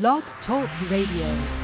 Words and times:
Blog 0.00 0.22
Talk 0.46 0.70
Radio. 0.90 1.62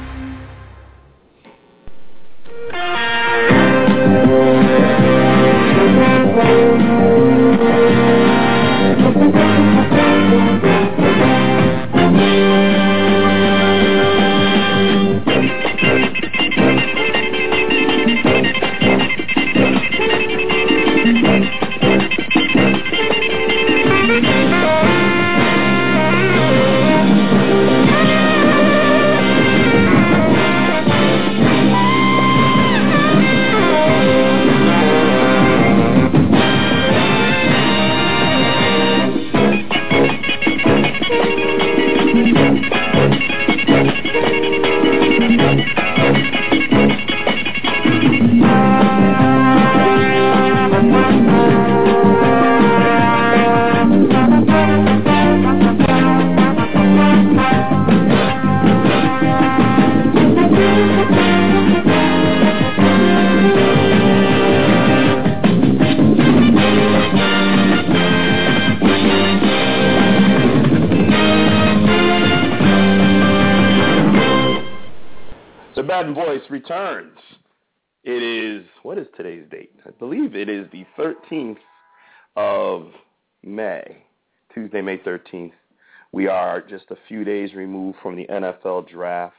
NFL 88.41 88.89
draft. 88.89 89.35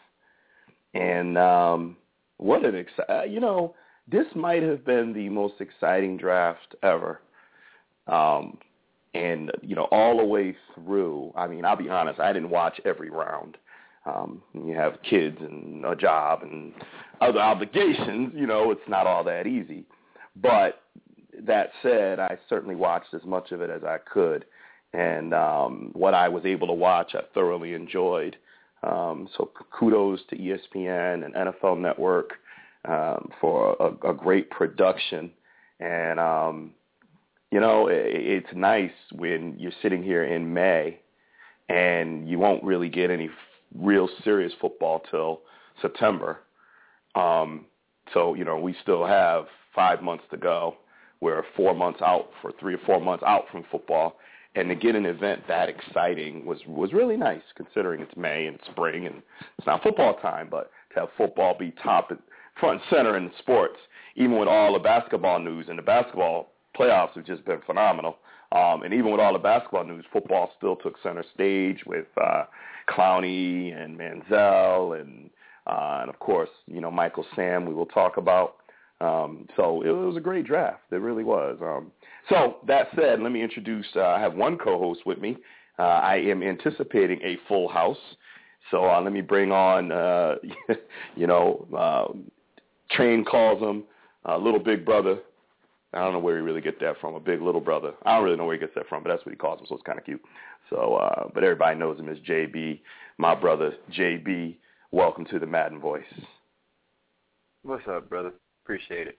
And 0.95 1.39
um, 1.39 1.97
what 2.39 2.65
an 2.65 2.75
exciting, 2.75 3.15
uh, 3.15 3.23
you 3.25 3.41
know, 3.41 3.75
this 4.11 4.27
might 4.34 4.62
have 4.62 4.84
been 4.84 5.12
the 5.12 5.29
most 5.29 5.55
exciting 5.61 6.17
draft 6.17 6.75
ever. 6.83 7.21
Um, 8.06 8.59
and, 9.15 9.51
you 9.62 9.77
know, 9.77 9.89
all 9.91 10.19
the 10.19 10.25
way 10.25 10.56
through, 10.75 11.33
I 11.37 11.47
mean, 11.47 11.65
I'll 11.65 11.77
be 11.77 11.89
honest, 11.89 12.21
I 12.21 12.33
didn't 12.33 12.51
watch 12.51 12.81
every 12.84 13.11
round 13.11 13.56
um, 14.06 14.43
you 14.55 14.75
have 14.75 15.03
kids 15.03 15.37
and 15.41 15.84
a 15.84 15.95
job 15.95 16.43
and 16.43 16.73
other 17.21 17.41
obligations, 17.41 18.33
you 18.34 18.47
know, 18.47 18.71
it's 18.71 18.89
not 18.89 19.06
all 19.06 19.25
that 19.25 19.47
easy. 19.47 19.84
But 20.37 20.83
that 21.43 21.71
said, 21.83 22.19
I 22.19 22.39
certainly 22.48 22.77
watched 22.77 23.12
as 23.15 23.25
much 23.25 23.53
of 23.53 23.61
it 23.61 23.71
as 23.71 23.84
I 23.84 23.98
could. 23.98 24.45
And 24.93 25.34
um, 25.34 25.91
what 25.93 26.15
I 26.15 26.28
was 26.28 26.45
able 26.45 26.67
to 26.69 26.73
watch, 26.73 27.15
I 27.15 27.21
thoroughly 27.34 27.75
enjoyed. 27.75 28.37
Um, 28.83 29.28
so 29.36 29.50
kudos 29.70 30.20
to 30.31 30.36
ESPN 30.36 31.25
and 31.25 31.34
NFL 31.34 31.78
Network 31.78 32.34
um, 32.87 33.31
for 33.41 33.77
a, 33.78 34.11
a 34.11 34.14
great 34.14 34.50
production. 34.50 35.31
And, 35.81 36.19
um, 36.19 36.72
you 37.50 37.60
know, 37.60 37.88
it, 37.88 38.06
it's 38.06 38.55
nice 38.55 38.93
when 39.12 39.56
you're 39.59 39.72
sitting 39.82 40.03
here 40.03 40.25
in 40.25 40.53
May 40.53 40.99
and 41.69 42.28
you 42.28 42.38
won't 42.38 42.65
really 42.65 42.88
get 42.88 43.10
any 43.10 43.31
real 43.75 44.09
serious 44.25 44.53
football 44.60 45.03
till 45.10 45.41
September. 45.81 46.41
Um, 47.15 47.66
so 48.12 48.34
you 48.34 48.44
know 48.44 48.59
we 48.59 48.75
still 48.82 49.06
have 49.06 49.47
five 49.75 50.03
months 50.03 50.25
to 50.31 50.37
go. 50.37 50.76
We're 51.21 51.44
four 51.56 51.75
months 51.75 52.00
out 52.03 52.31
for 52.41 52.53
three 52.59 52.75
or 52.75 52.81
four 52.87 53.00
months 53.00 53.22
out 53.26 53.44
from 53.53 53.65
football, 53.71 54.16
and 54.56 54.69
to 54.69 54.75
get 54.75 54.97
an 54.97 55.06
event 55.06 55.43
that 55.49 55.69
exciting 55.69 56.44
was 56.44 56.59
was 56.66 56.93
really 56.93 57.16
nice 57.16 57.43
considering 57.56 58.00
it's 58.00 58.16
May 58.16 58.47
and 58.47 58.59
spring 58.71 59.06
and 59.06 59.22
it's 59.59 59.66
not 59.66 59.83
football 59.83 60.15
time, 60.15 60.49
but 60.50 60.71
to 60.94 61.00
have 61.00 61.09
football 61.16 61.56
be 61.56 61.72
top 61.83 62.12
front 62.59 62.81
and 62.81 62.97
center 62.97 63.16
in 63.16 63.31
sports, 63.38 63.78
even 64.16 64.38
with 64.38 64.49
all 64.49 64.72
the 64.72 64.78
basketball 64.78 65.38
news 65.38 65.66
and 65.69 65.78
the 65.78 65.83
basketball 65.83 66.50
playoffs 66.78 67.15
have 67.15 67.27
just 67.27 67.44
been 67.44 67.61
phenomenal. 67.66 68.16
Um, 68.53 68.83
and 68.83 68.93
even 68.93 69.12
with 69.12 69.21
all 69.21 69.33
the 69.33 69.38
basketball 69.38 69.84
news, 69.84 70.05
football 70.12 70.50
still 70.56 70.75
took 70.77 70.97
center 71.03 71.25
stage 71.34 71.84
with 71.87 72.06
uh, 72.21 72.44
Clowney 72.88 73.72
and 73.77 73.97
Manziel 73.97 75.00
and 75.00 75.31
uh, 75.67 75.99
and 76.00 76.11
of 76.11 76.19
course 76.19 76.49
you 76.67 76.81
know 76.81 76.91
Michael 76.91 77.25
Sam 77.37 77.67
we 77.67 77.75
will 77.75 77.87
talk 77.87 78.17
about. 78.17 78.56
Um, 79.00 79.47
so 79.56 79.82
it 79.82 79.91
was 79.91 80.17
a 80.17 80.21
great 80.21 80.47
draft. 80.47 80.82
It 80.91 80.97
really 80.97 81.25
was. 81.25 81.59
Um, 81.62 81.93
so 82.28 82.56
that 82.66 82.88
said, 82.97 83.20
let 83.20 83.32
me 83.32 83.42
introduce. 83.42 83.86
Uh, 83.97 84.06
I 84.06 84.20
have 84.20 84.34
one 84.34 84.58
co-host 84.58 85.00
with 85.06 85.19
me. 85.19 85.36
Uh, 85.78 85.82
I 85.82 86.16
am 86.16 86.42
anticipating 86.42 87.20
a 87.22 87.38
full 87.48 87.69
house. 87.69 87.97
So 88.70 88.84
uh, 88.84 89.00
let 89.00 89.12
me 89.12 89.20
bring 89.20 89.50
on, 89.50 89.91
uh, 89.91 90.34
you 91.16 91.26
know, 91.26 91.66
uh, 91.76 92.12
Train 92.91 93.25
calls 93.25 93.62
him 93.62 93.84
uh, 94.28 94.36
little 94.36 94.60
big 94.60 94.84
brother. 94.84 95.19
I 95.92 95.98
don't 95.98 96.12
know 96.12 96.19
where 96.19 96.36
he 96.36 96.42
really 96.42 96.60
get 96.60 96.78
that 96.81 97.00
from. 97.00 97.14
A 97.14 97.20
big 97.20 97.41
little 97.41 97.60
brother. 97.60 97.94
I 98.04 98.14
don't 98.14 98.25
really 98.25 98.37
know 98.37 98.44
where 98.44 98.54
he 98.54 98.60
gets 98.60 98.75
that 98.75 98.88
from, 98.88 99.02
but 99.02 99.10
that's 99.10 99.25
what 99.25 99.32
he 99.32 99.37
calls 99.37 99.60
him. 99.60 99.66
So 99.69 99.75
it's 99.75 99.84
kind 99.84 99.98
of 99.98 100.04
cute. 100.04 100.22
So, 100.69 100.97
uh, 100.97 101.28
but 101.34 101.42
everybody 101.42 101.78
knows 101.78 101.98
him 101.98 102.08
as 102.08 102.19
JB. 102.19 102.81
My 103.19 103.34
brother 103.34 103.75
JB. 103.92 104.56
Welcome 104.92 105.25
to 105.26 105.38
the 105.38 105.47
Madden 105.47 105.81
Voice. 105.81 106.02
What's 107.62 107.87
up, 107.88 108.08
brother? 108.08 108.32
Appreciate 108.64 109.08
it. 109.08 109.19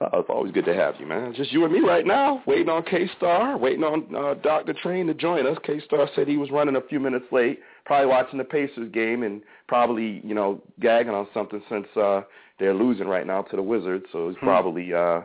Uh, 0.00 0.08
it's 0.14 0.28
always 0.28 0.52
good 0.52 0.64
to 0.64 0.74
have 0.74 0.94
you, 0.98 1.06
man. 1.06 1.32
Just 1.34 1.52
you 1.52 1.64
and 1.64 1.72
me 1.72 1.80
right 1.80 2.06
now, 2.06 2.42
waiting 2.46 2.68
on 2.68 2.82
K-Star, 2.82 3.56
waiting 3.56 3.84
on 3.84 4.14
uh, 4.14 4.34
Dr. 4.42 4.74
Train 4.74 5.06
to 5.06 5.14
join 5.14 5.46
us. 5.46 5.56
K-Star 5.64 6.08
said 6.14 6.26
he 6.26 6.36
was 6.36 6.50
running 6.50 6.76
a 6.76 6.80
few 6.80 6.98
minutes 6.98 7.26
late, 7.30 7.60
probably 7.84 8.06
watching 8.06 8.38
the 8.38 8.44
Pacers 8.44 8.90
game 8.92 9.22
and 9.22 9.42
probably, 9.68 10.20
you 10.24 10.34
know, 10.34 10.60
gagging 10.80 11.14
on 11.14 11.28
something 11.32 11.62
since 11.68 11.86
uh, 11.96 12.22
they're 12.58 12.74
losing 12.74 13.06
right 13.06 13.26
now 13.26 13.42
to 13.42 13.56
the 13.56 13.62
Wizards. 13.62 14.04
So 14.12 14.28
he's 14.28 14.38
hmm. 14.38 14.46
probably 14.46 14.92
uh, 14.92 15.20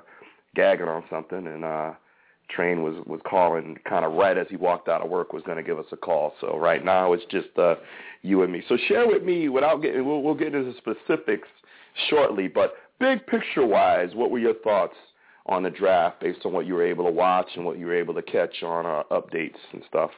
gagging 0.56 0.88
on 0.88 1.04
something. 1.10 1.48
And 1.48 1.66
uh, 1.66 1.94
Train 2.50 2.84
was 2.84 2.96
was 3.06 3.22
calling 3.28 3.78
kind 3.88 4.06
of 4.06 4.14
right 4.14 4.38
as 4.38 4.48
he 4.50 4.56
walked 4.56 4.88
out 4.88 5.04
of 5.04 5.10
work 5.10 5.34
was 5.34 5.44
going 5.44 5.58
to 5.58 5.64
give 5.64 5.80
us 5.80 5.86
a 5.92 5.98
call. 5.98 6.34
So 6.42 6.58
right 6.58 6.84
now 6.84 7.14
it's 7.14 7.26
just 7.32 7.58
uh, 7.58 7.76
you 8.22 8.44
and 8.44 8.52
me. 8.52 8.64
So 8.68 8.78
share 8.88 9.08
with 9.08 9.24
me 9.24 9.50
without 9.50 9.82
getting 9.82 10.06
we'll, 10.06 10.22
we'll 10.22 10.36
get 10.36 10.54
into 10.54 10.74
specifics 10.78 11.48
shortly, 12.10 12.48
but 12.48 12.74
big 13.00 13.26
picture 13.28 13.66
wise, 13.66 14.10
what 14.14 14.32
were 14.32 14.40
your 14.40 14.56
thoughts 14.56 14.96
on 15.46 15.64
the 15.64 15.70
draft 15.70 16.20
based 16.20 16.46
on 16.46 16.54
what 16.54 16.66
you 16.66 16.76
were 16.76 16.86
able 16.86 17.06
to 17.06 17.12
watch 17.12 17.48
and 17.56 17.66
what 17.66 17.78
you 17.80 17.86
were 17.86 17.96
able 17.96 18.14
to 18.14 18.22
catch 18.22 18.64
on 18.64 18.86
our 18.86 19.04
updates 19.06 19.58
and 19.74 19.82
stuff? 19.88 20.12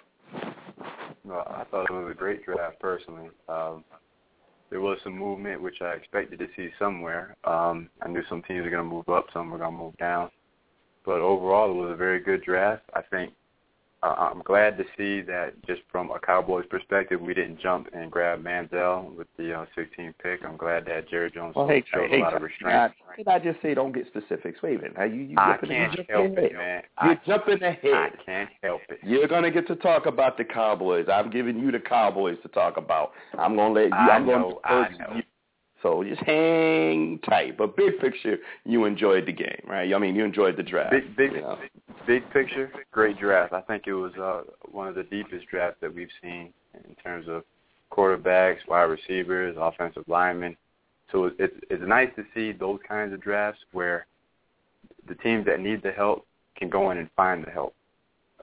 Well, 1.24 1.46
I 1.48 1.64
thought 1.70 1.90
it 1.90 1.94
was 1.94 2.12
a 2.12 2.16
great 2.16 2.44
draft 2.46 2.80
personally. 2.80 3.30
Um, 3.48 3.84
there 4.70 4.82
was 4.82 4.98
some 5.04 5.18
movement 5.18 5.62
which 5.62 5.82
I 5.82 5.92
expected 5.92 6.40
to 6.40 6.48
see 6.56 6.70
somewhere. 6.80 7.36
Um, 7.44 7.90
I 8.02 8.08
knew 8.08 8.24
some 8.30 8.42
teams 8.44 8.64
were 8.64 8.70
going 8.70 8.84
to 8.84 8.90
move 8.90 9.10
up, 9.10 9.28
some 9.34 9.52
were 9.52 9.58
going 9.58 9.74
to 9.74 9.78
move 9.78 9.98
down. 9.98 10.30
But 11.06 11.20
overall, 11.20 11.70
it 11.72 11.74
was 11.74 11.92
a 11.92 11.96
very 11.96 12.20
good 12.20 12.44
draft. 12.44 12.84
I 12.94 13.02
think 13.02 13.34
uh, 14.04 14.16
I'm 14.18 14.42
glad 14.44 14.78
to 14.78 14.84
see 14.98 15.22
that 15.22 15.54
just 15.68 15.82
from 15.92 16.10
a 16.10 16.20
Cowboys 16.20 16.66
perspective, 16.70 17.22
we 17.22 17.36
didn't 17.36 17.60
jump 17.62 17.88
and 17.94 18.10
grab 18.10 18.44
Manziel 18.44 19.16
with 19.16 19.28
the 19.38 19.54
uh, 19.54 19.66
16th 19.78 20.14
pick. 20.22 20.44
I'm 20.44 20.58
glad 20.58 20.86
that 20.88 21.08
Jerry 21.08 21.30
Jones 21.30 21.56
well, 21.56 21.68
hey, 21.68 21.84
showed 21.94 22.10
hey, 22.10 22.20
a 22.20 22.24
lot 22.24 22.36
of 22.36 22.42
restraint. 22.42 22.94
Did 23.16 23.28
I 23.28 23.38
just 23.38 23.62
say 23.62 23.76
don't 23.76 23.92
get 23.92 24.08
specifics? 24.08 24.62
Wait 24.64 24.80
a 24.80 24.82
minute. 24.82 25.14
You, 25.14 25.22
you 25.22 25.36
I 25.38 25.58
can't 25.58 25.94
you 25.98 26.04
help 26.10 26.38
it, 26.38 26.54
man. 26.54 26.82
You're 27.04 27.12
I, 27.12 27.20
jumping 27.28 27.62
ahead. 27.62 27.94
I 27.94 28.10
can't 28.26 28.50
help 28.64 28.82
it. 28.90 29.00
You're 29.04 29.28
gonna 29.28 29.52
get 29.52 29.68
to 29.68 29.76
talk 29.76 30.08
about 30.08 30.36
the 30.38 30.46
Cowboys. 30.46 31.06
I'm 31.12 31.30
giving 31.30 31.60
you 31.60 31.72
the 31.72 31.80
Cowboys 31.80 32.38
to 32.42 32.50
talk 32.50 32.78
about. 32.78 33.12
I'm 33.38 33.56
gonna 33.56 33.74
let 33.74 33.86
you. 33.86 33.94
I 33.94 34.16
am 34.16 34.26
know, 34.26 34.60
gonna. 34.68 35.24
I 35.84 35.88
know. 35.88 36.02
You, 36.02 36.10
so 36.10 36.16
just 36.16 36.28
hang 36.28 37.20
tight. 37.28 37.58
But 37.58 37.76
big 37.76 38.00
picture, 38.00 38.38
you 38.66 38.86
enjoyed 38.86 39.26
the 39.26 39.34
game, 39.34 39.62
right? 39.68 39.94
I 39.94 39.98
mean, 39.98 40.16
you 40.16 40.26
enjoyed 40.26 40.58
the 40.58 40.64
draft. 40.64 40.92
Big, 40.92 41.16
big, 41.16 41.32
you 41.34 41.42
know? 41.42 41.58
big 42.08 42.30
picture, 42.32 42.72
great 42.92 43.20
draft. 43.20 43.54
I 43.54 43.62
think 43.62 43.88
it 43.88 43.94
was 43.94 44.14
uh, 44.16 44.44
one 44.72 44.88
of 44.88 44.96
the 44.96 45.04
deepest 45.04 45.48
drafts 45.48 45.78
that 45.82 45.94
we've 45.94 46.10
seen 46.22 46.54
in 46.74 46.96
terms 47.04 47.28
of 47.28 47.44
quarterbacks, 47.92 48.58
wide 48.68 48.84
receivers, 48.84 49.58
offensive 49.60 50.04
linemen. 50.08 50.56
So 51.12 51.32
it's 51.40 51.54
it's 51.70 51.84
nice 51.86 52.10
to 52.16 52.24
see 52.34 52.52
those 52.52 52.80
kinds 52.88 53.14
of 53.14 53.22
drafts 53.22 53.62
where 53.74 54.08
the 55.08 55.16
teams 55.16 55.46
that 55.46 55.60
need 55.60 55.84
the 55.84 55.92
help 55.92 56.26
can 56.56 56.70
go 56.70 56.92
in 56.92 56.98
and 56.98 57.10
find 57.16 57.44
the 57.46 57.52
help. 57.52 57.74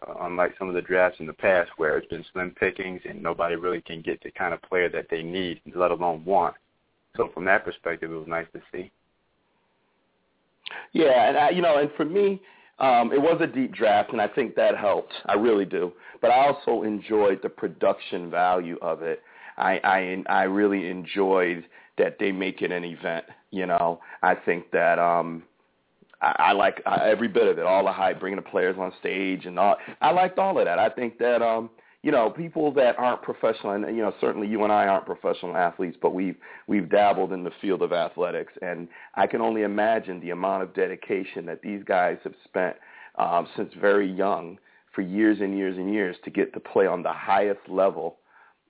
uh, 0.06 0.14
unlike 0.22 0.54
some 0.58 0.68
of 0.68 0.74
the 0.74 0.82
drafts 0.82 1.20
in 1.20 1.26
the 1.26 1.32
past 1.32 1.70
where 1.76 1.96
it's 1.98 2.06
been 2.08 2.24
slim 2.32 2.50
pickings 2.52 3.00
and 3.08 3.22
nobody 3.22 3.56
really 3.56 3.80
can 3.80 4.02
get 4.02 4.22
the 4.22 4.30
kind 4.30 4.54
of 4.54 4.62
player 4.62 4.88
that 4.88 5.06
they 5.10 5.22
need, 5.22 5.60
let 5.74 5.90
alone 5.90 6.24
want. 6.24 6.54
So 7.18 7.28
from 7.34 7.44
that 7.44 7.64
perspective, 7.64 8.10
it 8.10 8.14
was 8.14 8.28
nice 8.28 8.46
to 8.54 8.62
see. 8.72 8.90
Yeah, 10.92 11.28
and 11.28 11.36
I, 11.36 11.50
you 11.50 11.60
know, 11.60 11.78
and 11.78 11.90
for 11.96 12.04
me, 12.04 12.40
um, 12.78 13.12
it 13.12 13.20
was 13.20 13.38
a 13.40 13.46
deep 13.46 13.74
draft, 13.74 14.12
and 14.12 14.20
I 14.20 14.28
think 14.28 14.54
that 14.54 14.76
helped. 14.76 15.12
I 15.26 15.34
really 15.34 15.64
do. 15.64 15.92
But 16.22 16.30
I 16.30 16.46
also 16.46 16.84
enjoyed 16.84 17.40
the 17.42 17.48
production 17.48 18.30
value 18.30 18.78
of 18.80 19.02
it. 19.02 19.20
I 19.56 19.80
I, 19.82 20.22
I 20.32 20.42
really 20.44 20.88
enjoyed 20.88 21.64
that 21.98 22.18
they 22.20 22.30
make 22.30 22.62
it 22.62 22.70
an 22.70 22.84
event. 22.84 23.24
You 23.50 23.66
know, 23.66 24.00
I 24.22 24.36
think 24.36 24.70
that 24.70 25.00
um, 25.00 25.42
I, 26.20 26.36
I 26.38 26.52
like 26.52 26.80
every 26.86 27.28
bit 27.28 27.48
of 27.48 27.58
it, 27.58 27.64
all 27.64 27.84
the 27.84 27.92
hype, 27.92 28.20
bringing 28.20 28.36
the 28.36 28.48
players 28.48 28.76
on 28.78 28.92
stage, 29.00 29.46
and 29.46 29.58
all. 29.58 29.76
I 30.00 30.12
liked 30.12 30.38
all 30.38 30.56
of 30.56 30.64
that. 30.64 30.78
I 30.78 30.88
think 30.88 31.18
that 31.18 31.42
um, 31.42 31.70
you 32.02 32.12
know, 32.12 32.30
people 32.30 32.72
that 32.74 32.96
aren't 32.98 33.22
professional, 33.22 33.72
and 33.72 33.84
you 33.96 34.02
know, 34.02 34.14
certainly 34.20 34.46
you 34.46 34.62
and 34.62 34.72
I 34.72 34.86
aren't 34.86 35.04
professional 35.04 35.56
athletes, 35.56 35.96
but 36.00 36.14
we've 36.14 36.36
we've 36.68 36.88
dabbled 36.88 37.32
in 37.32 37.42
the 37.42 37.50
field 37.60 37.82
of 37.82 37.92
athletics, 37.92 38.52
and 38.62 38.88
I 39.16 39.26
can 39.26 39.40
only 39.40 39.62
imagine 39.62 40.20
the 40.20 40.30
amount 40.30 40.62
of 40.62 40.74
dedication 40.74 41.44
that 41.46 41.60
these 41.60 41.82
guys 41.82 42.18
have 42.22 42.34
spent 42.44 42.76
um, 43.18 43.48
since 43.56 43.72
very 43.80 44.10
young, 44.10 44.58
for 44.94 45.02
years 45.02 45.38
and 45.40 45.56
years 45.58 45.76
and 45.76 45.92
years, 45.92 46.16
to 46.24 46.30
get 46.30 46.54
to 46.54 46.60
play 46.60 46.86
on 46.86 47.02
the 47.02 47.12
highest 47.12 47.68
level. 47.68 48.18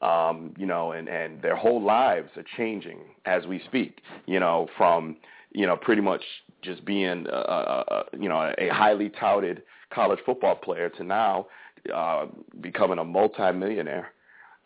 Um, 0.01 0.55
you 0.57 0.65
know, 0.65 0.93
and 0.93 1.09
and 1.09 1.43
their 1.43 1.57
whole 1.57 1.83
lives 1.83 2.31
are 2.37 2.45
changing 2.57 3.01
as 3.27 3.47
we 3.47 3.61
speak. 3.67 4.01
You 4.25 4.41
know, 4.41 4.69
from 4.79 5.17
you 5.53 5.67
know 5.67 5.77
pretty 5.77 6.01
much 6.01 6.23
just 6.63 6.83
being 6.87 7.27
a, 7.31 7.37
a, 7.37 8.05
you 8.19 8.29
know 8.31 8.55
a 8.57 8.69
highly 8.69 9.11
touted 9.11 9.65
college 9.93 10.19
football 10.25 10.55
player 10.55 10.89
to 10.91 11.05
now 11.05 11.47
uh, 11.95 12.27
becoming 12.61 12.99
a 12.99 13.05
multimillionaire 13.05 14.13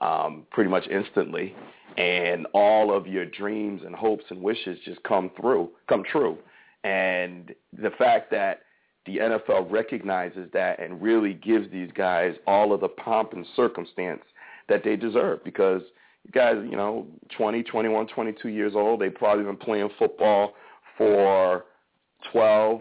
um, 0.00 0.46
pretty 0.50 0.70
much 0.70 0.86
instantly, 0.88 1.54
and 1.96 2.46
all 2.54 2.94
of 2.94 3.06
your 3.06 3.24
dreams 3.24 3.82
and 3.84 3.94
hopes 3.94 4.24
and 4.30 4.42
wishes 4.42 4.78
just 4.84 5.02
come 5.04 5.30
through, 5.40 5.70
come 5.88 6.02
true. 6.10 6.38
And 6.84 7.54
the 7.72 7.90
fact 7.90 8.30
that 8.32 8.62
the 9.06 9.18
NFL 9.18 9.70
recognizes 9.70 10.48
that 10.52 10.80
and 10.80 11.00
really 11.02 11.34
gives 11.34 11.70
these 11.70 11.90
guys 11.94 12.34
all 12.46 12.72
of 12.72 12.80
the 12.80 12.88
pomp 12.88 13.32
and 13.32 13.46
circumstance 13.56 14.22
that 14.68 14.84
they 14.84 14.96
deserve 14.96 15.42
because 15.44 15.82
you 16.24 16.30
guys, 16.32 16.56
you 16.68 16.76
know, 16.76 17.06
20, 17.36 17.62
21, 17.64 18.06
22 18.08 18.48
years 18.48 18.74
old, 18.76 19.00
they've 19.00 19.14
probably 19.14 19.44
been 19.44 19.56
playing 19.56 19.90
football 19.98 20.54
for 20.96 21.64
12, 22.32 22.80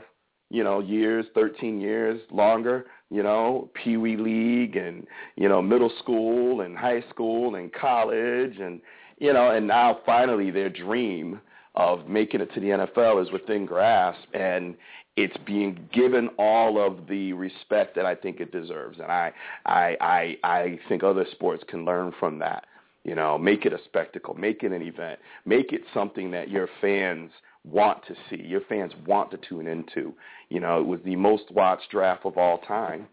you 0.52 0.64
know, 0.64 0.80
years, 0.80 1.26
13 1.34 1.80
years, 1.80 2.22
longer 2.32 2.86
you 3.12 3.22
know, 3.22 3.70
Pee 3.74 3.98
Wee 3.98 4.16
League 4.16 4.78
and, 4.78 5.06
you 5.36 5.50
know, 5.50 5.62
middle 5.62 5.92
school 6.00 6.62
and 6.62 6.78
high 6.78 7.04
school 7.10 7.56
and 7.56 7.72
college 7.74 8.58
and, 8.58 8.82
you 9.20 9.34
know, 9.34 9.52
and 9.52 9.68
now 9.68 10.00
finally 10.06 10.50
their 10.50 10.70
dream 10.70 11.42
of 11.76 12.08
making 12.08 12.40
it 12.40 12.54
to 12.54 12.62
the 12.62 12.68
NFL 12.68 13.22
is 13.22 13.32
within 13.32 13.66
grasp 13.66 14.22
and 14.34 14.76
it's 15.18 15.36
being 15.46 15.90
given 15.92 16.30
all 16.40 16.84
of 16.84 17.06
the 17.08 17.34
respect 17.34 17.96
that 17.98 18.06
I 18.06 18.16
think 18.16 18.40
it 18.40 18.54
deserves. 18.54 18.98
And 19.00 19.12
I, 19.12 19.34
I, 19.66 19.98
I, 20.00 20.38
I 20.44 20.80
think 20.88 21.04
other 21.04 21.26
sports 21.32 21.66
can 21.68 21.84
learn 21.84 22.14
from 22.18 22.40
that. 22.40 22.66
You 23.04 23.16
know, 23.16 23.38
make 23.38 23.66
it 23.66 23.74
a 23.74 23.80
spectacle, 23.84 24.36
make 24.36 24.64
it 24.64 24.72
an 24.72 24.84
event, 24.84 25.20
make 25.44 25.74
it 25.74 25.82
something 25.94 26.32
that 26.32 26.50
your 26.50 26.70
fans– 26.80 27.30
want 27.64 28.06
to 28.08 28.16
see, 28.30 28.42
your 28.44 28.62
fans 28.62 28.92
want 29.06 29.32
to 29.32 29.38
tune 29.38 29.68
into. 29.68 30.14
You 30.50 30.60
know, 30.60 30.80
it 30.80 30.86
was 30.86 31.00
the 31.06 31.16
most 31.16 31.52
watched 31.52 31.90
draft 31.92 32.26
of 32.26 32.38
all 32.38 32.60
time. 32.60 33.08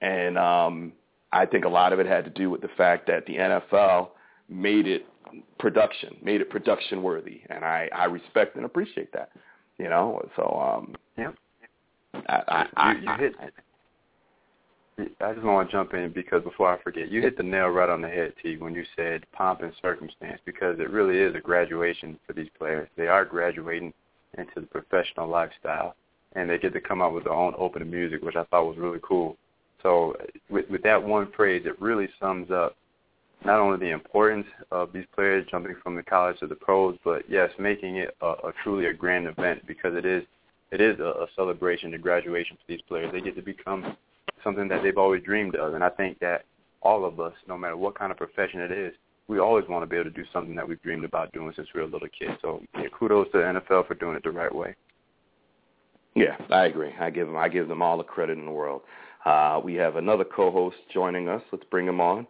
And 0.00 0.36
um, 0.36 0.92
I 1.32 1.46
think 1.46 1.64
a 1.64 1.68
lot 1.68 1.92
of 1.92 2.00
it 2.00 2.06
had 2.06 2.24
to 2.24 2.30
do 2.30 2.50
with 2.50 2.60
the 2.60 2.68
fact 2.76 3.06
that 3.06 3.26
the 3.26 3.36
NFL 3.36 4.08
made 4.48 4.86
it 4.86 5.06
production, 5.58 6.16
made 6.22 6.40
it 6.40 6.50
production 6.50 7.02
worthy. 7.02 7.40
And 7.48 7.64
I, 7.64 7.88
I 7.94 8.04
respect 8.04 8.56
and 8.56 8.64
appreciate 8.64 9.12
that. 9.12 9.30
You 9.78 9.90
know, 9.90 10.26
so 10.36 10.42
um 10.42 10.94
yeah. 11.18 11.32
I, 12.28 12.66
I, 12.76 12.92
you, 12.92 13.00
you 13.02 13.16
hit 13.18 13.34
I 14.98 15.34
just 15.34 15.44
want 15.44 15.68
to 15.68 15.72
jump 15.72 15.92
in 15.92 16.10
because 16.12 16.42
before 16.42 16.72
I 16.72 16.82
forget, 16.82 17.10
you 17.10 17.20
hit 17.20 17.36
the 17.36 17.42
nail 17.42 17.68
right 17.68 17.88
on 17.88 18.00
the 18.00 18.08
head, 18.08 18.32
T, 18.42 18.56
when 18.56 18.74
you 18.74 18.84
said 18.96 19.26
pomp 19.32 19.60
and 19.60 19.72
circumstance, 19.82 20.40
because 20.46 20.78
it 20.80 20.90
really 20.90 21.18
is 21.18 21.34
a 21.34 21.40
graduation 21.40 22.18
for 22.26 22.32
these 22.32 22.48
players. 22.58 22.88
They 22.96 23.06
are 23.06 23.24
graduating 23.24 23.92
into 24.38 24.60
the 24.60 24.66
professional 24.66 25.28
lifestyle, 25.28 25.94
and 26.32 26.48
they 26.48 26.58
get 26.58 26.72
to 26.72 26.80
come 26.80 27.02
out 27.02 27.12
with 27.12 27.24
their 27.24 27.34
own 27.34 27.54
opening 27.58 27.90
music, 27.90 28.22
which 28.22 28.36
I 28.36 28.44
thought 28.44 28.66
was 28.66 28.78
really 28.78 29.00
cool. 29.02 29.36
So 29.82 30.16
with, 30.48 30.68
with 30.70 30.82
that 30.84 31.02
one 31.02 31.30
phrase, 31.36 31.64
it 31.66 31.80
really 31.80 32.08
sums 32.18 32.50
up 32.50 32.74
not 33.44 33.60
only 33.60 33.78
the 33.78 33.92
importance 33.92 34.46
of 34.70 34.94
these 34.94 35.04
players 35.14 35.46
jumping 35.50 35.76
from 35.82 35.94
the 35.94 36.02
college 36.02 36.38
to 36.40 36.46
the 36.46 36.54
pros, 36.54 36.96
but 37.04 37.28
yes, 37.28 37.50
making 37.58 37.96
it 37.96 38.16
a, 38.22 38.26
a 38.26 38.52
truly 38.62 38.86
a 38.86 38.94
grand 38.94 39.26
event 39.26 39.66
because 39.66 39.94
it 39.94 40.06
is 40.06 40.24
it 40.72 40.80
is 40.80 40.98
a, 40.98 41.04
a 41.04 41.26
celebration, 41.36 41.94
a 41.94 41.98
graduation 41.98 42.56
for 42.56 42.64
these 42.66 42.80
players. 42.88 43.12
They 43.12 43.20
get 43.20 43.36
to 43.36 43.42
become 43.42 43.96
something 44.42 44.68
that 44.68 44.82
they've 44.82 44.98
always 44.98 45.22
dreamed 45.22 45.56
of. 45.56 45.74
And 45.74 45.82
I 45.82 45.90
think 45.90 46.18
that 46.20 46.44
all 46.82 47.04
of 47.04 47.20
us, 47.20 47.32
no 47.48 47.56
matter 47.56 47.76
what 47.76 47.98
kind 47.98 48.12
of 48.12 48.18
profession 48.18 48.60
it 48.60 48.72
is, 48.72 48.92
we 49.28 49.40
always 49.40 49.64
want 49.68 49.82
to 49.82 49.86
be 49.86 49.96
able 49.96 50.10
to 50.10 50.10
do 50.10 50.24
something 50.32 50.54
that 50.54 50.68
we've 50.68 50.80
dreamed 50.82 51.04
about 51.04 51.32
doing 51.32 51.52
since 51.56 51.68
we 51.74 51.80
were 51.80 51.86
little 51.86 52.08
kids. 52.16 52.38
So 52.42 52.62
yeah, 52.74 52.88
kudos 52.96 53.26
to 53.32 53.38
the 53.38 53.60
NFL 53.60 53.88
for 53.88 53.94
doing 53.94 54.16
it 54.16 54.22
the 54.22 54.30
right 54.30 54.54
way. 54.54 54.74
Yeah, 56.14 56.36
I 56.50 56.66
agree. 56.66 56.92
I 56.98 57.10
give 57.10 57.26
them 57.26 57.36
I 57.36 57.48
give 57.48 57.68
them 57.68 57.82
all 57.82 57.98
the 57.98 58.04
credit 58.04 58.38
in 58.38 58.46
the 58.46 58.50
world. 58.50 58.82
Uh, 59.24 59.60
we 59.62 59.74
have 59.74 59.96
another 59.96 60.24
co-host 60.24 60.76
joining 60.94 61.28
us. 61.28 61.42
Let's 61.50 61.64
bring 61.64 61.86
him 61.86 62.00
on. 62.00 62.26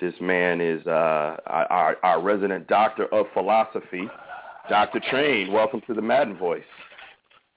This 0.00 0.14
man 0.20 0.60
is 0.60 0.84
uh, 0.88 1.36
our, 1.46 1.96
our 2.02 2.20
resident 2.20 2.66
doctor 2.66 3.06
of 3.14 3.26
philosophy, 3.32 4.08
Dr. 4.68 5.00
Train. 5.08 5.52
Welcome 5.52 5.80
to 5.86 5.94
the 5.94 6.02
Madden 6.02 6.36
Voice. 6.36 6.64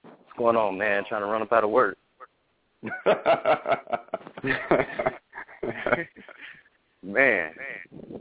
What's 0.04 0.38
going 0.38 0.54
on, 0.54 0.78
man? 0.78 1.02
Trying 1.08 1.22
to 1.22 1.26
run 1.26 1.42
up 1.42 1.52
out 1.52 1.64
of 1.64 1.70
work. 1.70 1.98
Man. 7.02 7.52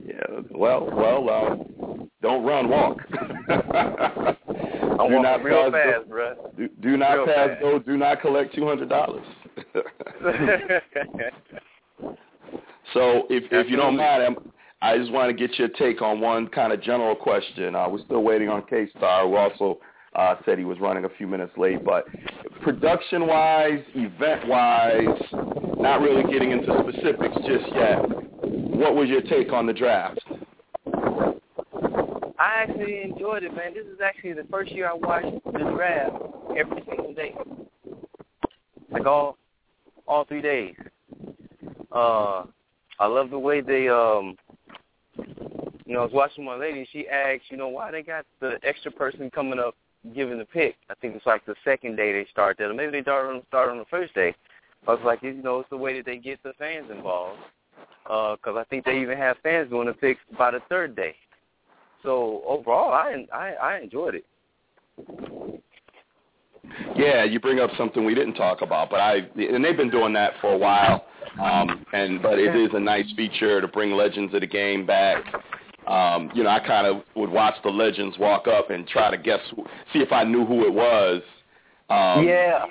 Yeah. 0.05 0.13
Well, 0.51 0.89
well, 0.93 1.29
uh, 1.29 1.55
don't 2.21 2.43
run, 2.45 2.69
walk. 2.69 2.97
I'm 3.49 5.09
do 5.09 5.19
not 5.21 5.43
real 5.43 5.71
pass, 5.71 5.81
fast, 5.83 6.03
go, 6.03 6.09
bro. 6.09 6.51
Do, 6.57 6.69
do 6.81 6.97
not 6.97 7.13
real 7.13 7.25
pass 7.25 7.49
fast. 7.49 7.61
go. 7.61 7.79
Do 7.79 7.97
not 7.97 8.21
collect 8.21 8.53
two 8.55 8.65
hundred 8.65 8.89
dollars. 8.89 9.25
so, 12.93 13.25
if 13.29 13.43
if 13.51 13.69
you 13.69 13.77
don't 13.77 13.97
mind, 13.97 14.23
I'm, 14.23 14.35
I 14.81 14.97
just 14.97 15.11
want 15.11 15.29
to 15.29 15.47
get 15.47 15.57
your 15.57 15.69
take 15.69 16.01
on 16.01 16.19
one 16.21 16.47
kind 16.47 16.71
of 16.71 16.81
general 16.81 17.15
question. 17.15 17.75
Uh, 17.75 17.89
we're 17.89 18.03
still 18.05 18.23
waiting 18.23 18.49
on 18.49 18.63
K 18.69 18.87
Star, 18.97 19.27
who 19.27 19.35
also 19.35 19.79
uh, 20.15 20.35
said 20.45 20.57
he 20.57 20.65
was 20.65 20.79
running 20.79 21.05
a 21.05 21.09
few 21.09 21.27
minutes 21.27 21.53
late. 21.57 21.83
But 21.83 22.05
production-wise, 22.61 23.83
event-wise, 23.93 25.23
not 25.77 26.01
really 26.01 26.23
getting 26.31 26.51
into 26.51 26.67
specifics 26.89 27.35
just 27.45 27.75
yet. 27.75 27.99
What 28.41 28.95
was 28.95 29.09
your 29.09 29.21
take 29.21 29.51
on 29.51 29.65
the 29.65 29.73
draft? 29.73 30.21
I 32.37 32.63
actually 32.63 33.01
enjoyed 33.01 33.43
it, 33.43 33.55
man. 33.55 33.73
This 33.73 33.85
is 33.85 33.99
actually 34.03 34.33
the 34.33 34.45
first 34.49 34.71
year 34.71 34.89
I 34.89 34.93
watched 34.93 35.43
the 35.45 35.59
draft 35.59 36.15
every 36.57 36.83
single 36.87 37.13
day, 37.13 37.33
like 38.91 39.05
all 39.05 39.37
all 40.07 40.25
three 40.25 40.41
days. 40.41 40.75
Uh, 41.91 42.43
I 42.99 43.07
love 43.07 43.29
the 43.29 43.39
way 43.39 43.61
they 43.61 43.87
um 43.87 44.35
you 45.85 45.93
know, 45.93 45.99
I 46.01 46.03
was 46.03 46.13
watching 46.13 46.43
my 46.43 46.55
lady. 46.55 46.87
She 46.91 47.07
asked, 47.07 47.43
you 47.49 47.57
know, 47.57 47.67
why 47.67 47.91
they 47.91 48.01
got 48.01 48.25
the 48.41 48.57
extra 48.63 48.91
person 48.91 49.29
coming 49.29 49.59
up 49.59 49.75
given 50.13 50.37
the 50.37 50.45
pick. 50.45 50.75
I 50.89 50.93
think 50.95 51.15
it's 51.15 51.25
like 51.25 51.45
the 51.45 51.55
second 51.63 51.95
day 51.95 52.11
they 52.11 52.27
start 52.31 52.57
that, 52.57 52.65
or 52.65 52.73
maybe 52.73 52.91
they 52.91 53.01
start 53.01 53.33
on 53.33 53.41
start 53.47 53.69
on 53.69 53.77
the 53.77 53.85
first 53.85 54.13
day. 54.13 54.35
I 54.87 54.91
was 54.91 55.01
like, 55.03 55.23
you 55.23 55.33
know, 55.33 55.59
it's 55.59 55.69
the 55.69 55.77
way 55.77 55.97
that 55.97 56.05
they 56.05 56.17
get 56.17 56.41
the 56.43 56.53
fans 56.59 56.91
involved. 56.91 57.39
Because 58.03 58.55
uh, 58.55 58.59
I 58.59 58.63
think 58.65 58.85
they 58.85 58.99
even 58.99 59.17
have 59.17 59.37
fans 59.41 59.69
doing 59.69 59.87
the 59.87 59.93
picks 59.93 60.19
by 60.37 60.51
the 60.51 60.59
third 60.69 60.95
day. 60.95 61.15
So 62.03 62.43
overall, 62.47 62.91
I 62.91 63.25
I, 63.33 63.53
I 63.53 63.79
enjoyed 63.79 64.15
it. 64.15 64.25
Yeah, 66.95 67.23
you 67.23 67.39
bring 67.39 67.59
up 67.59 67.71
something 67.77 68.05
we 68.05 68.15
didn't 68.15 68.35
talk 68.35 68.61
about, 68.61 68.89
but 68.89 68.99
I 68.99 69.27
and 69.35 69.63
they've 69.63 69.77
been 69.77 69.89
doing 69.89 70.13
that 70.13 70.33
for 70.41 70.53
a 70.53 70.57
while. 70.57 71.05
Um, 71.41 71.85
and 71.93 72.21
but 72.21 72.39
it 72.39 72.55
is 72.55 72.69
a 72.73 72.79
nice 72.79 73.11
feature 73.15 73.59
to 73.59 73.67
bring 73.67 73.91
legends 73.91 74.33
of 74.33 74.41
the 74.41 74.47
game 74.47 74.85
back 74.85 75.23
um, 75.87 76.31
you 76.33 76.43
know, 76.43 76.49
I 76.49 76.59
kind 76.59 76.87
of 76.87 77.03
would 77.15 77.29
watch 77.29 77.55
the 77.63 77.69
legends 77.69 78.17
walk 78.17 78.47
up 78.47 78.69
and 78.69 78.87
try 78.87 79.11
to 79.11 79.17
guess, 79.17 79.39
see 79.93 79.99
if 79.99 80.11
I 80.11 80.23
knew 80.23 80.45
who 80.45 80.65
it 80.65 80.73
was. 80.73 81.21
Um, 81.89 82.25
yeah. 82.27 82.65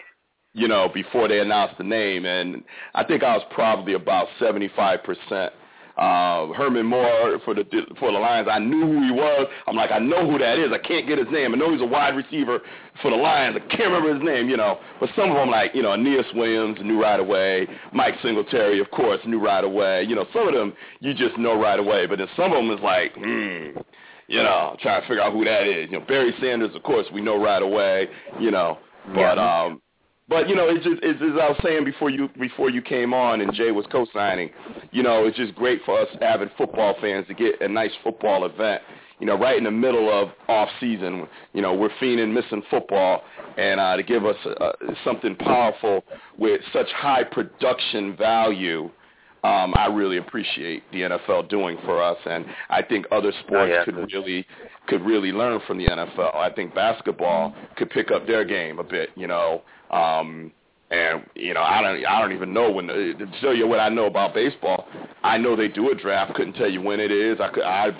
You 0.52 0.68
know, 0.68 0.88
before 0.92 1.26
they 1.28 1.40
announced 1.40 1.78
the 1.78 1.85
name, 1.85 2.26
and 2.26 2.62
I 2.94 3.02
think 3.02 3.25
I 3.25 3.37
was 3.37 3.44
probably 3.50 3.94
about 3.94 4.28
seventy-five 4.38 5.02
percent 5.02 5.52
uh, 5.97 6.49
Herman 6.55 6.87
Moore 6.87 7.39
for 7.45 7.55
the 7.55 7.65
for 8.01 8.11
the 8.11 8.19
Lions. 8.19 8.49
I 8.51 8.59
knew 8.59 8.87
who 8.87 9.05
he 9.05 9.11
was. 9.13 9.47
I'm 9.67 9.77
like, 9.77 9.93
I 9.93 9.99
know 9.99 10.29
who 10.29 10.39
that 10.39 10.59
is. 10.59 10.73
I 10.73 10.79
can't 10.79 11.07
get 11.07 11.19
his 11.19 11.29
name. 11.31 11.55
I 11.55 11.57
know 11.57 11.73
he's 11.73 11.83
a 11.83 11.87
wide 11.87 12.17
receiver 12.17 12.61
for 13.01 13.11
the 13.11 13.17
Lions. 13.17 13.57
I 13.57 13.61
can't 13.69 13.93
remember 13.93 14.15
his 14.15 14.23
name, 14.25 14.49
you 14.49 14.57
know. 14.57 14.79
But 14.99 15.11
some 15.15 15.31
of 15.31 15.37
them, 15.37 15.51
like 15.51 15.75
you 15.75 15.83
know, 15.83 15.93
Aeneas 15.93 16.27
Williams, 16.35 16.79
knew 16.83 17.01
right 17.01 17.21
away. 17.21 17.69
Mike 17.93 18.15
Singletary, 18.23 18.81
of 18.81 18.91
course, 18.91 19.21
knew 19.27 19.39
right 19.39 19.65
away. 19.65 20.03
You 20.03 20.17
know, 20.17 20.27
some 20.33 20.49
of 20.49 20.55
them 20.55 20.73
you 21.01 21.15
just 21.15 21.39
know 21.39 21.61
right 21.61 21.79
away. 21.79 22.07
But 22.07 22.19
then 22.19 22.29
some 22.37 22.53
of 22.53 22.57
them 22.65 22.71
is 22.77 22.81
like, 22.83 23.13
hmm. 23.15 23.79
You 24.27 24.43
know, 24.43 24.75
trying 24.81 25.03
to 25.03 25.07
figure 25.07 25.23
out 25.23 25.35
who 25.35 25.45
that 25.45 25.67
is. 25.67 25.91
You 25.91 26.01
know, 26.01 26.07
Barry 26.07 26.33
Sanders, 26.41 26.75
of 26.75 26.83
course, 26.83 27.07
we 27.13 27.21
know 27.21 27.41
right 27.41 27.63
away. 27.63 28.09
You 28.41 28.51
know, 28.51 28.79
but 29.15 29.37
Yeah. 29.37 29.65
um, 29.65 29.83
but 30.28 30.49
you 30.49 30.54
know, 30.54 30.69
it's 30.69 30.85
just 30.85 31.00
it's, 31.02 31.21
as 31.21 31.38
I 31.40 31.49
was 31.49 31.61
saying 31.62 31.85
before 31.85 32.09
you 32.09 32.28
before 32.40 32.71
you 32.71 32.81
came 32.81 33.12
on 33.12 33.40
and 33.43 33.52
Jay 33.52 33.71
was 33.73 33.85
co-signing. 33.93 34.50
You 34.90 35.02
know, 35.02 35.26
it's 35.26 35.37
just 35.37 35.54
great 35.54 35.81
for 35.85 36.00
us 36.00 36.09
avid 36.23 36.50
football 36.57 36.95
fans 37.00 37.26
to 37.28 37.35
get 37.35 37.61
a 37.61 37.69
nice 37.69 37.93
football 38.02 38.47
event. 38.47 38.83
You 39.21 39.26
know, 39.26 39.38
right 39.38 39.57
in 39.57 39.64
the 39.64 39.71
middle 39.71 40.11
of 40.11 40.31
off 40.49 40.69
season. 40.81 41.26
You 41.52 41.62
know, 41.62 41.75
we're 41.75 41.90
fiending 42.00 42.33
missing 42.33 42.62
football, 42.71 43.23
and 43.59 43.78
uh, 43.78 43.97
to 43.97 44.02
give 44.02 44.25
us 44.25 44.37
uh, 44.47 44.73
something 45.04 45.37
powerful 45.37 46.04
with 46.38 46.61
such 46.73 46.88
high 46.97 47.25
production 47.25 48.16
value. 48.16 48.90
Um, 49.45 49.75
I 49.76 49.88
really 49.93 50.16
appreciate 50.16 50.90
the 50.90 51.02
NFL 51.02 51.50
doing 51.50 51.76
for 51.85 52.02
us, 52.02 52.16
and 52.25 52.47
I 52.71 52.81
think 52.81 53.04
other 53.12 53.31
sports 53.40 53.73
yeah. 53.75 53.85
could 53.85 53.97
really 54.11 54.47
could 54.87 55.02
really 55.02 55.33
learn 55.33 55.61
from 55.66 55.76
the 55.76 55.85
NFL. 55.85 56.35
I 56.35 56.50
think 56.50 56.75
basketball 56.75 57.54
could 57.76 57.90
pick 57.90 58.11
up 58.11 58.26
their 58.26 58.47
game 58.47 58.78
a 58.78 58.85
bit, 58.85 59.11
you 59.16 59.26
know. 59.26 59.62
Um, 59.91 60.53
and 60.91 61.25
you 61.35 61.55
know, 61.55 61.62
I 61.62 61.81
don't 61.83 62.05
I 62.07 62.21
don't 62.21 62.33
even 62.33 62.53
know 62.53 62.71
when 62.71 62.87
the, 62.87 63.14
to 63.19 63.41
tell 63.41 63.55
you 63.55 63.67
what 63.67 63.81
I 63.81 63.88
know 63.88 64.07
about 64.07 64.35
baseball. 64.35 64.87
I 65.23 65.38
know 65.38 65.57
they 65.57 65.69
do 65.69 65.91
a 65.91 65.95
draft. 65.95 66.35
Couldn't 66.35 66.55
tell 66.55 66.71
you 66.71 66.83
when 66.83 67.00
it 67.00 67.11
is. 67.11 67.41
I 67.41 67.49
could 67.49 67.64
I 67.64 67.91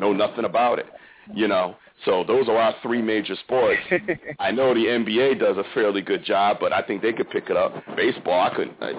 know 0.00 0.12
nothing 0.12 0.44
about 0.44 0.78
it, 0.78 0.86
you 1.32 1.48
know. 1.48 1.76
So 2.04 2.24
those 2.26 2.48
are 2.48 2.56
our 2.56 2.74
three 2.82 3.00
major 3.00 3.34
sports. 3.36 3.80
I 4.38 4.50
know 4.50 4.74
the 4.74 4.80
NBA 4.80 5.38
does 5.38 5.56
a 5.56 5.64
fairly 5.72 6.02
good 6.02 6.24
job, 6.24 6.58
but 6.60 6.72
I 6.72 6.82
think 6.82 7.00
they 7.02 7.12
could 7.12 7.30
pick 7.30 7.48
it 7.48 7.56
up. 7.56 7.72
Baseball, 7.96 8.48
I 8.50 8.54
couldn't. 8.54 8.76
Uh, 8.82 8.92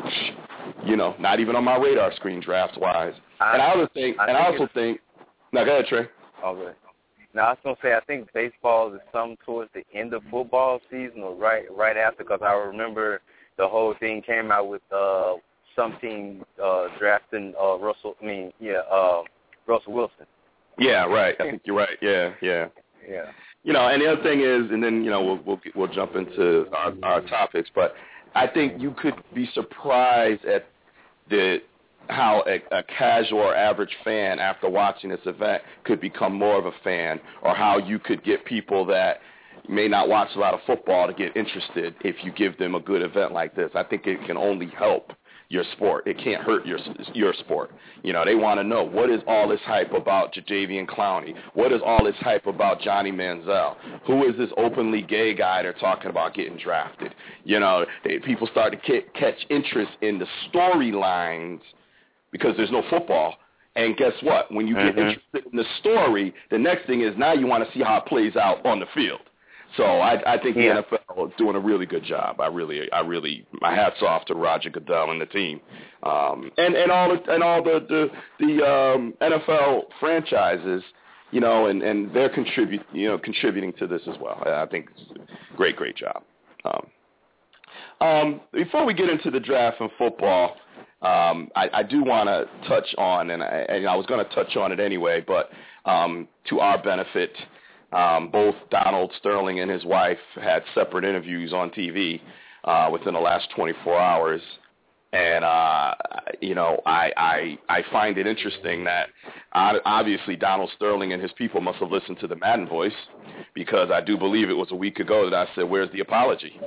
you 0.85 0.95
know, 0.95 1.15
not 1.19 1.39
even 1.39 1.55
on 1.55 1.63
my 1.63 1.77
radar 1.77 2.13
screen 2.15 2.39
draft 2.39 2.77
wise. 2.79 3.13
I- 3.39 3.53
and 3.53 3.61
I 3.61 3.67
also 3.69 3.87
think, 3.93 4.17
I 4.19 4.27
and 4.27 4.37
I 4.37 4.45
also 4.47 4.67
think. 4.73 5.01
Now 5.51 5.65
go 5.65 5.73
ahead, 5.73 5.85
Trey. 5.85 6.07
Okay. 6.43 6.77
Now 7.35 7.47
I 7.47 7.49
was 7.51 7.57
gonna 7.63 7.75
say 7.83 7.93
I 7.93 7.99
think 8.07 8.31
baseball 8.33 8.93
is 8.93 9.01
some 9.11 9.35
towards 9.45 9.69
the 9.73 9.83
end 9.93 10.13
of 10.13 10.23
football 10.31 10.79
season 10.89 11.21
or 11.21 11.35
right 11.35 11.65
right 11.75 11.97
after 11.97 12.23
because 12.23 12.39
I 12.41 12.53
remember 12.53 13.19
the 13.57 13.67
whole 13.67 13.93
thing 13.99 14.21
came 14.21 14.51
out 14.51 14.69
with 14.69 14.81
uh 14.91 15.33
some 15.75 15.97
team 15.99 16.45
uh 16.63 16.87
drafting 16.97 17.53
uh 17.61 17.77
Russell 17.77 18.15
I 18.21 18.25
mean 18.25 18.53
yeah 18.61 18.79
uh 18.89 19.23
Russell 19.67 19.93
Wilson 19.93 20.25
Yeah, 20.79 21.05
right. 21.05 21.35
I 21.39 21.51
think 21.51 21.61
you're 21.65 21.75
right. 21.75 21.97
Yeah, 22.01 22.33
yeah. 22.41 22.67
yeah 23.07 23.31
You 23.63 23.73
know, 23.73 23.87
and 23.87 24.01
the 24.01 24.11
other 24.13 24.23
thing 24.23 24.39
is, 24.41 24.71
and 24.71 24.81
then 24.81 25.03
you 25.03 25.09
know 25.09 25.21
we'll 25.21 25.41
we'll, 25.45 25.61
we'll 25.75 25.93
jump 25.93 26.15
into 26.15 26.67
our, 26.71 26.93
our 27.03 27.21
topics, 27.21 27.69
but 27.75 27.95
I 28.33 28.47
think 28.47 28.81
you 28.81 28.91
could 29.01 29.15
be 29.33 29.49
surprised 29.53 30.45
at 30.45 30.67
the 31.29 31.57
how 32.09 32.43
a, 32.47 32.77
a 32.77 32.83
casual 32.83 33.39
or 33.39 33.55
average 33.55 33.95
fan 34.03 34.39
after 34.39 34.69
watching 34.69 35.09
this 35.09 35.19
event 35.25 35.63
could 35.83 35.99
become 35.99 36.33
more 36.33 36.57
of 36.57 36.65
a 36.65 36.71
fan, 36.83 37.19
or 37.41 37.55
how 37.55 37.77
you 37.77 37.99
could 37.99 38.23
get 38.23 38.45
people 38.45 38.85
that 38.85 39.19
may 39.67 39.87
not 39.87 40.07
watch 40.07 40.29
a 40.35 40.39
lot 40.39 40.53
of 40.53 40.59
football 40.65 41.07
to 41.07 41.13
get 41.13 41.35
interested 41.35 41.95
if 42.01 42.15
you 42.23 42.31
give 42.31 42.57
them 42.57 42.75
a 42.75 42.79
good 42.79 43.01
event 43.01 43.31
like 43.31 43.55
this. 43.55 43.71
I 43.73 43.83
think 43.83 44.05
it 44.05 44.19
can 44.25 44.37
only 44.37 44.67
help 44.67 45.11
your 45.49 45.63
sport. 45.73 46.07
It 46.07 46.17
can't 46.17 46.43
hurt 46.43 46.65
your 46.65 46.79
your 47.13 47.33
sport. 47.33 47.71
You 48.03 48.13
know, 48.13 48.25
they 48.25 48.35
want 48.35 48.59
to 48.59 48.63
know 48.63 48.83
what 48.83 49.09
is 49.09 49.21
all 49.27 49.47
this 49.47 49.59
hype 49.63 49.93
about 49.93 50.33
Jadeveon 50.33 50.87
Clowney? 50.87 51.35
What 51.53 51.71
is 51.71 51.81
all 51.85 52.03
this 52.03 52.15
hype 52.19 52.47
about 52.47 52.81
Johnny 52.81 53.11
Manziel? 53.11 53.75
Who 54.07 54.27
is 54.27 54.35
this 54.37 54.49
openly 54.57 55.01
gay 55.01 55.33
guy 55.33 55.61
they're 55.61 55.73
talking 55.73 56.09
about 56.09 56.33
getting 56.33 56.57
drafted? 56.57 57.13
You 57.43 57.59
know, 57.59 57.85
they, 58.03 58.19
people 58.19 58.47
start 58.51 58.73
to 58.73 58.77
ca- 58.77 59.07
catch 59.13 59.45
interest 59.49 59.91
in 60.01 60.19
the 60.19 60.27
storylines 60.51 61.59
because 62.35 62.53
there's 62.57 62.71
no 62.71 62.83
football. 62.89 63.35
And 63.77 63.95
guess 63.95 64.11
what? 64.21 64.51
When 64.51 64.67
you 64.67 64.75
get 64.75 64.95
Mhm. 64.95 64.97
interested 64.97 65.45
in 65.51 65.57
the 65.57 65.63
story, 65.79 66.33
the 66.49 66.57
next 66.59 66.85
thing 66.85 66.99
is 66.99 67.15
now 67.17 67.31
you 67.31 67.47
want 67.47 67.65
to 67.65 67.71
see 67.71 67.81
how 67.81 67.95
it 67.97 68.05
plays 68.07 68.35
out 68.35 68.65
on 68.65 68.81
the 68.81 68.85
field. 68.87 69.21
So 69.77 69.83
I, 69.83 70.33
I 70.33 70.37
think 70.37 70.55
the 70.57 70.67
NFL 70.67 71.29
is 71.29 71.33
doing 71.37 71.55
a 71.55 71.59
really 71.59 71.85
good 71.85 72.03
job. 72.03 72.41
I 72.41 72.47
really, 72.47 72.91
I 72.91 72.99
really, 72.99 73.45
my 73.61 73.73
hats 73.73 74.01
off 74.01 74.25
to 74.25 74.33
Roger 74.33 74.69
Goodell 74.69 75.11
and 75.11 75.19
the 75.21 75.25
team, 75.25 75.61
um, 76.03 76.51
and 76.57 76.75
and 76.75 76.91
all 76.91 77.09
the, 77.09 77.33
and 77.33 77.41
all 77.41 77.63
the 77.63 77.79
the, 77.79 78.11
the 78.45 78.65
um, 78.65 79.13
NFL 79.21 79.85
franchises, 79.99 80.83
you 81.31 81.39
know, 81.39 81.67
and 81.67 81.81
and 81.83 82.13
they're 82.13 82.29
contribute, 82.29 82.85
you 82.93 83.07
know, 83.07 83.17
contributing 83.17 83.71
to 83.79 83.87
this 83.87 84.01
as 84.07 84.17
well. 84.19 84.41
I 84.45 84.63
I 84.63 84.65
think 84.65 84.89
it's 84.91 85.11
a 85.11 85.57
great, 85.57 85.75
great 85.77 85.95
job. 85.95 86.23
Um, 86.65 86.87
um, 87.99 88.41
before 88.53 88.85
we 88.85 88.93
get 88.93 89.09
into 89.09 89.31
the 89.31 89.39
draft 89.39 89.81
and 89.81 89.89
football, 89.97 90.55
um, 91.05 91.49
I, 91.55 91.69
I 91.71 91.83
do 91.83 92.03
want 92.03 92.29
to 92.29 92.67
touch 92.67 92.87
on, 92.97 93.29
and 93.29 93.43
I, 93.43 93.65
and 93.69 93.87
I 93.87 93.95
was 93.95 94.07
going 94.07 94.25
to 94.25 94.35
touch 94.35 94.55
on 94.55 94.71
it 94.71 94.79
anyway, 94.79 95.23
but 95.25 95.51
um, 95.85 96.27
to 96.49 96.59
our 96.61 96.81
benefit, 96.81 97.31
um, 97.93 98.29
both 98.31 98.55
Donald 98.71 99.11
Sterling 99.19 99.59
and 99.59 99.69
his 99.69 99.85
wife 99.85 100.17
had 100.41 100.63
separate 100.73 101.05
interviews 101.05 101.53
on 101.53 101.69
TV 101.69 102.19
uh, 102.63 102.89
within 102.91 103.13
the 103.13 103.19
last 103.19 103.49
24 103.55 103.99
hours. 103.99 104.41
And 105.13 105.45
uh, 105.45 105.93
you 106.41 106.55
know, 106.55 106.81
I, 106.85 107.11
I 107.15 107.57
I 107.69 107.83
find 107.89 108.17
it 108.17 108.27
interesting 108.27 108.83
that 108.83 109.07
obviously 109.53 110.35
Donald 110.35 110.69
Sterling 110.75 111.13
and 111.13 111.21
his 111.21 111.31
people 111.37 111.61
must 111.61 111.77
have 111.77 111.89
listened 111.91 112.19
to 112.19 112.27
the 112.27 112.35
Madden 112.35 112.67
voice 112.67 112.91
because 113.53 113.91
I 113.91 114.01
do 114.01 114.17
believe 114.17 114.49
it 114.49 114.57
was 114.57 114.71
a 114.71 114.75
week 114.75 114.99
ago 114.99 115.29
that 115.29 115.47
I 115.47 115.55
said, 115.55 115.69
"Where's 115.69 115.89
the 115.93 116.01
apology?" 116.01 116.59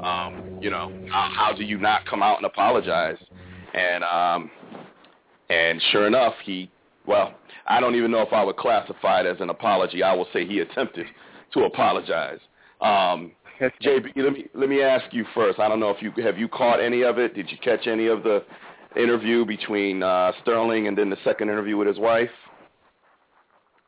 Um, 0.00 0.60
you 0.60 0.70
know, 0.70 0.92
how, 1.10 1.30
how 1.34 1.52
do 1.56 1.64
you 1.64 1.78
not 1.78 2.06
come 2.06 2.22
out 2.22 2.36
and 2.36 2.46
apologize? 2.46 3.16
And 3.74 4.04
um, 4.04 4.50
and 5.50 5.80
sure 5.90 6.06
enough, 6.06 6.34
he 6.44 6.70
well, 7.06 7.34
I 7.66 7.80
don't 7.80 7.94
even 7.94 8.10
know 8.10 8.20
if 8.20 8.32
I 8.32 8.44
would 8.44 8.56
classify 8.56 9.20
it 9.20 9.26
as 9.26 9.40
an 9.40 9.50
apology. 9.50 10.02
I 10.02 10.14
will 10.14 10.28
say 10.32 10.46
he 10.46 10.60
attempted 10.60 11.06
to 11.54 11.64
apologize. 11.64 12.38
Um, 12.80 13.32
JB, 13.82 14.12
let 14.16 14.32
me 14.32 14.46
let 14.54 14.68
me 14.68 14.82
ask 14.82 15.12
you 15.12 15.24
first. 15.34 15.58
I 15.58 15.68
don't 15.68 15.80
know 15.80 15.90
if 15.90 16.02
you 16.02 16.12
have 16.22 16.38
you 16.38 16.48
caught 16.48 16.80
any 16.80 17.02
of 17.02 17.18
it. 17.18 17.34
Did 17.34 17.50
you 17.50 17.58
catch 17.58 17.86
any 17.86 18.06
of 18.06 18.22
the 18.22 18.44
interview 18.96 19.44
between 19.44 20.02
uh, 20.02 20.32
Sterling 20.42 20.86
and 20.86 20.96
then 20.96 21.10
the 21.10 21.16
second 21.24 21.48
interview 21.48 21.76
with 21.76 21.88
his 21.88 21.98
wife? 21.98 22.30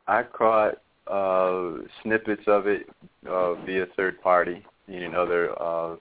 I 0.07 0.23
caught 0.23 0.75
uh, 1.07 1.83
snippets 2.03 2.43
of 2.47 2.67
it 2.67 2.89
uh, 3.29 3.53
via 3.65 3.85
third 3.95 4.21
party, 4.21 4.65
meaning 4.87 5.15
other 5.15 5.59
uh, 5.61 5.95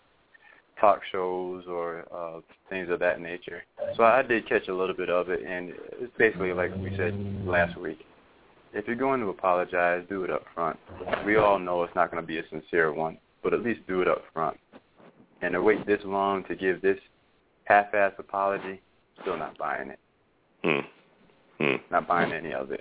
talk 0.81 1.01
shows 1.13 1.65
or 1.69 2.07
uh, 2.13 2.41
things 2.69 2.89
of 2.91 2.99
that 3.01 3.21
nature. 3.21 3.63
So 3.97 4.03
I 4.03 4.23
did 4.23 4.49
catch 4.49 4.69
a 4.69 4.75
little 4.75 4.95
bit 4.95 5.11
of 5.11 5.29
it, 5.29 5.41
and 5.47 5.73
it's 6.01 6.13
basically 6.19 6.53
like 6.53 6.75
we 6.77 6.97
said 6.97 7.15
last 7.45 7.79
week. 7.79 8.01
If 8.73 8.87
you're 8.87 8.97
going 8.97 9.21
to 9.21 9.29
apologize, 9.29 10.05
do 10.09 10.23
it 10.25 10.31
up 10.31 10.45
front. 10.55 10.79
We 11.27 11.37
all 11.37 11.59
know 11.59 11.83
it's 11.83 11.95
not 11.95 12.11
going 12.11 12.23
to 12.23 12.27
be 12.27 12.39
a 12.39 12.49
sincere 12.51 12.93
one, 12.93 13.19
but 13.43 13.53
at 13.53 13.63
least 13.63 13.81
do 13.89 14.01
it 14.01 14.09
up 14.09 14.23
front. 14.33 14.57
And 15.43 15.55
to 15.55 15.63
wait 15.63 15.87
this 15.87 16.01
long 16.05 16.45
to 16.45 16.55
give 16.55 16.81
this 16.81 16.99
half-ass 17.65 18.13
apology, 18.19 18.81
still 19.23 19.37
not 19.37 19.59
buying 19.59 19.91
it. 19.91 19.99
Hmm. 20.63 21.65
Hmm. 21.65 21.77
Not 21.91 22.07
buying 22.07 22.33
any 22.33 22.53
of 22.53 22.71
it. 22.71 22.81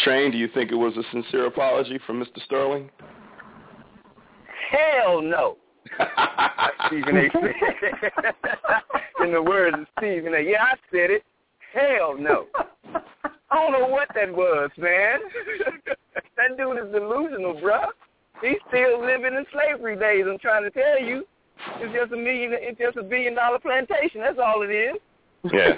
Train, 0.00 0.32
do 0.32 0.38
you 0.38 0.48
think 0.52 0.72
it 0.72 0.76
was 0.76 0.96
a 0.96 1.02
sincere 1.12 1.46
apology 1.46 2.00
from 2.06 2.22
Mr. 2.22 2.42
Sterling? 2.44 2.90
Hell 4.70 5.20
no 5.20 5.56
Stephen 6.86 7.16
A. 7.16 7.28
said 7.32 8.34
in 9.24 9.32
the 9.32 9.42
words 9.42 9.76
of 9.78 9.86
Stephen 9.98 10.34
A. 10.34 10.40
Yeah, 10.40 10.62
I 10.62 10.74
said 10.90 11.10
it. 11.10 11.24
Hell 11.72 12.16
no. 12.18 12.46
I 13.50 13.54
don't 13.54 13.72
know 13.72 13.86
what 13.88 14.08
that 14.14 14.30
was, 14.32 14.70
man. 14.76 15.20
that 16.36 16.56
dude 16.56 16.78
is 16.86 16.92
delusional, 16.92 17.54
bruh. 17.54 17.86
He's 18.42 18.58
still 18.68 19.00
living 19.00 19.34
in 19.34 19.44
slavery 19.52 19.96
days. 19.96 20.24
I'm 20.28 20.38
trying 20.38 20.62
to 20.64 20.70
tell 20.70 21.00
you, 21.02 21.26
it's 21.78 21.92
just 21.94 22.12
a 22.12 22.16
million. 22.16 22.52
It's 22.54 22.78
just 22.78 22.96
a 22.96 23.02
billion 23.02 23.34
dollar 23.34 23.58
plantation. 23.58 24.20
That's 24.20 24.38
all 24.42 24.62
it 24.62 24.70
is. 24.70 24.96
Yeah. 25.52 25.74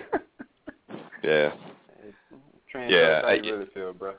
Yeah. 1.23 1.53
Train, 2.71 2.91
Yeah, 2.91 3.23
how 3.23 3.31
you 3.33 3.53
I- 3.55 3.57
really 3.57 3.71
feel, 3.73 3.93
bro? 3.93 4.15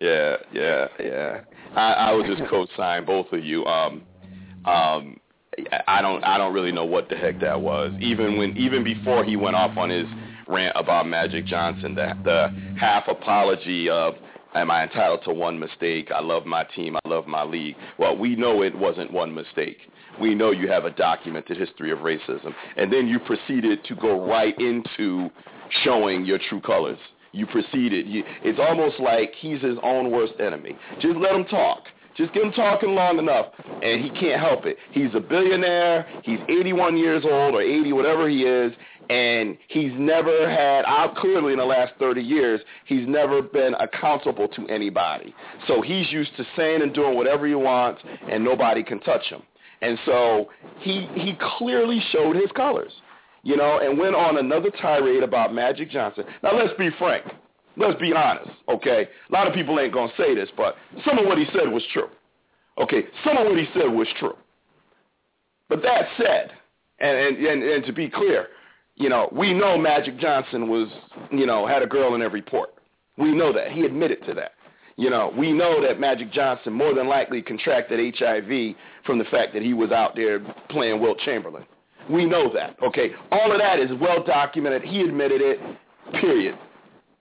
Yeah, 0.00 0.36
yeah, 0.52 0.86
yeah. 1.00 1.40
I, 1.74 1.92
I 1.92 2.12
would 2.12 2.26
just 2.26 2.48
co-sign 2.48 3.04
both 3.04 3.32
of 3.32 3.44
you. 3.44 3.64
Um, 3.66 4.02
um, 4.64 5.18
I 5.88 6.00
don't, 6.00 6.22
I 6.22 6.38
don't 6.38 6.54
really 6.54 6.72
know 6.72 6.84
what 6.84 7.08
the 7.08 7.16
heck 7.16 7.40
that 7.40 7.60
was. 7.60 7.92
Even 8.00 8.38
when, 8.38 8.56
even 8.56 8.84
before 8.84 9.24
he 9.24 9.36
went 9.36 9.56
off 9.56 9.76
on 9.76 9.90
his 9.90 10.06
rant 10.46 10.72
about 10.76 11.06
Magic 11.06 11.46
Johnson, 11.46 11.94
the 11.94 12.12
the 12.24 12.76
half 12.78 13.08
apology 13.08 13.90
of, 13.90 14.14
am 14.54 14.70
I 14.70 14.84
entitled 14.84 15.20
to 15.24 15.32
one 15.32 15.58
mistake? 15.58 16.10
I 16.14 16.20
love 16.20 16.46
my 16.46 16.64
team. 16.76 16.96
I 16.96 17.08
love 17.08 17.26
my 17.26 17.42
league. 17.42 17.74
Well, 17.98 18.16
we 18.16 18.36
know 18.36 18.62
it 18.62 18.76
wasn't 18.76 19.12
one 19.12 19.34
mistake. 19.34 19.78
We 20.20 20.34
know 20.34 20.52
you 20.52 20.68
have 20.68 20.84
a 20.84 20.90
documented 20.90 21.56
history 21.56 21.90
of 21.90 21.98
racism. 21.98 22.52
And 22.76 22.92
then 22.92 23.08
you 23.08 23.18
proceeded 23.18 23.84
to 23.84 23.94
go 23.96 24.24
right 24.26 24.56
into 24.58 25.28
showing 25.84 26.24
your 26.24 26.38
true 26.48 26.60
colors. 26.60 26.98
You 27.38 27.46
proceeded. 27.46 28.06
You, 28.06 28.24
it's 28.42 28.58
almost 28.58 28.98
like 29.00 29.32
he's 29.38 29.60
his 29.60 29.76
own 29.82 30.10
worst 30.10 30.34
enemy. 30.40 30.76
Just 31.00 31.16
let 31.16 31.34
him 31.34 31.44
talk. 31.44 31.84
Just 32.16 32.32
get 32.34 32.42
him 32.42 32.50
talking 32.50 32.96
long 32.96 33.20
enough, 33.20 33.46
and 33.80 34.02
he 34.02 34.10
can't 34.10 34.40
help 34.40 34.66
it. 34.66 34.76
He's 34.90 35.14
a 35.14 35.20
billionaire. 35.20 36.04
He's 36.24 36.40
81 36.48 36.96
years 36.96 37.24
old 37.24 37.54
or 37.54 37.62
80, 37.62 37.92
whatever 37.92 38.28
he 38.28 38.42
is, 38.42 38.72
and 39.08 39.56
he's 39.68 39.92
never 39.96 40.50
had, 40.50 40.84
out 40.84 41.14
clearly 41.16 41.52
in 41.52 41.58
the 41.58 41.64
last 41.64 41.92
30 42.00 42.20
years, 42.20 42.60
he's 42.86 43.06
never 43.06 43.40
been 43.40 43.74
accountable 43.78 44.48
to 44.48 44.66
anybody. 44.66 45.32
So 45.68 45.80
he's 45.80 46.10
used 46.10 46.36
to 46.36 46.44
saying 46.56 46.82
and 46.82 46.92
doing 46.92 47.16
whatever 47.16 47.46
he 47.46 47.54
wants, 47.54 48.02
and 48.28 48.44
nobody 48.44 48.82
can 48.82 48.98
touch 49.00 49.24
him. 49.26 49.42
And 49.80 49.96
so 50.04 50.48
he 50.80 51.08
he 51.14 51.38
clearly 51.56 52.02
showed 52.10 52.34
his 52.34 52.50
colors, 52.56 52.92
you 53.42 53.56
know, 53.56 53.80
and 53.80 53.98
went 53.98 54.14
on 54.14 54.38
another 54.38 54.70
tirade 54.70 55.22
about 55.22 55.54
Magic 55.54 55.90
Johnson. 55.90 56.24
Now 56.42 56.56
let's 56.56 56.76
be 56.78 56.90
frank. 56.98 57.24
Let's 57.76 57.98
be 58.00 58.12
honest, 58.12 58.50
okay? 58.68 59.08
A 59.28 59.32
lot 59.32 59.46
of 59.46 59.54
people 59.54 59.78
ain't 59.78 59.92
going 59.92 60.10
to 60.10 60.16
say 60.16 60.34
this, 60.34 60.48
but 60.56 60.74
some 61.04 61.18
of 61.18 61.26
what 61.26 61.38
he 61.38 61.44
said 61.52 61.70
was 61.70 61.84
true. 61.92 62.08
Okay, 62.80 63.04
some 63.24 63.36
of 63.36 63.46
what 63.46 63.58
he 63.58 63.66
said 63.72 63.86
was 63.86 64.08
true. 64.18 64.36
But 65.68 65.82
that 65.82 66.06
said, 66.16 66.52
and, 66.98 67.16
and, 67.16 67.46
and, 67.46 67.62
and 67.62 67.84
to 67.84 67.92
be 67.92 68.08
clear, 68.08 68.48
you 68.96 69.08
know, 69.08 69.28
we 69.32 69.54
know 69.54 69.78
Magic 69.78 70.18
Johnson 70.18 70.68
was, 70.68 70.88
you 71.30 71.46
know, 71.46 71.66
had 71.66 71.82
a 71.82 71.86
girl 71.86 72.14
in 72.14 72.22
every 72.22 72.42
port. 72.42 72.70
We 73.16 73.32
know 73.32 73.52
that. 73.52 73.70
He 73.70 73.82
admitted 73.82 74.24
to 74.26 74.34
that. 74.34 74.52
You 74.96 75.10
know, 75.10 75.32
we 75.36 75.52
know 75.52 75.80
that 75.80 76.00
Magic 76.00 76.32
Johnson 76.32 76.72
more 76.72 76.92
than 76.92 77.06
likely 77.08 77.40
contracted 77.42 78.16
HIV 78.16 78.74
from 79.06 79.18
the 79.18 79.24
fact 79.30 79.52
that 79.54 79.62
he 79.62 79.72
was 79.72 79.92
out 79.92 80.16
there 80.16 80.40
playing 80.68 81.00
Wilt 81.00 81.18
Chamberlain. 81.20 81.64
We 82.10 82.24
know 82.24 82.52
that. 82.54 82.76
Okay, 82.82 83.10
all 83.30 83.52
of 83.52 83.58
that 83.58 83.78
is 83.78 83.90
well 84.00 84.22
documented. 84.24 84.82
He 84.82 85.00
admitted 85.02 85.40
it. 85.40 85.58
Period. 86.20 86.58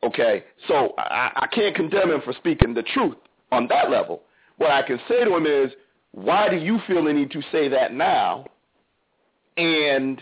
Okay, 0.04 0.44
so 0.68 0.94
I, 0.98 1.32
I 1.36 1.48
can't 1.48 1.76
condemn 1.76 2.12
him 2.12 2.22
for 2.24 2.34
speaking 2.34 2.74
the 2.74 2.84
truth 2.84 3.18
on 3.52 3.68
that 3.68 3.90
level. 3.90 4.22
What 4.58 4.72
I 4.72 4.82
can 4.82 5.00
say 5.10 5.24
to 5.24 5.36
him 5.36 5.46
is, 5.46 5.72
why 6.12 6.50
do 6.50 6.56
you 6.56 6.80
feel 6.88 7.04
the 7.04 7.14
need 7.14 7.32
to 7.32 7.42
say 7.52 7.68
that 7.68 7.94
now? 7.94 8.46
And 9.58 10.22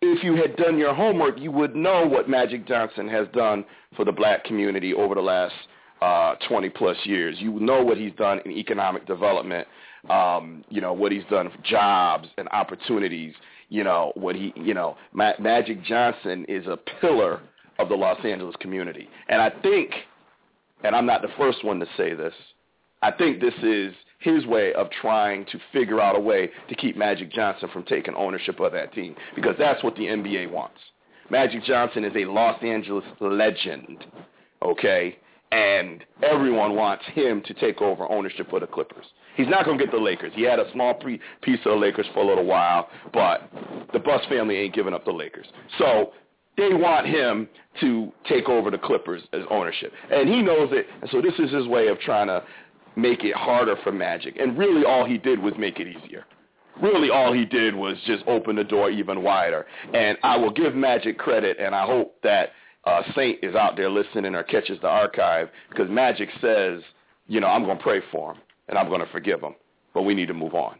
if 0.00 0.22
you 0.24 0.34
had 0.34 0.56
done 0.56 0.78
your 0.78 0.94
homework, 0.94 1.38
you 1.38 1.52
would 1.52 1.76
know 1.76 2.06
what 2.06 2.28
Magic 2.28 2.66
Johnson 2.66 3.08
has 3.08 3.26
done 3.32 3.64
for 3.96 4.04
the 4.04 4.12
black 4.12 4.44
community 4.44 4.92
over 4.92 5.14
the 5.14 5.20
last 5.20 5.54
uh, 6.00 6.34
20 6.48 6.68
plus 6.70 6.96
years. 7.04 7.36
You 7.38 7.58
know 7.60 7.82
what 7.82 7.96
he's 7.96 8.12
done 8.14 8.40
in 8.44 8.50
economic 8.50 9.06
development, 9.06 9.68
um, 10.10 10.64
you 10.68 10.80
know, 10.80 10.92
what 10.92 11.12
he's 11.12 11.24
done 11.30 11.50
for 11.50 11.62
jobs 11.62 12.28
and 12.36 12.48
opportunities, 12.48 13.34
you 13.72 13.82
know, 13.82 14.12
what 14.16 14.36
he, 14.36 14.52
you 14.54 14.74
know, 14.74 14.98
Ma- 15.14 15.32
Magic 15.40 15.82
Johnson 15.82 16.44
is 16.46 16.66
a 16.66 16.76
pillar 17.00 17.40
of 17.78 17.88
the 17.88 17.94
Los 17.94 18.22
Angeles 18.22 18.54
community. 18.60 19.08
And 19.30 19.40
I 19.40 19.48
think, 19.48 19.92
and 20.84 20.94
I'm 20.94 21.06
not 21.06 21.22
the 21.22 21.30
first 21.38 21.64
one 21.64 21.80
to 21.80 21.86
say 21.96 22.12
this, 22.12 22.34
I 23.00 23.10
think 23.10 23.40
this 23.40 23.54
is 23.62 23.94
his 24.18 24.44
way 24.44 24.74
of 24.74 24.90
trying 24.90 25.46
to 25.46 25.58
figure 25.72 26.02
out 26.02 26.18
a 26.18 26.20
way 26.20 26.50
to 26.68 26.74
keep 26.74 26.98
Magic 26.98 27.32
Johnson 27.32 27.70
from 27.72 27.84
taking 27.84 28.14
ownership 28.14 28.60
of 28.60 28.72
that 28.72 28.92
team 28.92 29.16
because 29.34 29.56
that's 29.58 29.82
what 29.82 29.96
the 29.96 30.02
NBA 30.02 30.50
wants. 30.50 30.78
Magic 31.30 31.64
Johnson 31.64 32.04
is 32.04 32.12
a 32.14 32.26
Los 32.26 32.62
Angeles 32.62 33.06
legend, 33.22 34.04
okay? 34.60 35.16
And 35.50 36.04
everyone 36.22 36.76
wants 36.76 37.04
him 37.14 37.42
to 37.46 37.54
take 37.54 37.80
over 37.80 38.10
ownership 38.12 38.52
of 38.52 38.60
the 38.60 38.66
Clippers. 38.66 39.06
He's 39.36 39.48
not 39.48 39.64
going 39.64 39.78
to 39.78 39.84
get 39.84 39.92
the 39.92 40.00
Lakers. 40.00 40.32
He 40.34 40.42
had 40.42 40.58
a 40.58 40.70
small 40.72 40.94
pre- 40.94 41.20
piece 41.42 41.58
of 41.64 41.72
the 41.72 41.78
Lakers 41.78 42.06
for 42.12 42.22
a 42.22 42.26
little 42.26 42.44
while, 42.44 42.88
but 43.12 43.50
the 43.92 43.98
Buss 43.98 44.22
family 44.28 44.56
ain't 44.56 44.74
giving 44.74 44.94
up 44.94 45.04
the 45.04 45.12
Lakers. 45.12 45.46
So 45.78 46.12
they 46.56 46.74
want 46.74 47.06
him 47.06 47.48
to 47.80 48.12
take 48.28 48.48
over 48.48 48.70
the 48.70 48.78
Clippers 48.78 49.22
as 49.32 49.42
ownership. 49.50 49.92
And 50.10 50.28
he 50.28 50.42
knows 50.42 50.68
it, 50.72 50.86
and 51.00 51.10
so 51.10 51.22
this 51.22 51.34
is 51.38 51.50
his 51.52 51.66
way 51.66 51.88
of 51.88 51.98
trying 52.00 52.26
to 52.26 52.42
make 52.94 53.24
it 53.24 53.34
harder 53.34 53.76
for 53.82 53.90
Magic. 53.90 54.36
And 54.38 54.58
really 54.58 54.84
all 54.84 55.06
he 55.06 55.16
did 55.16 55.38
was 55.38 55.54
make 55.58 55.80
it 55.80 55.88
easier. 55.88 56.26
Really 56.82 57.10
all 57.10 57.32
he 57.32 57.44
did 57.44 57.74
was 57.74 57.96
just 58.06 58.22
open 58.26 58.56
the 58.56 58.64
door 58.64 58.90
even 58.90 59.22
wider. 59.22 59.66
And 59.94 60.18
I 60.22 60.36
will 60.36 60.50
give 60.50 60.74
Magic 60.74 61.18
credit, 61.18 61.58
and 61.58 61.74
I 61.74 61.86
hope 61.86 62.16
that 62.22 62.50
uh, 62.84 63.02
Saint 63.14 63.38
is 63.42 63.54
out 63.54 63.76
there 63.76 63.88
listening 63.88 64.34
or 64.34 64.42
catches 64.42 64.78
the 64.80 64.88
archive, 64.88 65.48
because 65.70 65.88
Magic 65.88 66.28
says, 66.40 66.82
you 67.28 67.40
know, 67.40 67.46
I'm 67.46 67.64
going 67.64 67.78
to 67.78 67.82
pray 67.82 68.00
for 68.10 68.32
him, 68.32 68.40
and 68.68 68.78
I'm 68.78 68.88
going 68.88 69.00
to 69.00 69.12
forgive 69.12 69.40
him, 69.40 69.54
but 69.94 70.02
we 70.02 70.14
need 70.14 70.26
to 70.26 70.34
move 70.34 70.54
on. 70.54 70.76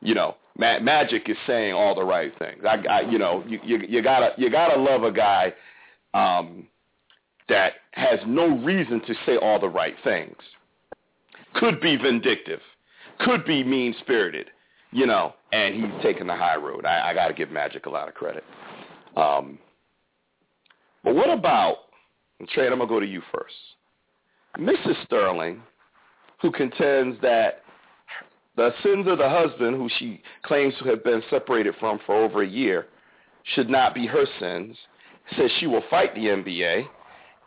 You 0.00 0.14
know, 0.14 0.36
Ma- 0.58 0.80
Magic 0.80 1.28
is 1.28 1.36
saying 1.46 1.74
all 1.74 1.94
the 1.94 2.04
right 2.04 2.32
things. 2.38 2.62
I, 2.64 2.76
I 2.88 3.00
you 3.02 3.18
know, 3.18 3.44
you, 3.46 3.58
you, 3.62 3.80
you 3.88 4.02
gotta 4.02 4.32
you 4.38 4.50
gotta 4.50 4.80
love 4.80 5.02
a 5.02 5.12
guy 5.12 5.52
um, 6.14 6.66
that 7.48 7.74
has 7.92 8.18
no 8.26 8.56
reason 8.58 9.00
to 9.06 9.14
say 9.26 9.36
all 9.36 9.60
the 9.60 9.68
right 9.68 9.94
things 10.02 10.36
could 11.54 11.80
be 11.80 11.96
vindictive, 11.96 12.60
could 13.18 13.44
be 13.44 13.64
mean-spirited, 13.64 14.46
you 14.92 15.06
know, 15.06 15.34
and 15.52 15.74
he's 15.74 16.02
taking 16.02 16.26
the 16.26 16.36
high 16.36 16.56
road. 16.56 16.84
I, 16.86 17.10
I 17.10 17.14
got 17.14 17.28
to 17.28 17.34
give 17.34 17.50
Magic 17.50 17.86
a 17.86 17.90
lot 17.90 18.08
of 18.08 18.14
credit. 18.14 18.44
Um, 19.16 19.58
but 21.02 21.14
what 21.14 21.30
about, 21.30 21.76
Trey, 22.52 22.66
I'm 22.66 22.78
going 22.78 22.88
to 22.88 22.94
go 22.94 23.00
to 23.00 23.06
you 23.06 23.22
first. 23.32 23.54
Mrs. 24.58 25.04
Sterling, 25.04 25.62
who 26.42 26.50
contends 26.50 27.20
that 27.22 27.62
the 28.56 28.70
sins 28.82 29.06
of 29.06 29.18
the 29.18 29.28
husband, 29.28 29.76
who 29.76 29.88
she 29.98 30.22
claims 30.42 30.74
to 30.78 30.88
have 30.88 31.04
been 31.04 31.22
separated 31.30 31.74
from 31.78 31.98
for 32.06 32.16
over 32.16 32.42
a 32.42 32.48
year, 32.48 32.86
should 33.54 33.70
not 33.70 33.94
be 33.94 34.06
her 34.06 34.24
sins, 34.38 34.76
says 35.36 35.50
she 35.58 35.66
will 35.66 35.84
fight 35.90 36.14
the 36.14 36.20
NBA 36.20 36.86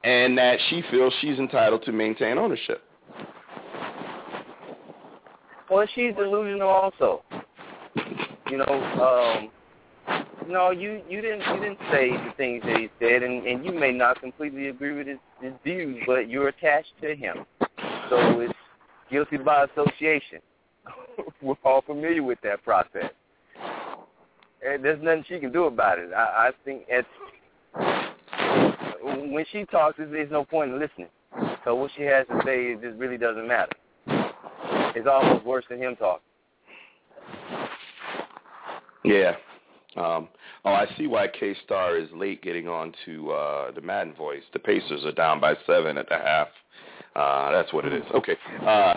and 0.03 0.37
that 0.37 0.57
she 0.69 0.83
feels 0.91 1.13
she's 1.21 1.39
entitled 1.39 1.83
to 1.85 1.91
maintain 1.91 2.37
ownership. 2.37 2.83
Well, 5.69 5.87
she's 5.95 6.13
delusional 6.15 6.67
also. 6.67 7.23
You 8.51 8.57
know, 8.57 9.49
um, 10.07 10.19
no, 10.47 10.69
you 10.69 11.01
you 11.09 11.21
didn't 11.21 11.39
you 11.39 11.61
didn't 11.61 11.79
say 11.91 12.11
the 12.11 12.33
things 12.37 12.61
that 12.65 12.77
he 12.77 12.89
said, 12.99 13.23
and 13.23 13.47
and 13.47 13.65
you 13.65 13.71
may 13.71 13.91
not 13.91 14.19
completely 14.19 14.67
agree 14.67 14.95
with 14.95 15.07
his, 15.07 15.17
his 15.41 15.53
views, 15.63 16.03
but 16.05 16.29
you're 16.29 16.49
attached 16.49 16.91
to 17.01 17.15
him, 17.15 17.45
so 18.09 18.41
it's 18.41 18.52
guilty 19.13 19.37
by 19.37 19.65
association. 19.65 20.39
We're 21.41 21.55
all 21.63 21.81
familiar 21.81 22.23
with 22.23 22.39
that 22.43 22.63
process, 22.63 23.11
and 24.65 24.83
there's 24.83 25.01
nothing 25.01 25.23
she 25.29 25.39
can 25.39 25.51
do 25.51 25.65
about 25.65 25.99
it. 25.99 26.11
I, 26.13 26.47
I 26.47 26.51
think 26.65 26.83
it's 26.89 27.07
when 29.03 29.45
she 29.51 29.65
talks, 29.65 29.97
there's 29.97 30.31
no 30.31 30.43
point 30.43 30.71
in 30.71 30.79
listening. 30.79 31.09
So 31.63 31.75
what 31.75 31.91
she 31.95 32.03
has 32.03 32.25
to 32.27 32.41
say, 32.45 32.71
it 32.71 32.81
just 32.81 32.97
really 32.97 33.17
doesn't 33.17 33.47
matter. 33.47 33.71
It's 34.95 35.07
almost 35.07 35.45
worse 35.45 35.65
than 35.69 35.79
him 35.79 35.95
talking. 35.95 36.23
Yeah. 39.03 39.35
Um, 39.95 40.27
oh, 40.65 40.71
I 40.71 40.87
see 40.97 41.07
why 41.07 41.27
K-Star 41.27 41.97
is 41.97 42.09
late 42.13 42.41
getting 42.41 42.67
on 42.67 42.93
to 43.05 43.31
uh, 43.31 43.71
the 43.71 43.81
Madden 43.81 44.13
voice. 44.13 44.43
The 44.53 44.59
Pacers 44.59 45.05
are 45.05 45.11
down 45.11 45.39
by 45.39 45.55
seven 45.67 45.97
at 45.97 46.09
the 46.09 46.17
half. 46.17 46.47
Uh, 47.15 47.51
that's 47.51 47.71
what 47.73 47.85
it 47.85 47.93
is. 47.93 48.03
Okay. 48.15 48.35
Uh, 48.61 48.95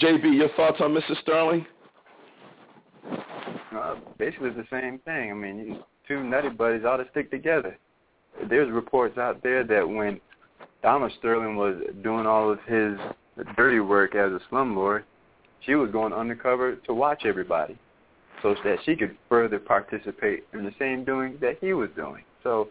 JB, 0.00 0.36
your 0.36 0.48
thoughts 0.56 0.78
on 0.80 0.92
Mrs. 0.92 1.20
Sterling? 1.22 1.66
Uh, 3.74 3.96
basically 4.18 4.50
the 4.50 4.66
same 4.70 4.98
thing. 5.00 5.30
I 5.30 5.34
mean, 5.34 5.80
two 6.06 6.22
nutty 6.22 6.50
buddies 6.50 6.84
ought 6.84 6.98
to 6.98 7.06
stick 7.10 7.30
together. 7.30 7.78
There's 8.48 8.70
reports 8.70 9.18
out 9.18 9.42
there 9.42 9.64
that 9.64 9.88
when 9.88 10.20
Donald 10.82 11.12
Sterling 11.18 11.56
was 11.56 11.76
doing 12.02 12.26
all 12.26 12.50
of 12.50 12.58
his 12.66 12.98
dirty 13.56 13.80
work 13.80 14.14
as 14.14 14.32
a 14.32 14.40
slumlord, 14.50 15.04
she 15.64 15.74
was 15.74 15.90
going 15.90 16.12
undercover 16.12 16.76
to 16.76 16.94
watch 16.94 17.22
everybody 17.24 17.78
so 18.42 18.54
that 18.64 18.76
she 18.84 18.94
could 18.94 19.16
further 19.28 19.58
participate 19.58 20.44
in 20.52 20.64
the 20.64 20.74
same 20.78 21.04
doing 21.04 21.38
that 21.40 21.56
he 21.60 21.72
was 21.72 21.88
doing. 21.96 22.22
So 22.42 22.68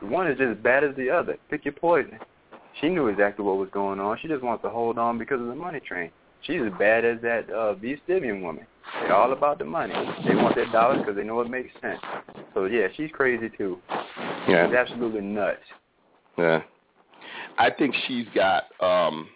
one 0.00 0.26
is 0.30 0.38
just 0.38 0.56
as 0.56 0.62
bad 0.62 0.84
as 0.84 0.96
the 0.96 1.10
other. 1.10 1.36
Pick 1.50 1.64
your 1.64 1.74
poison. 1.74 2.18
She 2.80 2.88
knew 2.88 3.08
exactly 3.08 3.44
what 3.44 3.58
was 3.58 3.68
going 3.72 4.00
on. 4.00 4.18
She 4.20 4.28
just 4.28 4.42
wants 4.42 4.62
to 4.62 4.70
hold 4.70 4.98
on 4.98 5.18
because 5.18 5.40
of 5.40 5.46
the 5.46 5.54
money 5.54 5.80
train. 5.80 6.10
She's 6.42 6.60
as 6.60 6.72
bad 6.78 7.04
as 7.04 7.20
that 7.22 7.48
uh, 7.50 7.74
V. 7.74 7.96
Stiviano 8.08 8.42
woman. 8.42 8.66
They're 9.00 9.14
all 9.14 9.32
about 9.32 9.58
the 9.58 9.64
money. 9.64 9.94
They 10.26 10.34
want 10.34 10.56
their 10.56 10.70
dollars 10.72 10.98
because 10.98 11.16
they 11.16 11.22
know 11.22 11.40
it 11.40 11.48
makes 11.48 11.70
sense. 11.80 12.00
So 12.54 12.64
yeah, 12.64 12.88
she's 12.96 13.10
crazy 13.12 13.50
too. 13.56 13.78
Yeah. 14.48 14.66
She's 14.66 14.74
absolutely 14.74 15.20
nuts. 15.20 15.60
Yeah. 16.36 16.62
I 17.58 17.70
think 17.70 17.94
she's 18.06 18.26
got 18.34 18.64
um 18.80 19.28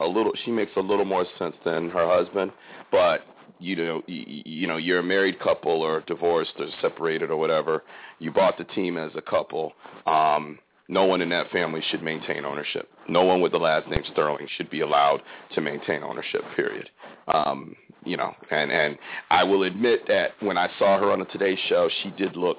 a 0.00 0.06
little 0.06 0.32
she 0.44 0.50
makes 0.50 0.72
a 0.76 0.80
little 0.80 1.04
more 1.04 1.24
sense 1.38 1.54
than 1.64 1.88
her 1.90 2.06
husband, 2.06 2.52
but 2.90 3.22
you 3.58 3.76
know 3.76 4.02
you, 4.06 4.42
you 4.44 4.66
know 4.66 4.76
you're 4.76 4.98
a 4.98 5.02
married 5.02 5.38
couple 5.40 5.82
or 5.82 6.02
divorced 6.02 6.52
or 6.58 6.66
separated 6.82 7.30
or 7.30 7.36
whatever. 7.36 7.84
You 8.18 8.32
bought 8.32 8.58
the 8.58 8.64
team 8.64 8.98
as 8.98 9.12
a 9.16 9.22
couple. 9.22 9.72
Um 10.06 10.58
no 10.88 11.04
one 11.04 11.20
in 11.20 11.30
that 11.30 11.50
family 11.50 11.82
should 11.90 12.02
maintain 12.02 12.44
ownership. 12.44 12.88
No 13.08 13.24
one 13.24 13.40
with 13.40 13.52
the 13.52 13.58
last 13.58 13.88
name 13.88 14.02
Sterling 14.12 14.46
should 14.56 14.70
be 14.70 14.80
allowed 14.80 15.20
to 15.54 15.60
maintain 15.60 16.02
ownership. 16.02 16.42
Period. 16.56 16.90
Um, 17.28 17.74
you 18.04 18.16
know, 18.16 18.34
and 18.50 18.70
and 18.70 18.98
I 19.30 19.44
will 19.44 19.62
admit 19.62 20.00
that 20.08 20.32
when 20.40 20.58
I 20.58 20.68
saw 20.78 20.98
her 20.98 21.10
on 21.10 21.20
the 21.20 21.24
Today 21.26 21.58
Show, 21.68 21.88
she 22.02 22.10
did 22.10 22.36
look 22.36 22.58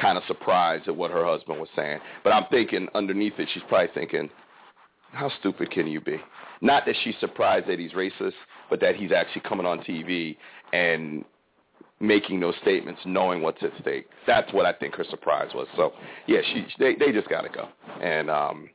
kind 0.00 0.18
of 0.18 0.24
surprised 0.26 0.88
at 0.88 0.96
what 0.96 1.10
her 1.10 1.24
husband 1.24 1.58
was 1.58 1.68
saying. 1.74 1.98
But 2.22 2.32
I'm 2.32 2.44
thinking 2.50 2.88
underneath 2.94 3.34
it, 3.38 3.48
she's 3.52 3.62
probably 3.68 3.88
thinking, 3.94 4.30
how 5.12 5.30
stupid 5.40 5.70
can 5.70 5.86
you 5.86 6.00
be? 6.00 6.18
Not 6.60 6.84
that 6.86 6.94
she's 7.02 7.14
surprised 7.20 7.66
that 7.68 7.78
he's 7.78 7.92
racist, 7.92 8.34
but 8.68 8.80
that 8.80 8.96
he's 8.96 9.12
actually 9.12 9.42
coming 9.42 9.66
on 9.66 9.78
TV 9.80 10.36
and 10.72 11.24
making 12.00 12.40
those 12.40 12.54
statements, 12.62 13.00
knowing 13.04 13.42
what's 13.42 13.62
at 13.62 13.72
stake. 13.80 14.08
That's 14.26 14.52
what 14.52 14.66
I 14.66 14.72
think 14.72 14.94
her 14.94 15.04
surprise 15.10 15.50
was. 15.54 15.66
So, 15.76 15.92
yeah, 16.26 16.40
she 16.42 16.66
they 16.78 16.94
they 16.94 17.12
just 17.12 17.28
got 17.28 17.42
to 17.42 17.48
go, 17.48 17.68
and 18.02 18.30
um, 18.30 18.70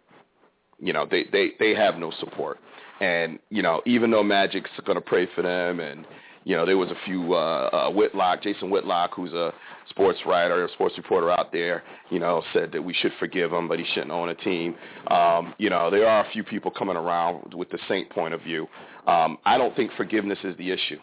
you 0.79 0.93
know 0.93 1.07
they 1.09 1.25
they 1.31 1.51
they 1.59 1.75
have 1.75 1.97
no 1.97 2.11
support. 2.19 2.59
And 3.01 3.39
you 3.49 3.61
know, 3.61 3.81
even 3.85 4.11
though 4.11 4.23
Magic's 4.23 4.69
going 4.85 4.97
to 4.97 5.01
pray 5.01 5.27
for 5.35 5.41
them, 5.41 5.79
and 5.79 6.05
you 6.45 6.55
know, 6.55 6.65
there 6.65 6.77
was 6.77 6.89
a 6.89 6.97
few 7.05 7.33
uh, 7.33 7.69
uh, 7.71 7.91
Whitlock, 7.91 8.43
Jason 8.43 8.69
Whitlock, 8.69 9.11
who's 9.15 9.33
a 9.33 9.53
sports 9.89 10.19
writer, 10.25 10.65
a 10.65 10.69
sports 10.71 10.95
reporter 10.97 11.31
out 11.31 11.51
there, 11.51 11.83
you 12.09 12.19
know, 12.19 12.43
said 12.53 12.71
that 12.73 12.83
we 12.83 12.93
should 12.93 13.11
forgive 13.19 13.51
him, 13.51 13.67
but 13.67 13.79
he 13.79 13.85
shouldn't 13.93 14.11
own 14.11 14.29
a 14.29 14.35
team. 14.35 14.75
Um, 15.07 15.53
you 15.57 15.69
know, 15.69 15.89
there 15.89 16.07
are 16.07 16.25
a 16.25 16.31
few 16.31 16.43
people 16.43 16.71
coming 16.71 16.97
around 16.97 17.53
with 17.53 17.69
the 17.69 17.79
Saint 17.87 18.09
point 18.09 18.33
of 18.33 18.41
view. 18.41 18.67
Um, 19.07 19.37
I 19.45 19.57
don't 19.57 19.75
think 19.75 19.91
forgiveness 19.95 20.39
is 20.43 20.57
the 20.57 20.71
issue. 20.71 20.99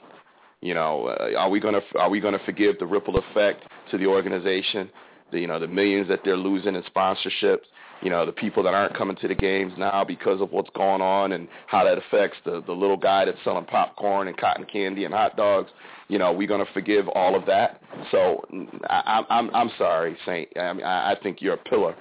You 0.60 0.74
know, 0.74 1.06
uh, 1.06 1.38
are 1.38 1.48
we 1.48 1.60
to 1.74 1.98
are 1.98 2.10
we 2.10 2.20
to 2.34 2.44
forgive 2.44 2.78
the 2.78 2.86
ripple 2.86 3.16
effect 3.16 3.64
to 3.90 3.98
the 3.98 4.06
organization? 4.06 4.90
The, 5.32 5.40
you 5.40 5.46
know, 5.46 5.58
the 5.58 5.68
millions 5.68 6.08
that 6.08 6.20
they're 6.24 6.36
losing 6.36 6.74
in 6.74 6.82
sponsorships. 6.82 7.64
You 8.02 8.08
know, 8.08 8.24
the 8.24 8.32
people 8.32 8.62
that 8.62 8.72
aren't 8.72 8.96
coming 8.96 9.16
to 9.16 9.28
the 9.28 9.34
games 9.34 9.74
now 9.76 10.04
because 10.04 10.40
of 10.40 10.52
what's 10.52 10.70
going 10.70 11.02
on 11.02 11.32
and 11.32 11.48
how 11.66 11.84
that 11.84 11.98
affects 11.98 12.38
the 12.44 12.62
the 12.66 12.72
little 12.72 12.96
guy 12.96 13.24
that's 13.26 13.38
selling 13.44 13.66
popcorn 13.66 14.28
and 14.28 14.36
cotton 14.36 14.66
candy 14.70 15.04
and 15.04 15.14
hot 15.14 15.36
dogs. 15.36 15.70
You 16.08 16.18
know, 16.18 16.34
going 16.34 16.64
to 16.64 16.72
forgive 16.72 17.08
all 17.08 17.36
of 17.36 17.46
that. 17.46 17.82
So 18.10 18.42
I, 18.88 19.22
I'm 19.28 19.54
I'm 19.54 19.70
sorry, 19.78 20.16
Saint. 20.26 20.48
I 20.58 20.72
mean, 20.72 20.84
I 20.84 21.16
think 21.22 21.40
you're 21.40 21.54
a 21.54 21.58
pillar 21.58 21.94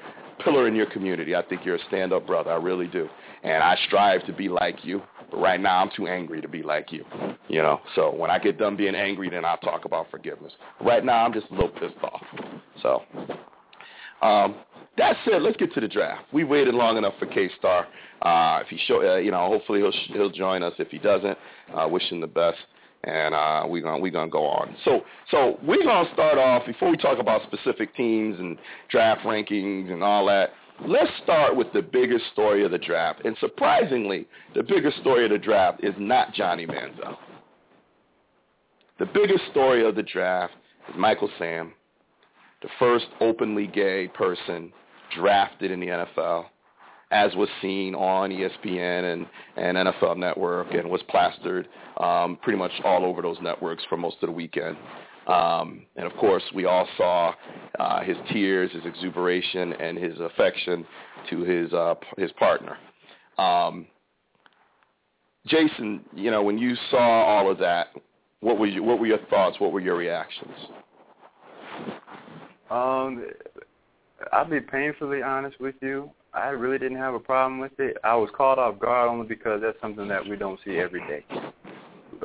pillar 0.43 0.67
in 0.67 0.75
your 0.75 0.85
community. 0.87 1.35
I 1.35 1.41
think 1.43 1.65
you're 1.65 1.75
a 1.75 1.85
stand-up 1.87 2.25
brother. 2.25 2.51
I 2.51 2.55
really 2.55 2.87
do. 2.87 3.07
And 3.43 3.63
I 3.63 3.77
strive 3.87 4.25
to 4.25 4.33
be 4.33 4.49
like 4.49 4.83
you. 4.83 5.01
But 5.31 5.39
right 5.39 5.59
now, 5.59 5.81
I'm 5.81 5.89
too 5.95 6.07
angry 6.07 6.41
to 6.41 6.47
be 6.47 6.63
like 6.63 6.91
you. 6.91 7.05
You 7.47 7.61
know, 7.61 7.81
so 7.95 8.13
when 8.13 8.29
I 8.29 8.39
get 8.39 8.57
done 8.57 8.75
being 8.75 8.95
angry, 8.95 9.29
then 9.29 9.45
I'll 9.45 9.57
talk 9.57 9.85
about 9.85 10.09
forgiveness. 10.11 10.53
Right 10.81 11.03
now, 11.03 11.25
I'm 11.25 11.33
just 11.33 11.47
a 11.49 11.53
little 11.53 11.69
pissed 11.69 11.95
off. 12.03 12.23
So 12.81 13.03
um, 14.21 14.55
that 14.97 15.15
said, 15.25 15.41
let's 15.41 15.57
get 15.57 15.73
to 15.73 15.79
the 15.79 15.87
draft. 15.87 16.25
We 16.33 16.43
waited 16.43 16.75
long 16.75 16.97
enough 16.97 17.13
for 17.19 17.25
K 17.25 17.49
Star. 17.57 17.87
Uh, 18.21 18.61
if 18.61 18.67
he 18.67 18.77
show, 18.85 19.01
uh, 19.01 19.17
you 19.17 19.31
know, 19.31 19.47
hopefully 19.47 19.79
he'll 19.79 19.93
he'll 20.13 20.29
join 20.29 20.61
us. 20.61 20.73
If 20.77 20.89
he 20.89 20.99
doesn't, 20.99 21.37
uh, 21.73 21.87
wish 21.87 22.03
him 22.11 22.21
the 22.21 22.27
best. 22.27 22.57
And 23.05 23.33
uh, 23.33 23.63
we're 23.65 23.81
gonna 23.81 24.01
we're 24.01 24.11
gonna 24.11 24.29
go 24.29 24.45
on. 24.45 24.75
So 24.83 25.01
so 25.31 25.57
we're 25.63 25.83
gonna 25.83 26.09
start 26.13 26.37
off 26.37 26.65
before 26.65 26.91
we 26.91 26.97
talk 26.97 27.17
about 27.19 27.41
specific 27.43 27.95
teams 27.95 28.37
and 28.39 28.57
draft 28.89 29.21
rankings 29.21 29.89
and 29.91 30.03
all 30.03 30.25
that. 30.25 30.49
Let's 30.87 31.11
start 31.23 31.55
with 31.55 31.71
the 31.73 31.81
biggest 31.81 32.25
story 32.31 32.63
of 32.63 32.71
the 32.71 32.77
draft. 32.77 33.25
And 33.25 33.35
surprisingly, 33.39 34.27
the 34.55 34.63
biggest 34.63 34.97
story 34.99 35.25
of 35.25 35.31
the 35.31 35.37
draft 35.37 35.83
is 35.83 35.93
not 35.97 36.33
Johnny 36.33 36.65
Manziel. 36.65 37.17
The 38.97 39.05
biggest 39.05 39.43
story 39.51 39.87
of 39.87 39.95
the 39.95 40.03
draft 40.03 40.53
is 40.89 40.95
Michael 40.97 41.29
Sam, 41.37 41.73
the 42.61 42.69
first 42.79 43.05
openly 43.21 43.67
gay 43.67 44.09
person 44.09 44.71
drafted 45.15 45.71
in 45.71 45.79
the 45.79 45.87
NFL, 45.87 46.45
as 47.11 47.33
was 47.35 47.49
seen 47.61 47.95
on 47.95 48.29
ESPN 48.29 49.13
and, 49.13 49.25
and 49.57 49.77
NFL 49.77 50.17
Network 50.17 50.73
and 50.73 50.89
was 50.89 51.01
plastered 51.09 51.67
um, 51.97 52.37
pretty 52.41 52.57
much 52.57 52.71
all 52.83 53.05
over 53.05 53.21
those 53.21 53.37
networks 53.41 53.83
for 53.89 53.97
most 53.97 54.17
of 54.21 54.27
the 54.27 54.33
weekend. 54.33 54.77
Um, 55.29 55.83
and 55.95 56.07
of 56.07 56.13
course, 56.17 56.43
we 56.55 56.65
all 56.65 56.87
saw 56.97 57.33
uh, 57.79 58.01
his 58.01 58.17
tears, 58.31 58.71
his 58.71 58.83
exuberation, 58.85 59.73
and 59.73 59.97
his 59.97 60.19
affection 60.19 60.85
to 61.29 61.41
his 61.41 61.71
uh, 61.71 61.95
his 62.17 62.31
partner. 62.33 62.77
Um, 63.37 63.85
Jason, 65.45 66.01
you 66.15 66.31
know, 66.31 66.41
when 66.41 66.57
you 66.57 66.75
saw 66.89 67.23
all 67.23 67.49
of 67.49 67.59
that, 67.59 67.87
what 68.41 68.57
were 68.57 68.65
you, 68.65 68.81
what 68.81 68.99
were 68.99 69.05
your 69.05 69.23
thoughts? 69.29 69.59
What 69.59 69.71
were 69.71 69.79
your 69.79 69.97
reactions? 69.97 70.53
Um, 72.71 73.25
I'll 74.33 74.49
be 74.49 74.59
painfully 74.59 75.21
honest 75.21 75.59
with 75.59 75.75
you. 75.81 76.09
I 76.33 76.49
really 76.49 76.77
didn't 76.77 76.97
have 76.97 77.13
a 77.13 77.19
problem 77.19 77.59
with 77.59 77.79
it. 77.79 77.97
I 78.03 78.15
was 78.15 78.29
caught 78.35 78.59
off 78.59 78.79
guard 78.79 79.09
only 79.09 79.27
because 79.27 79.61
that's 79.61 79.79
something 79.79 80.07
that 80.07 80.27
we 80.27 80.35
don't 80.35 80.59
see 80.65 80.77
every 80.77 81.01
day, 81.01 81.25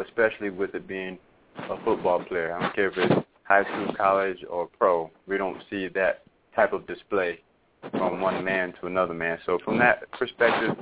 especially 0.03 0.51
with 0.51 0.75
it 0.75 0.87
being 0.87 1.19
a 1.57 1.83
football 1.85 2.23
player. 2.25 2.55
I 2.55 2.63
don't 2.63 2.75
care 2.75 2.89
if 2.89 2.97
it's 2.97 3.27
high 3.45 3.65
school, 3.65 3.95
college, 3.97 4.39
or 4.49 4.69
pro. 4.79 5.11
We 5.27 5.39
don't 5.39 5.63
see 5.71 5.89
that 5.95 6.23
type 6.55 6.73
of 6.73 6.87
display 6.87 7.41
from 7.91 8.21
one 8.21 8.45
man 8.45 8.75
to 8.81 8.87
another 8.87 9.15
man. 9.15 9.39
So 9.47 9.59
from 9.65 9.79
that 9.79 10.11
perspective, 10.13 10.77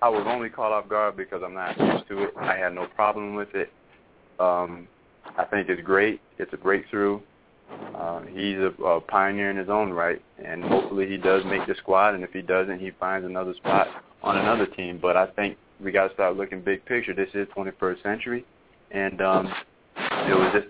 I 0.00 0.08
was 0.08 0.24
only 0.26 0.48
caught 0.48 0.72
off 0.72 0.88
guard 0.88 1.16
because 1.16 1.42
I'm 1.44 1.54
not 1.54 1.78
used 1.78 2.08
to 2.08 2.24
it. 2.24 2.34
I 2.36 2.56
had 2.56 2.74
no 2.74 2.86
problem 2.86 3.34
with 3.34 3.54
it. 3.54 3.72
Um, 4.38 4.86
I 5.36 5.44
think 5.44 5.68
it's 5.68 5.82
great. 5.82 6.20
It's 6.38 6.52
a 6.52 6.56
breakthrough. 6.56 7.20
Uh, 7.94 8.22
he's 8.22 8.56
a, 8.56 8.72
a 8.82 9.00
pioneer 9.00 9.50
in 9.50 9.56
his 9.56 9.68
own 9.68 9.90
right, 9.90 10.22
and 10.42 10.64
hopefully 10.64 11.08
he 11.08 11.16
does 11.16 11.44
make 11.44 11.66
the 11.66 11.74
squad. 11.78 12.14
And 12.14 12.24
if 12.24 12.32
he 12.32 12.42
doesn't, 12.42 12.78
he 12.78 12.92
finds 12.98 13.26
another 13.26 13.54
spot 13.54 13.88
on 14.22 14.38
another 14.38 14.66
team. 14.66 14.98
But 15.00 15.16
I 15.16 15.26
think 15.26 15.58
we 15.82 15.92
got 15.92 16.08
to 16.08 16.14
start 16.14 16.36
looking 16.36 16.62
big 16.62 16.84
picture. 16.86 17.14
This 17.14 17.28
is 17.34 17.46
21st 17.56 18.02
century, 18.02 18.44
and 18.90 19.20
um, 19.20 19.52
it 20.26 20.34
was 20.34 20.52
just 20.54 20.68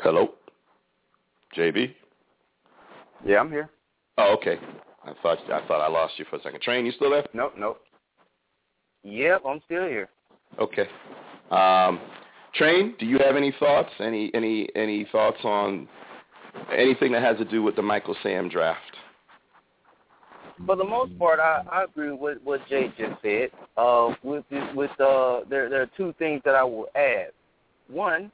Hello, 0.00 0.30
JB. 1.56 1.94
Yeah, 3.24 3.38
I'm 3.38 3.50
here. 3.50 3.70
Oh, 4.18 4.34
okay. 4.36 4.58
I 5.04 5.12
thought 5.22 5.38
I 5.50 5.64
thought 5.68 5.80
I 5.80 5.88
lost 5.88 6.14
you 6.18 6.24
for 6.28 6.36
a 6.36 6.42
second. 6.42 6.60
Train, 6.60 6.84
you 6.84 6.92
still 6.92 7.10
there? 7.10 7.24
Nope, 7.32 7.54
nope. 7.56 7.80
Yep, 9.04 9.42
I'm 9.46 9.60
still 9.64 9.86
here. 9.86 10.08
Okay. 10.58 10.86
Um, 11.52 12.00
Train, 12.54 12.94
do 12.98 13.06
you 13.06 13.18
have 13.18 13.36
any 13.36 13.54
thoughts? 13.58 13.90
Any 14.00 14.30
any 14.34 14.68
any 14.74 15.06
thoughts 15.10 15.38
on 15.44 15.88
anything 16.76 17.12
that 17.12 17.22
has 17.22 17.38
to 17.38 17.44
do 17.44 17.62
with 17.62 17.76
the 17.76 17.82
Michael 17.82 18.16
Sam 18.22 18.48
draft? 18.48 18.96
For 20.66 20.76
the 20.76 20.84
most 20.84 21.18
part, 21.18 21.40
I, 21.40 21.62
I 21.70 21.84
agree 21.84 22.12
with 22.12 22.38
what 22.44 22.66
Jay 22.68 22.92
just 22.98 23.20
said. 23.22 23.50
Uh, 23.76 24.14
with 24.22 24.44
with 24.74 24.90
uh, 25.00 25.40
there 25.48 25.68
there 25.68 25.82
are 25.82 25.90
two 25.96 26.14
things 26.18 26.42
that 26.44 26.54
I 26.54 26.64
will 26.64 26.86
add. 26.94 27.28
One, 27.88 28.30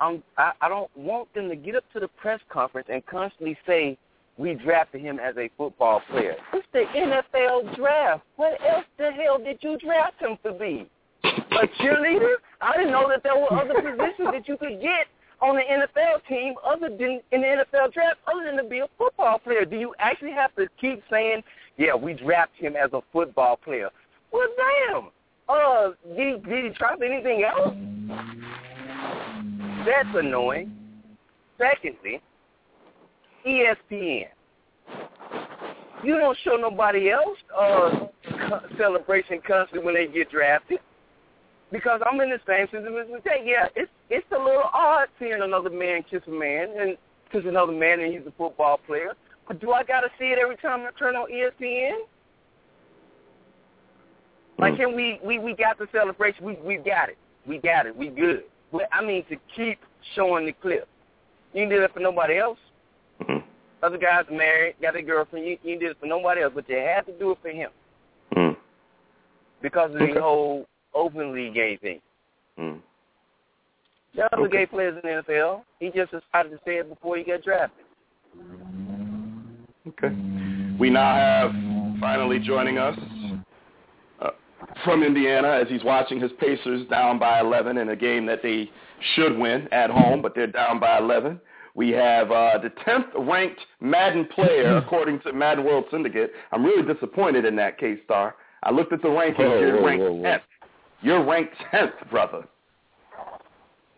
I'm, 0.00 0.22
I 0.36 0.52
I 0.60 0.68
don't 0.68 0.94
want 0.96 1.32
them 1.34 1.48
to 1.48 1.56
get 1.56 1.76
up 1.76 1.84
to 1.92 2.00
the 2.00 2.08
press 2.08 2.40
conference 2.48 2.88
and 2.90 3.04
constantly 3.06 3.56
say 3.66 3.98
we 4.38 4.54
drafted 4.54 5.00
him 5.00 5.18
as 5.18 5.36
a 5.36 5.48
football 5.56 6.02
player. 6.10 6.36
It's 6.52 6.66
the 6.72 6.84
NFL 6.94 7.76
draft. 7.76 8.22
What 8.36 8.60
else 8.66 8.84
the 8.98 9.10
hell 9.10 9.38
did 9.38 9.58
you 9.62 9.78
draft 9.78 10.20
him 10.20 10.36
to 10.44 10.52
be? 10.52 10.88
A 11.24 11.66
cheerleader? 11.82 12.34
I 12.60 12.76
didn't 12.76 12.92
know 12.92 13.08
that 13.08 13.22
there 13.22 13.34
were 13.34 13.52
other 13.52 13.74
positions 13.74 14.28
that 14.32 14.46
you 14.46 14.56
could 14.58 14.80
get 14.82 15.06
on 15.40 15.56
the 15.56 15.62
NFL 15.62 16.26
team 16.28 16.54
other 16.64 16.88
than 16.88 17.20
in 17.32 17.40
the 17.40 17.46
NFL 17.46 17.92
draft 17.92 18.18
other 18.26 18.44
than 18.44 18.56
to 18.56 18.64
be 18.64 18.78
a 18.78 18.88
football 18.96 19.38
player? 19.38 19.64
Do 19.64 19.76
you 19.76 19.94
actually 19.98 20.32
have 20.32 20.54
to 20.56 20.66
keep 20.80 21.02
saying, 21.10 21.42
yeah, 21.76 21.94
we 21.94 22.14
draft 22.14 22.52
him 22.56 22.74
as 22.76 22.92
a 22.92 23.00
football 23.12 23.56
player? 23.56 23.90
Well, 24.32 24.48
damn. 24.56 25.10
Uh, 25.48 25.90
did 26.16 26.44
did 26.44 26.64
he 26.64 26.70
try 26.70 26.94
anything 26.94 27.44
else? 27.44 27.74
That's 29.86 30.08
annoying. 30.14 30.72
Secondly, 31.58 32.20
ESPN. 33.46 34.26
You 36.04 36.18
don't 36.18 36.36
show 36.44 36.56
nobody 36.56 37.10
else 37.10 37.38
uh, 37.56 38.06
celebration 38.76 39.40
constantly 39.46 39.84
when 39.84 39.94
they 39.94 40.06
get 40.06 40.30
drafted 40.30 40.80
because 41.76 42.00
I'm 42.10 42.20
in 42.20 42.30
the 42.30 42.40
same 42.46 42.66
situation 42.66 43.14
as 43.16 43.22
Jay. 43.22 43.42
Yeah, 43.44 43.68
it's 43.76 43.90
it's 44.08 44.26
a 44.32 44.38
little 44.38 44.70
odd 44.72 45.08
seeing 45.18 45.42
another 45.42 45.70
man 45.70 46.02
kiss 46.10 46.22
a 46.26 46.30
man 46.30 46.68
and 46.78 46.96
kiss 47.30 47.42
another 47.46 47.72
man 47.72 48.00
and 48.00 48.12
he's 48.12 48.26
a 48.26 48.32
football 48.32 48.78
player. 48.86 49.12
But 49.46 49.60
do 49.60 49.72
I 49.72 49.84
got 49.84 50.00
to 50.00 50.08
see 50.18 50.26
it 50.26 50.38
every 50.38 50.56
time 50.56 50.80
I 50.80 50.98
turn 50.98 51.14
on 51.16 51.30
ESPN? 51.30 51.98
Like, 54.58 54.74
Hmm. 54.74 54.80
can 54.80 54.96
we 54.96 55.20
we 55.22 55.38
we 55.38 55.54
got 55.54 55.78
the 55.78 55.86
celebration? 55.92 56.44
We 56.44 56.54
we 56.64 56.76
got 56.76 57.10
it. 57.10 57.18
We 57.46 57.58
got 57.58 57.86
it. 57.86 57.94
We 57.94 58.08
good. 58.08 58.44
But 58.72 58.88
I 58.92 59.04
mean 59.04 59.24
to 59.28 59.36
keep 59.54 59.78
showing 60.14 60.46
the 60.46 60.52
clip. 60.52 60.88
You 61.52 61.62
can 61.62 61.68
do 61.68 61.80
that 61.80 61.92
for 61.92 62.00
nobody 62.00 62.38
else. 62.38 62.58
Mhm. 63.20 63.42
Other 63.82 63.98
guys 63.98 64.24
married, 64.30 64.76
got 64.80 64.96
a 64.96 65.02
girlfriend. 65.02 65.46
You, 65.46 65.58
you 65.62 65.76
can 65.76 65.78
do 65.78 65.90
it 65.90 65.98
for 66.00 66.06
nobody 66.06 66.42
else, 66.42 66.52
but 66.54 66.68
you 66.68 66.76
have 66.76 67.06
to 67.06 67.12
do 67.12 67.32
it 67.32 67.38
for 67.42 67.50
him 67.50 67.70
Mm. 68.34 68.56
because 69.60 69.94
of 69.94 70.00
Okay. 70.02 70.14
the 70.14 70.20
whole 70.22 70.66
openly 70.96 71.50
gay 71.50 71.76
thing. 71.76 72.00
Mm. 72.58 72.80
There 74.14 74.24
are 74.24 74.30
other 74.32 74.46
Okay. 74.46 74.58
gay 74.58 74.66
players 74.66 74.94
in 75.02 75.08
the 75.08 75.22
NFL. 75.22 75.62
He 75.78 75.90
just 75.90 76.10
decided 76.10 76.50
to 76.50 76.58
say 76.64 76.76
it 76.78 76.88
before 76.88 77.16
he 77.18 77.24
got 77.24 77.42
drafted. 77.42 77.84
Okay. 79.88 80.08
We 80.78 80.90
now 80.90 81.14
have 81.14 81.52
finally 82.00 82.38
joining 82.38 82.78
us 82.78 82.98
uh, 84.20 84.30
from 84.84 85.02
Indiana 85.02 85.48
as 85.62 85.68
he's 85.68 85.84
watching 85.84 86.18
his 86.20 86.32
Pacers 86.40 86.86
down 86.88 87.18
by 87.18 87.40
11 87.40 87.78
in 87.78 87.90
a 87.90 87.96
game 87.96 88.26
that 88.26 88.42
they 88.42 88.70
should 89.14 89.38
win 89.38 89.68
at 89.72 89.90
home, 89.90 90.22
but 90.22 90.34
they're 90.34 90.46
down 90.46 90.80
by 90.80 90.98
11. 90.98 91.40
We 91.74 91.90
have 91.90 92.30
uh, 92.30 92.58
the 92.62 92.70
10th 92.86 93.28
ranked 93.28 93.60
Madden 93.80 94.26
player 94.34 94.76
according 94.84 95.20
to 95.20 95.32
Madden 95.32 95.64
World 95.64 95.84
Syndicate. 95.90 96.32
I'm 96.52 96.64
really 96.64 96.90
disappointed 96.92 97.44
in 97.44 97.54
that 97.56 97.78
case, 97.78 97.98
Star. 98.04 98.34
I 98.62 98.70
looked 98.72 98.92
at 98.92 99.02
the 99.02 99.08
rankings. 99.08 99.38
Whoa, 99.38 99.60
You're 99.60 99.80
whoa, 99.80 99.86
ranked 99.86 100.02
whoa, 100.04 100.12
whoa. 100.12 100.22
10th. 100.24 100.40
You're 101.02 101.24
ranked 101.24 101.54
10th, 101.72 102.10
brother. 102.10 102.44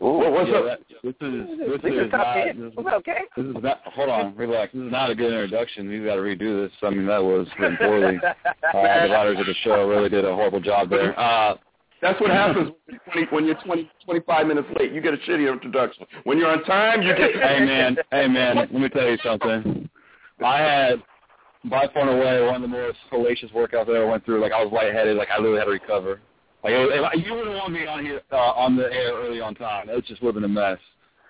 Ooh, 0.00 0.06
What- 0.18 0.32
what's 0.32 0.50
yeah, 0.50 0.56
up? 0.58 0.64
that- 0.64 0.80
this 1.02 1.14
is 1.20 1.58
this 1.58 1.82
This 1.82 1.92
is 1.92 1.98
is 2.06 2.11
top 2.11 2.20
not, 2.20 2.34
ten. 2.34 2.61
this, 2.61 2.72
What's 2.74 2.88
up, 2.88 3.04
this 3.04 3.44
is 3.46 3.56
not. 3.62 3.80
Hold 3.84 4.08
on, 4.11 4.37
relax. 4.37 4.72
This 4.72 4.82
is 4.84 4.92
not 4.92 5.11
a 5.11 5.14
good 5.14 5.32
introduction. 5.32 5.88
We've 5.88 6.04
got 6.04 6.16
to 6.16 6.20
redo 6.22 6.64
this. 6.66 6.72
I 6.82 6.90
mean, 6.90 7.06
that 7.06 7.22
was 7.22 7.46
written 7.58 7.76
poorly. 7.78 8.16
Uh, 8.22 8.32
the 8.72 9.12
writers 9.12 9.38
of 9.40 9.46
the 9.46 9.54
show 9.62 9.88
really 9.88 10.08
did 10.08 10.24
a 10.24 10.34
horrible 10.34 10.61
job 10.61 10.90
there. 10.90 11.18
Uh, 11.18 11.56
That's 12.00 12.20
what 12.20 12.30
happens 12.30 12.70
when 12.87 12.96
you're 13.16 13.26
20, 13.26 13.26
when 13.34 13.44
you're 13.46 13.54
20, 13.64 13.90
25 14.04 14.46
minutes 14.46 14.68
late. 14.78 14.92
You 14.92 15.00
get 15.00 15.14
a 15.14 15.16
shitty 15.18 15.50
introduction. 15.52 16.06
When 16.24 16.38
you're 16.38 16.50
on 16.50 16.62
time, 16.64 17.02
you 17.02 17.14
get. 17.16 17.32
hey 17.34 17.64
man, 17.64 17.96
hey 18.12 18.28
man, 18.28 18.56
let 18.56 18.72
me 18.72 18.88
tell 18.88 19.08
you 19.08 19.18
something. 19.24 19.88
I 20.44 20.58
had 20.58 21.02
by 21.64 21.88
far 21.92 22.08
and 22.08 22.11
away 22.20 22.40
one 22.46 22.56
of 22.56 22.62
the 22.62 22.68
most 22.68 22.98
hellacious 23.12 23.52
workouts 23.52 23.88
I 23.88 23.96
ever 23.96 24.06
went 24.06 24.24
through. 24.24 24.40
Like 24.40 24.52
I 24.52 24.62
was 24.62 24.72
lightheaded, 24.72 25.16
like 25.16 25.28
I 25.30 25.38
literally 25.38 25.58
had 25.58 25.64
to 25.64 25.70
recover. 25.72 26.20
Like 26.68 26.76
it 26.76 26.81
was, 26.81 26.90
if 26.92 27.04
I, 27.04 27.26
you 27.26 27.35
wouldn't 27.35 27.57
want 27.57 27.72
me 27.72 27.87
on 27.87 28.04
here 28.04 28.20
uh, 28.31 28.37
on 28.37 28.76
the 28.76 28.92
air 28.92 29.14
early 29.14 29.40
on 29.40 29.54
time. 29.54 29.88
It 29.88 30.04
just 30.04 30.22
would 30.22 30.35
have 30.35 30.42
been 30.42 30.50
a 30.50 30.54
mess. 30.54 30.78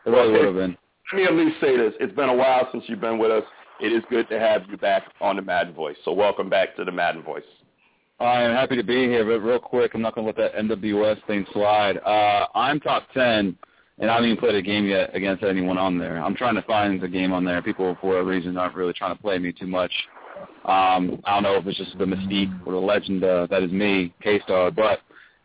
It 0.04 0.10
really 0.10 0.32
would 0.32 0.44
have 0.44 0.54
been. 0.54 0.76
Let 1.12 1.16
me 1.16 1.24
at 1.26 1.34
least 1.34 1.60
say 1.60 1.76
this. 1.76 1.94
It's 2.00 2.14
been 2.14 2.28
a 2.28 2.34
while 2.34 2.68
since 2.72 2.82
you've 2.88 3.00
been 3.00 3.18
with 3.18 3.30
us. 3.30 3.44
It 3.80 3.92
is 3.92 4.02
good 4.10 4.28
to 4.30 4.40
have 4.40 4.62
you 4.68 4.76
back 4.76 5.04
on 5.20 5.36
the 5.36 5.42
Madden 5.42 5.74
Voice. 5.74 5.96
So 6.04 6.12
welcome 6.12 6.50
back 6.50 6.74
to 6.74 6.84
the 6.84 6.90
Madden 6.90 7.22
Voice. 7.22 7.44
I 8.18 8.42
am 8.42 8.52
happy 8.52 8.74
to 8.74 8.82
be 8.82 9.04
here, 9.04 9.24
but 9.24 9.46
real 9.46 9.60
quick, 9.60 9.92
I'm 9.94 10.02
not 10.02 10.16
going 10.16 10.26
to 10.26 10.42
let 10.42 10.52
that 10.52 10.60
NWS 10.60 11.24
thing 11.28 11.46
slide. 11.52 11.98
Uh, 11.98 12.46
I'm 12.56 12.80
top 12.80 13.04
10, 13.14 13.56
and 13.98 14.10
I 14.10 14.14
haven't 14.14 14.30
even 14.30 14.40
played 14.40 14.56
a 14.56 14.62
game 14.62 14.86
yet 14.86 15.14
against 15.14 15.44
anyone 15.44 15.78
on 15.78 15.98
there. 15.98 16.18
I'm 16.18 16.34
trying 16.34 16.56
to 16.56 16.62
find 16.62 17.00
a 17.00 17.06
game 17.06 17.32
on 17.32 17.44
there. 17.44 17.62
People, 17.62 17.96
for 18.00 18.08
whatever 18.08 18.30
reason, 18.30 18.56
aren't 18.56 18.74
really 18.74 18.92
trying 18.92 19.14
to 19.14 19.22
play 19.22 19.38
me 19.38 19.52
too 19.52 19.68
much. 19.68 19.92
Um, 20.64 21.22
I 21.24 21.34
don't 21.34 21.44
know 21.44 21.56
if 21.58 21.66
it's 21.68 21.78
just 21.78 21.96
the 21.96 22.06
mystique 22.06 22.66
or 22.66 22.72
the 22.72 22.78
legend 22.80 23.22
uh, 23.22 23.46
that 23.50 23.62
is 23.62 23.70
me, 23.70 24.12
K-Star, 24.20 24.72
but 24.72 24.98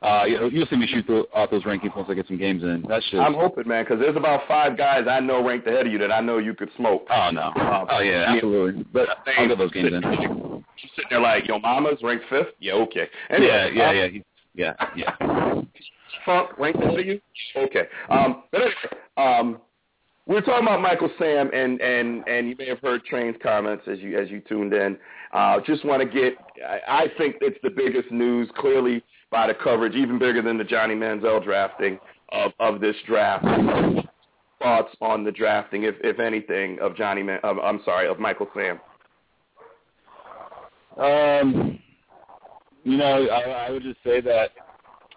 uh, 0.03 0.25
you- 0.25 0.49
you'll 0.49 0.67
see 0.67 0.75
me 0.75 0.85
shoot 0.87 1.05
through, 1.05 1.25
out 1.35 1.49
those 1.49 1.63
rankings 1.63 1.95
once 1.95 2.09
I 2.09 2.13
get 2.13 2.27
some 2.27 2.37
games 2.37 2.61
in. 2.63 2.83
That's 2.87 3.03
just... 3.09 3.21
I'm 3.21 3.33
hoping, 3.33 3.67
man, 3.67 3.83
because 3.85 3.99
there's 3.99 4.15
about 4.17 4.47
five 4.47 4.77
guys 4.77 5.05
I 5.09 5.19
know 5.19 5.43
ranked 5.45 5.67
ahead 5.67 5.87
of 5.87 5.91
you 5.91 5.97
that 5.99 6.11
I 6.11 6.19
know 6.19 6.37
you 6.37 6.53
could 6.53 6.69
smoke. 6.75 7.07
Oh, 7.09 7.29
no. 7.31 7.51
Oh, 7.55 7.99
yeah, 7.99 8.25
absolutely. 8.33 8.83
But 8.91 9.07
I'll 9.37 9.47
get 9.47 9.57
those 9.57 9.71
games 9.71 9.93
in. 9.93 10.01
You 10.03 10.63
sitting 10.95 11.07
there 11.09 11.21
like, 11.21 11.47
yo, 11.47 11.59
mama's 11.59 11.99
ranked 12.03 12.25
fifth? 12.29 12.47
Yeah, 12.59 12.73
okay. 12.73 13.07
Anyway, 13.29 13.71
Yeah, 13.73 13.91
yeah, 13.93 14.03
um, 14.03 14.23
yeah. 14.55 14.73
Yeah, 14.95 15.15
yeah. 15.19 15.61
Funk 16.25 16.57
ranked 16.59 16.81
ahead 16.83 16.99
of 16.99 17.05
you? 17.05 17.19
Okay. 17.55 17.83
Um, 18.09 18.43
but 18.51 18.61
anyway, 18.61 18.75
um, 19.17 19.57
we 20.25 20.35
were 20.35 20.41
talking 20.41 20.65
about 20.67 20.79
Michael 20.81 21.09
Sam, 21.19 21.49
and 21.53 21.81
and 21.81 22.23
and 22.27 22.47
you 22.47 22.55
may 22.57 22.67
have 22.69 22.79
heard 22.79 23.03
Train's 23.03 23.35
comments 23.43 23.83
as 23.87 23.99
you 23.99 24.17
as 24.17 24.29
you 24.29 24.39
tuned 24.41 24.73
in. 24.73 24.97
Uh, 25.33 25.59
just 25.65 25.83
want 25.83 26.01
to 26.01 26.07
get, 26.07 26.35
I, 26.65 27.03
I 27.03 27.07
think 27.17 27.37
it's 27.41 27.57
the 27.63 27.69
biggest 27.71 28.11
news, 28.11 28.47
clearly 28.55 29.03
by 29.33 29.47
the 29.47 29.53
coverage, 29.55 29.95
even 29.95 30.19
bigger 30.19 30.43
than 30.43 30.59
the 30.59 30.63
Johnny 30.63 30.93
Manziel 30.93 31.43
drafting 31.43 31.99
of 32.29 32.51
of 32.59 32.79
this 32.79 32.95
draft. 33.07 33.43
Thoughts 34.59 34.95
on 35.01 35.25
the 35.25 35.31
drafting, 35.31 35.83
if 35.83 35.95
if 36.01 36.19
anything, 36.19 36.79
of 36.79 36.95
Johnny 36.95 37.23
Man? 37.23 37.39
Of, 37.43 37.57
I'm 37.57 37.81
sorry, 37.83 38.07
of 38.07 38.19
Michael 38.19 38.47
Sam. 38.53 38.79
Um, 40.97 41.79
you 42.83 42.95
know, 42.95 43.27
I, 43.27 43.67
I 43.67 43.71
would 43.71 43.81
just 43.81 43.97
say 44.03 44.21
that 44.21 44.51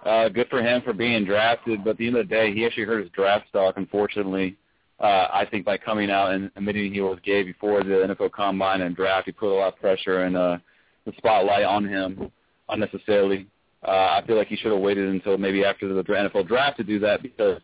uh, 0.05 0.31
good 0.31 0.49
for 0.49 0.63
him 0.63 0.81
for 0.83 0.95
being 0.95 1.27
drafted, 1.27 1.85
but 1.85 1.91
at 1.91 1.99
the 1.99 2.07
end 2.07 2.17
of 2.17 2.27
the 2.27 2.35
day, 2.35 2.55
he 2.55 2.65
actually 2.65 2.85
hurt 2.85 3.03
his 3.03 3.11
draft 3.11 3.49
stock, 3.51 3.75
unfortunately. 3.77 4.57
Uh, 4.99 5.29
I 5.31 5.47
think 5.51 5.67
by 5.67 5.77
coming 5.77 6.11
out 6.11 6.33
and 6.33 6.51
admitting 6.57 6.95
he 6.95 7.03
was 7.03 7.19
gay 7.23 7.43
before 7.43 7.85
the 7.85 7.91
NFL 7.91 8.33
Combine 8.33 8.81
and 8.81 8.97
draft, 8.97 9.27
he 9.27 9.33
put 9.33 9.55
a 9.55 9.55
lot 9.55 9.75
of 9.75 9.79
pressure 9.79 10.23
and 10.23 10.37
uh, 10.37 10.57
the 11.05 11.13
spotlight 11.19 11.65
on 11.65 11.87
him 11.87 12.33
unnecessarily. 12.71 13.47
Uh, 13.87 14.21
I 14.21 14.25
feel 14.27 14.37
like 14.37 14.49
he 14.49 14.57
should 14.57 14.73
have 14.73 14.81
waited 14.81 15.09
until 15.09 15.39
maybe 15.39 15.65
after 15.65 15.93
the 15.93 16.03
NFL 16.03 16.49
draft 16.49 16.77
to 16.79 16.85
do 16.85 16.99
that 17.01 17.23
because 17.23 17.61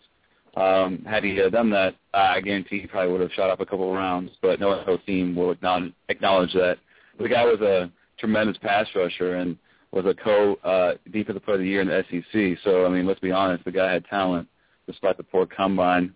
um, 0.57 1.05
had 1.09 1.25
he 1.25 1.41
uh, 1.41 1.49
done 1.49 1.71
that, 1.71 1.97
I 2.15 2.41
guarantee 2.41 2.81
he 2.81 2.87
probably 2.87 3.11
would 3.13 3.23
have 3.23 3.33
shot 3.33 3.51
up 3.51 3.61
a 3.61 3.67
couple 3.67 3.89
of 3.89 3.97
rounds. 3.97 4.31
But 4.41 4.61
no 4.61 4.69
NFL 4.69 5.05
team 5.05 5.35
will 5.35 5.51
acknowledge, 5.51 5.93
that. 6.09 6.77
The 7.19 7.29
guy 7.29 7.45
was 7.45 7.61
a 7.61 7.91
tremendous 8.19 8.57
pass 8.59 8.87
rusher 8.95 9.37
and 9.37 9.57
was 9.91 10.07
a 10.07 10.15
co 10.15 10.55
uh, 10.65 10.95
defensive 11.13 11.45
player 11.45 11.57
of 11.57 11.61
the 11.61 11.69
year 11.69 11.81
in 11.81 11.89
the 11.89 12.05
SEC. 12.11 12.59
So 12.65 12.87
I 12.87 12.89
mean, 12.89 13.07
let's 13.07 13.21
be 13.21 13.33
honest, 13.33 13.65
the 13.65 13.73
guy 13.73 13.93
had 13.93 14.05
talent 14.07 14.49
despite 14.87 15.17
the 15.17 15.23
poor 15.23 15.47
combine. 15.47 16.15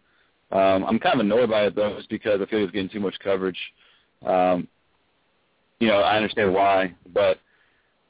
Um, 0.53 0.85
I'm 0.85 0.99
kind 0.99 1.21
of 1.21 1.27
annoyed 1.27 1.51
by 1.51 1.67
it 1.67 1.75
though, 1.75 1.97
just 1.97 2.09
because 2.09 2.41
I 2.41 2.47
feel 2.47 2.61
he's 2.61 2.71
getting 2.71 2.89
too 2.89 3.01
much 3.01 3.17
coverage. 3.23 3.59
Um, 4.25 4.69
you 5.81 5.89
know, 5.89 5.99
I 5.99 6.17
understand 6.17 6.55
why, 6.55 6.95
but 7.13 7.39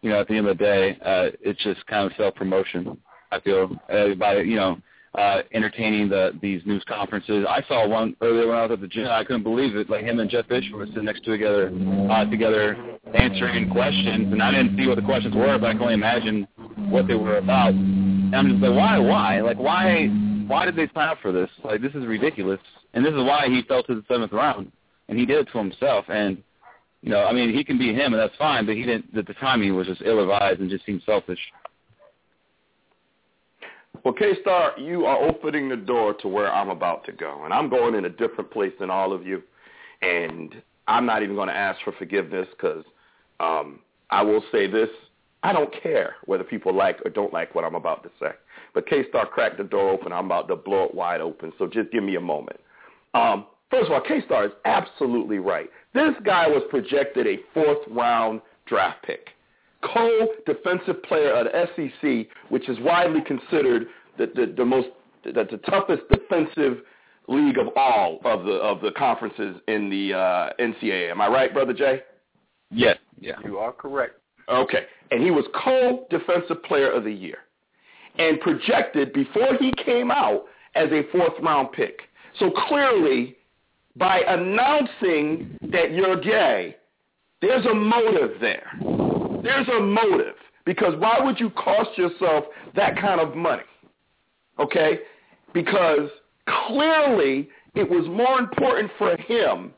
you 0.07 0.13
know, 0.13 0.21
at 0.21 0.29
the 0.29 0.37
end 0.37 0.47
of 0.47 0.57
the 0.57 0.65
day, 0.65 0.97
uh, 1.05 1.31
it's 1.41 1.61
just 1.65 1.85
kind 1.89 2.07
of 2.07 2.17
self 2.17 2.37
promotion. 2.37 2.97
I 3.33 3.41
feel 3.41 3.69
uh, 3.93 4.15
by 4.15 4.39
you 4.39 4.55
know 4.55 4.79
uh, 5.17 5.43
entertaining 5.53 6.09
the 6.09 6.31
these 6.41 6.63
news 6.65 6.85
conferences. 6.87 7.45
I 7.49 7.61
saw 7.67 7.89
one 7.89 8.15
earlier 8.23 8.47
when 8.47 8.57
I 8.57 8.63
was 8.63 8.71
at 8.71 8.81
the 8.81 8.87
gym. 8.87 9.09
I 9.09 9.25
couldn't 9.25 9.43
believe 9.43 9.75
it. 9.75 9.91
Like 9.91 10.05
him 10.05 10.21
and 10.21 10.31
Jeff 10.31 10.47
Fisher 10.47 10.77
were 10.77 10.87
sitting 10.87 11.07
next 11.07 11.25
to 11.25 11.33
together, 11.33 11.73
uh, 12.09 12.25
together 12.31 12.77
answering 13.15 13.69
questions, 13.69 14.33
and 14.33 14.41
I 14.41 14.53
didn't 14.53 14.77
see 14.77 14.87
what 14.87 14.95
the 14.95 15.03
questions 15.03 15.35
were, 15.35 15.59
but 15.59 15.67
I 15.67 15.73
can 15.73 15.83
only 15.83 15.95
imagine 15.95 16.47
what 16.89 17.09
they 17.09 17.15
were 17.15 17.39
about. 17.39 17.71
And 17.71 18.33
I'm 18.33 18.49
just 18.49 18.63
like, 18.63 18.77
why, 18.77 18.99
why, 19.01 19.41
like, 19.41 19.59
why, 19.59 20.07
why 20.47 20.67
did 20.67 20.77
they 20.77 20.89
sign 20.95 21.09
up 21.09 21.19
for 21.21 21.33
this? 21.33 21.51
Like, 21.65 21.81
this 21.81 21.95
is 21.95 22.07
ridiculous. 22.07 22.61
And 22.95 23.05
this 23.05 23.13
is 23.13 23.19
why 23.19 23.47
he 23.49 23.63
fell 23.63 23.83
to 23.85 23.95
the 23.97 24.05
seventh 24.07 24.33
round, 24.33 24.71
and 25.09 25.19
he 25.19 25.27
did 25.27 25.39
it 25.39 25.49
to 25.53 25.59
himself. 25.59 26.05
And 26.09 26.43
you 27.03 27.11
know, 27.11 27.25
I 27.25 27.33
mean, 27.33 27.55
he 27.55 27.63
can 27.63 27.79
be 27.79 27.93
him, 27.93 28.13
and 28.13 28.21
that's 28.21 28.37
fine, 28.37 28.67
but 28.67 28.75
he 28.75 28.83
didn't. 28.83 29.17
At 29.17 29.27
the 29.27 29.35
time, 29.35 29.63
he 29.63 29.71
was 29.71 29.87
just 29.87 30.03
ill-advised 30.05 30.61
and 30.61 30.71
just 30.71 30.85
seemed 30.85 31.03
selfish. 31.07 31.39
Well, 34.05 34.15
K-Star, 34.15 34.79
you 34.79 35.07
are 35.07 35.17
opening 35.17 35.69
the 35.69 35.77
door 35.77 36.15
to 36.15 36.29
where 36.29 36.53
I'm 36.53 36.69
about 36.69 37.05
to 37.07 37.13
go, 37.13 37.45
and 37.45 37.53
I'm 37.53 37.69
going 37.69 37.95
in 37.95 38.05
a 38.05 38.11
different 38.11 38.51
place 38.51 38.73
than 38.79 38.91
all 38.91 39.13
of 39.13 39.27
you, 39.27 39.43
and 40.03 40.55
I'm 40.87 41.07
not 41.07 41.23
even 41.23 41.35
going 41.35 41.49
to 41.49 41.57
ask 41.57 41.81
for 41.83 41.93
forgiveness 41.93 42.47
because 42.57 42.85
um, 43.41 43.81
I 44.11 44.23
will 44.23 44.43
say 44.53 44.67
this. 44.67 44.89
I 45.43 45.53
don't 45.53 45.73
care 45.83 46.17
whether 46.25 46.45
people 46.45 46.75
like 46.75 46.99
or 47.05 47.11
don't 47.11 47.33
like 47.33 47.55
what 47.55 47.65
I'm 47.65 47.75
about 47.75 48.03
to 48.03 48.11
say. 48.21 48.33
But 48.75 48.89
K-Star 48.89 49.27
cracked 49.27 49.59
the 49.59 49.65
door 49.65 49.91
open. 49.91 50.13
I'm 50.13 50.27
about 50.27 50.49
to 50.49 50.57
blow 50.57 50.85
it 50.85 50.95
wide 50.95 51.21
open, 51.21 51.53
so 51.59 51.67
just 51.67 51.91
give 51.93 52.03
me 52.03 52.17
a 52.17 52.21
moment. 52.21 52.61
Um, 53.15 53.47
first 53.71 53.87
of 53.87 53.93
all, 53.93 54.01
K-Star 54.01 54.47
is 54.47 54.53
absolutely 54.65 55.39
right. 55.39 55.71
This 55.97 56.15
guy 56.25 56.47
was 56.47 56.63
projected 56.71 57.27
a 57.27 57.39
fourth-round 57.55 58.43
draft 58.67 59.03
pick 59.03 59.31
co-defensive 59.83 61.03
player 61.05 61.33
of 61.33 61.47
the 61.47 61.67
SEC, 61.75 62.27
which 62.49 62.69
is 62.69 62.79
widely 62.81 63.21
considered 63.23 63.87
the, 64.19 64.31
the, 64.35 64.55
the 64.57 64.65
most 64.65 64.89
the, 65.25 65.33
the 65.33 65.61
toughest 65.69 66.03
defensive 66.11 66.79
league 67.29 67.59
of 67.59 67.69
all 67.77 68.21
of 68.25 68.45
the 68.45 68.53
of 68.53 68.81
the 68.81 68.93
conferences 68.93 69.57
in 69.69 69.91
the 69.91 70.15
uh, 70.15 70.51
NCAA. 70.61 71.11
Am 71.11 71.21
I 71.21 71.29
right, 71.29 71.53
brother 71.53 71.73
Jay? 71.73 72.03
Yes. 72.71 72.99
yeah. 73.21 73.35
You 73.45 73.59
are 73.59 73.73
correct. 73.73 74.15
Okay, 74.49 74.85
and 75.11 75.23
he 75.23 75.31
was 75.31 75.45
co-defensive 75.65 76.63
player 76.65 76.91
of 76.91 77.05
the 77.05 77.13
year, 77.13 77.39
and 78.19 78.41
projected 78.41 79.13
before 79.13 79.57
he 79.59 79.73
came 79.85 80.11
out 80.11 80.45
as 80.75 80.89
a 80.93 81.03
fourth 81.11 81.33
round 81.43 81.73
pick. 81.73 82.01
So 82.39 82.51
clearly, 82.69 83.37
by 83.97 84.21
announcing 84.29 85.57
that 85.73 85.93
you're 85.93 86.21
gay, 86.21 86.77
there's 87.41 87.67
a 87.67 87.75
motive 87.75 88.41
there. 88.41 88.71
There's 89.43 89.69
a 89.69 89.81
motive 89.81 90.35
because 90.65 90.95
why 90.99 91.19
would 91.21 91.39
you 91.39 91.51
cost 91.51 91.97
yourself 91.97 92.45
that 92.75 93.01
kind 93.01 93.21
of 93.21 93.37
money? 93.37 93.63
Okay? 94.59 95.01
Because 95.55 96.11
clearly 96.67 97.49
it 97.75 97.89
was 97.89 98.07
more 98.09 98.39
important 98.39 98.91
for 98.99 99.17
him 99.17 99.73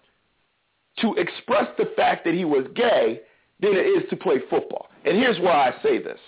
to 1.01 1.15
express 1.15 1.67
the 1.77 1.93
fact 1.97 2.25
that 2.25 2.35
he 2.35 2.45
was 2.45 2.67
gay 2.75 3.21
than 3.61 3.73
it 3.73 3.87
is 3.87 4.09
to 4.11 4.17
play 4.17 4.37
football. 4.51 4.89
And 5.05 5.17
here's 5.17 5.39
why 5.41 5.71
I 5.71 5.83
say 5.83 5.99
this. 5.99 6.19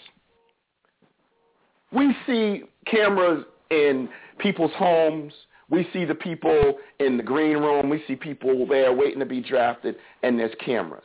We 1.92 2.14
see 2.26 2.62
cameras 2.86 3.44
in 3.70 4.08
people's 4.38 4.72
homes. 4.76 5.32
We 5.70 5.88
see 5.92 6.04
the 6.04 6.14
people 6.14 6.78
in 6.98 7.16
the 7.16 7.22
green 7.22 7.56
room. 7.56 7.88
We 7.88 8.02
see 8.06 8.16
people 8.16 8.66
there 8.66 8.92
waiting 8.92 9.20
to 9.20 9.26
be 9.26 9.40
drafted, 9.40 9.96
and 10.22 10.38
there's 10.38 10.54
cameras. 10.64 11.04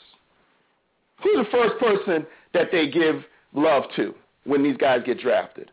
Who's 1.24 1.46
the 1.46 1.52
first 1.52 1.80
person 1.80 2.26
that 2.54 2.68
they 2.72 2.90
give 2.90 3.24
love 3.54 3.84
to 3.96 4.14
when 4.44 4.64
these 4.64 4.78
guys 4.78 5.02
get 5.06 5.20
drafted? 5.20 5.72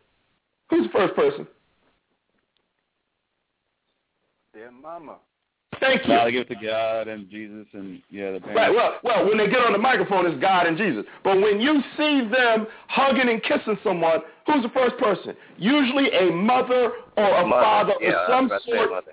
Who's 0.69 0.87
the 0.87 0.93
first 0.93 1.15
person? 1.15 1.47
Yeah, 4.55 4.69
mama. 4.69 5.17
Thank 5.83 6.07
you. 6.07 6.13
No, 6.13 6.23
they 6.23 6.31
give 6.31 6.49
it 6.49 6.59
to 6.59 6.65
God 6.65 7.09
and 7.09 7.29
Jesus 7.29 7.67
and 7.73 8.01
yeah, 8.09 8.31
the 8.31 8.39
parents. 8.39 8.55
Right. 8.55 8.73
Well, 8.73 8.99
well, 9.03 9.27
when 9.27 9.37
they 9.37 9.47
get 9.47 9.59
on 9.59 9.73
the 9.73 9.77
microphone, 9.77 10.25
it's 10.25 10.39
God 10.39 10.65
and 10.65 10.77
Jesus. 10.77 11.03
But 11.25 11.41
when 11.41 11.59
you 11.59 11.81
see 11.97 12.21
them 12.31 12.67
hugging 12.87 13.27
and 13.27 13.43
kissing 13.43 13.77
someone, 13.83 14.19
who's 14.45 14.63
the 14.63 14.69
first 14.69 14.97
person? 14.97 15.35
Usually 15.57 16.09
a 16.11 16.31
mother 16.31 16.93
or 17.17 17.35
a 17.35 17.45
Mother. 17.45 17.61
father 17.61 17.93
yeah, 17.99 18.11
or 18.11 18.27
some 18.29 18.47
was 18.47 18.51
about 18.51 18.61
to 18.63 18.71
say 18.71 18.77
sort. 18.77 18.91
mother. 18.91 19.11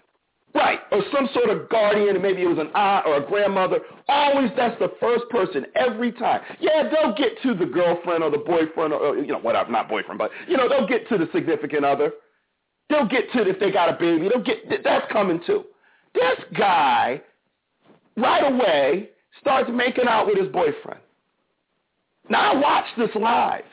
Right, 0.53 0.81
or 0.91 1.03
some 1.15 1.29
sort 1.33 1.49
of 1.49 1.69
guardian, 1.69 2.17
and 2.17 2.23
maybe 2.23 2.43
it 2.43 2.47
was 2.47 2.59
an 2.59 2.71
aunt 2.75 3.07
or 3.07 3.23
a 3.23 3.25
grandmother. 3.25 3.79
Always, 4.09 4.51
that's 4.57 4.77
the 4.81 4.93
first 4.99 5.29
person 5.31 5.65
every 5.77 6.11
time. 6.11 6.41
Yeah, 6.59 6.91
they'll 6.91 7.15
get 7.15 7.41
to 7.45 7.55
the 7.55 7.67
girlfriend 7.67 8.25
or 8.25 8.31
the 8.33 8.39
boyfriend, 8.39 8.93
or, 8.93 8.99
or 8.99 9.17
you 9.17 9.29
know, 9.29 9.39
whatever, 9.39 9.71
not 9.71 9.89
boyfriend, 9.89 10.19
but 10.19 10.33
you 10.49 10.57
know, 10.57 10.69
they'll 10.69 10.89
get 10.89 11.09
to 11.09 11.19
the 11.19 11.29
significant 11.33 11.85
other. 11.85 12.13
They'll 12.89 13.07
get 13.07 13.31
to 13.33 13.43
it 13.43 13.49
if 13.49 13.61
they 13.61 13.71
got 13.71 13.91
a 13.91 13.93
baby. 13.93 14.29
They'll 14.29 14.43
get 14.43 14.83
that's 14.83 15.11
coming 15.13 15.41
too. 15.47 15.65
This 16.15 16.39
guy, 16.59 17.21
right 18.17 18.53
away, 18.53 19.11
starts 19.41 19.71
making 19.73 20.07
out 20.09 20.27
with 20.27 20.39
his 20.39 20.49
boyfriend. 20.49 21.01
Now 22.29 22.53
I 22.53 22.57
watched 22.57 22.99
this 22.99 23.11
live. 23.21 23.65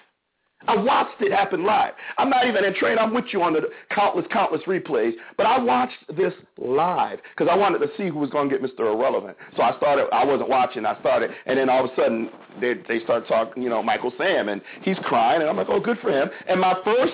I 0.67 0.75
watched 0.75 1.21
it 1.21 1.31
happen 1.31 1.63
live. 1.63 1.93
I'm 2.17 2.29
not 2.29 2.47
even 2.47 2.65
in 2.65 2.73
train. 2.73 2.97
I'm 2.97 3.13
with 3.13 3.25
you 3.31 3.41
on 3.43 3.53
the 3.53 3.61
countless, 3.91 4.25
countless 4.31 4.61
replays. 4.63 5.13
But 5.37 5.45
I 5.45 5.59
watched 5.59 5.95
this 6.15 6.33
live 6.57 7.19
because 7.35 7.49
I 7.51 7.55
wanted 7.55 7.79
to 7.79 7.87
see 7.95 8.09
who 8.09 8.17
was 8.19 8.29
going 8.31 8.49
to 8.49 8.57
get 8.57 8.65
Mr. 8.65 8.91
Irrelevant. 8.91 9.37
So 9.55 9.61
I 9.61 9.77
started. 9.77 10.07
I 10.11 10.25
wasn't 10.25 10.49
watching. 10.49 10.85
I 10.85 10.99
started, 10.99 11.31
and 11.45 11.57
then 11.57 11.69
all 11.69 11.85
of 11.85 11.91
a 11.91 11.95
sudden 11.95 12.29
they 12.59 12.73
they 12.87 12.99
start 13.03 13.27
talking. 13.27 13.61
You 13.61 13.69
know, 13.69 13.83
Michael 13.83 14.11
Sam, 14.17 14.49
and 14.49 14.61
he's 14.81 14.97
crying, 15.03 15.41
and 15.41 15.49
I'm 15.49 15.55
like, 15.55 15.67
oh, 15.69 15.79
good 15.79 15.99
for 16.01 16.11
him. 16.11 16.29
And 16.49 16.59
my 16.59 16.75
first 16.83 17.13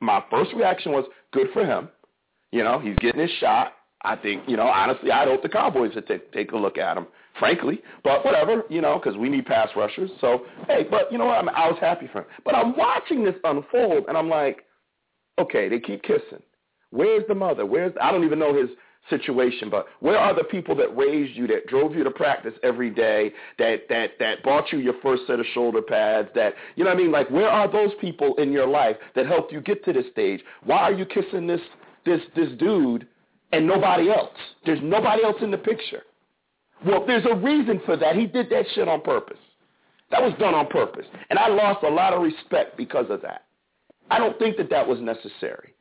my 0.00 0.22
first 0.30 0.52
reaction 0.54 0.92
was 0.92 1.04
good 1.32 1.48
for 1.52 1.64
him. 1.66 1.88
You 2.52 2.62
know, 2.62 2.78
he's 2.78 2.96
getting 3.00 3.20
his 3.20 3.30
shot. 3.40 3.72
I 4.04 4.16
think, 4.16 4.42
you 4.46 4.56
know, 4.56 4.66
honestly, 4.66 5.10
I'd 5.10 5.28
hope 5.28 5.42
the 5.42 5.48
Cowboys 5.48 5.94
would 5.94 6.06
take, 6.06 6.30
take 6.32 6.52
a 6.52 6.56
look 6.56 6.76
at 6.76 6.96
him, 6.96 7.06
frankly. 7.38 7.80
But 8.02 8.24
whatever, 8.24 8.62
you 8.68 8.82
know, 8.82 9.00
because 9.02 9.18
we 9.18 9.28
need 9.30 9.46
pass 9.46 9.68
rushers. 9.74 10.10
So, 10.20 10.42
hey, 10.68 10.86
but 10.90 11.10
you 11.10 11.18
know 11.18 11.26
what? 11.26 11.38
I'm, 11.38 11.48
I 11.48 11.68
was 11.68 11.78
happy 11.80 12.08
for 12.12 12.18
him. 12.20 12.26
But 12.44 12.54
I'm 12.54 12.76
watching 12.76 13.24
this 13.24 13.34
unfold, 13.44 14.04
and 14.08 14.16
I'm 14.16 14.28
like, 14.28 14.64
okay, 15.38 15.68
they 15.68 15.80
keep 15.80 16.02
kissing. 16.02 16.42
Where's 16.90 17.24
the 17.26 17.34
mother? 17.34 17.66
Where's 17.66 17.92
I 18.00 18.12
don't 18.12 18.24
even 18.24 18.38
know 18.38 18.54
his 18.54 18.70
situation, 19.10 19.68
but 19.68 19.86
where 20.00 20.16
are 20.16 20.34
the 20.34 20.44
people 20.44 20.74
that 20.76 20.96
raised 20.96 21.36
you, 21.36 21.46
that 21.46 21.66
drove 21.66 21.94
you 21.94 22.04
to 22.04 22.10
practice 22.10 22.54
every 22.62 22.90
day, 22.90 23.32
that 23.58 23.88
that 23.88 24.10
that 24.20 24.42
bought 24.42 24.70
you 24.70 24.78
your 24.78 24.94
first 25.02 25.22
set 25.26 25.40
of 25.40 25.46
shoulder 25.54 25.82
pads, 25.82 26.28
that 26.34 26.54
you 26.76 26.84
know 26.84 26.90
what 26.90 26.98
I 26.98 27.02
mean? 27.02 27.12
Like 27.12 27.30
where 27.30 27.48
are 27.48 27.70
those 27.70 27.90
people 28.00 28.34
in 28.36 28.52
your 28.52 28.66
life 28.66 28.96
that 29.16 29.26
helped 29.26 29.52
you 29.52 29.60
get 29.60 29.84
to 29.86 29.92
this 29.92 30.06
stage? 30.12 30.40
Why 30.62 30.78
are 30.78 30.92
you 30.92 31.04
kissing 31.04 31.46
this 31.46 31.60
this 32.06 32.20
this 32.36 32.48
dude 32.58 33.06
and 33.54 33.66
nobody 33.66 34.10
else? 34.10 34.30
There's 34.66 34.80
nobody 34.82 35.22
else 35.22 35.36
in 35.40 35.50
the 35.50 35.58
picture. 35.58 36.02
Well, 36.84 37.06
there's 37.06 37.24
a 37.30 37.36
reason 37.36 37.80
for 37.86 37.96
that. 37.96 38.16
He 38.16 38.26
did 38.26 38.50
that 38.50 38.64
shit 38.74 38.88
on 38.88 39.00
purpose. 39.00 39.38
That 40.10 40.22
was 40.22 40.32
done 40.38 40.54
on 40.54 40.66
purpose. 40.66 41.06
And 41.30 41.38
I 41.38 41.48
lost 41.48 41.84
a 41.84 41.88
lot 41.88 42.12
of 42.12 42.22
respect 42.22 42.76
because 42.76 43.06
of 43.10 43.22
that. 43.22 43.44
I 44.10 44.18
don't 44.18 44.38
think 44.38 44.56
that 44.56 44.70
that 44.70 44.86
was 44.86 45.00
necessary. 45.00 45.74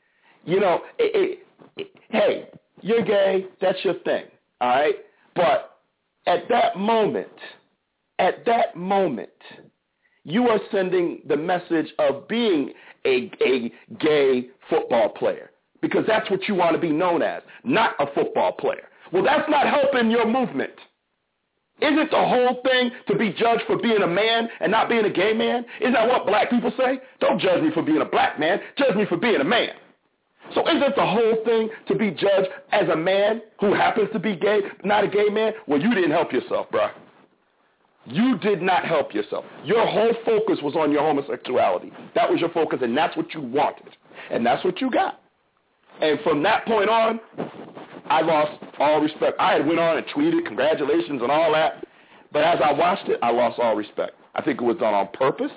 You 0.45 0.59
know, 0.59 0.81
it, 0.99 1.15
it, 1.15 1.47
it, 1.77 1.91
hey, 2.09 2.47
you're 2.81 3.03
gay, 3.03 3.47
that's 3.59 3.77
your 3.83 3.95
thing, 3.99 4.25
all 4.61 4.69
right? 4.69 4.95
But 5.35 5.79
at 6.27 6.47
that 6.49 6.77
moment, 6.77 7.27
at 8.19 8.45
that 8.45 8.75
moment, 8.77 9.29
you 10.23 10.47
are 10.47 10.59
sending 10.71 11.21
the 11.27 11.35
message 11.35 11.87
of 11.99 12.27
being 12.27 12.71
a, 13.05 13.31
a 13.45 13.71
gay 13.99 14.49
football 14.69 15.09
player 15.09 15.49
because 15.83 16.05
that's 16.07 16.31
what 16.31 16.47
you 16.47 16.55
want 16.55 16.73
to 16.73 16.79
be 16.79 16.91
known 16.91 17.21
as, 17.21 17.43
not 17.65 17.93
a 17.99 18.05
football 18.13 18.53
player. 18.53 18.87
Well, 19.11 19.21
that's 19.21 19.47
not 19.49 19.67
helping 19.67 20.09
your 20.09 20.25
movement. 20.25 20.71
Isn't 21.81 22.09
the 22.09 22.25
whole 22.25 22.61
thing 22.63 22.91
to 23.09 23.15
be 23.15 23.33
judged 23.33 23.63
for 23.67 23.77
being 23.77 24.01
a 24.01 24.07
man 24.07 24.47
and 24.61 24.71
not 24.71 24.87
being 24.87 25.03
a 25.03 25.09
gay 25.09 25.33
man? 25.33 25.65
Isn't 25.81 25.93
that 25.93 26.07
what 26.07 26.25
black 26.25 26.49
people 26.49 26.71
say? 26.77 27.01
Don't 27.19 27.39
judge 27.39 27.61
me 27.61 27.69
for 27.73 27.83
being 27.83 28.01
a 28.01 28.05
black 28.05 28.39
man. 28.39 28.61
Judge 28.77 28.95
me 28.95 29.05
for 29.05 29.17
being 29.17 29.41
a 29.41 29.43
man. 29.43 29.71
So 30.55 30.65
isn't 30.67 30.95
the 30.95 31.05
whole 31.05 31.37
thing 31.43 31.69
to 31.89 31.95
be 31.95 32.11
judged 32.11 32.47
as 32.71 32.87
a 32.87 32.95
man 32.95 33.41
who 33.59 33.73
happens 33.73 34.07
to 34.13 34.19
be 34.19 34.37
gay, 34.37 34.61
not 34.85 35.03
a 35.03 35.07
gay 35.09 35.27
man? 35.29 35.51
Well, 35.67 35.81
you 35.81 35.93
didn't 35.93 36.11
help 36.11 36.31
yourself, 36.31 36.67
bruh. 36.71 36.91
You 38.05 38.37
did 38.37 38.61
not 38.61 38.85
help 38.85 39.13
yourself. 39.13 39.43
Your 39.65 39.85
whole 39.85 40.13
focus 40.25 40.59
was 40.63 40.75
on 40.77 40.91
your 40.91 41.01
homosexuality. 41.01 41.91
That 42.15 42.29
was 42.31 42.39
your 42.39 42.49
focus, 42.49 42.79
and 42.81 42.95
that's 42.95 43.17
what 43.17 43.33
you 43.33 43.41
wanted. 43.41 43.97
And 44.31 44.45
that's 44.45 44.63
what 44.63 44.79
you 44.79 44.89
got. 44.89 45.19
And 46.01 46.19
from 46.21 46.43
that 46.43 46.65
point 46.65 46.89
on, 46.89 47.19
I 48.07 48.21
lost 48.21 48.63
all 48.79 49.01
respect. 49.01 49.39
I 49.39 49.53
had 49.53 49.65
went 49.65 49.79
on 49.79 49.97
and 49.97 50.05
tweeted 50.07 50.45
congratulations 50.45 51.21
and 51.21 51.31
all 51.31 51.51
that. 51.53 51.85
But 52.31 52.43
as 52.43 52.59
I 52.63 52.73
watched 52.73 53.07
it, 53.09 53.19
I 53.21 53.31
lost 53.31 53.59
all 53.59 53.75
respect. 53.75 54.13
I 54.35 54.41
think 54.41 54.59
it 54.59 54.63
was 54.63 54.77
done 54.77 54.93
on 54.93 55.07
purpose. 55.13 55.51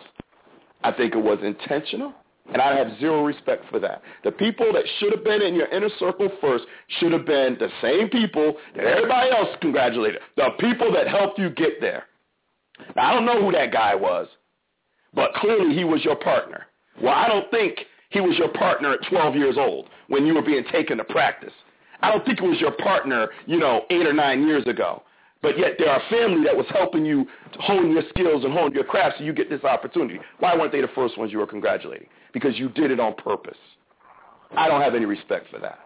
I 0.85 0.92
think 0.92 1.14
it 1.14 1.22
was 1.22 1.38
intentional. 1.42 2.12
And 2.53 2.62
I 2.62 2.77
have 2.77 2.99
zero 3.01 3.25
respect 3.25 3.64
for 3.70 3.81
that. 3.81 4.03
The 4.22 4.31
people 4.31 4.72
that 4.72 4.85
should 4.99 5.12
have 5.12 5.25
been 5.25 5.42
in 5.42 5.55
your 5.55 5.66
inner 5.68 5.88
circle 5.99 6.31
first 6.40 6.64
should 7.01 7.12
have 7.12 7.27
been 7.27 7.57
the 7.59 7.68
same 7.83 8.09
people 8.09 8.57
that 8.77 8.85
everybody 8.85 9.31
else 9.33 9.49
congratulated. 9.61 10.20
The 10.37 10.51
people 10.61 10.92
that 10.92 11.09
helped 11.09 11.38
you 11.38 11.51
get 11.51 11.81
there. 11.81 12.05
Now, 12.94 13.11
I 13.11 13.14
don't 13.14 13.27
know 13.27 13.42
who 13.42 13.51
that 13.53 13.72
guy 13.72 13.94
was, 13.94 14.29
but 15.12 15.35
clearly 15.35 15.75
he 15.75 15.83
was 15.83 16.05
your 16.05 16.14
partner. 16.16 16.66
Well, 17.03 17.14
I 17.14 17.27
don't 17.27 17.51
think 17.51 17.81
he 18.16 18.22
was 18.22 18.38
your 18.38 18.48
partner 18.48 18.94
at 18.94 19.00
12 19.11 19.37
years 19.37 19.57
old 19.59 19.90
when 20.09 20.24
you 20.24 20.33
were 20.33 20.42
being 20.42 20.64
taken 20.72 20.96
to 20.96 21.05
practice. 21.05 21.52
I 22.00 22.11
don't 22.11 22.24
think 22.24 22.38
it 22.38 22.44
was 22.44 22.59
your 22.59 22.72
partner, 22.72 23.29
you 23.44 23.59
know, 23.59 23.83
eight 23.90 24.07
or 24.07 24.14
nine 24.14 24.46
years 24.46 24.66
ago. 24.66 25.02
But 25.42 25.59
yet 25.59 25.72
there 25.79 25.90
are 25.90 26.00
family 26.09 26.42
that 26.44 26.57
was 26.57 26.64
helping 26.70 27.05
you 27.05 27.26
hone 27.61 27.92
your 27.92 28.05
skills 28.09 28.42
and 28.44 28.55
hone 28.55 28.72
your 28.72 28.85
craft 28.85 29.16
so 29.18 29.24
you 29.24 29.35
get 29.35 29.50
this 29.50 29.62
opportunity. 29.64 30.18
Why 30.38 30.57
weren't 30.57 30.72
they 30.72 30.81
the 30.81 30.88
first 30.94 31.18
ones 31.18 31.31
you 31.31 31.40
were 31.40 31.46
congratulating? 31.46 32.09
Because 32.33 32.59
you 32.59 32.70
did 32.70 32.90
it 32.90 33.00
on 33.00 33.12
purpose. 33.16 33.59
I 34.57 34.66
don't 34.66 34.81
have 34.81 34.94
any 34.94 35.05
respect 35.05 35.50
for 35.50 35.59
that. 35.59 35.79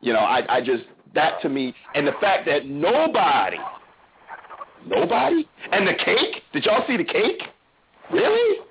You 0.00 0.12
know, 0.12 0.20
I, 0.20 0.58
I 0.58 0.60
just, 0.60 0.84
that 1.16 1.42
to 1.42 1.48
me, 1.48 1.74
and 1.96 2.06
the 2.06 2.14
fact 2.20 2.46
that 2.46 2.66
nobody, 2.66 3.56
nobody, 4.86 5.48
and 5.72 5.88
the 5.88 5.94
cake, 5.94 6.44
did 6.52 6.64
y'all 6.64 6.84
see 6.86 6.96
the 6.96 7.04
cake? 7.04 7.42
Really? 8.12 8.65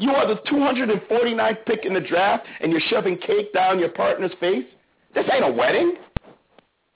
You 0.00 0.12
are 0.12 0.26
the 0.26 0.40
249th 0.50 1.66
pick 1.66 1.84
in 1.84 1.92
the 1.92 2.00
draft 2.00 2.46
and 2.60 2.72
you're 2.72 2.80
shoving 2.88 3.18
cake 3.18 3.52
down 3.52 3.78
your 3.78 3.90
partner's 3.90 4.32
face? 4.40 4.64
This 5.14 5.26
ain't 5.30 5.44
a 5.44 5.52
wedding. 5.52 5.96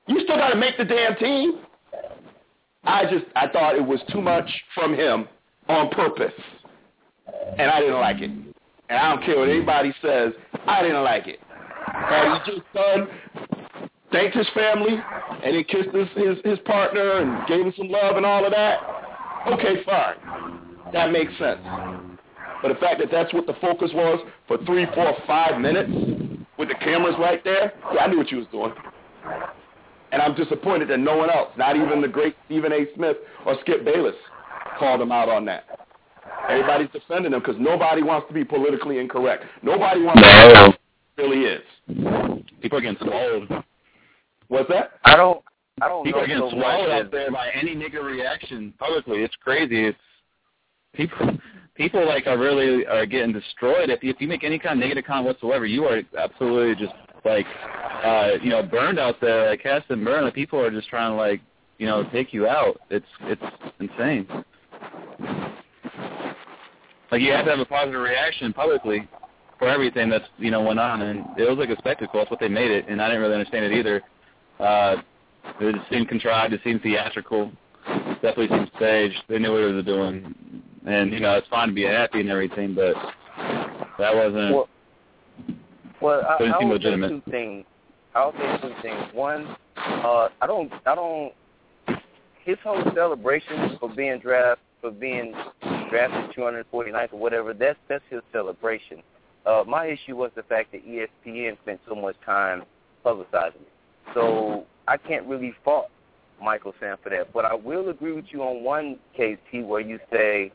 You 0.09 0.21
still 0.25 0.37
got 0.37 0.49
to 0.49 0.57
make 0.57 0.79
the 0.79 0.87
damn 0.87 1.15
team. 1.17 1.59
I 2.85 3.05
just, 3.05 3.27
I 3.37 3.49
thought 3.49 3.77
it 3.77 3.85
was 3.85 4.01
too 4.11 4.23
much 4.23 4.49
from 4.75 4.95
him 4.95 5.29
on 5.69 5.91
purpose. 5.91 6.33
And 7.59 7.71
I 7.71 7.81
didn't 7.81 8.01
like 8.01 8.21
it. 8.21 8.31
And 8.31 8.99
I 8.99 9.15
don't 9.15 9.25
care 9.25 9.39
what 9.39 9.51
anybody 9.51 9.95
says, 10.01 10.33
I 10.67 10.83
didn't 10.83 11.05
like 11.05 11.27
it. 11.27 11.41
And 11.95 12.43
he 12.43 12.53
just 12.53 12.73
done, 12.73 13.09
thanked 14.13 14.37
his 14.37 14.49
family, 14.55 14.99
and 15.45 15.55
he 15.55 15.63
kissed 15.63 15.95
his, 15.95 16.09
his, 16.17 16.39
his 16.43 16.59
partner 16.61 17.19
and 17.19 17.47
gave 17.47 17.67
him 17.67 17.73
some 17.77 17.89
love 17.89 18.17
and 18.17 18.25
all 18.25 18.45
of 18.47 18.53
that. 18.53 18.79
Okay, 19.47 19.83
fine. 19.85 20.17
That 20.93 21.13
makes 21.13 21.33
sense. 21.39 21.61
But 22.65 22.73
the 22.73 22.81
fact 22.81 22.99
that 23.01 23.11
that's 23.11 23.31
what 23.35 23.47
the 23.47 23.53
focus 23.61 23.91
was 23.93 24.27
for 24.49 24.57
three, 24.65 24.87
four, 24.95 25.15
five 25.27 25.61
minutes 25.61 25.93
with 26.57 26.69
the 26.69 26.75
cameras 26.77 27.15
right 27.21 27.45
there, 27.45 27.75
yeah, 27.93 28.01
I 28.01 28.07
knew 28.07 28.17
what 28.17 28.31
you 28.31 28.39
was 28.39 28.47
doing. 28.51 28.73
And 30.13 30.23
I'm 30.23 30.35
disappointed 30.35 30.89
that 30.89 30.99
no 30.99 31.15
one 31.15 31.29
else, 31.29 31.51
not 31.59 31.77
even 31.77 32.01
the 32.01 32.09
great 32.09 32.35
Stephen 32.47 32.73
A. 32.73 32.87
Smith 32.95 33.19
or 33.45 33.57
Skip 33.61 33.85
Bayless, 33.85 34.15
called 34.79 35.03
him 35.03 35.13
out 35.13 35.29
on 35.29 35.45
that. 35.45 35.87
Everybody's 36.49 36.89
defending 36.91 37.35
him 37.35 37.41
because 37.41 37.57
nobody 37.59 38.03
wants 38.03 38.29
to 38.29 38.35
be 38.35 38.47
politically 38.47 38.99
incorrect. 38.99 39.45
Nobody 39.63 40.01
wants 40.03 40.23
to 40.23 40.75
be 41.17 41.23
who 41.23 41.29
really 41.29 41.45
is. 41.45 42.45
People 42.63 42.79
are 42.79 42.81
getting 42.81 42.97
swallowed. 43.07 43.63
What's 44.49 44.71
that? 44.71 44.93
I 45.05 45.17
don't. 45.17 45.45
I 45.83 45.89
don't 45.89 46.03
People 46.03 46.21
know 46.21 46.25
are 46.25 46.29
getting 46.29 46.49
so 46.49 46.57
swallowed 46.57 46.89
out 46.89 47.11
there 47.11 47.31
by 47.31 47.51
any 47.51 47.77
nigga 47.77 48.03
reaction 48.03 48.73
publicly. 48.79 49.19
It's 49.19 49.37
crazy. 49.45 49.89
It's 49.89 49.99
people. 50.95 51.39
People 51.75 52.07
like 52.07 52.27
are 52.27 52.39
really 52.39 52.87
are 52.87 53.07
getting 53.07 53.33
destroyed. 53.33 53.91
If 53.91 54.01
if 54.03 54.21
you 54.21 54.29
make 54.29 54.45
any 54.45 54.59
kind 54.59 54.75
of 54.75 54.81
negative 54.81 55.05
comment 55.05 55.27
whatsoever, 55.27 55.67
you 55.67 55.85
are 55.85 56.03
absolutely 56.17 56.77
just 56.77 56.95
like 57.25 57.47
uh, 58.05 58.33
you 58.43 58.51
know 58.51 58.63
burned 58.63 58.99
out 58.99 59.21
there, 59.21 59.51
like 59.51 59.63
cast 59.63 59.91
and 59.91 60.05
burned. 60.05 60.25
Like, 60.25 60.35
people 60.35 60.61
are 60.61 60.71
just 60.71 60.89
trying 60.89 61.11
to 61.11 61.17
like 61.17 61.41
you 61.79 61.87
know 61.87 62.09
take 62.13 62.33
you 62.33 62.47
out. 62.47 62.81
It's 62.91 63.07
it's 63.23 63.43
insane. 63.81 64.27
Like 67.11 67.21
you 67.21 67.33
have 67.33 67.45
to 67.45 67.51
have 67.53 67.61
a 67.61 67.65
positive 67.65 68.01
reaction 68.01 68.53
publicly 68.53 69.09
for 69.59 69.69
everything 69.69 70.09
that's 70.09 70.25
you 70.39 70.51
know 70.51 70.63
went 70.63 70.79
on, 70.79 71.03
and 71.03 71.25
it 71.39 71.49
was 71.49 71.59
like 71.59 71.71
a 71.71 71.79
spectacle. 71.79 72.21
That's 72.21 72.31
what 72.31 72.41
they 72.41 72.49
made 72.49 72.71
it, 72.71 72.87
and 72.89 73.01
I 73.01 73.09
didn't 73.09 73.23
really 73.23 73.35
understand 73.35 73.65
it 73.65 73.73
either. 73.73 74.03
Uh, 74.61 74.97
it 75.61 75.75
seemed 75.91 76.09
contrived. 76.09 76.53
It 76.53 76.61
seemed 76.65 76.83
theatrical. 76.83 77.53
Definitely 78.23 78.49
seemed 78.49 78.71
staged. 78.77 79.23
They 79.29 79.39
knew 79.39 79.53
what 79.53 79.59
they 79.59 79.73
were 79.73 79.83
doing, 79.83 80.63
and 80.85 81.13
you 81.13 81.21
know 81.21 81.35
it's 81.37 81.49
fine 81.49 81.69
to 81.69 81.75
be 81.75 81.85
happy 81.85 82.21
and 82.21 82.29
everything, 82.31 82.75
but 82.75 82.95
that 83.99 84.15
wasn't. 84.15 84.55
Well, 84.55 84.69
well, 86.01 86.23
I, 86.29 86.45
I 86.45 86.65
would 86.65 86.83
say 86.83 86.97
two 86.97 87.23
things. 87.31 87.65
I'll 88.15 88.33
say 88.33 88.59
two 88.63 88.75
things. 88.83 89.05
One, 89.13 89.57
uh, 89.77 90.29
I 90.41 90.47
don't, 90.47 90.73
I 90.87 90.95
don't. 90.95 91.33
His 92.45 92.57
whole 92.63 92.83
celebration 92.95 93.77
for 93.81 93.89
being 93.89 94.19
draft, 94.21 94.61
for 94.81 94.91
being 94.91 95.33
drafted 95.91 96.37
249th 96.37 97.13
or 97.13 97.19
whatever, 97.19 97.55
that's 97.55 97.79
that's 97.89 98.05
his 98.11 98.21
celebration. 98.33 99.03
Uh, 99.47 99.63
my 99.67 99.87
issue 99.87 100.17
was 100.17 100.31
the 100.37 100.43
fact 100.43 100.73
that 100.73 100.87
ESPN 100.87 101.59
spent 101.63 101.81
so 101.89 101.95
much 101.95 102.17
time 102.25 102.63
publicizing 103.05 103.57
it. 103.57 103.73
So 104.15 104.65
I 104.89 104.97
can't 104.97 105.27
really 105.27 105.55
fault 105.65 105.91
Michael 106.43 106.75
Sam 106.81 106.97
for 107.03 107.11
that. 107.11 107.33
But 107.33 107.45
I 107.45 107.55
will 107.55 107.89
agree 107.91 108.13
with 108.13 108.27
you 108.31 108.43
on 108.43 108.63
one 108.63 108.99
case, 109.17 109.39
T, 109.51 109.63
where 109.63 109.81
you 109.81 109.99
say 110.11 110.53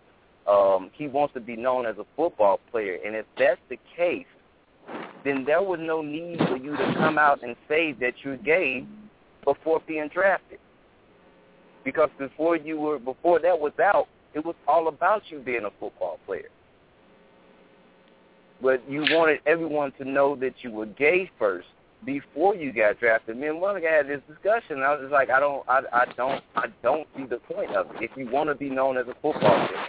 um, 0.48 0.90
he 0.94 1.08
wants 1.08 1.34
to 1.34 1.40
be 1.40 1.56
known 1.56 1.86
as 1.86 1.98
a 1.98 2.06
football 2.16 2.60
player. 2.72 2.98
And 3.06 3.16
if 3.16 3.26
that's 3.38 3.62
the 3.70 3.78
case, 3.96 4.26
then 5.24 5.44
there 5.46 5.62
was 5.62 5.80
no 5.82 6.02
need 6.02 6.40
for 6.40 6.58
you 6.58 6.72
to 6.76 6.94
come 6.96 7.18
out 7.18 7.44
and 7.44 7.56
say 7.68 7.94
that 7.94 8.14
you're 8.24 8.38
gay 8.38 8.86
before 9.44 9.82
being 9.88 10.10
drafted. 10.14 10.60
Because 11.84 12.10
before 12.18 12.56
you 12.56 12.80
were 12.80 13.00
before 13.00 13.40
that 13.40 13.60
was 13.60 13.74
out, 13.82 14.08
it 14.34 14.46
was 14.46 14.56
all 14.68 14.88
about 14.88 15.24
you 15.30 15.40
being 15.40 15.66
a 15.66 15.72
football 15.80 16.20
player. 16.26 16.50
But 18.62 18.82
you 18.90 19.02
wanted 19.10 19.40
everyone 19.46 19.92
to 19.94 20.06
know 20.06 20.36
that 20.38 20.54
you 20.62 20.72
were 20.72 20.86
gay 20.86 21.32
first 21.40 21.68
before 22.06 22.56
you 22.56 22.74
got 22.74 23.00
drafted. 23.00 23.38
Me 23.38 23.48
and 23.48 23.60
Monica 23.60 23.88
had 23.88 24.08
this 24.08 24.22
discussion. 24.28 24.82
I 24.82 24.92
was 24.92 25.02
just 25.02 25.12
like, 25.12 25.30
I 25.30 25.40
don't, 25.40 25.68
I, 25.68 25.82
I 25.92 26.06
don't, 26.16 26.44
I 26.56 26.68
don't 26.84 27.08
see 27.16 27.26
the 27.26 27.38
point 27.38 27.76
of 27.76 27.88
it. 27.92 28.04
If 28.04 28.12
you 28.16 28.30
want 28.30 28.50
to 28.50 28.56
be 28.56 28.70
known 28.70 28.98
as 28.98 29.08
a 29.08 29.14
football 29.22 29.68
player, 29.68 29.88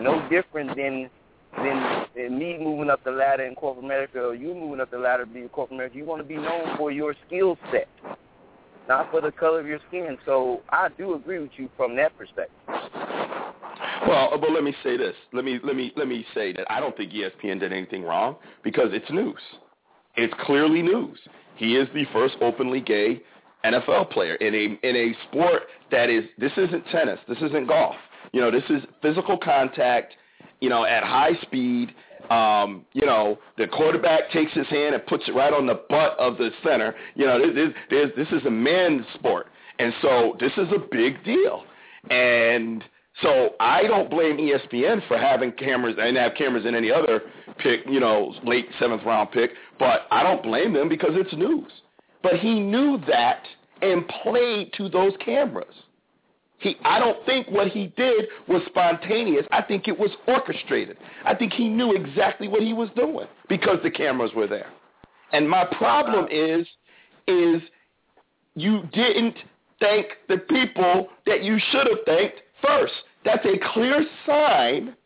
no 0.00 0.26
different 0.28 0.76
than 0.76 1.10
than, 1.56 2.38
me 2.38 2.58
moving 2.58 2.90
up 2.90 3.02
the 3.04 3.10
ladder 3.10 3.44
in 3.44 3.54
corporate 3.54 3.84
America 3.84 4.20
or 4.20 4.34
you 4.34 4.54
moving 4.54 4.80
up 4.80 4.90
the 4.90 4.98
ladder 4.98 5.24
to 5.24 5.30
be 5.30 5.40
in 5.40 5.48
corporate 5.48 5.76
America. 5.76 5.96
You 5.96 6.04
want 6.04 6.20
to 6.20 6.28
be 6.28 6.36
known 6.36 6.76
for 6.76 6.90
your 6.90 7.14
skill 7.26 7.56
set, 7.72 7.88
not 8.88 9.10
for 9.10 9.20
the 9.20 9.32
color 9.32 9.60
of 9.60 9.66
your 9.66 9.80
skin. 9.88 10.18
So 10.26 10.60
I 10.70 10.88
do 10.98 11.14
agree 11.14 11.38
with 11.38 11.52
you 11.56 11.70
from 11.76 11.96
that 11.96 12.16
perspective. 12.18 12.56
Well, 14.06 14.30
uh, 14.32 14.36
but 14.36 14.50
let 14.50 14.64
me 14.64 14.74
say 14.82 14.96
this. 14.96 15.14
Let 15.32 15.44
me 15.44 15.58
let 15.62 15.76
me 15.76 15.92
let 15.96 16.08
me 16.08 16.24
say 16.34 16.52
that 16.52 16.70
I 16.70 16.80
don't 16.80 16.96
think 16.96 17.12
ESPN 17.12 17.60
did 17.60 17.72
anything 17.72 18.02
wrong 18.02 18.36
because 18.62 18.88
it's 18.92 19.10
news. 19.10 19.40
It's 20.16 20.32
clearly 20.40 20.82
news. 20.82 21.18
He 21.56 21.76
is 21.76 21.88
the 21.94 22.04
first 22.12 22.36
openly 22.40 22.80
gay 22.80 23.22
NFL 23.64 24.10
player 24.10 24.34
in 24.36 24.54
a 24.54 24.88
in 24.88 24.96
a 24.96 25.14
sport 25.28 25.62
that 25.90 26.08
is 26.08 26.24
this 26.38 26.52
isn't 26.56 26.84
tennis, 26.92 27.18
this 27.28 27.38
isn't 27.38 27.66
golf. 27.66 27.96
You 28.32 28.40
know, 28.40 28.50
this 28.50 28.64
is 28.70 28.82
physical 29.02 29.38
contact, 29.38 30.14
you 30.60 30.68
know, 30.68 30.84
at 30.84 31.02
high 31.04 31.34
speed. 31.42 31.94
Um, 32.30 32.84
you 32.92 33.06
know, 33.06 33.38
the 33.56 33.68
quarterback 33.68 34.30
takes 34.32 34.52
his 34.52 34.66
hand 34.66 34.94
and 34.94 35.06
puts 35.06 35.24
it 35.28 35.32
right 35.32 35.52
on 35.52 35.66
the 35.66 35.80
butt 35.88 36.18
of 36.18 36.38
the 36.38 36.50
center. 36.64 36.94
You 37.14 37.26
know, 37.26 37.38
this, 37.38 37.68
this, 37.88 38.10
this 38.16 38.28
is 38.40 38.44
a 38.46 38.50
man's 38.50 39.06
sport. 39.14 39.46
And 39.78 39.92
so 40.02 40.36
this 40.40 40.52
is 40.56 40.68
a 40.74 40.78
big 40.90 41.22
deal. 41.24 41.64
And 42.10 42.82
so 43.22 43.50
I 43.60 43.82
don't 43.84 44.10
blame 44.10 44.36
ESPN 44.36 45.06
for 45.08 45.18
having 45.18 45.52
cameras 45.52 45.96
and 45.98 46.16
have 46.16 46.34
cameras 46.34 46.66
in 46.66 46.74
any 46.74 46.90
other 46.90 47.22
pick, 47.58 47.80
you 47.86 48.00
know, 48.00 48.34
late 48.44 48.66
seventh 48.78 49.02
round 49.04 49.30
pick, 49.32 49.50
but 49.78 50.06
I 50.10 50.22
don't 50.22 50.42
blame 50.42 50.72
them 50.72 50.88
because 50.88 51.12
it's 51.12 51.32
news. 51.34 51.70
But 52.22 52.34
he 52.40 52.60
knew 52.60 52.98
that 53.08 53.42
and 53.82 54.06
played 54.22 54.72
to 54.74 54.88
those 54.88 55.12
cameras. 55.24 55.74
He, 56.58 56.76
I 56.84 56.98
don't 56.98 57.24
think 57.26 57.48
what 57.48 57.68
he 57.68 57.92
did 57.96 58.26
was 58.48 58.62
spontaneous. 58.66 59.46
I 59.50 59.62
think 59.62 59.88
it 59.88 59.98
was 59.98 60.10
orchestrated. 60.26 60.96
I 61.24 61.34
think 61.34 61.52
he 61.52 61.68
knew 61.68 61.94
exactly 61.94 62.48
what 62.48 62.62
he 62.62 62.72
was 62.72 62.88
doing 62.96 63.26
because 63.48 63.78
the 63.82 63.90
cameras 63.90 64.30
were 64.34 64.46
there. 64.46 64.70
And 65.32 65.48
my 65.48 65.64
problem 65.64 66.26
is, 66.30 66.66
is 67.26 67.60
you 68.54 68.82
didn't 68.92 69.36
thank 69.80 70.06
the 70.28 70.38
people 70.38 71.08
that 71.26 71.42
you 71.42 71.58
should 71.70 71.86
have 71.88 72.04
thanked 72.06 72.40
first. 72.62 72.94
That's 73.24 73.44
a 73.44 73.58
clear 73.72 74.04
sign 74.24 74.96